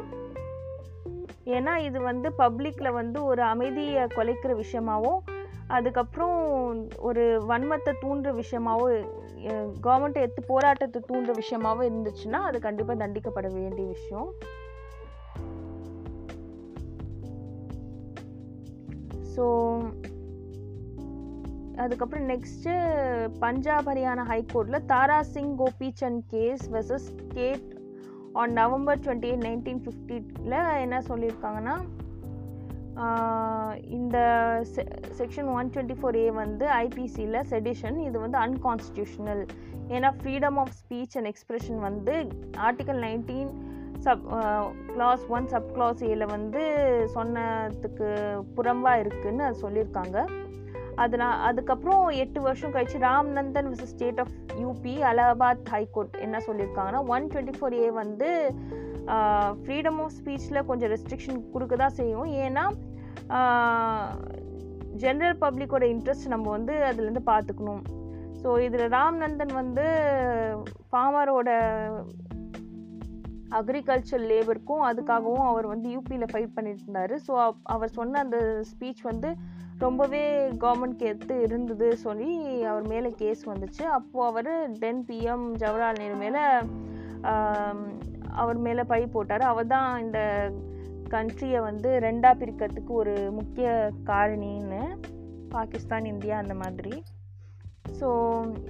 ஏன்னா 1.46 1.78
இது 1.78 2.02
வந்து 2.02 2.34
பப்ளிக்கில் 2.38 2.92
வந்து 2.92 3.24
ஒரு 3.24 3.42
அமைதியை 3.42 4.04
குலைக்கிற 4.04 4.64
விஷயமாகவும் 4.64 5.20
அதுக்கப்புறம் 5.68 6.38
ஒரு 6.98 7.46
வன்மத்தை 7.50 7.94
தூண்டுற 8.02 8.42
விஷயமாகவும் 8.42 9.20
கவர்மெண்ட்டை 9.84 10.14
எடுத்து 10.14 10.44
போராட்டத்தை 10.44 11.02
தூண்டுற 11.12 11.40
விஷயமாகவும் 11.40 11.88
இருந்துச்சுன்னா 11.90 12.32
அது 12.32 12.60
கண்டிப்பாக 12.60 13.08
தண்டிக்கப்பட 13.08 13.54
வேண்டிய 13.54 13.88
விஷயம். 13.88 14.34
ஸோ 19.36 19.46
அதுக்கப்புறம் 21.76 22.30
நெக்ஸ்ட்டு 22.30 23.30
பஞ்சாப் 23.40 23.90
ஹரியானா 23.90 24.26
ஹைகோர்ட்டில் 24.30 24.86
Tara 24.86 25.22
Singh 25.22 25.58
Gopichand 25.58 26.22
case 26.28 26.72
versus 26.72 27.10
state 27.20 27.81
on 28.34 28.54
November 28.54 29.00
twenty 29.00 29.30
eight 29.30 29.46
nineteen 29.46 29.82
ஃபிஃப்டியில் 29.86 30.80
என்ன 30.80 31.00
சொல்லியிருக்காங்கன்னா 31.00 31.76
இந்த 33.90 34.18
section 35.18 35.50
one 35.54 35.70
twenty 35.70 35.96
four 36.02 36.16
A 36.16 36.32
வந்து 36.32 36.68
ஐபிசியில் 36.68 37.40
செடிஷன் 37.50 37.98
இது 38.06 38.20
வந்து 38.20 38.38
அன்கான்ஸ்டியூஷனல் 38.38 39.46
ஏன்னா 39.88 40.12
freedom 40.24 40.56
of 40.56 40.74
speech 40.82 41.16
and 41.16 41.30
expression 41.32 41.80
வந்து 41.80 42.28
article 42.58 43.02
nineteen 43.02 43.52
sub 44.00 44.28
clause 44.94 45.26
one 45.28 45.48
sub 45.48 45.74
clause 45.74 46.04
ஏல 46.04 46.26
வந்து 46.26 46.62
சொன்னதுக்கு 47.16 48.08
புறம்பாக 48.56 49.02
இருக்குதுன்னு 49.02 49.40
அது 49.40 49.70
சொல்லியிருக்காங்க. 49.70 50.28
அதனால் 50.96 51.40
அதுக்கப்புறம் 51.40 52.08
எட்டு 52.24 52.42
வருஷம் 52.42 52.74
கழிச்சு 52.74 53.00
Ramnandan 53.00 53.70
versus 53.72 53.92
state 53.94 54.20
of 54.20 54.34
UP 54.62 54.94
Allahabad 55.12 55.70
high court 55.70 56.16
என்ன 56.20 56.40
சொல்லியிருக்காங்கன்னா 56.48 57.02
ஒன் 57.08 57.28
டுவெண்ட்டி 57.34 57.56
ஃபோர் 57.58 57.76
ஏ 57.80 57.90
வந்து 57.92 58.30
ஃப்ரீடம் 59.62 60.00
ஆஃப் 60.04 60.16
ஸ்பீச்சில் 60.20 60.66
கொஞ்சம் 60.66 60.92
ரெஸ்ட்ரிக்ஷன் 60.94 61.40
கொடுக்க 61.54 61.76
தான் 61.76 61.98
செய்யும். 62.00 62.28
ஏன்னா 62.46 62.66
ஜென்ரல் 65.04 65.38
பப்ளிக்கோட 65.46 65.86
இன்ட்ரெஸ்ட் 65.94 66.28
நம்ம 66.28 66.50
வந்து 66.50 66.74
அதுலேருந்து 66.90 67.24
பார்த்துக்கணும் 67.32 67.84
ஸோ 68.42 68.60
இதில் 68.66 68.92
ராம்நந்தன் 68.98 69.54
வந்து 69.62 69.86
ஃபார்மரோட 70.90 71.50
அக்ரிகல்ச்சர் 73.60 74.24
லேபருக்கும் 74.32 74.84
அதுக்காகவும் 74.90 75.48
அவர் 75.48 75.66
வந்து 75.68 75.88
யூபியில் 75.96 76.32
ஃபைட் 76.32 76.54
பண்ணிட்டு 76.56 76.84
இருந்தார். 76.84 77.14
ஸோ 77.28 77.54
அவர் 77.64 77.96
சொன்ன 77.98 78.20
அந்த 78.20 78.64
ஸ்பீச் 78.72 79.02
வந்து 79.02 79.32
ரொம்பவே 79.86 80.24
கவர்மெண்ட்க்கு 80.64 81.10
எடுத்து 81.12 81.36
இருந்தது 81.48 81.88
சொல்லி 82.06 82.32
அவர் 82.72 82.86
மேலே 82.92 83.10
கேஸ் 83.22 83.44
வந்துச்சு. 83.52 83.84
அப்போது 83.98 84.28
அவர் 84.30 84.52
டென் 84.82 85.04
பிஎம் 85.10 85.46
ஜவஹர்லால் 85.62 86.02
நேரு 86.02 86.18
மேலே 86.24 86.44
அவர் 88.42 88.60
மேலே 88.66 88.84
பழி 88.92 89.08
போட்டார். 89.16 89.46
அவர் 89.52 89.72
தான் 89.76 89.90
இந்த 90.06 90.20
கண்ட்ரியை 91.16 91.60
வந்து 91.70 91.90
ரெண்டாக 92.08 92.40
பிரிக்கிறதுக்கு 92.42 92.94
ஒரு 93.02 93.16
முக்கிய 93.40 93.70
காரணின்னு 94.10 94.84
பாகிஸ்தான் 95.56 96.06
இந்தியா 96.14 96.36
அந்த 96.44 96.56
மாதிரி. 96.64 96.94
ஸோ 98.00 98.10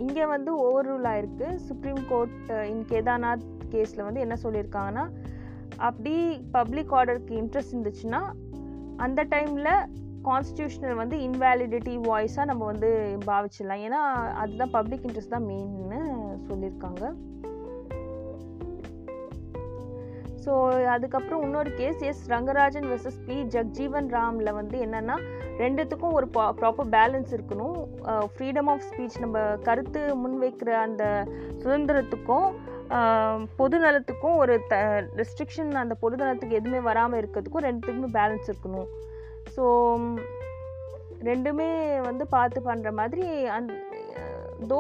இங்கே 0.04 0.26
வந்து 0.36 0.52
ஓவர் 0.66 0.88
ரூல் 0.90 1.08
ஆயிருக்கு 1.12 1.48
சுப்ரீம் 1.68 2.04
கோர்ட் 2.12 2.52
இன் 2.72 2.86
கேதார்நாத் 2.92 3.46
கேஸில் 3.74 4.06
வந்து 4.08 4.24
என்ன 4.26 4.36
சொல்லியிருக்காங்கன்னா 4.44 5.06
அப்படி 5.88 6.14
பப்ளிக் 6.56 6.94
ஆர்டருக்கு 7.00 7.34
இன்ட்ரெஸ்ட் 7.42 7.74
இருந்துச்சுன்னா 7.76 8.22
அந்த 9.06 9.22
டைமில் 9.34 9.74
கான்ஸ்டியூஷனல் 10.30 11.02
வந்து 11.02 11.18
இன்வேலிடிட்டி 11.28 11.94
வாய்ஸாக 12.10 12.50
நம்ம 12.52 12.64
வந்து 12.72 12.90
பாவிச்சிடலாம். 13.30 13.84
ஏன்னா 13.88 14.02
அதுதான் 14.44 14.74
பப்ளிக் 14.78 15.06
இன்ட்ரெஸ்ட் 15.08 15.36
தான் 15.36 15.50
மெயின்னு 15.52 16.00
சொல்லியிருக்காங்க. 16.50 17.04
ஸோ 20.44 20.54
அதுக்கப்புறம் 20.94 21.42
இன்னொரு 21.46 21.72
case 21.80 22.00
S 22.10 22.22
Rangarajan 22.32 22.88
versus 22.92 23.20
P 23.28 23.36
Jagjivan 23.56 24.08
ராமில் 24.16 24.58
வந்து 24.60 24.78
என்னென்னா 24.86 25.16
ரெண்டுத்துக்கும் 25.62 26.16
ஒரு 26.20 26.28
ப்ராப்பர் 26.62 26.90
பேலன்ஸ் 26.96 27.32
இருக்கணும். 27.38 27.78
ஃப்ரீடம் 28.34 28.70
ஆஃப் 28.74 28.86
ஸ்பீச் 28.88 29.20
நம்ம 29.24 29.44
கருத்து 29.68 30.02
முன்வைக்கிற 30.22 30.72
அந்த 30.88 31.04
சுதந்திரத்துக்கும் 31.64 32.48
பொது 33.60 33.78
நலத்துக்கும் 33.86 34.40
ஒரு 34.44 34.56
த 34.72 34.76
ரெஸ்ட்ரிக்ஷன் 35.20 35.72
அந்த 35.84 35.96
பொது 36.04 36.16
நலத்துக்கு 36.22 36.60
எதுவுமே 36.62 36.82
வராமல் 36.90 37.20
இருக்கிறதுக்கும் 37.22 37.66
ரெண்டுத்துக்குமே 37.68 38.10
பேலன்ஸ் 38.20 38.50
இருக்கணும். 38.52 38.90
ஸோ 39.56 39.66
ரெண்டுமே 41.24 41.70
வந்து 42.02 42.28
பார்த்து 42.28 42.60
பண்ணுற 42.62 42.92
மாதிரி 42.92 43.26
அந் 43.48 43.70
தோ 44.68 44.80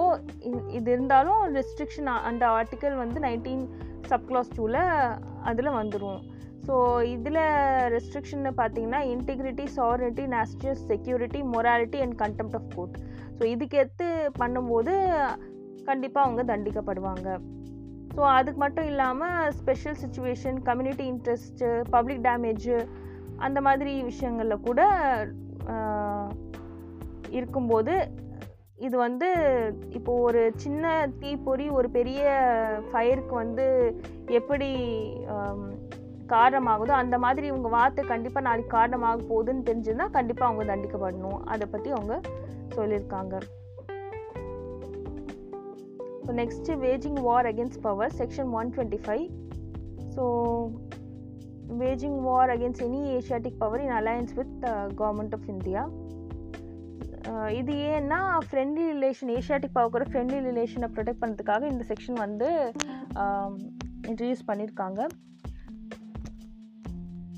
இது 0.72 0.92
இருந்தாலும் 0.92 1.42
ரெஸ்ட்ரிக்ஷன் 1.56 2.10
அந்த 2.24 2.44
ஆர்டிக்கல் 2.50 2.96
வந்து 2.96 3.20
நைன்டீன் 3.20 3.64
சப்க்ளாஸ் 4.10 4.56
டூவில் 4.56 4.82
அதில் 5.44 5.78
வந்துடும் 5.80 6.22
ஸோ 6.68 6.76
இதில் 7.06 7.42
ரெஸ்ட்ரிக்ஷன் 7.88 8.44
பார்த்தீங்கன்னா 8.60 9.00
integrity 9.14 9.66
charity 9.78 10.26
national 10.28 10.82
security 10.88 11.40
morality 11.54 12.02
and 12.02 12.18
contempt 12.24 12.56
of 12.56 12.70
court 12.76 12.98
so 13.38 13.44
இதுக்கேற்று 13.46 14.10
பண்ணும்போது 14.40 14.94
கண்டிப்பாக 15.86 16.26
அவங்க 16.28 16.44
தண்டிக்கப்படுவாங்க. 16.54 17.30
ஸோ 18.16 18.22
அதுக்கு 18.38 18.60
மட்டும் 18.60 18.86
இல்லாமல் 18.86 19.52
special 19.52 19.98
situation 20.04 20.58
community 20.64 21.06
interest 21.14 21.70
public 21.90 22.24
damage 22.24 22.78
அந்த 23.48 23.60
மாதிரி 23.68 23.94
விஷயங்களில் 24.10 24.66
கூட 24.68 24.82
இருக்கும்போது 27.40 27.94
இது 28.86 28.96
வந்து 28.98 29.28
இப்போ 29.98 30.12
ஒரு 30.28 30.42
சின்ன 30.64 30.94
தீப்பொறி 31.20 31.66
ஒரு 31.80 31.88
பெரிய 31.98 32.22
ஃபயருக்கு 32.88 33.34
வந்து 33.44 33.66
எப்படி 34.40 34.70
காரணமாகுதோ 36.34 36.94
அந்த 37.04 37.16
மாதிரி 37.24 37.46
இவங்க 37.52 37.70
வார்த்தை 37.78 38.04
கண்டிப்பாக 38.12 38.46
நாளைக்கு 38.48 38.72
காரணமாக 38.76 39.26
போகுதுன்னு 39.30 39.68
தெரிஞ்சுன்னா 39.70 40.06
கண்டிப்பாக 40.18 40.50
அவங்க 40.50 40.64
தண்டிக்கப்படணும். 40.72 41.40
அதை 41.54 41.66
பற்றி 41.72 41.90
அவங்க 41.98 42.16
சொல்லியிருக்காங்க. 42.76 43.36
So 46.26 46.32
next 46.42 46.78
waging 46.88 47.20
war 47.28 47.50
against 47.52 47.84
power 47.88 48.16
section 48.22 48.52
one 48.60 48.72
twenty 48.76 49.00
five 49.06 49.26
so 50.16 50.24
waging 51.72 52.22
war 52.22 52.50
against 52.50 52.82
any 52.82 53.18
Asiatic 53.18 53.58
power 53.60 53.78
in 53.78 53.92
alliance 53.92 54.34
with 54.34 54.50
the 54.62 54.74
government 54.96 55.34
of 55.34 55.44
India. 55.48 55.82
Uh, 57.24 57.48
இது 57.58 57.74
ஏன்னா 57.90 58.20
friendly 58.46 58.86
relation 58.94 59.32
Asiatic 59.36 59.76
power 59.76 60.06
friendly 60.08 60.40
ரிலேஷனை 60.48 60.88
ப்ரொடெக்ட் 60.96 61.22
பண்ணுறதுக்காக 61.24 61.68
இந்த 61.74 61.84
section 61.92 62.18
வந்து 62.24 62.48
um, 63.24 63.54
introduce 64.10 64.48
பண்ணியிருக்காங்க 64.48 65.02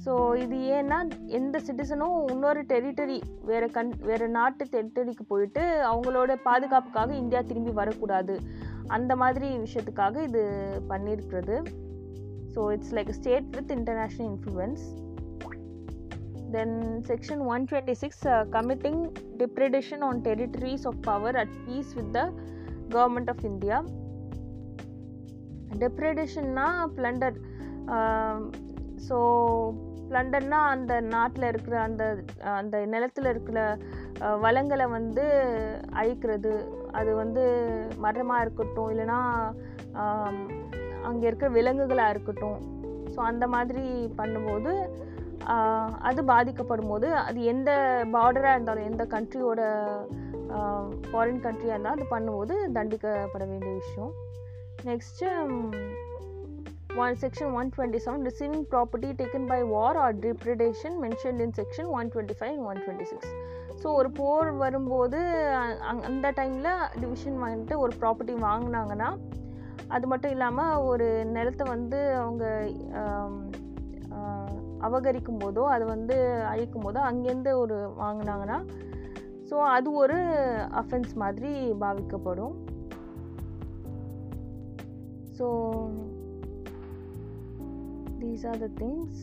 so 0.04 0.14
இது 0.44 0.58
ஏன்னா 0.78 0.98
எந்த 1.40 1.56
சிட்டிசனும் 1.68 2.16
இன்னொரு 2.34 2.62
டெரிட்டரி 2.72 3.18
வேறு 3.50 3.68
கண் 3.78 3.92
வேறு 4.10 4.26
நாட்டு 4.38 4.64
டெரிட்டரிக்கு 4.74 5.26
போயிட்டு 5.32 5.64
அவங்களோட 5.92 6.32
பாதுகாப்புக்காக 6.48 7.14
இந்தியா 7.22 7.42
திரும்பி 7.50 7.74
வரக்கூடாது. 7.82 8.36
அந்த 8.96 9.14
மாதிரி 9.22 9.50
விஷயத்துக்காக 9.66 10.16
இது 10.30 10.44
பண்ணியிருக்கிறது 10.90 11.58
so 12.54 12.74
it's 12.74 12.94
like 12.94 13.10
state 13.10 13.50
with 13.56 13.72
international 13.72 14.30
influence 14.32 14.84
then 16.52 16.76
section 17.08 17.44
one 17.46 17.64
twenty 17.72 17.92
six 17.92 18.24
committing 18.50 19.02
depredation 19.38 20.00
on 20.00 20.22
territories 20.22 20.88
of 20.88 21.00
power 21.02 21.36
at 21.36 21.56
peace 21.66 21.94
with 21.94 22.12
the 22.12 22.22
government 22.90 23.30
of 23.30 23.44
India 23.44 23.80
டிப்ரெடிஷன்னா 25.80 26.68
plunder 26.96 27.38
so 29.08 29.18
பிளண்டர்னா 30.10 30.60
அந்த 30.74 30.94
நாட்டில் 31.02 31.44
இருக்கிற 31.44 31.76
அந்த 31.82 32.04
அந்த 32.42 32.86
நிலத்தில் 32.86 33.26
இருக்கிற 33.26 33.60
வளங்களை 34.40 34.86
வந்து 34.88 35.24
அழிக்கிறது. 35.94 36.52
அது 36.92 37.16
வந்து 37.16 37.44
மரமாக 37.98 38.42
இருக்கட்டும் 38.42 38.90
இல்லைன்னா 38.90 39.20
அங்கே 41.10 41.28
இருக்க 41.30 41.48
விலங்குகளாக 41.58 42.14
இருக்கட்டும். 42.16 42.60
ஸோ 43.14 43.20
அந்த 43.32 43.48
மாதிரி 43.56 43.86
பண்ணும்போது 44.20 44.74
அது 46.10 46.22
பாதிக்கப்படும் 46.32 46.92
போது 46.92 47.08
அது 47.28 47.40
எந்த 47.54 47.72
பார்டராக 48.14 48.56
இருந்தாலும் 48.58 48.90
எந்த 48.92 49.04
கண்ட்ரியோட 49.14 49.62
ஃபாரின் 51.08 51.44
கண்ட்ரியாக 51.46 51.76
இருந்தாலும் 51.76 52.00
அது 52.00 52.14
பண்ணும்போது 52.16 52.56
தண்டிக்கப்பட 52.78 53.44
வேண்டிய 53.52 53.74
விஷயம். 53.82 54.14
Next 54.90 55.28
one 57.04 57.16
section 57.22 57.54
one 57.60 57.70
twenty 57.76 58.00
seven 58.06 58.26
receiving 58.30 58.66
property 58.72 59.10
taken 59.20 59.48
by 59.52 59.60
war 59.76 59.98
or 60.04 60.16
depredation 60.26 60.98
mentioned 61.04 61.42
in 61.46 61.56
section 61.60 61.90
one 62.00 62.10
twenty 62.14 62.36
five 62.40 62.58
one 62.72 62.82
twenty 62.84 63.08
six 63.12 63.32
so 63.82 63.88
ஒரு 64.00 64.10
போர் 64.20 64.50
வரும்போது 64.64 65.20
அந்த 66.10 66.28
டைமில் 66.40 66.70
டிவிஷன் 67.02 67.40
வாங்கிட்டு 67.44 67.78
ஒரு 67.86 67.94
ப்ராப்பர்ட்டி 68.02 68.36
வாங்கினாங்கன்னா 68.48 69.10
அது 69.94 70.06
மட்டும் 70.08 70.32
இல்லாமல் 70.32 70.82
ஒரு 70.92 71.08
நிலத்தை 71.26 71.66
வந்து 71.70 72.00
அவங்க 72.16 72.46
அவகரிக்கும் 74.86 75.38
அபகரிக்கும் 75.38 75.42
போதோ 75.44 75.64
அது 75.74 75.86
வந்து 75.86 76.16
அழிக்கும் 76.52 76.86
போதோ 76.86 77.02
அங்கேருந்து 77.10 77.52
ஒரு 77.58 77.78
வாங்கினாங்கன்னா 78.00 78.58
ஸோ 79.50 79.56
அது 79.76 79.90
ஒரு 79.94 80.18
அஃபென்ஸ் 80.82 81.12
மாதிரி 81.14 81.52
பாவிக்கப்படும். 81.82 82.56
So 85.38 85.48
these 88.20 88.46
are 88.52 88.62
the 88.66 88.70
things 88.82 89.22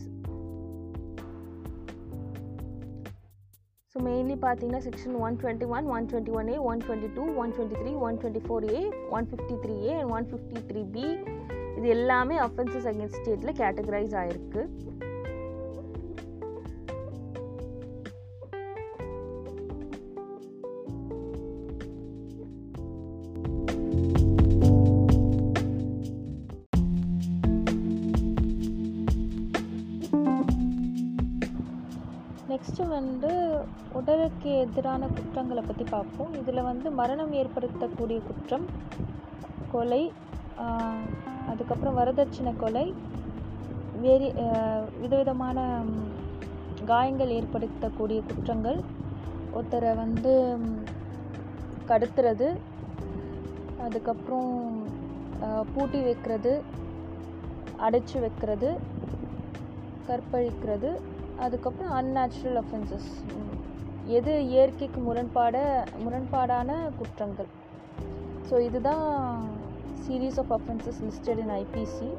so 3.94 4.00
mainly 4.06 4.34
பார்த்தீங்கன்னா 4.42 4.80
section 4.84 5.14
one 5.26 5.36
twenty 5.38 5.66
one 5.76 5.86
one 5.94 6.04
twenty 6.10 6.32
one 6.38 6.48
A 6.52 6.56
one 6.70 6.82
twenty 6.84 7.08
two 7.16 7.22
one 7.42 7.52
twenty 7.54 7.78
three 7.80 7.92
one 8.06 8.18
twenty 8.20 8.42
four 8.44 8.66
A 8.74 8.80
one 9.16 9.26
fifty 9.30 9.54
three 9.64 9.76
A 9.86 9.94
and 10.00 10.12
one 10.16 10.26
fifty 10.30 10.60
three 10.68 10.82
B 10.94 11.06
இது 11.78 11.88
எல்லாமே 11.96 12.36
offences 12.46 12.86
against 12.90 13.18
ஸ்டேட்டில் 13.20 13.56
categorise 13.60 14.14
ஆயிருக்கு. 14.20 14.62
Next 32.80 32.98
வந்து 33.00 33.30
உடலுக்கு 33.98 34.50
எதிரான 34.60 35.08
குற்றங்களை 35.16 35.62
பற்றி 35.64 35.84
பார்ப்போம். 35.94 36.30
இதில் 36.40 36.68
வந்து 36.68 36.88
மரணம் 37.00 37.32
ஏற்படுத்தக்கூடிய 37.40 38.18
குற்றம் 38.28 38.64
கொலை 39.72 40.00
அதுக்கப்புறம் 41.50 41.98
வரதட்சணை 42.00 42.52
கொலை 42.62 42.84
வேறு 44.04 44.28
விதவிதமான 45.02 45.58
காயங்கள் 46.90 47.34
ஏற்படுத்தக்கூடிய 47.38 48.20
குற்றங்கள் 48.30 48.80
ஒருத்தரை 49.56 49.92
வந்து 50.02 50.32
கடத்துறது 51.92 52.48
அதுக்கப்புறம் 53.86 54.50
பூட்டி 55.74 56.00
வைக்கிறது 56.08 56.54
அடைச்சி 57.86 58.18
வைக்கிறது 58.26 58.70
கற்பழிக்கிறது 60.10 60.90
அதுக்கப்புறம் 61.44 61.92
அன்நேச்சுரல் 61.98 62.58
அஃபென்சஸ் 62.62 63.10
எது 64.18 64.32
இயற்கைக்கு 64.52 65.00
முரண்பாட 65.06 65.56
முரண்பாடான 66.04 66.70
குற்றங்கள். 66.98 67.50
ஸோ 68.48 68.54
இதுதான் 68.68 69.06
series 70.04 70.38
of 70.42 70.52
offences 70.58 71.00
listed 71.06 71.40
in 71.44 71.52
IPC 71.62 72.10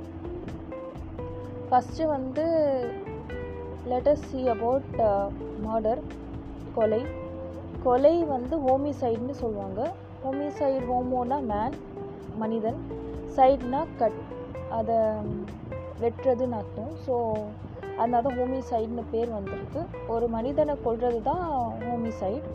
first 1.69 2.07
வந்து 2.15 2.45
லெட்டஸ் 3.91 4.25
சி 4.29 4.41
அபவுட் 4.55 4.91
மர்டர் 5.67 6.01
கொலை. 6.77 7.01
கொலை 7.85 8.15
வந்து 8.33 8.55
ஹோமிசைடுன்னு 8.67 9.35
சொல்லுவாங்க. 9.43 9.81
ஹோமிசைடு 10.23 10.85
ஹோமோனா 10.91 11.39
மேன் 11.51 11.77
மனிதன். 12.41 12.79
சைடுனா 13.37 13.81
கட். 14.01 14.19
அதை 14.79 14.97
வெட்டுறதுன்னு 16.03 16.57
அர்த்தம். 16.61 16.93
ஸோ 17.05 17.15
அதனால 18.01 18.21
தான் 18.27 18.37
ஹோமிசைடுன்னு 18.41 19.03
பேர் 19.13 19.31
வந்திருக்கு. 19.37 19.81
ஒரு 20.15 20.27
மனிதனை 20.35 20.75
கொள்வது 20.85 21.19
தான் 21.29 21.43
ஹோமிசைடு. 21.87 22.49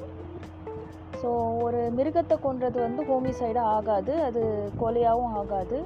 ஸோ 1.20 1.28
ஒரு 1.66 1.80
மிருகத்தை 1.98 2.36
கொன்றது 2.46 2.78
வந்து 2.86 3.02
ஹோமிசைடாக 3.10 3.74
ஆகாது. 3.76 4.14
அது 4.28 4.42
கொலையாகவும் 4.82 5.36
ஆகாது. 5.42 5.78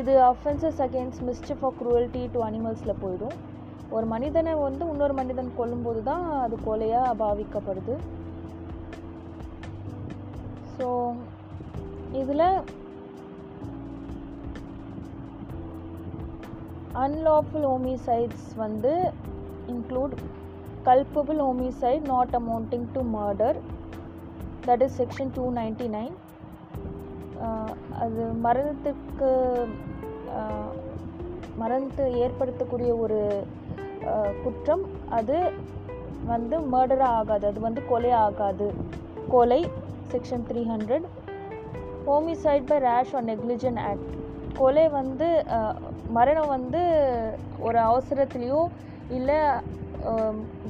இது 0.00 0.12
offences 0.30 0.80
against 0.86 1.22
mischief 1.28 1.62
of 1.66 1.78
cruelty 1.80 2.22
to 2.34 2.40
அனிமல்ஸில் 2.48 3.00
போயிடும். 3.02 3.36
ஒரு 3.96 4.06
மனிதனை 4.14 4.52
வந்து 4.66 4.84
இன்னொரு 4.92 5.14
மனிதன் 5.20 5.50
கொல்லும்போது 5.58 6.00
தான் 6.08 6.24
அது 6.44 6.56
கொலையாக 6.68 7.12
பாவிக்கப்படுது. 7.20 7.94
ஸோ 10.76 10.88
இதில் 12.22 12.48
அன்லாஃபுல் 17.04 17.66
ஹோமிசைட்ஸ் 17.72 18.48
வந்து 18.56 18.92
include 19.66 20.14
culpable 20.84 21.40
homicide 21.46 22.04
not 22.06 22.34
amounting 22.34 22.86
to 22.92 23.00
murder 23.16 23.58
that 24.66 24.82
is 24.86 24.96
section 25.02 25.32
two 25.34 25.44
ninety 25.52 25.88
nine 25.96 26.14
அது 28.00 28.22
மரணத்துக்கு 28.44 29.30
uh, 30.38 30.68
மரணத்தை 31.56 32.06
ஏற்படுத்தக்கூடிய 32.22 32.90
ஒரு 32.98 33.20
uh, 34.04 34.30
குற்றம். 34.42 34.84
அது 35.08 35.36
வந்து 36.24 36.56
மர்டராக 36.74 37.16
ஆகாது. 37.20 37.44
அது 37.46 37.60
வந்து 37.60 37.82
கொலை 37.86 38.12
ஆகாது. 38.26 38.68
கொலை 39.28 39.60
section 40.12 40.46
three 40.48 40.62
hundred 40.72 41.06
homicide 42.06 42.68
by 42.68 42.78
rash 42.78 43.14
or 43.14 43.24
negligent 43.24 43.80
act 43.90 44.12
கொலை 44.60 44.84
வந்து 44.98 45.28
மரணம் 46.16 46.52
வந்து 46.56 46.82
ஒரு 47.66 47.78
அவசரத்துலேயோ 47.88 48.60
இல்லை 49.16 49.38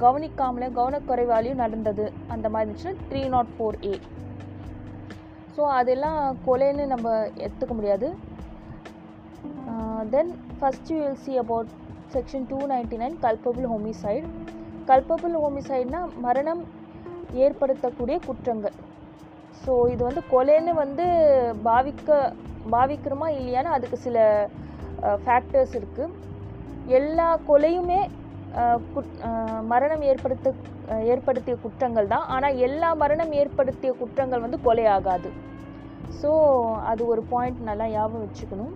கவனிக்காமலே 0.04 0.68
கவனக்குறைவாலையும் 0.78 1.62
நடந்தது. 1.64 2.04
அந்த 2.34 2.46
மாதிரி 2.52 2.66
இருந்துச்சுன்னா 2.66 3.02
three 3.10 3.22
not 3.34 3.52
four 3.56 3.78
A 3.90 3.94
so 5.56 5.62
அதெல்லாம் 5.80 6.20
கொலைன்னு 6.46 6.86
நம்ம 6.94 7.12
எடுத்துக்க 7.44 7.74
முடியாது. 7.78 8.08
Then 10.14 10.32
first 10.58 10.90
you 10.92 10.98
will 11.02 11.20
see 11.26 11.34
about 11.44 11.70
section 12.14 12.48
two 12.50 12.58
ninety 12.72 12.98
nine 13.02 13.16
culpable 13.26 13.68
homicide 13.72 14.26
culpable 14.90 15.36
ஹோமிசைட்னா 15.44 16.00
மரணம் 16.26 16.62
ஏற்படுத்தக்கூடிய 17.44 18.16
குற்றங்கள். 18.26 18.76
ஸோ 19.62 19.72
இது 19.94 20.02
வந்து 20.08 20.22
கொலைன்னு 20.32 20.72
வந்து 20.82 21.06
பாவிக்க 21.66 22.18
பாவிக்கிறோமா 22.74 23.28
இல்லையான்னு 23.38 23.74
அதுக்கு 23.76 23.96
சில 24.06 24.18
ஃபேக்டர்ஸ் 25.24 25.74
இருக்குது 25.80 26.14
எல்லா 26.98 27.28
கொலையுமே 27.48 28.00
குட்- 28.94 29.20
மரணம் 29.72 30.02
ஏற்படுத்த 30.10 30.52
ஏற்படுத்திய 31.12 31.54
குற்றங்கள் 31.62 32.10
தான். 32.12 32.26
ஆனால் 32.34 32.58
எல்லா 32.66 32.88
மரணம் 33.02 33.32
ஏற்படுத்திய 33.32 33.90
குற்றங்கள் 33.92 34.44
வந்து 34.44 34.58
கொலை 34.66 34.84
ஆகாது. 34.96 35.30
ஸோ 36.20 36.30
அது 36.90 37.02
ஒரு 37.12 37.22
பாயிண்ட் 37.32 37.60
நல்லா 37.68 37.86
ஞாபகம் 37.94 38.24
வச்சுக்கணும். 38.26 38.74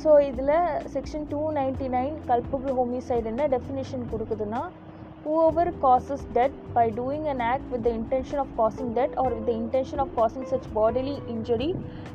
ஸோ 0.00 0.10
இதில் 0.30 0.56
section 0.94 1.28
two 1.28 1.40
ninety 1.58 1.86
nine 1.96 2.16
culpable 2.30 2.74
homicide 2.78 3.30
என்ன 3.32 3.46
டெஃபினேஷன் 3.54 4.04
கொடுக்குதுன்னா 4.12 4.62
whoever 5.26 5.72
causes 5.84 6.20
death 6.32 6.56
by 6.72 6.88
doing 6.90 7.22
an 7.26 7.40
act 7.42 7.64
with 7.70 7.82
the 7.82 7.92
intention 7.92 8.38
of 8.38 8.48
causing 8.56 8.94
death 8.94 9.14
or 9.16 9.28
with 9.30 9.46
the 9.46 9.54
intention 9.54 9.98
of 9.98 10.14
causing 10.14 10.44
such 10.46 10.66
bodily 10.72 11.16
injury 11.28 11.70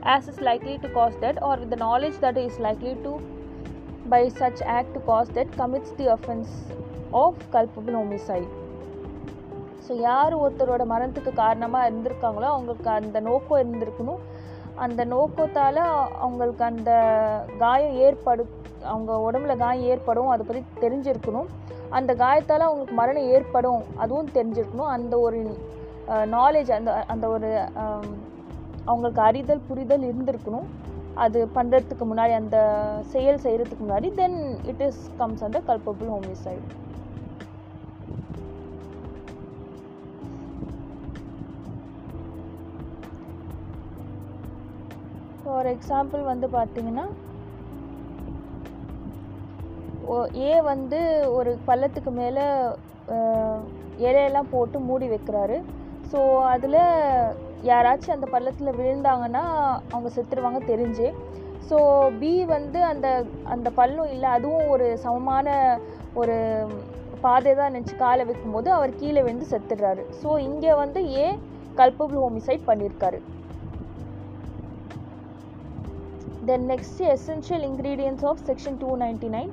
as 0.06 0.28
is 0.28 0.40
likely 0.42 0.78
to 0.78 0.90
cause 0.90 1.16
death 1.18 1.40
or 1.42 1.56
with 1.58 1.70
the 1.70 1.76
knowledge 1.76 2.18
that 2.20 2.38
is 2.38 2.58
likely 2.60 2.94
to 3.06 3.12
by 4.06 4.22
such 4.42 4.62
act 4.78 4.94
to 4.94 5.02
cause 5.02 5.30
death 5.30 5.52
commits 5.58 5.92
the 5.94 6.08
offense 6.14 6.52
of 7.16 7.34
culpable 7.52 7.98
homicide 8.02 8.50
so 9.86 9.94
யார் 10.00 10.34
ஒருத்தரோட 10.42 10.84
மரணத்துக்கு 10.92 11.32
காரணமாக 11.40 11.88
இருந்திருக்காங்களோ 11.88 12.48
அவங்களுக்கு 12.52 12.90
அந்த 12.92 13.20
நோக்கம் 13.28 13.62
இருந்திருக்கணும் 13.62 14.22
அந்த 14.84 15.02
நோக்கத்தால் 15.14 15.80
அவங்களுக்கு 16.26 16.64
அந்த 16.68 16.92
காயம் 17.64 17.96
ஏற்படு 18.06 18.44
அவங்க 18.92 19.12
உடம்புல 19.28 19.56
காயம் 19.64 19.90
ஏற்படும் 19.94 20.32
அதை 20.34 20.46
பற்றி 20.50 20.62
தெரிஞ்சிருக்கணும் 20.84 21.50
அந்த 21.98 22.12
காயத்தால் 22.22 22.66
அவங்களுக்கு 22.68 22.96
மரணம் 23.00 23.30
ஏற்படும். 23.36 23.84
அதுவும் 24.04 24.34
தெரிஞ்சிருக்கணும். 24.38 24.92
அந்த 24.98 25.14
ஒரு 25.28 25.40
நாலேஜ் 26.36 26.72
அந்த 26.78 26.92
அந்த 27.14 27.26
ஒரு 27.36 27.50
அவங்களுக்கு 28.92 29.22
அறிதல் 29.30 29.68
புரிதல் 29.70 30.08
இருந்திருக்கணும். 30.12 30.70
அது 31.24 31.40
பண்ணுறதுக்கு 31.56 32.06
முன்னாடி 32.12 32.34
அந்த 32.42 32.58
செயல் 33.14 33.42
செய்கிறதுக்கு 33.46 33.84
முன்னாடி 33.86 34.10
தென் 34.20 34.38
இட் 34.72 34.84
இஸ் 34.88 35.02
கம்ஸ் 35.22 35.44
அந்த 35.48 35.60
கல்பபிள் 35.70 36.12
ஹோமிசைட் 36.16 36.68
ஃபார் 45.44 45.70
எக்ஸாம்பிள் 45.76 46.24
வந்து 46.32 46.48
பார்த்தீங்கன்னா 46.58 47.06
ஏ 50.48 50.54
வந்து 50.72 51.00
ஒரு 51.38 51.52
பள்ளத்துக்கு 51.70 52.12
மேலே 52.22 52.46
இலையெல்லாம் 54.06 54.52
போட்டு 54.54 54.78
மூடி 54.90 55.08
வைக்கிறாரு. 55.14 55.58
ஸோ 56.12 56.20
அதில் 56.54 56.80
யாராச்சும் 57.72 58.16
அந்த 58.16 58.28
பள்ளத்தில் 58.34 58.78
விழுந்தாங்கன்னா 58.80 59.44
அவங்க 59.92 60.10
செத்துருவாங்க 60.16 60.62
தெரிஞ்சு. 60.72 61.08
ஸோ 61.70 61.78
பி 62.22 62.32
வந்து 62.56 62.80
அந்த 62.92 63.08
அந்த 63.54 63.68
பள்ளம் 63.80 64.12
இல்லை 64.16 64.30
அதுவும் 64.38 64.70
ஒரு 64.76 64.88
சமமான 65.04 65.56
ஒரு 66.22 66.38
பாதை 67.26 67.52
தான் 67.60 67.74
நினச்சி 67.74 67.96
காலை 68.04 68.24
வைக்கும்போது 68.30 68.70
அவர் 68.78 69.00
கீழே 69.02 69.22
விழுந்து 69.26 69.52
செத்துடுறாரு. 69.54 70.04
ஸோ 70.22 70.30
இங்கே 70.48 70.74
வந்து 70.84 71.02
ஏ 71.20 71.28
கல்பபிள் 71.80 72.24
ஹோமிசைட் 72.26 72.68
பண்ணியிருக்காரு 72.70 73.20
then 76.50 76.66
next 76.72 77.02
essential 77.16 77.66
ingredients 77.72 78.24
of 78.30 78.42
section 78.50 78.80
two 78.84 78.90
ninety 79.04 79.30
nine 79.38 79.52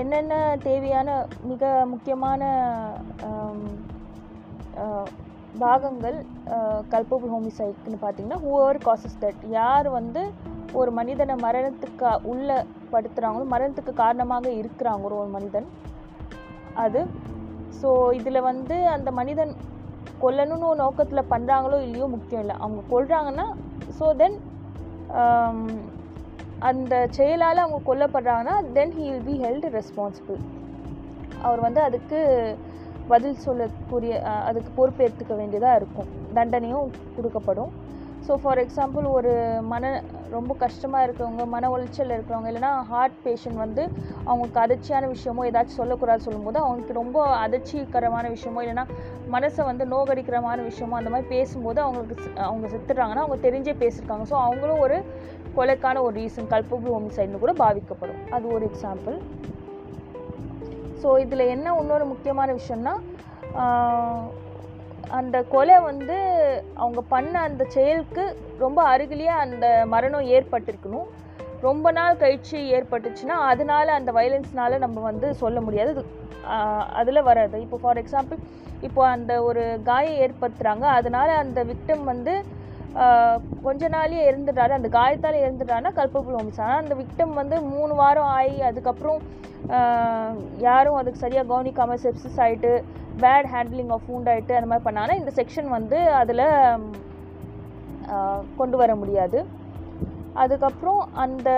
என்னென்ன 0.00 0.34
தேவையான 0.66 1.08
மிக 1.50 1.62
முக்கியமான 1.92 2.42
பாகங்கள் 5.62 6.16
கல்பபு 6.92 7.26
ஹோமிசைட்னு 7.32 7.98
பார்த்தீங்கன்னா 8.04 8.38
ஹூவர் 8.44 8.80
காசஸ் 8.86 9.20
தட் 9.24 9.42
யார் 9.58 9.88
வந்து 9.98 10.22
ஒரு 10.80 10.90
மனிதனை 10.98 11.34
மரணத்துக்கு 11.46 12.10
உள்ள 12.32 12.50
படுத்துகிறாங்களோ 12.92 13.44
மரணத்துக்கு 13.54 13.92
காரணமாக 14.02 14.48
இருக்கிறாங்களோ 14.60 15.18
ஒரு 15.22 15.30
மனிதன் 15.36 15.68
அது. 16.84 17.00
ஸோ 17.80 17.90
இதில் 18.18 18.46
வந்து 18.50 18.76
அந்த 18.96 19.10
மனிதன் 19.20 19.52
கொல்லணும்னு 20.22 20.68
ஒரு 20.70 20.78
நோக்கத்தில் 20.84 21.30
பண்ணுறாங்களோ 21.32 21.78
இல்லையோ 21.86 22.06
முக்கியம் 22.16 22.42
இல்லை. 22.44 22.56
அவங்க 22.64 22.82
கொள்கிறாங்கன்னா 22.92 23.46
ஸோ 23.98 24.06
தென் 24.22 24.38
அந்த 26.68 26.94
செயலால் 27.16 27.62
அவங்க 27.64 27.78
கொல்லப்படுறாங்கன்னா 27.88 28.56
then 28.76 28.94
he 28.98 29.06
will 29.10 29.24
be 29.28 29.36
held 29.44 29.68
responsible 29.78 30.40
அவர் 31.46 31.64
வந்து 31.66 31.80
அதுக்கு 31.88 32.18
பதில் 33.12 33.40
சொல்லக்கூடிய 33.46 34.12
அதுக்கு 34.48 34.70
பொறுப்பேற்றுக்க 34.76 35.32
வேண்டியதாக 35.40 35.78
இருக்கும். 35.80 36.10
தண்டனையும் 36.36 36.92
கொடுக்கப்படும். 37.16 37.72
ஸோ 38.26 38.32
ஃபார் 38.42 38.60
எக்ஸாம்பிள் 38.62 39.06
ஒரு 39.16 39.30
மன 39.70 39.90
ரொம்ப 40.34 40.52
கஷ்டமாக 40.62 41.04
இருக்கிறவங்க 41.06 41.44
மன 41.54 41.70
உளைச்சல் 41.74 42.14
இருக்கிறவங்க 42.16 42.50
இல்லைனா 42.50 42.70
ஹார்ட் 42.90 43.16
பேஷண்ட் 43.24 43.60
வந்து 43.62 43.82
அவங்களுக்கு 44.28 44.60
அதிர்ச்சியான 44.64 45.08
விஷயமோ 45.14 45.46
ஏதாச்சும் 45.48 45.80
சொல்லக்கூடாது 45.80 46.26
சொல்லும்போது 46.26 46.58
அவங்களுக்கு 46.64 46.94
ரொம்ப 47.00 47.24
அதிர்ச்சிகரமான 47.44 48.30
விஷயமோ 48.36 48.62
இல்லைனா 48.64 48.84
மனசை 49.34 49.64
வந்து 49.70 49.86
நோகடிக்கிறமான 49.94 50.58
விஷயமோ 50.70 50.98
அந்த 51.00 51.12
மாதிரி 51.14 51.28
பேசும்போது 51.34 51.80
அவங்களுக்கு 51.86 52.16
அவங்க 52.48 52.66
செத்துடுறாங்கன்னா 52.74 53.24
அவங்க 53.24 53.38
தெரிஞ்சே 53.48 53.74
பேசியிருக்காங்க. 53.82 54.26
ஸோ 54.32 54.38
அவங்களும் 54.46 54.82
ஒரு 54.86 54.98
கொலைக்கான 55.56 56.02
ஒரு 56.06 56.14
ரீசன் 56.20 56.50
கல்பபிள் 56.52 56.94
ஹோமிசைட்னு 56.96 57.42
கூட 57.44 57.54
பாவிக்கப்படும். 57.64 58.20
அது 58.36 58.46
ஒரு 58.56 58.64
எக்ஸாம்பிள் 58.70 59.16
ஸோ 61.02 61.10
இதில் 61.24 61.50
என்ன 61.54 61.68
இன்னொரு 61.82 62.04
முக்கியமான 62.12 62.48
விஷயம்னா 62.58 62.94
அந்த 65.18 65.36
கொலை 65.54 65.76
வந்து 65.88 66.16
அவங்க 66.82 67.00
பண்ண 67.14 67.34
அந்த 67.48 67.62
செயலுக்கு 67.74 68.24
ரொம்ப 68.62 68.80
அருகிலேயே 68.92 69.32
அந்த 69.44 69.66
மரணம் 69.94 70.28
ஏற்பட்டிருக்கணும். 70.36 71.08
ரொம்ப 71.66 71.86
நாள் 71.98 72.20
கழிச்சு 72.22 72.58
ஏற்பட்டுச்சுன்னா 72.76 73.36
அதனால 73.50 73.86
அந்த 73.98 74.10
வயலன்ஸ்னால 74.18 74.78
நம்ம 74.84 75.00
வந்து 75.10 75.28
சொல்ல 75.42 75.58
முடியாது. 75.66 75.92
அதில் 77.00 77.26
வராது. 77.28 77.56
இப்போ 77.64 77.78
ஃபார் 77.82 78.00
எக்ஸாம்பிள் 78.02 78.40
இப்போ 78.86 79.02
அந்த 79.16 79.32
ஒரு 79.48 79.64
காயம் 79.90 80.20
ஏற்படுத்துகிறாங்க 80.24 80.86
அதனால 80.98 81.28
அந்த 81.42 81.60
விக்டம் 81.68 82.04
வந்து 82.12 82.32
கொஞ்ச 83.66 83.88
நாளே 83.94 84.24
இறந்துட்டாரு 84.30 84.72
அந்த 84.78 84.88
காயத்தால் 84.96 85.42
இறந்துட்டாருன்னா 85.44 85.92
கல்பபிள் 85.98 86.38
வந்துச்சு 86.38 86.64
ஆனால் 86.64 86.82
அந்த 86.82 86.94
விக்டம் 87.02 87.32
வந்து 87.40 87.56
மூணு 87.74 87.92
வாரம் 88.00 88.32
ஆகி 88.38 88.58
அதுக்கப்புறம் 88.70 89.20
யாரும் 90.66 90.98
அதுக்கு 91.00 91.22
சரியாக 91.24 91.48
கவனிக்காமல் 91.52 92.02
செப்சிஸ் 92.04 92.40
ஆகிட்டு 92.46 92.72
பேட் 93.22 93.48
ஹேண்ட்லிங் 93.54 93.92
ஆஃப் 93.94 94.04
ஃபூண்ட் 94.06 94.30
ஆகிட்டு 94.32 94.56
அந்த 94.58 94.68
மாதிரி 94.70 94.86
பண்ணாலும் 94.88 95.20
இந்த 95.20 95.32
செக்ஷன் 95.38 95.70
வந்து 95.78 95.98
அதில் 96.20 96.44
கொண்டு 98.60 98.76
வர 98.82 98.92
முடியாது. 99.02 99.38
அதுக்கப்புறம் 100.42 101.02
அந்த 101.24 101.50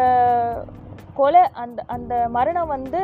கொலை 1.19 1.43
அந்த 1.63 1.81
அந்த 1.95 2.15
மரணம் 2.37 2.73
வந்து 2.77 3.01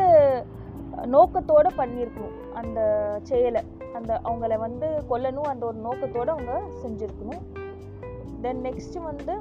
நோக்கத்தோடு 1.15 1.71
பண்ணியிருக்கணும். 1.81 2.37
அந்த 2.61 2.81
செயலை 3.31 3.63
அந்த 3.99 4.11
அவங்கள 4.29 4.59
வந்து 4.67 4.89
கொல்லணும். 5.11 5.49
அந்த 5.53 5.65
ஒரு 5.71 5.79
நோக்கத்தோடு 5.87 6.33
அவங்க 6.37 6.55
செஞ்சுருக்கணும். 6.83 7.43
தென் 8.45 8.63
நெக்ஸ்ட்டு 8.67 9.03
வந்து 9.03 9.35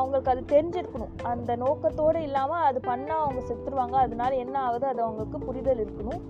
அவங்களுக்கு 0.00 0.30
அது 0.32 0.42
தெரிஞ்சிருக்கணும். 0.52 1.14
அந்த 1.22 1.56
நோக்கத்தோடு 1.56 2.22
இல்லாமல் 2.22 2.66
அது 2.68 2.78
பண்ணால் 2.84 3.22
அவங்க 3.24 3.40
செத்துருவாங்க. 3.48 3.96
அதனால 4.06 4.36
என்ன 4.44 4.56
ஆகுது? 4.66 4.86
அது 4.92 5.02
அவங்களுக்கு 5.02 5.38
புரிதல் 5.48 5.82
இருக்கணும். 5.84 6.22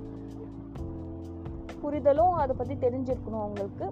புரிதலும் 1.83 2.35
அதை 2.43 2.57
பற்றி 2.57 2.75
தெரிஞ்சிருக்கணும் 2.87 3.45
அவங்களுக்கு. 3.45 3.87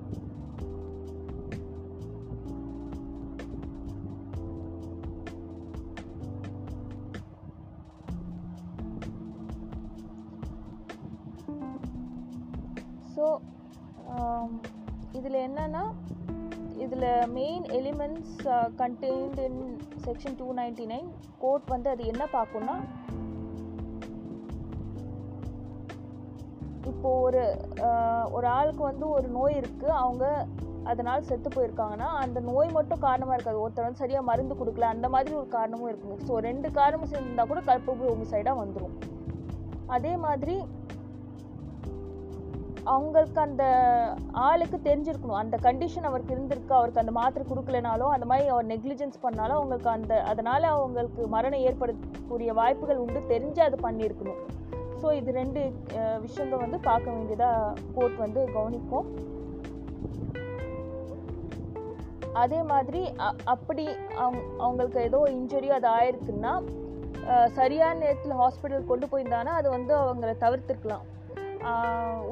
ஸோ 13.14 13.24
இதில் 15.18 15.44
என்னன்னா 15.46 15.82
இதில் 16.80 17.08
main 17.32 17.64
elements 17.78 18.36
contained 18.76 19.38
in 19.46 19.60
section 20.04 20.36
two 20.38 20.46
ninety 20.58 20.86
nine 20.86 21.08
court 21.38 21.66
வந்து 21.68 21.90
அது 21.90 22.04
என்ன 22.04 22.24
பார்க்கும்னா 22.32 22.76
இப்போ 26.90 27.10
ஒரு 27.26 27.42
uh, 27.86 28.22
ஒரு 28.36 28.46
ஆளுக்கு 28.48 28.82
வந்து 28.82 29.04
ஒரு 29.08 29.26
நோய் 29.28 29.58
இருக்குது 29.58 29.96
அவங்க 29.98 30.24
அதனால் 30.84 31.26
செத்து 31.28 31.48
போயிருக்காங்கன்னா 31.48 32.08
அந்த 32.20 32.38
நோய் 32.40 32.68
மட்டும் 32.70 33.02
காரணமாக 33.04 33.36
இருக்காது. 33.36 33.62
ஒருத்தர் 33.64 33.86
வந்து 33.86 34.02
சரியாக 34.02 34.28
மருந்து 34.28 34.54
கொடுக்கல 34.54 34.88
அந்த 34.90 35.08
மாதிரி 35.08 35.32
ஒரு 35.34 35.48
காரணமும் 35.48 35.90
இருக்குங்க 35.90 36.16
ஸோ 36.28 36.36
ரெண்டு 36.48 36.68
காரணமும் 36.70 37.10
சேர்ந்தால் 37.12 37.50
கூட 37.52 37.60
கல்பபிள் 37.60 38.10
ஹோமிசைடாக 38.10 38.60
வந்துடும் 38.62 38.96
அதே 39.88 40.12
மாதிரி 40.16 40.56
அவங்களுக்கு 42.94 43.38
அந்த 43.46 43.64
ஆளுக்கு 44.48 44.78
தெரிஞ்சிருக்கணும். 44.86 45.40
அந்த 45.42 45.56
கண்டிஷன் 45.66 46.08
அவருக்கு 46.10 46.34
இருந்திருக்கு 46.36 46.72
அவருக்கு 46.78 47.02
அந்த 47.02 47.12
மாத்திரை 47.18 47.44
கொடுக்கலனாலும் 47.50 48.12
அந்த 48.14 48.26
மாதிரி 48.30 48.48
அவர் 48.54 48.70
நெக்லிஜென்ஸ் 48.72 49.18
பண்ணாலும் 49.24 49.58
அவங்களுக்கு 49.58 49.90
அந்த 49.96 50.14
அதனால் 50.32 50.66
அவங்களுக்கு 50.76 51.24
மரணம் 51.34 51.64
ஏற்படக்கூடிய 51.68 52.52
வாய்ப்புகள் 52.60 53.02
உண்டு. 53.04 53.22
தெரிஞ்சு 53.34 53.62
அது 53.68 53.78
பண்ணியிருக்கணும். 53.86 54.40
ஸோ 55.02 55.10
இது 55.18 55.30
ரெண்டு 55.40 55.60
விஷயங்கள் 56.24 56.64
வந்து 56.64 56.80
பார்க்க 56.88 57.14
வேண்டியதாக 57.16 57.74
கோர்ட் 57.96 58.18
வந்து 58.24 58.40
கவனிக்கும். 58.56 59.06
அதே 62.42 62.58
மாதிரி 62.72 63.00
அப்படி 63.54 63.84
அவங்க 64.24 64.42
அவங்களுக்கு 64.64 64.98
ஏதோ 65.08 65.20
இன்ஜுரி 65.36 65.70
அது 65.78 65.88
ஆயிருக்குன்னா 65.96 66.52
சரியான 67.56 67.96
நேரத்தில் 68.02 68.38
ஹாஸ்பிட்டல் 68.42 68.90
கொண்டு 68.90 69.06
போயிருந்தாங்கன்னா 69.12 69.56
அது 69.60 69.68
வந்து 69.78 69.92
அவங்கள 70.02 70.30
தவிர்த்துருக்கலாம். 70.44 71.06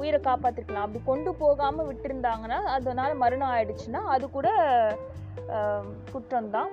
உயிரை 0.00 0.18
காப்பாற்றிருக்கலாம் 0.26 0.86
அப்படி 0.86 1.00
கொண்டு 1.08 1.30
போகாமல் 1.42 1.88
விட்டுருந்தாங்கன்னா 1.88 2.58
அதனால் 2.76 3.20
மரணம் 3.22 3.52
ஆயிடுச்சுன்னா 3.54 4.00
அது 4.14 4.24
கூட 4.36 4.48
குற்றம்தான். 6.12 6.72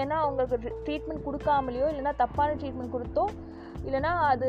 ஏன்னா 0.00 0.16
அவங்களுக்கு 0.24 0.72
ட்ரீட்மெண்ட் 0.86 1.26
கொடுக்காமலையோ 1.26 1.88
இல்லைன்னா 1.90 2.14
தப்பான 2.22 2.56
ட்ரீட்மெண்ட் 2.60 2.94
கொடுத்தோ 2.96 3.24
இல்லைன்னா 3.86 4.12
அது 4.30 4.48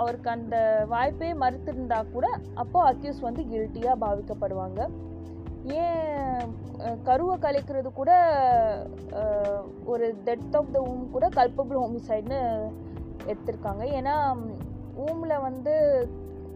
அவருக்கு 0.00 0.28
அந்த 0.34 0.56
வாய்ப்பே 0.92 1.30
மறுத்திருந்தா 1.42 1.98
கூட 2.16 2.26
அப்போ 2.62 2.78
அக்யூஸ் 2.90 3.26
வந்து 3.28 3.42
கில்ட்டியாக 3.52 4.02
பாவிக்கப்படுவாங்க. 4.04 4.80
ஏன் 5.84 6.52
கருவை 7.06 7.34
கலைக்கிறது 7.44 7.90
கூட 8.00 8.12
ஒரு 9.92 10.06
டெத் 10.26 10.56
ஆஃப் 10.58 10.72
த 10.76 10.82
ஊம் 10.90 11.02
கூட 11.16 11.26
கல்பபிள் 11.38 11.82
ஹோமிசைட்னு 11.84 12.40
எடுத்திருக்காங்க. 13.30 13.84
ஏன்னா 13.98 14.14
ஊமில் 15.06 15.42
வந்து 15.48 15.74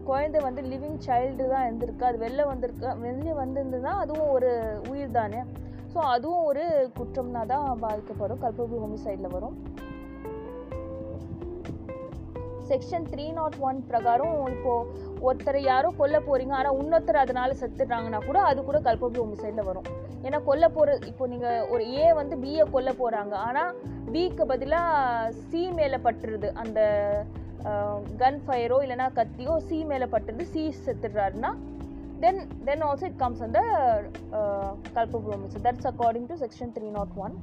குழந்தை 0.09 0.39
வந்து 0.45 0.61
லிவிங் 0.71 0.97
சைல்டு 1.05 1.43
தான் 1.51 1.65
இருந்திருக்கு. 1.67 2.07
அது 2.09 2.17
வெளில 2.23 2.45
வந்திருக்கு 2.51 2.87
வெளியே 3.05 3.33
வந்திருந்ததுன்னா 3.43 3.93
அதுவும் 4.03 4.33
ஒரு 4.37 4.51
உயிர் 4.91 5.17
தானே. 5.19 5.41
ஸோ 5.93 5.99
அதுவும் 6.15 6.45
ஒரு 6.49 6.63
குற்றம்னா 6.97 7.41
தான் 7.53 7.81
பாதிக்கப்படும். 7.85 8.41
கல்பபிள் 8.45 8.83
ஹோமிசைடில் 8.83 9.33
வரும். 9.35 9.57
செக்ஷன் 12.69 13.05
த்ரீ 13.11 13.25
நாட் 13.37 13.55
ஒன் 13.67 13.79
பிரகாரம் 13.89 14.35
இப்போது 14.53 15.01
ஒருத்தரை 15.27 15.61
யாரோ 15.71 15.89
கொல்ல 15.99 16.17
போகிறீங்க 16.27 16.53
ஆனால் 16.59 16.77
இன்னொருத்தர் 16.81 17.23
அதனால் 17.23 17.59
செத்துடுறாங்கன்னா 17.61 18.19
கூட 18.27 18.39
அது 18.49 18.59
கூட 18.69 18.79
கல்பபூமி 18.87 19.21
ஹோமிசைடில் 19.23 19.67
வரும். 19.69 19.87
ஏன்னா 20.25 20.39
கொல்ல 20.49 20.65
போகிற 20.77 20.95
இப்போ 21.11 21.23
நீங்கள் 21.33 21.65
ஒரு 21.73 21.83
ஏ 21.99 22.05
வந்து 22.21 22.35
பியை 22.43 22.65
கொல்ல 22.75 22.91
போகிறாங்க 23.01 23.35
ஆனால் 23.47 23.71
பிக்கு 24.13 24.45
பதிலாக 24.51 25.31
சி 25.47 25.61
மேலே 25.79 25.99
பட்டுருது 26.07 26.49
அந்த 26.63 26.79
கன் 28.21 28.39
ஃபயரோ 28.45 28.77
இல்லைன்னா 28.85 29.07
கத்தியோ 29.17 29.55
சி 29.67 29.77
மேலே 29.91 30.07
பட்டுருந்து 30.13 30.47
C 30.53 30.63
செத்துடுறாருன்னா 30.85 31.51
then 32.19 32.41
then 32.65 32.83
also 32.83 33.05
it 33.05 33.19
comes 33.19 33.43
அந்த 33.47 33.61
culpable 34.97 35.33
homicide 35.35 35.65
that's 35.67 35.89
according 35.91 36.29
to 36.31 36.37
section 36.43 36.73
three 36.77 36.89
not 36.91 37.15
one 37.25 37.35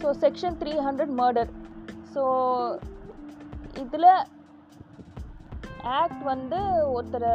so 0.00 0.08
section 0.22 0.58
three 0.60 0.72
hundred 0.86 1.14
murder 1.20 1.50
so 2.14 2.22
இதில் 3.82 4.10
ஆக்ட் 5.94 6.24
வந்து 6.24 6.58
ஒருத்தரை 6.94 7.32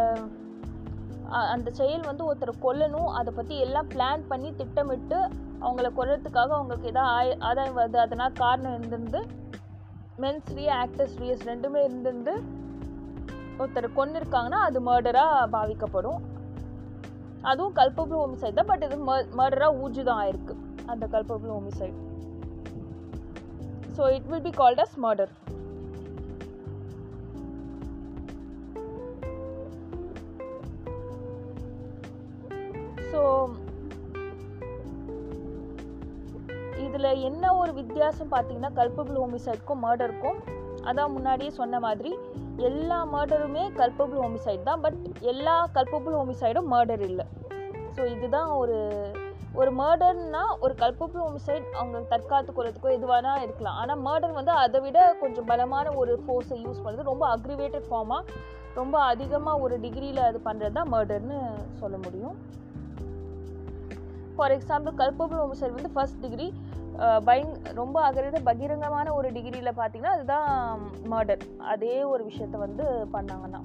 அந்த 1.53 1.69
செயல் 1.79 2.07
வந்து 2.09 2.23
ஒருத்தரை 2.27 2.53
கொல்லணும். 2.65 3.09
அதை 3.19 3.31
பற்றி 3.37 3.55
எல்லாம் 3.65 3.89
பிளான் 3.93 4.23
பண்ணி 4.31 4.49
திட்டமிட்டு 4.61 5.17
அவங்கள 5.63 5.87
கொல்றதுக்காக 5.97 6.53
அவங்களுக்கு 6.57 6.91
ஏதாவது 6.91 7.13
ஆய 7.17 7.35
ஆதாயம் 7.49 7.77
வருது. 7.79 7.97
அதனால் 8.05 8.37
காரணம் 8.43 8.75
இருந்திருந்து 8.77 9.21
மென்ஸ் 10.23 10.51
ரீ 10.57 10.65
ஆக்டர்ஸ் 10.81 11.17
ரீஸ் 11.23 11.43
ரெண்டுமே 11.51 11.81
இருந்திருந்து 11.87 12.33
ஒருத்தர் 13.61 13.95
கொன்னிருக்காங்கன்னா 13.99 14.61
அது 14.67 14.79
மர்டராக 14.89 15.47
பாவிக்கப்படும். 15.55 16.19
அதுவும் 17.49 17.75
கல்பபிள் 17.79 18.19
ஹோமிசைட் 18.23 18.57
தான். 18.59 18.69
பட் 18.71 18.85
இது 18.87 18.97
மர்டராக 19.41 19.79
ஊஜுதான் 19.83 20.21
ஆயிருக்கு. 20.23 20.55
அந்த 20.93 21.05
culpable 21.15 21.51
homicide 21.55 21.97
so 23.97 24.05
it 24.15 24.27
will 24.31 24.45
be 24.47 24.53
called 24.61 24.81
as 24.83 24.97
murder 25.05 25.31
so 33.11 33.21
இதில் 36.85 37.21
என்ன 37.29 37.45
ஒரு 37.61 37.71
வித்தியாசம் 37.79 38.33
பார்த்தீங்கன்னா 38.33 38.71
கல்பபிள் 38.79 39.19
ஹோமிசைட்க்கும் 39.23 39.81
மர்டருக்கும் 39.85 40.39
அதான் 40.89 41.13
முன்னாடியே 41.15 41.51
சொன்ன 41.59 41.79
மாதிரி 41.85 42.11
எல்லா 42.67 42.97
மர்டருமே 43.13 43.63
கல்பபிள் 43.79 44.21
ஹோமிசைட் 44.23 44.67
தான் 44.69 44.81
பட் 44.85 44.97
எல்லா 45.31 45.55
கல்பபிள் 45.77 46.15
ஹோமிசைடும் 46.19 46.69
மர்டர் 46.73 47.03
இல்லை. 47.09 47.25
ஸோ 47.95 48.01
இதுதான் 48.15 48.49
ஒரு 48.61 48.77
ஒரு 49.59 49.71
மர்டர்னா 49.79 50.41
ஒரு 50.65 50.73
கல்பபிள் 50.81 51.21
ஹோமிசைட் 51.25 51.65
அவங்க 51.79 51.99
தற்காத்து 52.11 52.51
கொள்றதுக்கோ 52.57 52.89
எதுவானா 52.97 53.33
இருக்கலாம். 53.45 53.77
ஆனால் 53.81 54.01
மர்டர் 54.07 54.37
வந்து 54.39 54.53
அதை 54.63 54.79
விட 54.85 54.99
கொஞ்சம் 55.21 55.47
பலமான 55.51 55.93
ஒரு 56.01 56.13
ஃபோர்ஸை 56.23 56.57
யூஸ் 56.65 56.83
பண்ணுறது 56.83 57.09
ரொம்ப 57.11 57.25
அக்ரிவேட்டட் 57.35 57.87
ஃபார்மாக 57.89 58.35
ரொம்ப 58.79 58.95
அதிகமாக 59.11 59.63
ஒரு 59.65 59.77
டிகிரியில் 59.85 60.27
அது 60.29 60.41
பண்ணுறது 60.47 60.77
தான் 60.79 60.91
மர்டர்னு 60.95 61.39
சொல்ல 61.81 61.97
முடியும். 62.05 62.35
ஃபார் 64.39 64.53
எக்ஸாம்பிள் 64.53 64.93
கல்பபிள் 64.95 65.39
ஹோமிசைட் 65.39 65.73
வந்து 65.73 65.93
ஃபர்ஸ்ட் 65.93 66.21
டிகிரி 66.21 66.47
பயங் 67.25 67.51
ரொம்ப 67.73 67.97
அகரித 68.01 68.37
பகிரங்கமான 68.45 69.13
ஒரு 69.13 69.27
டிகிரியில் 69.31 69.77
பார்த்தீங்கன்னா 69.77 70.15
அதுதான் 70.15 70.47
மர்டர் 71.09 71.43
அதே 71.67 71.95
ஒரு 72.03 72.23
விஷயத்த 72.23 72.57
வந்து 72.57 72.85
பண்ணாங்கன்னா 73.13 73.61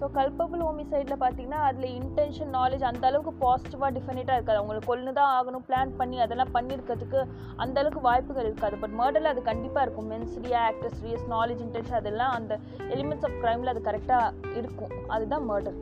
ஸோ 0.00 0.06
கல்பபிள் 0.16 0.60
ஹோமிசைடில் 0.66 1.20
பார்த்தீங்கன்னா 1.22 1.60
அதில் 1.68 1.88
இன்டென்ஷன் 1.98 2.52
நாலேஜ் 2.58 2.84
அந்த 2.90 3.04
அளவுக்கு 3.08 3.32
பாசிட்டிவாக 3.44 3.90
டிஃபினேட்டாக 3.96 4.36
இருக்காது. 4.38 4.60
அவங்களுக்கு 4.60 4.90
கொன்று 4.90 5.12
தான் 5.18 5.32
ஆகணும் 5.38 5.64
பிளான் 5.68 5.96
பண்ணி 6.00 6.18
அதெல்லாம் 6.24 6.52
பண்ணியிருக்கிறதுக்கு 6.56 7.20
அந்த 7.64 7.76
அளவுக்கு 7.82 8.02
வாய்ப்புகள் 8.08 8.48
இருக்காது. 8.50 8.76
பட் 8.82 8.94
மர்டரில் 9.00 9.32
அது 9.32 9.42
கண்டிப்பாக 9.50 9.84
இருக்கும். 9.86 10.10
Mens rea 10.14 10.60
actus 10.70 11.02
reus 11.06 11.26
knowledge 11.34 11.62
intention 11.66 12.00
அதெல்லாம் 12.02 12.34
அந்த 12.38 12.54
எலிமெண்ட்ஸ் 12.96 13.26
ஆஃப் 13.28 13.38
க்ரைமில் 13.44 13.72
அது 13.74 13.82
கரெக்டாக 13.90 14.54
இருக்கும். 14.60 14.94
அதுதான் 15.16 15.46
மர்டர் 15.52 15.78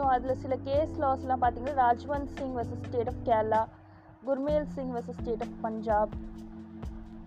ஸோ 0.00 0.04
அதில் 0.12 0.38
சில 0.42 0.54
கேஸ் 0.66 0.92
லாஸ்லாம் 1.02 1.40
பார்த்தீங்கன்னா 1.40 1.74
Rajwant 1.76 2.30
Singh 2.36 2.54
versus 2.56 2.84
state 2.84 3.08
of 3.08 3.18
Kerala 3.26 3.60
Gurmel 4.28 4.66
Singh 4.74 4.92
versus 4.94 5.18
state 5.18 5.42
of 5.46 5.56
Punjab 5.64 6.12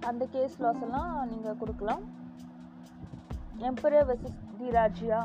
அந்த 0.09 0.23
கேஸ் 0.35 0.55
லாஸ் 0.63 0.81
எல்லாம் 0.85 1.11
நீங்கள் 1.31 1.59
கொடுக்கலாம். 1.59 2.03
Emperor 3.69 4.07
versus 4.09 4.39
the 4.59 4.69
Rajya 4.77 5.19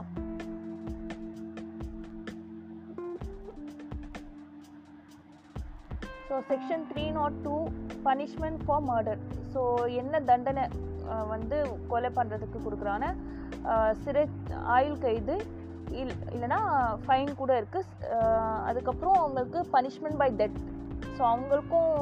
so 6.28 6.42
section 6.50 6.86
three 6.90 7.04
not 7.10 7.38
two 7.46 7.56
punishment 8.08 8.62
for 8.64 8.86
murder 8.90 9.22
so 9.54 9.62
என்ன 10.02 10.20
தண்டனை 10.32 10.66
வந்து 11.34 11.58
கொலை 11.88 12.12
பண்ணுறதுக்கு 12.18 12.60
கொடுக்குறான 12.66 13.14
சிறை 14.04 14.26
ஆயுள் 14.76 15.00
கைது 15.06 15.36
இல் 15.90 16.14
இல்லைன்னா 16.34 16.60
ஃபைன் 17.06 17.34
கூட 17.34 17.60
இருக்குது 17.60 18.16
அதுக்கப்புறம் 18.64 19.14
அவங்களுக்கு 19.14 19.66
பனிஷ்மெண்ட் 19.72 20.16
பை 20.16 20.30
டெத் 20.30 20.58
ஸோ 21.18 21.22
அவங்களுக்கும் 21.22 21.94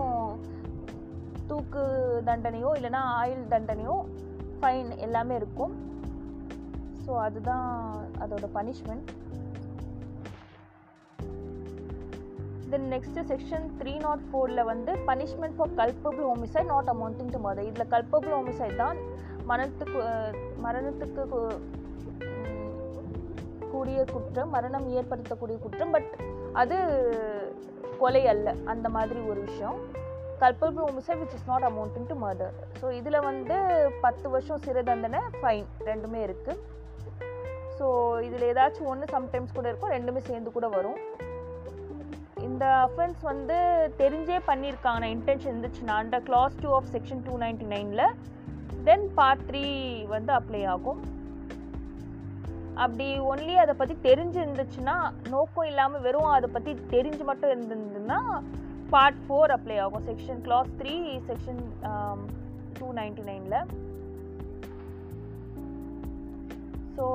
தூக்கு 1.46 1.82
தண்டனையோ 2.24 2.70
இல்லைன்னா 2.76 3.02
ஆயில் 3.18 3.44
தண்டனையோ 3.50 3.96
ஃபைன் 4.60 4.90
எல்லாமே 4.96 5.34
இருக்கும். 5.34 5.74
ஸோ 7.06 7.12
அதுதான் 7.16 7.68
அதோட 8.20 8.46
punishment 8.54 9.10
then 12.70 12.88
next 12.92 13.20
section 13.28 13.66
three 13.80 13.98
nought 13.98 14.20
ஃபோரில் 14.30 14.64
வந்து 14.64 14.92
punishment 15.06 15.56
for 15.56 15.74
culpable 15.74 16.24
homicide 16.24 16.66
not 16.66 16.88
amounting 16.88 17.30
to 17.30 17.38
murder 17.38 17.64
இதில் 17.64 17.88
கல்பபிள் 17.88 18.30
ஹோமிசைட் 18.30 18.76
தான் 18.76 18.98
மரணத்துக்கு 19.46 20.00
மரணத்துக்கு 20.62 21.20
கூடிய 23.86 24.04
குற்றம் 24.14 24.48
மரணம் 24.54 24.86
ஏற்படுத்தக்கூடிய 24.98 25.56
குற்றம் 25.64 25.92
பட் 25.94 26.12
அது 26.60 26.76
கொலை 28.00 28.22
அல்ல. 28.32 28.46
அந்த 28.72 28.86
மாதிரி 28.94 29.20
ஒரு 29.30 29.40
விஷயம். 29.48 29.76
Culpable 30.40 30.84
homicide 30.86 31.20
which 31.20 31.36
is 31.36 31.46
not 31.50 31.66
amounting 31.68 32.08
to 32.10 32.16
murder 32.24 32.54
so 32.80 32.86
இதில் 32.98 33.18
வந்து 33.28 33.56
பத்து 34.04 34.26
வருஷம் 34.34 34.62
சிறை 34.64 34.82
தண்டனை 34.90 35.20
ஃபைன் 35.38 35.68
ரெண்டுமே 35.90 36.20
இருக்குது 36.26 36.62
ஸோ 37.78 37.86
இதில் 38.26 38.46
ஏதாச்சும் 38.50 38.90
ஒன்று 38.92 39.08
சம்டைம்ஸ் 39.16 39.56
கூட 39.58 39.66
இருக்கும் 39.70 39.94
ரெண்டுமே 39.96 40.22
சேர்ந்து 40.30 40.52
கூட 40.56 40.68
வரும். 40.76 41.00
இந்த 42.48 42.66
அஃபென்ஸ் 42.86 43.22
வந்து 43.32 43.58
தெரிஞ்சே 44.02 44.40
பண்ணியிருக்காங்க. 44.50 45.04
இன்டென்ஷன் 45.16 45.52
இருந்துச்சுன்னா 45.54 45.96
அந்த 46.04 46.18
clause 46.30 46.62
two 46.64 46.72
of 46.78 46.90
section 46.96 47.24
two 47.28 47.36
ninety 47.44 47.68
நைனில் 47.74 48.08
தென் 48.88 49.06
பார்ட் 49.20 49.46
த்ரீ 49.50 49.66
வந்து 50.16 50.32
அப்ளை 50.40 50.64
ஆகும். 50.74 51.02
அப்படி 52.76 53.06
ஒன்லி 53.30 53.54
அதை 53.54 53.74
பற்றி 53.74 53.94
தெரிஞ்சு 54.02 54.38
இருந்துச்சுன்னா 54.42 54.96
நோக்கம் 55.28 55.64
இல்லாமல் 55.64 56.00
வெறும் 56.00 56.34
அதை 56.36 56.48
பற்றி 56.50 56.72
தெரிஞ்சு 56.90 57.24
மட்டும் 57.24 57.52
இருந்ததுன்னா 57.54 58.18
பார்ட் 58.90 59.20
ஃபோர் 59.22 59.54
அப்ளை 59.54 59.76
ஆகும். 59.80 60.04
Section 60.08 60.42
clause 60.42 60.70
three 60.80 60.94
section 61.28 61.62
two 62.78 62.88
ninety 62.92 63.22
நைனில் 63.22 63.58
so 66.96 67.06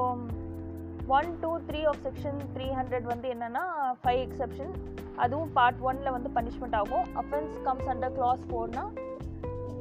one 1.17 1.29
two 1.43 1.51
three 1.69 1.79
of 1.85 2.01
section 2.03 2.39
three 2.55 2.67
hundred 2.79 3.07
வந்து 3.13 3.29
என்னென்னா 3.33 3.63
ஃபைவ் 4.01 4.21
எக்ஸப்ஷன் 4.25 4.73
அதுவும் 5.15 5.53
பார்ட் 5.53 5.81
ஒனில் 5.81 6.11
வந்து 6.11 6.29
பனிஷ்மெண்ட் 6.35 6.75
ஆகும். 6.75 7.07
அஃபென்ஸ் 7.15 7.55
கம்ஸ் 7.63 7.89
அண்டர் 7.93 8.15
கிளாஸ் 8.15 8.43
ஃபோர்னால் 8.49 8.91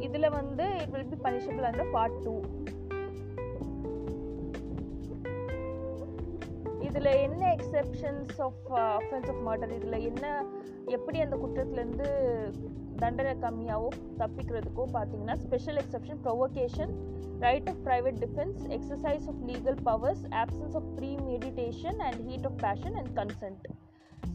இதில் 0.01 0.35
வந்து 0.39 0.66
it 0.82 0.93
will 0.94 1.11
be 1.11 1.19
punishable 1.27 1.66
under 1.70 1.93
part 1.93 2.19
two 2.24 2.35
இதில் 6.91 7.11
என்ன 7.25 7.43
exceptions 7.57 8.39
of 8.41 8.62
offence 8.95 9.29
of 9.33 9.43
murder 9.49 9.73
இதில் 9.77 10.07
என்ன 10.07 10.25
எப்படி 10.89 11.19
அந்த 11.21 11.37
குற்றத்துலேருந்து 11.37 12.09
தண்டனை 13.03 13.35
கம்மியாகவோ 13.45 13.91
தப்பிக்கிறதுக்கோ 14.19 14.85
பார்த்தீங்கன்னா 14.97 15.37
special 15.45 15.79
exception 15.79 16.21
provocation 16.25 16.93
right 17.41 17.69
of 17.69 17.81
private 17.87 18.19
defence 18.25 18.61
exercise 18.77 19.29
of 19.29 19.41
legal 19.51 19.79
powers 19.83 20.25
absence 20.43 20.77
of 20.77 20.89
premeditation 21.31 22.01
and 22.09 22.21
heat 22.29 22.47
of 22.47 22.59
passion 22.65 22.97
and 22.97 23.12
consent 23.19 23.65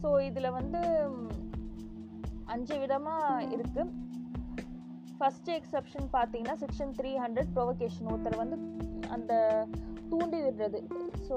so 0.00 0.10
இதில் 0.20 0.50
வந்து 0.50 0.80
அஞ்சு 2.48 2.74
விதமாக 2.78 3.46
இருக்குது 3.54 3.92
ஃபஸ்ட்டு 5.18 5.52
எக்ஸப்ஷன் 5.52 6.08
பார்த்தீங்கன்னா 6.12 6.56
செக்ஷன் 6.64 6.92
த்ரீ 6.98 7.12
ஹண்ட்ரட் 7.24 7.52
ப்ரொவகேஷன் 7.54 8.08
ஒருத்தர் 8.12 8.42
வந்து 8.42 8.56
அந்த 9.08 9.32
தூண்டி 10.10 10.38
விடுறது. 10.42 10.80
ஸோ 11.28 11.36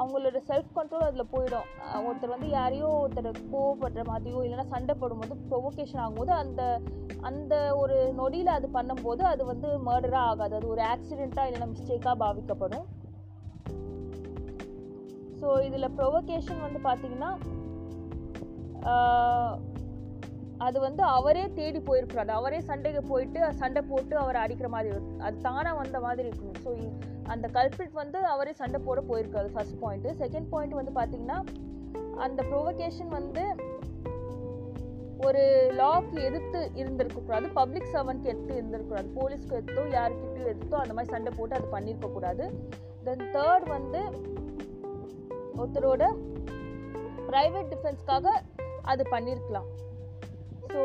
அவங்களோட 0.00 0.38
செல்ஃப் 0.50 0.76
கண்ட்ரோல் 0.76 1.06
அதில் 1.08 1.30
போயிடும். 1.32 1.68
ஒருத்தர் 2.06 2.34
வந்து 2.34 2.48
யாரையோ 2.48 2.88
ஒருத்தர் 3.02 3.30
கோவப்படுற 3.52 4.02
மாதிரியோ 4.12 4.40
இல்லைன்னா 4.44 4.66
சண்டை 4.74 4.94
போடும்போது 5.00 5.36
ப்ரொவோகேஷன் 5.50 6.02
ஆகும்போது 6.04 6.32
அந்த 6.42 6.62
அந்த 7.30 7.54
ஒரு 7.76 7.96
நொடியில் 8.18 8.56
அது 8.56 8.68
பண்ணும்போது 8.74 9.22
அது 9.32 9.42
வந்து 9.44 9.68
மர்டராக 9.86 10.30
ஆகாது. 10.32 10.54
அது 10.58 10.68
ஒரு 10.68 10.82
ஆக்சிடெண்ட்டாக 10.92 11.48
இல்லைன்னா 11.48 11.70
மிஸ்டேக்காக 11.74 12.16
பாவிக்கப்படும். 12.24 12.86
ஸோ 15.40 15.48
இதில் 15.68 15.94
ப்ரொவோகேஷன் 15.98 16.64
வந்து 16.66 16.80
பார்த்திங்கன்னா 16.88 17.30
அது 20.66 20.78
வந்து 20.84 21.02
அவரே 21.16 21.42
தேடி 21.58 21.80
போயிருக்கிறாரு. 21.88 22.32
அவரே 22.38 22.58
சண்டைக்கு 22.68 23.02
போயிட்டு 23.10 23.40
சண்டை 23.60 23.80
போட்டு 23.90 24.14
அவரை 24.22 24.38
அடிக்கிற 24.44 24.68
மாதிரி 24.74 24.88
இருக்கும் 24.94 25.22
அது 25.26 25.36
தானாக 25.46 25.74
வந்த 25.80 25.98
மாதிரி 26.06 26.26
இருக்கும். 26.30 26.56
ஸோ 26.64 26.70
அந்த 27.32 27.46
கல்பிரிட் 27.56 27.98
வந்து 28.02 28.18
அவரே 28.34 28.52
சண்டை 28.60 28.78
போட 28.86 29.00
போயிருக்காரு 29.10 29.48
ஃபர்ஸ்ட் 29.54 29.78
பாயிண்ட்டு 29.82 30.14
செகண்ட் 30.22 30.48
பாயிண்ட் 30.54 30.78
வந்து 30.80 30.92
பார்த்திங்கன்னா 30.98 31.38
அந்த 32.26 32.40
ப்ரொவகேஷன் 32.50 33.12
வந்து 33.18 33.44
ஒரு 35.26 35.42
லாக்கு 35.78 36.18
எதிர்த்து 36.28 36.60
இருந்திருக்கக்கூடாது. 36.80 37.46
பப்ளிக் 37.60 37.92
சர்வன்ட்க்கு 37.94 38.30
எடுத்து 38.32 38.52
இருந்திருக்கக்கூடாது. 38.60 39.08
போலீஸ்க்கு 39.18 39.56
எடுத்தோ 39.60 39.84
யாருக்கிட்டையும் 39.98 40.50
எடுத்தோ 40.52 40.76
அந்த 40.82 40.94
மாதிரி 40.96 41.12
சண்டை 41.14 41.32
போட்டு 41.38 41.56
அது 41.58 41.68
பண்ணியிருக்கக்கூடாது 41.76 42.44
தென் 43.06 43.26
தேர்ட் 43.36 43.66
வந்து 43.76 44.00
ஒருத்தரோட 45.60 46.04
ப்ரைவேட் 47.30 47.70
டிஃபென்ஸ்க்காக 47.74 48.26
அது 48.92 49.02
பண்ணியிருக்கலாம் 49.14 49.68
ஸோ 50.72 50.80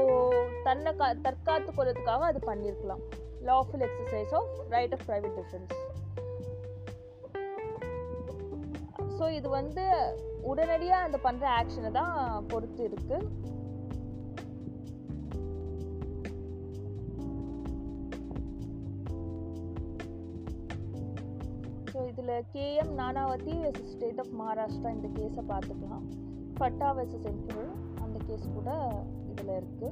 தன்னை 0.67 0.91
கா 0.99 1.07
தற்காத்து 1.25 1.71
கொள்றதுக்காக 1.77 2.27
அது 2.31 2.41
பண்ணியிருக்கலாம் 2.49 3.03
lawful 3.49 3.85
exercise 3.87 4.33
of 4.39 4.53
right 4.75 4.95
of 4.97 5.05
private 5.09 5.37
defence 5.39 5.73
so 9.17 9.25
இது 9.39 9.47
வந்து 9.59 9.83
உடனடியாக 10.51 11.05
அந்த 11.07 11.17
பண்ணுற 11.25 11.45
ஆக்ஷனை 11.59 11.89
தான் 11.97 12.15
பொறுத்து 12.51 12.81
இருக்கு. 12.89 13.17
ஸோ 21.91 22.01
இதில் 22.11 22.33
KM 22.55 22.91
Nanavati 22.99 23.53
versus 23.63 23.91
state 23.95 24.21
of 24.23 24.33
Maharashtra 24.39 24.91
இந்த 24.97 25.09
கேஸை 25.17 25.43
பார்த்துக்கலாம். 25.51 26.05
ஃபட்டா 26.57 26.89
வெர்சஸ் 26.99 27.27
எம்பரர் 27.33 27.73
அந்த 28.05 28.17
கேஸ் 28.27 28.47
கூட 28.57 28.71
இதில் 29.33 29.59
இருக்குது 29.59 29.91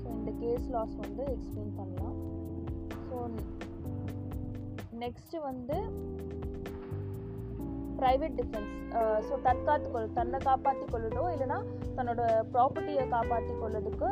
ஸோ 0.00 0.06
இந்த 0.18 0.32
கேஸ் 0.42 0.66
லாஸ் 0.76 0.96
வந்து 1.04 1.24
எக்ஸ்பிளைன் 1.36 1.74
பண்ணலாம். 1.80 2.16
ஸோ 3.08 3.16
நெக்ஸ்ட்டு 5.04 5.46
வந்து 5.50 5.76
ப்ரைவேட் 8.00 8.36
டிஃபென்ஸ் 8.38 8.72
ஸோ 9.26 9.34
தற்காத்து 9.46 9.86
கொள் 9.92 10.14
தன்னை 10.16 10.38
காப்பாற்றி 10.46 10.84
கொள்ளதோ 10.92 11.22
இல்லைன்னா 11.34 11.58
தன்னோட 11.96 12.22
ப்ராப்பர்ட்டியை 12.54 13.04
காப்பாற்றி 13.14 13.52
கொள்ளதுக்கு 13.60 14.08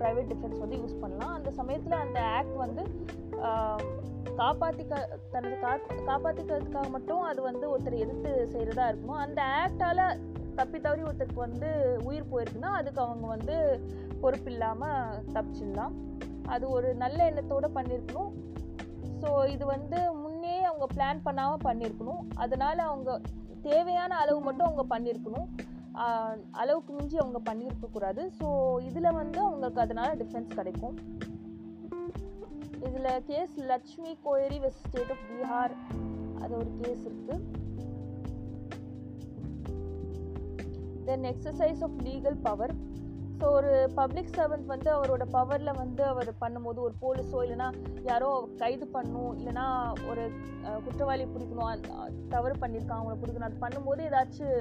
ப்ரைவேட் 0.00 0.30
டிஃபென்ஸ் 0.32 0.62
வந்து 0.62 0.78
யூஸ் 0.82 1.02
பண்ணலாம். 1.02 1.34
அந்த 1.38 1.50
சமயத்தில் 1.58 2.02
அந்த 2.04 2.18
ஆக்ட் 2.38 2.56
வந்து 2.64 2.82
காப்பாற்றிக்க 4.40 4.98
தனது 5.32 5.56
காப்பா 5.64 5.94
காப்பாற்றிக்கிறதுக்காக 6.10 6.90
மட்டும் 6.96 7.22
அது 7.30 7.40
வந்து 7.48 7.64
ஒருத்தர் 7.72 8.02
எதிர்த்து 8.04 8.30
செய்கிறதா 8.54 8.84
இருக்கணும். 8.90 9.22
அந்த 9.24 9.40
ஆக்டால் 9.62 10.04
தப்பி 10.58 10.78
தவறி 10.80 11.02
ஒருத்தருக்கு 11.08 11.46
வந்து 11.46 11.68
உயிர் 12.08 12.30
போயிருக்குன்னா 12.32 12.70
அதுக்கு 12.80 13.00
அவங்க 13.06 13.26
வந்து 13.34 13.56
பொறுப்பு 14.22 14.50
இல்லாமல் 14.52 15.20
தப்பிச்சிடலாம். 15.34 15.94
அது 16.54 16.64
ஒரு 16.76 16.88
நல்ல 17.02 17.18
எண்ணத்தோடு 17.30 17.68
பண்ணியிருக்கணும் 17.78 18.32
ஸோ 19.22 19.30
இது 19.54 19.64
வந்து 19.66 19.98
முன்னே 20.22 20.56
அவங்க 20.68 20.86
பிளான் 20.94 21.20
பண்ணாமல் 21.26 21.64
பண்ணியிருக்கணும் 21.66 22.22
அதனால் 22.44 22.86
அவங்க 22.90 23.10
தேவையான 23.68 24.16
அளவு 24.22 24.40
மட்டும் 24.46 24.68
அவங்க 24.68 24.84
பண்ணியிருக்கணும் 24.94 25.48
அளவுக்கு 26.62 26.92
மிஞ்சி 26.98 27.16
அவங்க 27.22 27.40
பண்ணியிருக்கக்கூடாது 27.48 28.22
ஸோ 28.38 28.46
இதில் 28.88 29.16
வந்து 29.20 29.40
அவங்களுக்கு 29.46 29.82
அதனால் 29.84 30.16
டிஃபென்ஸ் 30.22 30.56
கிடைக்கும். 30.58 30.96
இதில் 32.86 33.24
கேஸ் 33.30 33.54
லட்சுமி 33.70 34.12
கோயரி 34.24 34.58
வெஸ்ட் 34.64 34.86
ஸ்டேட் 34.86 35.12
ஆஃப் 35.14 35.26
பீகார் 35.28 35.74
அது 36.42 36.52
ஒரு 36.60 36.70
கேஸ் 36.80 37.04
இருக்குது 37.08 37.51
then 41.12 41.28
exercise 41.32 41.84
of 41.88 41.98
legal 42.08 42.40
power 42.48 42.74
so 43.38 43.48
ஒரு 43.58 43.70
பப்ளிக் 43.94 44.34
சர்வெண்ட் 44.36 44.66
வந்து 44.72 44.88
அவரோட 44.96 45.24
பவரில் 45.36 45.78
வந்து 45.80 46.02
அவர் 46.10 46.28
பண்ணும்போது 46.42 46.78
ஒரு 46.86 46.94
போலீஸோ 47.00 47.38
இல்லைன்னா 47.44 47.68
யாரோ 48.10 48.28
கைது 48.60 48.86
பண்ணும் 48.96 49.32
இல்லைன்னா 49.38 49.64
ஒரு 50.10 50.24
குற்றவாளி 50.84 51.24
பிடிக்கணும் 51.32 51.86
தவறு 52.34 52.54
பண்ணியிருக்கான் 52.62 52.98
அவங்கள 52.98 53.16
பிடிக்கணும். 53.22 53.48
அது 53.48 53.62
பண்ணும்போது 53.64 54.02
ஏதாச்சும் 54.08 54.58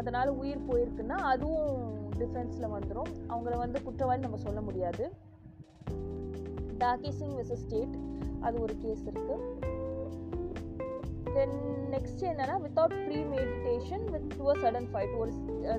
அதனால் 0.00 0.30
உயிர் 0.40 0.66
போயிருக்குன்னா 0.68 1.18
அதுவும் 1.32 1.70
டிஃபென்ஸில் 2.20 2.72
வந்துடும் 2.74 3.12
அவங்கள 3.32 3.54
வந்து 3.64 3.80
குற்றவாளி 3.86 4.22
நம்ம 4.26 4.40
சொல்ல 4.46 4.60
முடியாது. 4.68 5.06
டாக்கி 6.82 7.12
சிங் 7.20 7.36
வெஸ் 7.40 7.54
ஸ்டேட் 7.64 7.94
அது 8.46 8.56
ஒரு 8.64 8.76
கேஸ் 8.84 9.04
இருக்குது 9.12 9.36
தென் 11.34 11.54
நெக்ஸ்ட் 11.92 12.22
என்னன்னா 12.30 12.56
without 12.64 12.94
premeditation 13.32 14.04
with 14.12 14.26
to 14.38 14.44
a 14.52 14.54
sudden 14.62 14.88
fight 14.92 15.14
ஒரு 15.22 15.32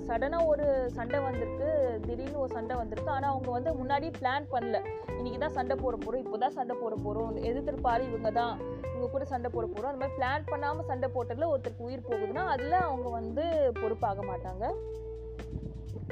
சடனாக 0.07 0.49
ஒரு 0.51 0.65
சண்டை 0.97 1.19
வந்திருக்கு 1.25 1.67
திடீர்னு 2.05 2.41
ஒரு 2.43 2.51
சண்டை 2.57 2.75
வந்திருக்கு. 2.81 3.11
ஆனால் 3.15 3.31
அவங்க 3.33 3.49
வந்து 3.57 3.71
முன்னாடி 3.81 4.07
பிளான் 4.19 4.45
பண்ணல. 4.53 4.79
இன்னைக்கு 5.17 5.39
தான் 5.43 5.55
சண்டை 5.57 5.75
போட 5.83 5.95
போகிறோம் 6.03 6.23
இப்போ 6.25 6.39
தான் 6.43 6.55
சண்டை 6.57 6.75
போட 6.81 6.95
போகிறோம் 7.05 7.39
எதிர்த்திருப்பாரு 7.49 8.03
இவங்க 8.09 8.31
தான் 8.39 8.53
இவங்க 8.91 9.09
கூட 9.15 9.25
சண்டை 9.33 9.49
போட 9.55 9.65
போகிறோம் 9.67 9.91
அந்த 9.91 10.01
மாதிரி 10.03 10.17
பிளான் 10.19 10.49
பண்ணாமல் 10.51 10.89
சண்டை 10.91 11.09
போட்டதில் 11.15 11.51
ஒருத்தருக்கு 11.53 11.87
உயிர் 11.89 12.07
போகுதுன்னா 12.09 12.45
அதில் 12.55 12.77
அவங்க 12.87 13.09
வந்து 13.19 13.45
பொறுப்பாக 13.81 14.23
மாட்டாங்க. 14.31 14.65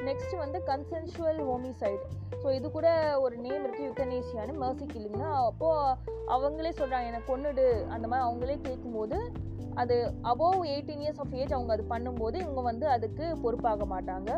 நெக்ஸ்ட் 0.08 0.36
வந்து 0.38 0.60
கன்சென்ஷுவல் 0.72 1.42
ஹோமிசைட் 1.50 2.04
ஸோ 2.44 2.54
இது 2.54 2.72
கூட 2.72 2.88
ஒரு 3.20 3.36
நேம் 3.38 3.64
இருக்குது 3.66 3.88
யுத்தனேசியான்னு 3.90 4.54
மர்சி 4.62 4.86
கில்லிங்னா 4.94 5.30
அப்போது 5.50 5.96
அவங்களே 6.28 6.72
சொல்கிறாங்க 6.80 7.12
எனக்கு 7.12 7.30
கொன்னுடு. 7.32 7.66
அந்த 7.88 8.06
மாதிரி 8.08 8.26
அவங்களே 8.28 8.58
கேட்கும்போது 8.62 9.18
அது 9.76 9.96
above 10.24 10.60
eighteen 10.74 11.04
years 11.04 11.22
of 11.24 11.34
age 11.34 11.54
அவங்க 11.54 11.72
அது 11.74 11.86
பண்ணும்போது 11.90 12.36
இவங்க 12.36 12.62
வந்து 12.62 12.88
அதுக்கு 12.90 13.38
பொறுப்பாக 13.42 13.86
மாட்டாங்க. 13.86 14.32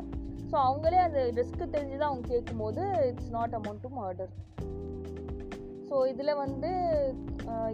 ஸோ 0.52 0.56
அவங்களே 0.68 1.00
அந்த 1.06 1.20
ரிஸ்க்கு 1.20 1.66
தெரிஞ்சு 1.76 1.98
தான் 1.98 2.12
அவங்க 2.12 2.28
கேட்கும்போது 2.28 2.82
it's 3.08 3.32
not 3.38 3.56
amount 3.56 3.82
to 3.82 3.90
murder 4.02 4.32
so 5.90 6.08
இதில் 6.08 6.34
வந்து 6.36 6.70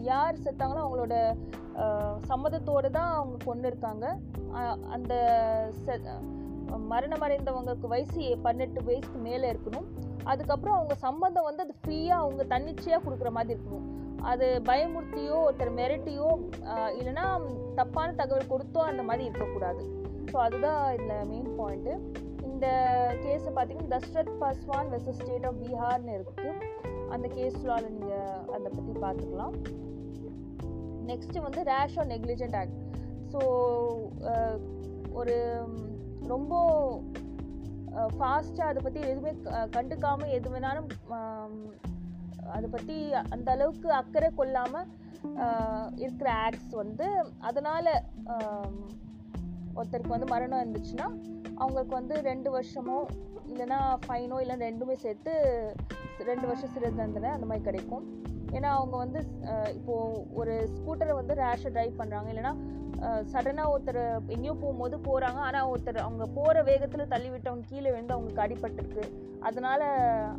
யார் 0.01 0.43
செத்தாங்களோ 0.43 0.83
அவங்களோட 0.83 1.15
சம்மதத்தோடு 2.27 2.89
தான் 2.91 3.11
அவங்க 3.13 3.37
கொண்டு 3.45 3.67
இருக்காங்க 3.67 4.05
அந்த 4.89 5.13
அந்த 5.75 6.13
மரணமடைந்தவங்களுக்கு 6.91 7.87
மரணம் 7.87 7.93
வயசு 7.93 8.21
பன்னெட்டு 8.45 8.81
வயசுக்கு 8.89 9.19
மேலே 9.29 9.45
இருக்கணும். 9.53 9.87
அதுக்கப்புறம் 10.31 10.77
அவங்க 10.77 10.95
சம்மந்தம் 11.05 11.47
வந்து 11.49 11.63
அது 11.65 11.73
ஃப்ரீயாக 11.81 12.23
அவங்க 12.23 12.43
தன்னிச்சையாக 12.53 13.03
கொடுக்குற 13.05 13.29
மாதிரி 13.37 13.55
இருக்கணும். 13.57 13.87
அது 14.31 14.47
பயமுறுத்தியோ 14.69 15.37
ஒருத்தர் 15.45 15.77
மிரட்டியோ 15.79 16.27
இல்லைன்னா 16.97 17.25
தப்பான 17.79 18.13
தகவல் 18.19 18.51
கொடுத்தோ 18.51 18.81
அந்த 18.89 19.03
மாதிரி 19.09 19.23
இருக்கக்கூடாது. 19.29 19.83
ஸோ 20.31 20.37
அதுதான் 20.47 20.81
இதில் 20.95 21.27
மெயின் 21.31 21.49
பாயிண்ட்டு 21.59 21.93
இந்த 22.49 22.67
கேஸை 23.23 23.51
பார்த்தீங்கன்னா 23.55 23.91
Dashrath 23.95 24.33
Paswan 24.41 24.91
versus 24.93 25.19
state 25.21 25.47
of 25.49 25.59
பீகார்னு 25.63 26.17
இருக்குது 26.17 26.51
அந்த 27.15 27.27
கேஸ்லால் 27.37 27.87
நீங்கள் 27.89 28.37
அதை 28.55 28.67
பற்றி 28.75 28.93
பார்த்துக்கலாம் 29.05 29.55
நெக்ஸ்ட்டு 31.09 31.43
வந்து 31.47 31.61
rash 31.71 31.97
or 32.01 32.09
negligent 32.13 32.57
act 32.61 32.77
so 33.31 33.39
ஒரு 35.19 35.35
ரொம்ப 36.33 36.53
ஃபாஸ்ட்டாக 38.17 38.71
அதை 38.71 38.79
பற்றி 38.81 38.99
எதுவுமே 39.11 39.31
கண்டுக்காமல் 39.75 40.33
எது 40.37 40.51
வேணாலும் 40.53 40.89
அதை 42.55 42.67
பற்றி 42.75 42.95
அந்த 43.33 43.47
அளவுக்கு 43.55 43.89
அக்கறை 44.01 44.29
கொள்ளாமல் 44.39 44.89
இருக்கிற 46.03 46.29
ஆக்ட்ஸ் 46.45 46.75
வந்து 46.83 47.07
அதனால் 47.49 47.91
ஒருத்தருக்கு 49.77 50.15
வந்து 50.15 50.31
மரணம் 50.33 50.61
இருந்துச்சுன்னா 50.63 51.07
அவங்களுக்கு 51.61 51.93
வந்து 51.99 52.15
ரெண்டு 52.29 52.49
வருஷமோ 52.55 52.97
இல்லைன்னா 53.51 53.79
ஃபைனோ 54.05 54.37
இல்லை 54.43 54.55
ரெண்டுமே 54.67 54.95
சேர்த்து 55.05 55.31
ரெண்டு 56.29 56.45
வருஷம் 56.49 56.73
சிறை 56.73 56.89
தண்டனை 56.99 57.29
அந்த 57.35 57.45
மாதிரி 57.49 57.63
கிடைக்கும். 57.67 58.03
ஏன்னா 58.57 58.69
அவங்க 58.77 58.95
வந்து 59.03 59.19
இப்போது 59.77 60.21
ஒரு 60.39 60.53
ஸ்கூட்டரை 60.75 61.13
வந்து 61.19 61.33
ரேஷை 61.41 61.69
ட்ரைவ் 61.75 61.99
பண்ணுறாங்க 61.99 62.29
இல்லைன்னா 62.33 62.53
சடனாக 63.31 63.71
ஒருத்தர் 63.73 63.99
எங்கேயோ 64.33 64.53
போகும்போது 64.63 64.95
போகிறாங்க 65.05 65.39
ஆனால் 65.47 65.69
ஒருத்தர் 65.71 65.99
அவங்க 66.07 66.25
போகிற 66.35 66.57
வேகத்தில் 66.69 67.11
தள்ளி 67.13 67.29
விட்டவங்க 67.33 67.69
கீழே 67.69 67.89
விழுந்து 67.93 68.15
அவங்களுக்கு 68.15 68.43
அடிபட்டிருக்கு. 68.45 69.03
அதனால் 69.47 69.85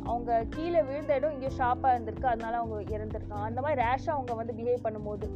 அவங்க 0.09 0.37
கீழே 0.55 0.81
விழுந்த 0.89 1.17
இடம் 1.19 1.33
இங்கேயோ 1.35 1.53
ஷார்ப்பாக 1.57 1.95
இருந்திருக்கு. 1.95 2.29
அதனால 2.33 2.53
அவங்க 2.61 2.77
இறந்துருக்காங்க. 2.97 3.47
அந்த 3.49 3.61
மாதிரி 3.65 3.81
ரேஷாக 3.85 4.15
அவங்க 4.17 4.35
வந்து 4.41 4.55
பிஹேவ் 4.59 4.85
பண்ணும்போது. 4.85 5.27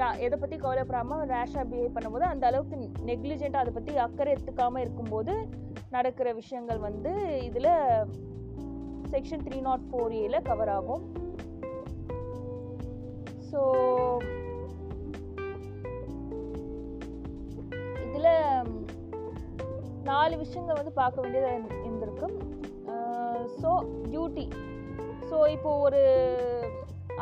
யா 0.00 0.08
எதை 0.26 0.36
பற்றி 0.42 0.56
கவலைப்படாமல் 0.64 1.24
ரேஷாக 1.32 1.64
பிஹேவ் 1.72 1.96
பண்ணும்போது 1.96 2.26
அந்த 2.32 2.46
அளவுக்கு 2.50 2.76
நெக்லிஜெண்ட்டாக 3.10 3.64
அதை 3.64 3.72
பற்றி 3.78 3.94
அக்கறை 4.04 4.30
எடுத்துக்காமல் 4.34 4.84
இருக்கும்போது 4.84 5.34
நடக்கிற 5.96 6.28
விஷயங்கள் 6.40 6.80
வந்து 6.88 7.12
இதில் 7.48 7.72
செக்ஷன் 9.14 9.44
த்ரீ 9.48 9.58
நாட் 9.68 9.84
ஃபோர் 9.88 10.14
ஏல 10.22 10.36
கவர் 10.50 10.72
ஆகும். 10.78 11.02
ஸோ 13.52 13.62
இதில் 18.06 18.30
நாலு 20.10 20.34
விஷயங்கள் 20.42 20.78
வந்து 20.80 20.92
பார்க்க 21.00 21.22
வேண்டியதாக 21.24 21.56
இருந்திருக்கு. 21.86 22.28
ஸோ 23.60 23.70
டியூட்டி 24.10 24.46
ஸோ 25.28 25.36
இப்போ 25.56 25.70
ஒரு 25.86 26.00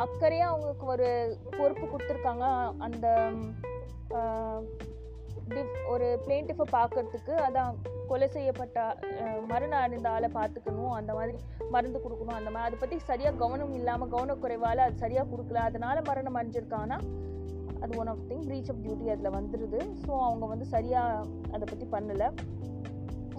அக்கறையாக 0.03 0.51
அவங்களுக்கு 0.51 0.85
ஒரு 0.93 1.09
பொறுப்பு 1.57 1.85
கொடுத்துருக்காங்க. 1.85 2.45
அந்த 2.87 3.07
டிஃப் 5.51 5.75
ஒரு 5.87 6.07
பிளேண்டிஃபை 6.23 6.65
பார்க்கறதுக்கு 6.71 7.33
அதான் 7.41 7.73
கொலை 8.07 8.27
செய்யப்பட்ட 8.29 8.77
ஆஹ், 9.19 9.41
மரண 9.47 9.73
அடைந்த 9.81 10.07
ஆளை 10.09 10.29
பார்த்துக்கணும் 10.33 10.93
அந்த 10.95 11.11
மாதிரி 11.13 11.33
மருந்து 11.69 11.99
கொடுக்கணும் 11.99 12.37
அந்த 12.37 12.49
மாதிரி. 12.49 12.67
அதை 12.67 12.79
பற்றி 12.79 12.97
சரியாக 13.05 13.37
கவனம் 13.37 13.73
இல்லாமல் 13.73 14.11
கவனக்குறைவால் 14.13 14.85
அது 14.85 14.97
சரியாக 14.97 15.29
கொடுக்கல. 15.31 15.61
அதனால் 15.69 16.07
மரணம் 16.07 16.37
அடைஞ்சிருக்காங்கன்னா 16.37 16.99
அது 17.81 17.93
one 17.97 18.09
of 18.09 18.25
thing 18.29 18.47
breach 18.49 18.69
of 18.69 18.81
duty 18.83 19.07
அதில் 19.11 19.35
வந்துடுது 19.35 19.79
ஸோ 20.01 20.11
அவங்க 20.25 20.45
வந்து 20.47 20.65
சரியாக 20.69 21.23
அதை 21.51 21.63
பற்றி 21.65 21.87
பண்ணலை. 21.93 22.27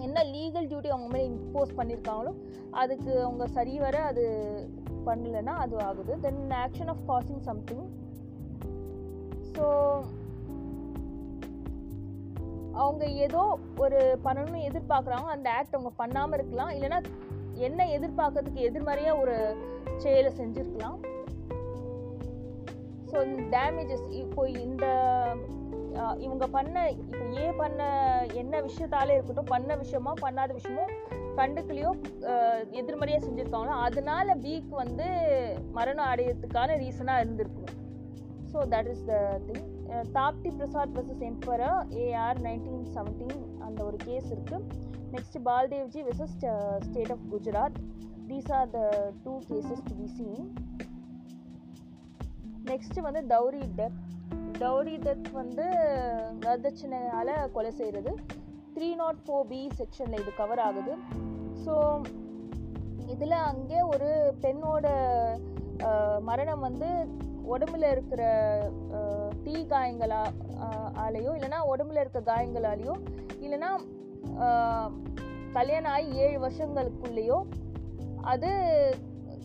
என்ன 0.01 0.23
லீகல் 0.31 0.67
டியூட்டி 0.69 0.89
அவங்க 0.89 1.09
மேலே 1.11 1.27
இம்போஸ் 1.31 1.77
பண்ணியிருக்காங்களோ 1.77 2.31
அதுக்கு 2.75 3.11
அவங்க 3.21 3.45
சரி 3.53 3.75
வர 3.79 3.97
அது 4.09 4.23
பண்ணலைன்னா 5.05 5.53
அது 5.63 5.75
ஆகுது. 5.83 6.13
Then 6.21 6.41
action 6.59 6.89
of 6.89 7.05
causing 7.07 7.43
something 7.47 7.85
so 9.51 9.65
அவங்க 12.81 13.03
ஏதோ 13.25 13.41
ஒரு 13.83 13.99
பண்ணணும்னு 14.25 14.67
எதிர்பார்க்குறாங்க 14.69 15.29
அந்த 15.35 15.47
ஆக்ட் 15.57 15.77
அவங்க 15.77 15.91
பண்ணாமல் 16.01 16.37
இருக்கலாம். 16.37 16.71
இல்லைன்னா 16.75 16.99
என்ன 17.67 17.87
எதிர்பார்க்கறதுக்கு 17.97 18.67
எதிர்மறையாக 18.69 19.21
ஒரு 19.23 19.35
செயலை 20.03 20.31
செஞ்சுருக்கலாம். 20.39 20.99
ஸோ 23.11 23.19
டேமேஜஸ் 23.55 24.07
இப்போ 24.21 24.43
இந்த 24.65 24.85
இவங்க 26.25 26.45
பண்ண 26.55 26.75
இப்போ 27.01 27.23
ஏ 27.41 27.47
பண்ண 27.59 27.81
என்ன 28.41 28.61
விஷயத்தாலே 28.67 29.15
இருக்கட்டும் 29.15 29.51
பண்ண 29.51 29.75
விஷயமோ 29.81 30.13
பண்ணாத 30.23 30.51
விஷயமோ 30.59 30.85
கண்டுக்கலையோ 31.39 31.91
எதிர்மறையாக 32.79 33.21
செஞ்சுருக்காங்களோ 33.25 33.75
அதனால 33.87 34.35
பிக்கு 34.45 34.75
வந்து 34.83 35.07
மரணம் 35.77 36.09
அடையிறதுக்கான 36.11 36.77
ரீசனாக 36.83 37.21
இருந்திருக்கும். 37.23 37.69
So 38.51 38.57
that 38.73 38.89
is 38.93 39.05
the 39.11 39.19
thing 39.47 39.69
Tapti 40.15 40.49
Prasad 40.57 40.93
versus 40.95 41.25
emperor 41.29 41.81
AIR 42.03 42.39
nineteen 42.45 42.85
seventeen 42.95 43.41
அந்த 43.59 43.79
ஒரு 43.83 43.97
கேஸ் 44.05 44.29
இருக்குது 44.35 44.67
next 45.11 45.37
Baldevji 45.47 46.01
versus 46.07 46.37
state 46.87 47.11
of 47.15 47.25
Gujarat 47.33 47.77
these 48.29 48.49
are 48.59 48.71
the 48.71 48.81
two 49.25 49.33
cases 49.49 49.83
to 49.89 49.95
be 49.99 50.07
seen 50.17 50.47
next 52.71 52.99
வந்து 53.01 53.23
டவுரி 53.33 53.63
டெத் 53.79 53.99
டௌரி 54.59 54.95
டெத் 55.05 55.27
வந்து 55.33 55.65
வரதட்சணையால் 56.43 57.33
கொலை 57.53 57.71
செய்கிறது 57.79 58.11
three 58.75 58.89
not 58.95 59.21
four 59.25 59.47
B 59.49 59.61
செக்ஷனில் 59.79 60.21
இது 60.21 60.31
கவர் 60.37 60.61
ஆகுது. 60.67 60.93
ஸோ 61.63 61.73
இதில் 63.13 63.37
அங்கே 63.49 63.79
ஒரு 63.93 64.09
பெண்ணோட 64.43 64.85
uh, 65.87 66.17
மரணம் 66.21 66.63
வந்து 66.67 66.89
உடம்புல 67.47 67.91
இருக்கிற 67.91 68.21
தீ 69.43 69.65
காயங்களா 69.67 70.21
ஆலையோ 70.97 70.97
ஆலேயோ 70.97 71.31
இல்லைன்னா 71.35 71.59
உடம்புல 71.73 71.99
இருக்க 71.99 72.19
காயங்களாலேயோ 72.19 72.95
இல்லைன்னா 73.41 73.71
கல்யாணம் 75.53 75.91
ஆகி 75.91 76.11
ஏழு 76.17 76.39
வருஷங்களுக்குள்ளேயோ 76.39 77.39
அது 78.23 78.49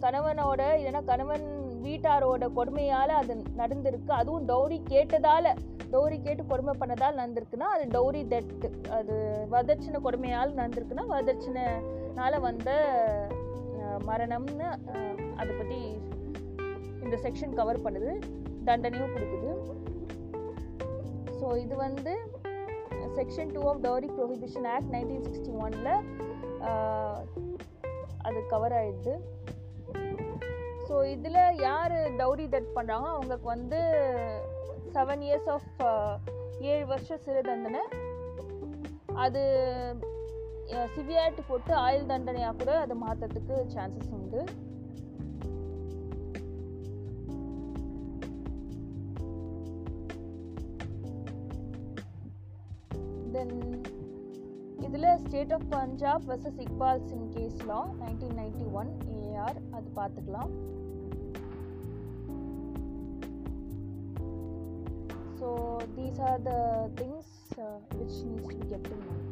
கணவனோட 0.01 0.61
இல்லைன்னா 0.79 1.05
கணவன் 1.05 1.47
வீட்டாரோட 1.83 2.45
கொடுமையால் 2.55 3.09
அது 3.09 3.35
நடந்திருக்கு. 3.57 4.13
அதுவும் 4.13 4.47
டௌரி 4.49 4.83
கேட்டதால் 4.89 5.49
டௌரி 5.91 6.23
கேட்டு 6.23 6.47
கொடுமை 6.47 6.75
பண்ணதால் 6.81 7.19
நடந்திருக்குன்னா 7.19 7.69
அது 7.75 7.85
டௌரி 7.91 8.23
டெட் 8.29 8.53
அது 8.91 9.15
வரதட்சணை 9.51 10.01
கொடுமையால் 10.01 10.57
நடந்திருக்குன்னா 10.57 11.07
வரதட்சணைனால 11.09 12.41
வந்த 12.41 12.71
மரணம்னு 14.05 14.69
அதை 15.37 15.53
பற்றி 15.57 15.79
இந்த 17.09 17.19
செக்ஷன் 17.27 17.59
கவர் 17.61 17.85
பண்ணுது 17.87 18.13
தண்டனையும் 18.69 19.15
கொடுக்குது. 19.17 19.51
ஸோ 21.39 21.49
இது 21.65 21.75
வந்து 21.87 22.15
section 23.19 23.53
two 23.55 23.61
of 23.71 23.83
dowry 23.85 24.09
prohibition 24.17 24.67
act 24.75 24.91
nineteen 24.95 25.25
sixty 25.27 25.53
ஒனில் 25.65 25.95
அது 28.27 28.39
கவர் 28.53 28.75
ஆயிடுது. 28.81 29.15
ஸோ 30.89 30.95
இதில் 31.15 31.41
யார் 31.67 31.95
டௌரி 32.21 32.47
டெட் 32.55 32.71
பண்ணுறாங்க 32.77 33.09
அவங்களுக்கு 33.15 33.49
வந்து 33.55 33.81
செவன் 34.95 35.25
இயர்ஸ் 35.27 35.51
ஆஃப் 35.57 35.73
ஏழு 36.73 36.85
வருஷம் 36.93 37.23
சிறை 37.25 37.43
தண்டனை. 37.51 37.83
அது 39.25 39.43
சிவியாரிட்டி 40.95 41.43
போட்டு 41.51 41.73
ஆயுள் 41.87 42.11
தண்டனையாக 42.13 42.57
கூட 42.61 42.73
அதை 42.85 42.97
மாற்றத்துக்கு 43.05 43.55
சான்சஸ் 43.75 44.15
உண்டு. 44.19 44.41
then 53.29 53.51
இதில் 54.79 55.07
state 55.23 55.53
of 55.55 55.65
Punjab 55.73 56.27
versus 56.29 56.61
Iqbal 56.65 57.01
Singh 57.09 57.27
case 57.35 57.59
law 57.71 57.79
nineteen 58.01 58.37
ninety 58.39 58.67
one 58.81 58.91
AIR 59.17 59.59
அது 59.77 59.89
பார்த்துக்கலாம் 59.97 60.53
so 65.41 65.49
these 65.97 66.21
are 66.29 66.41
the 66.49 66.53
things 67.01 67.35
which 67.99 68.19
needs 68.29 68.55
to 68.55 68.69
get 68.71 68.89
in 68.89 69.05
mind 69.09 69.28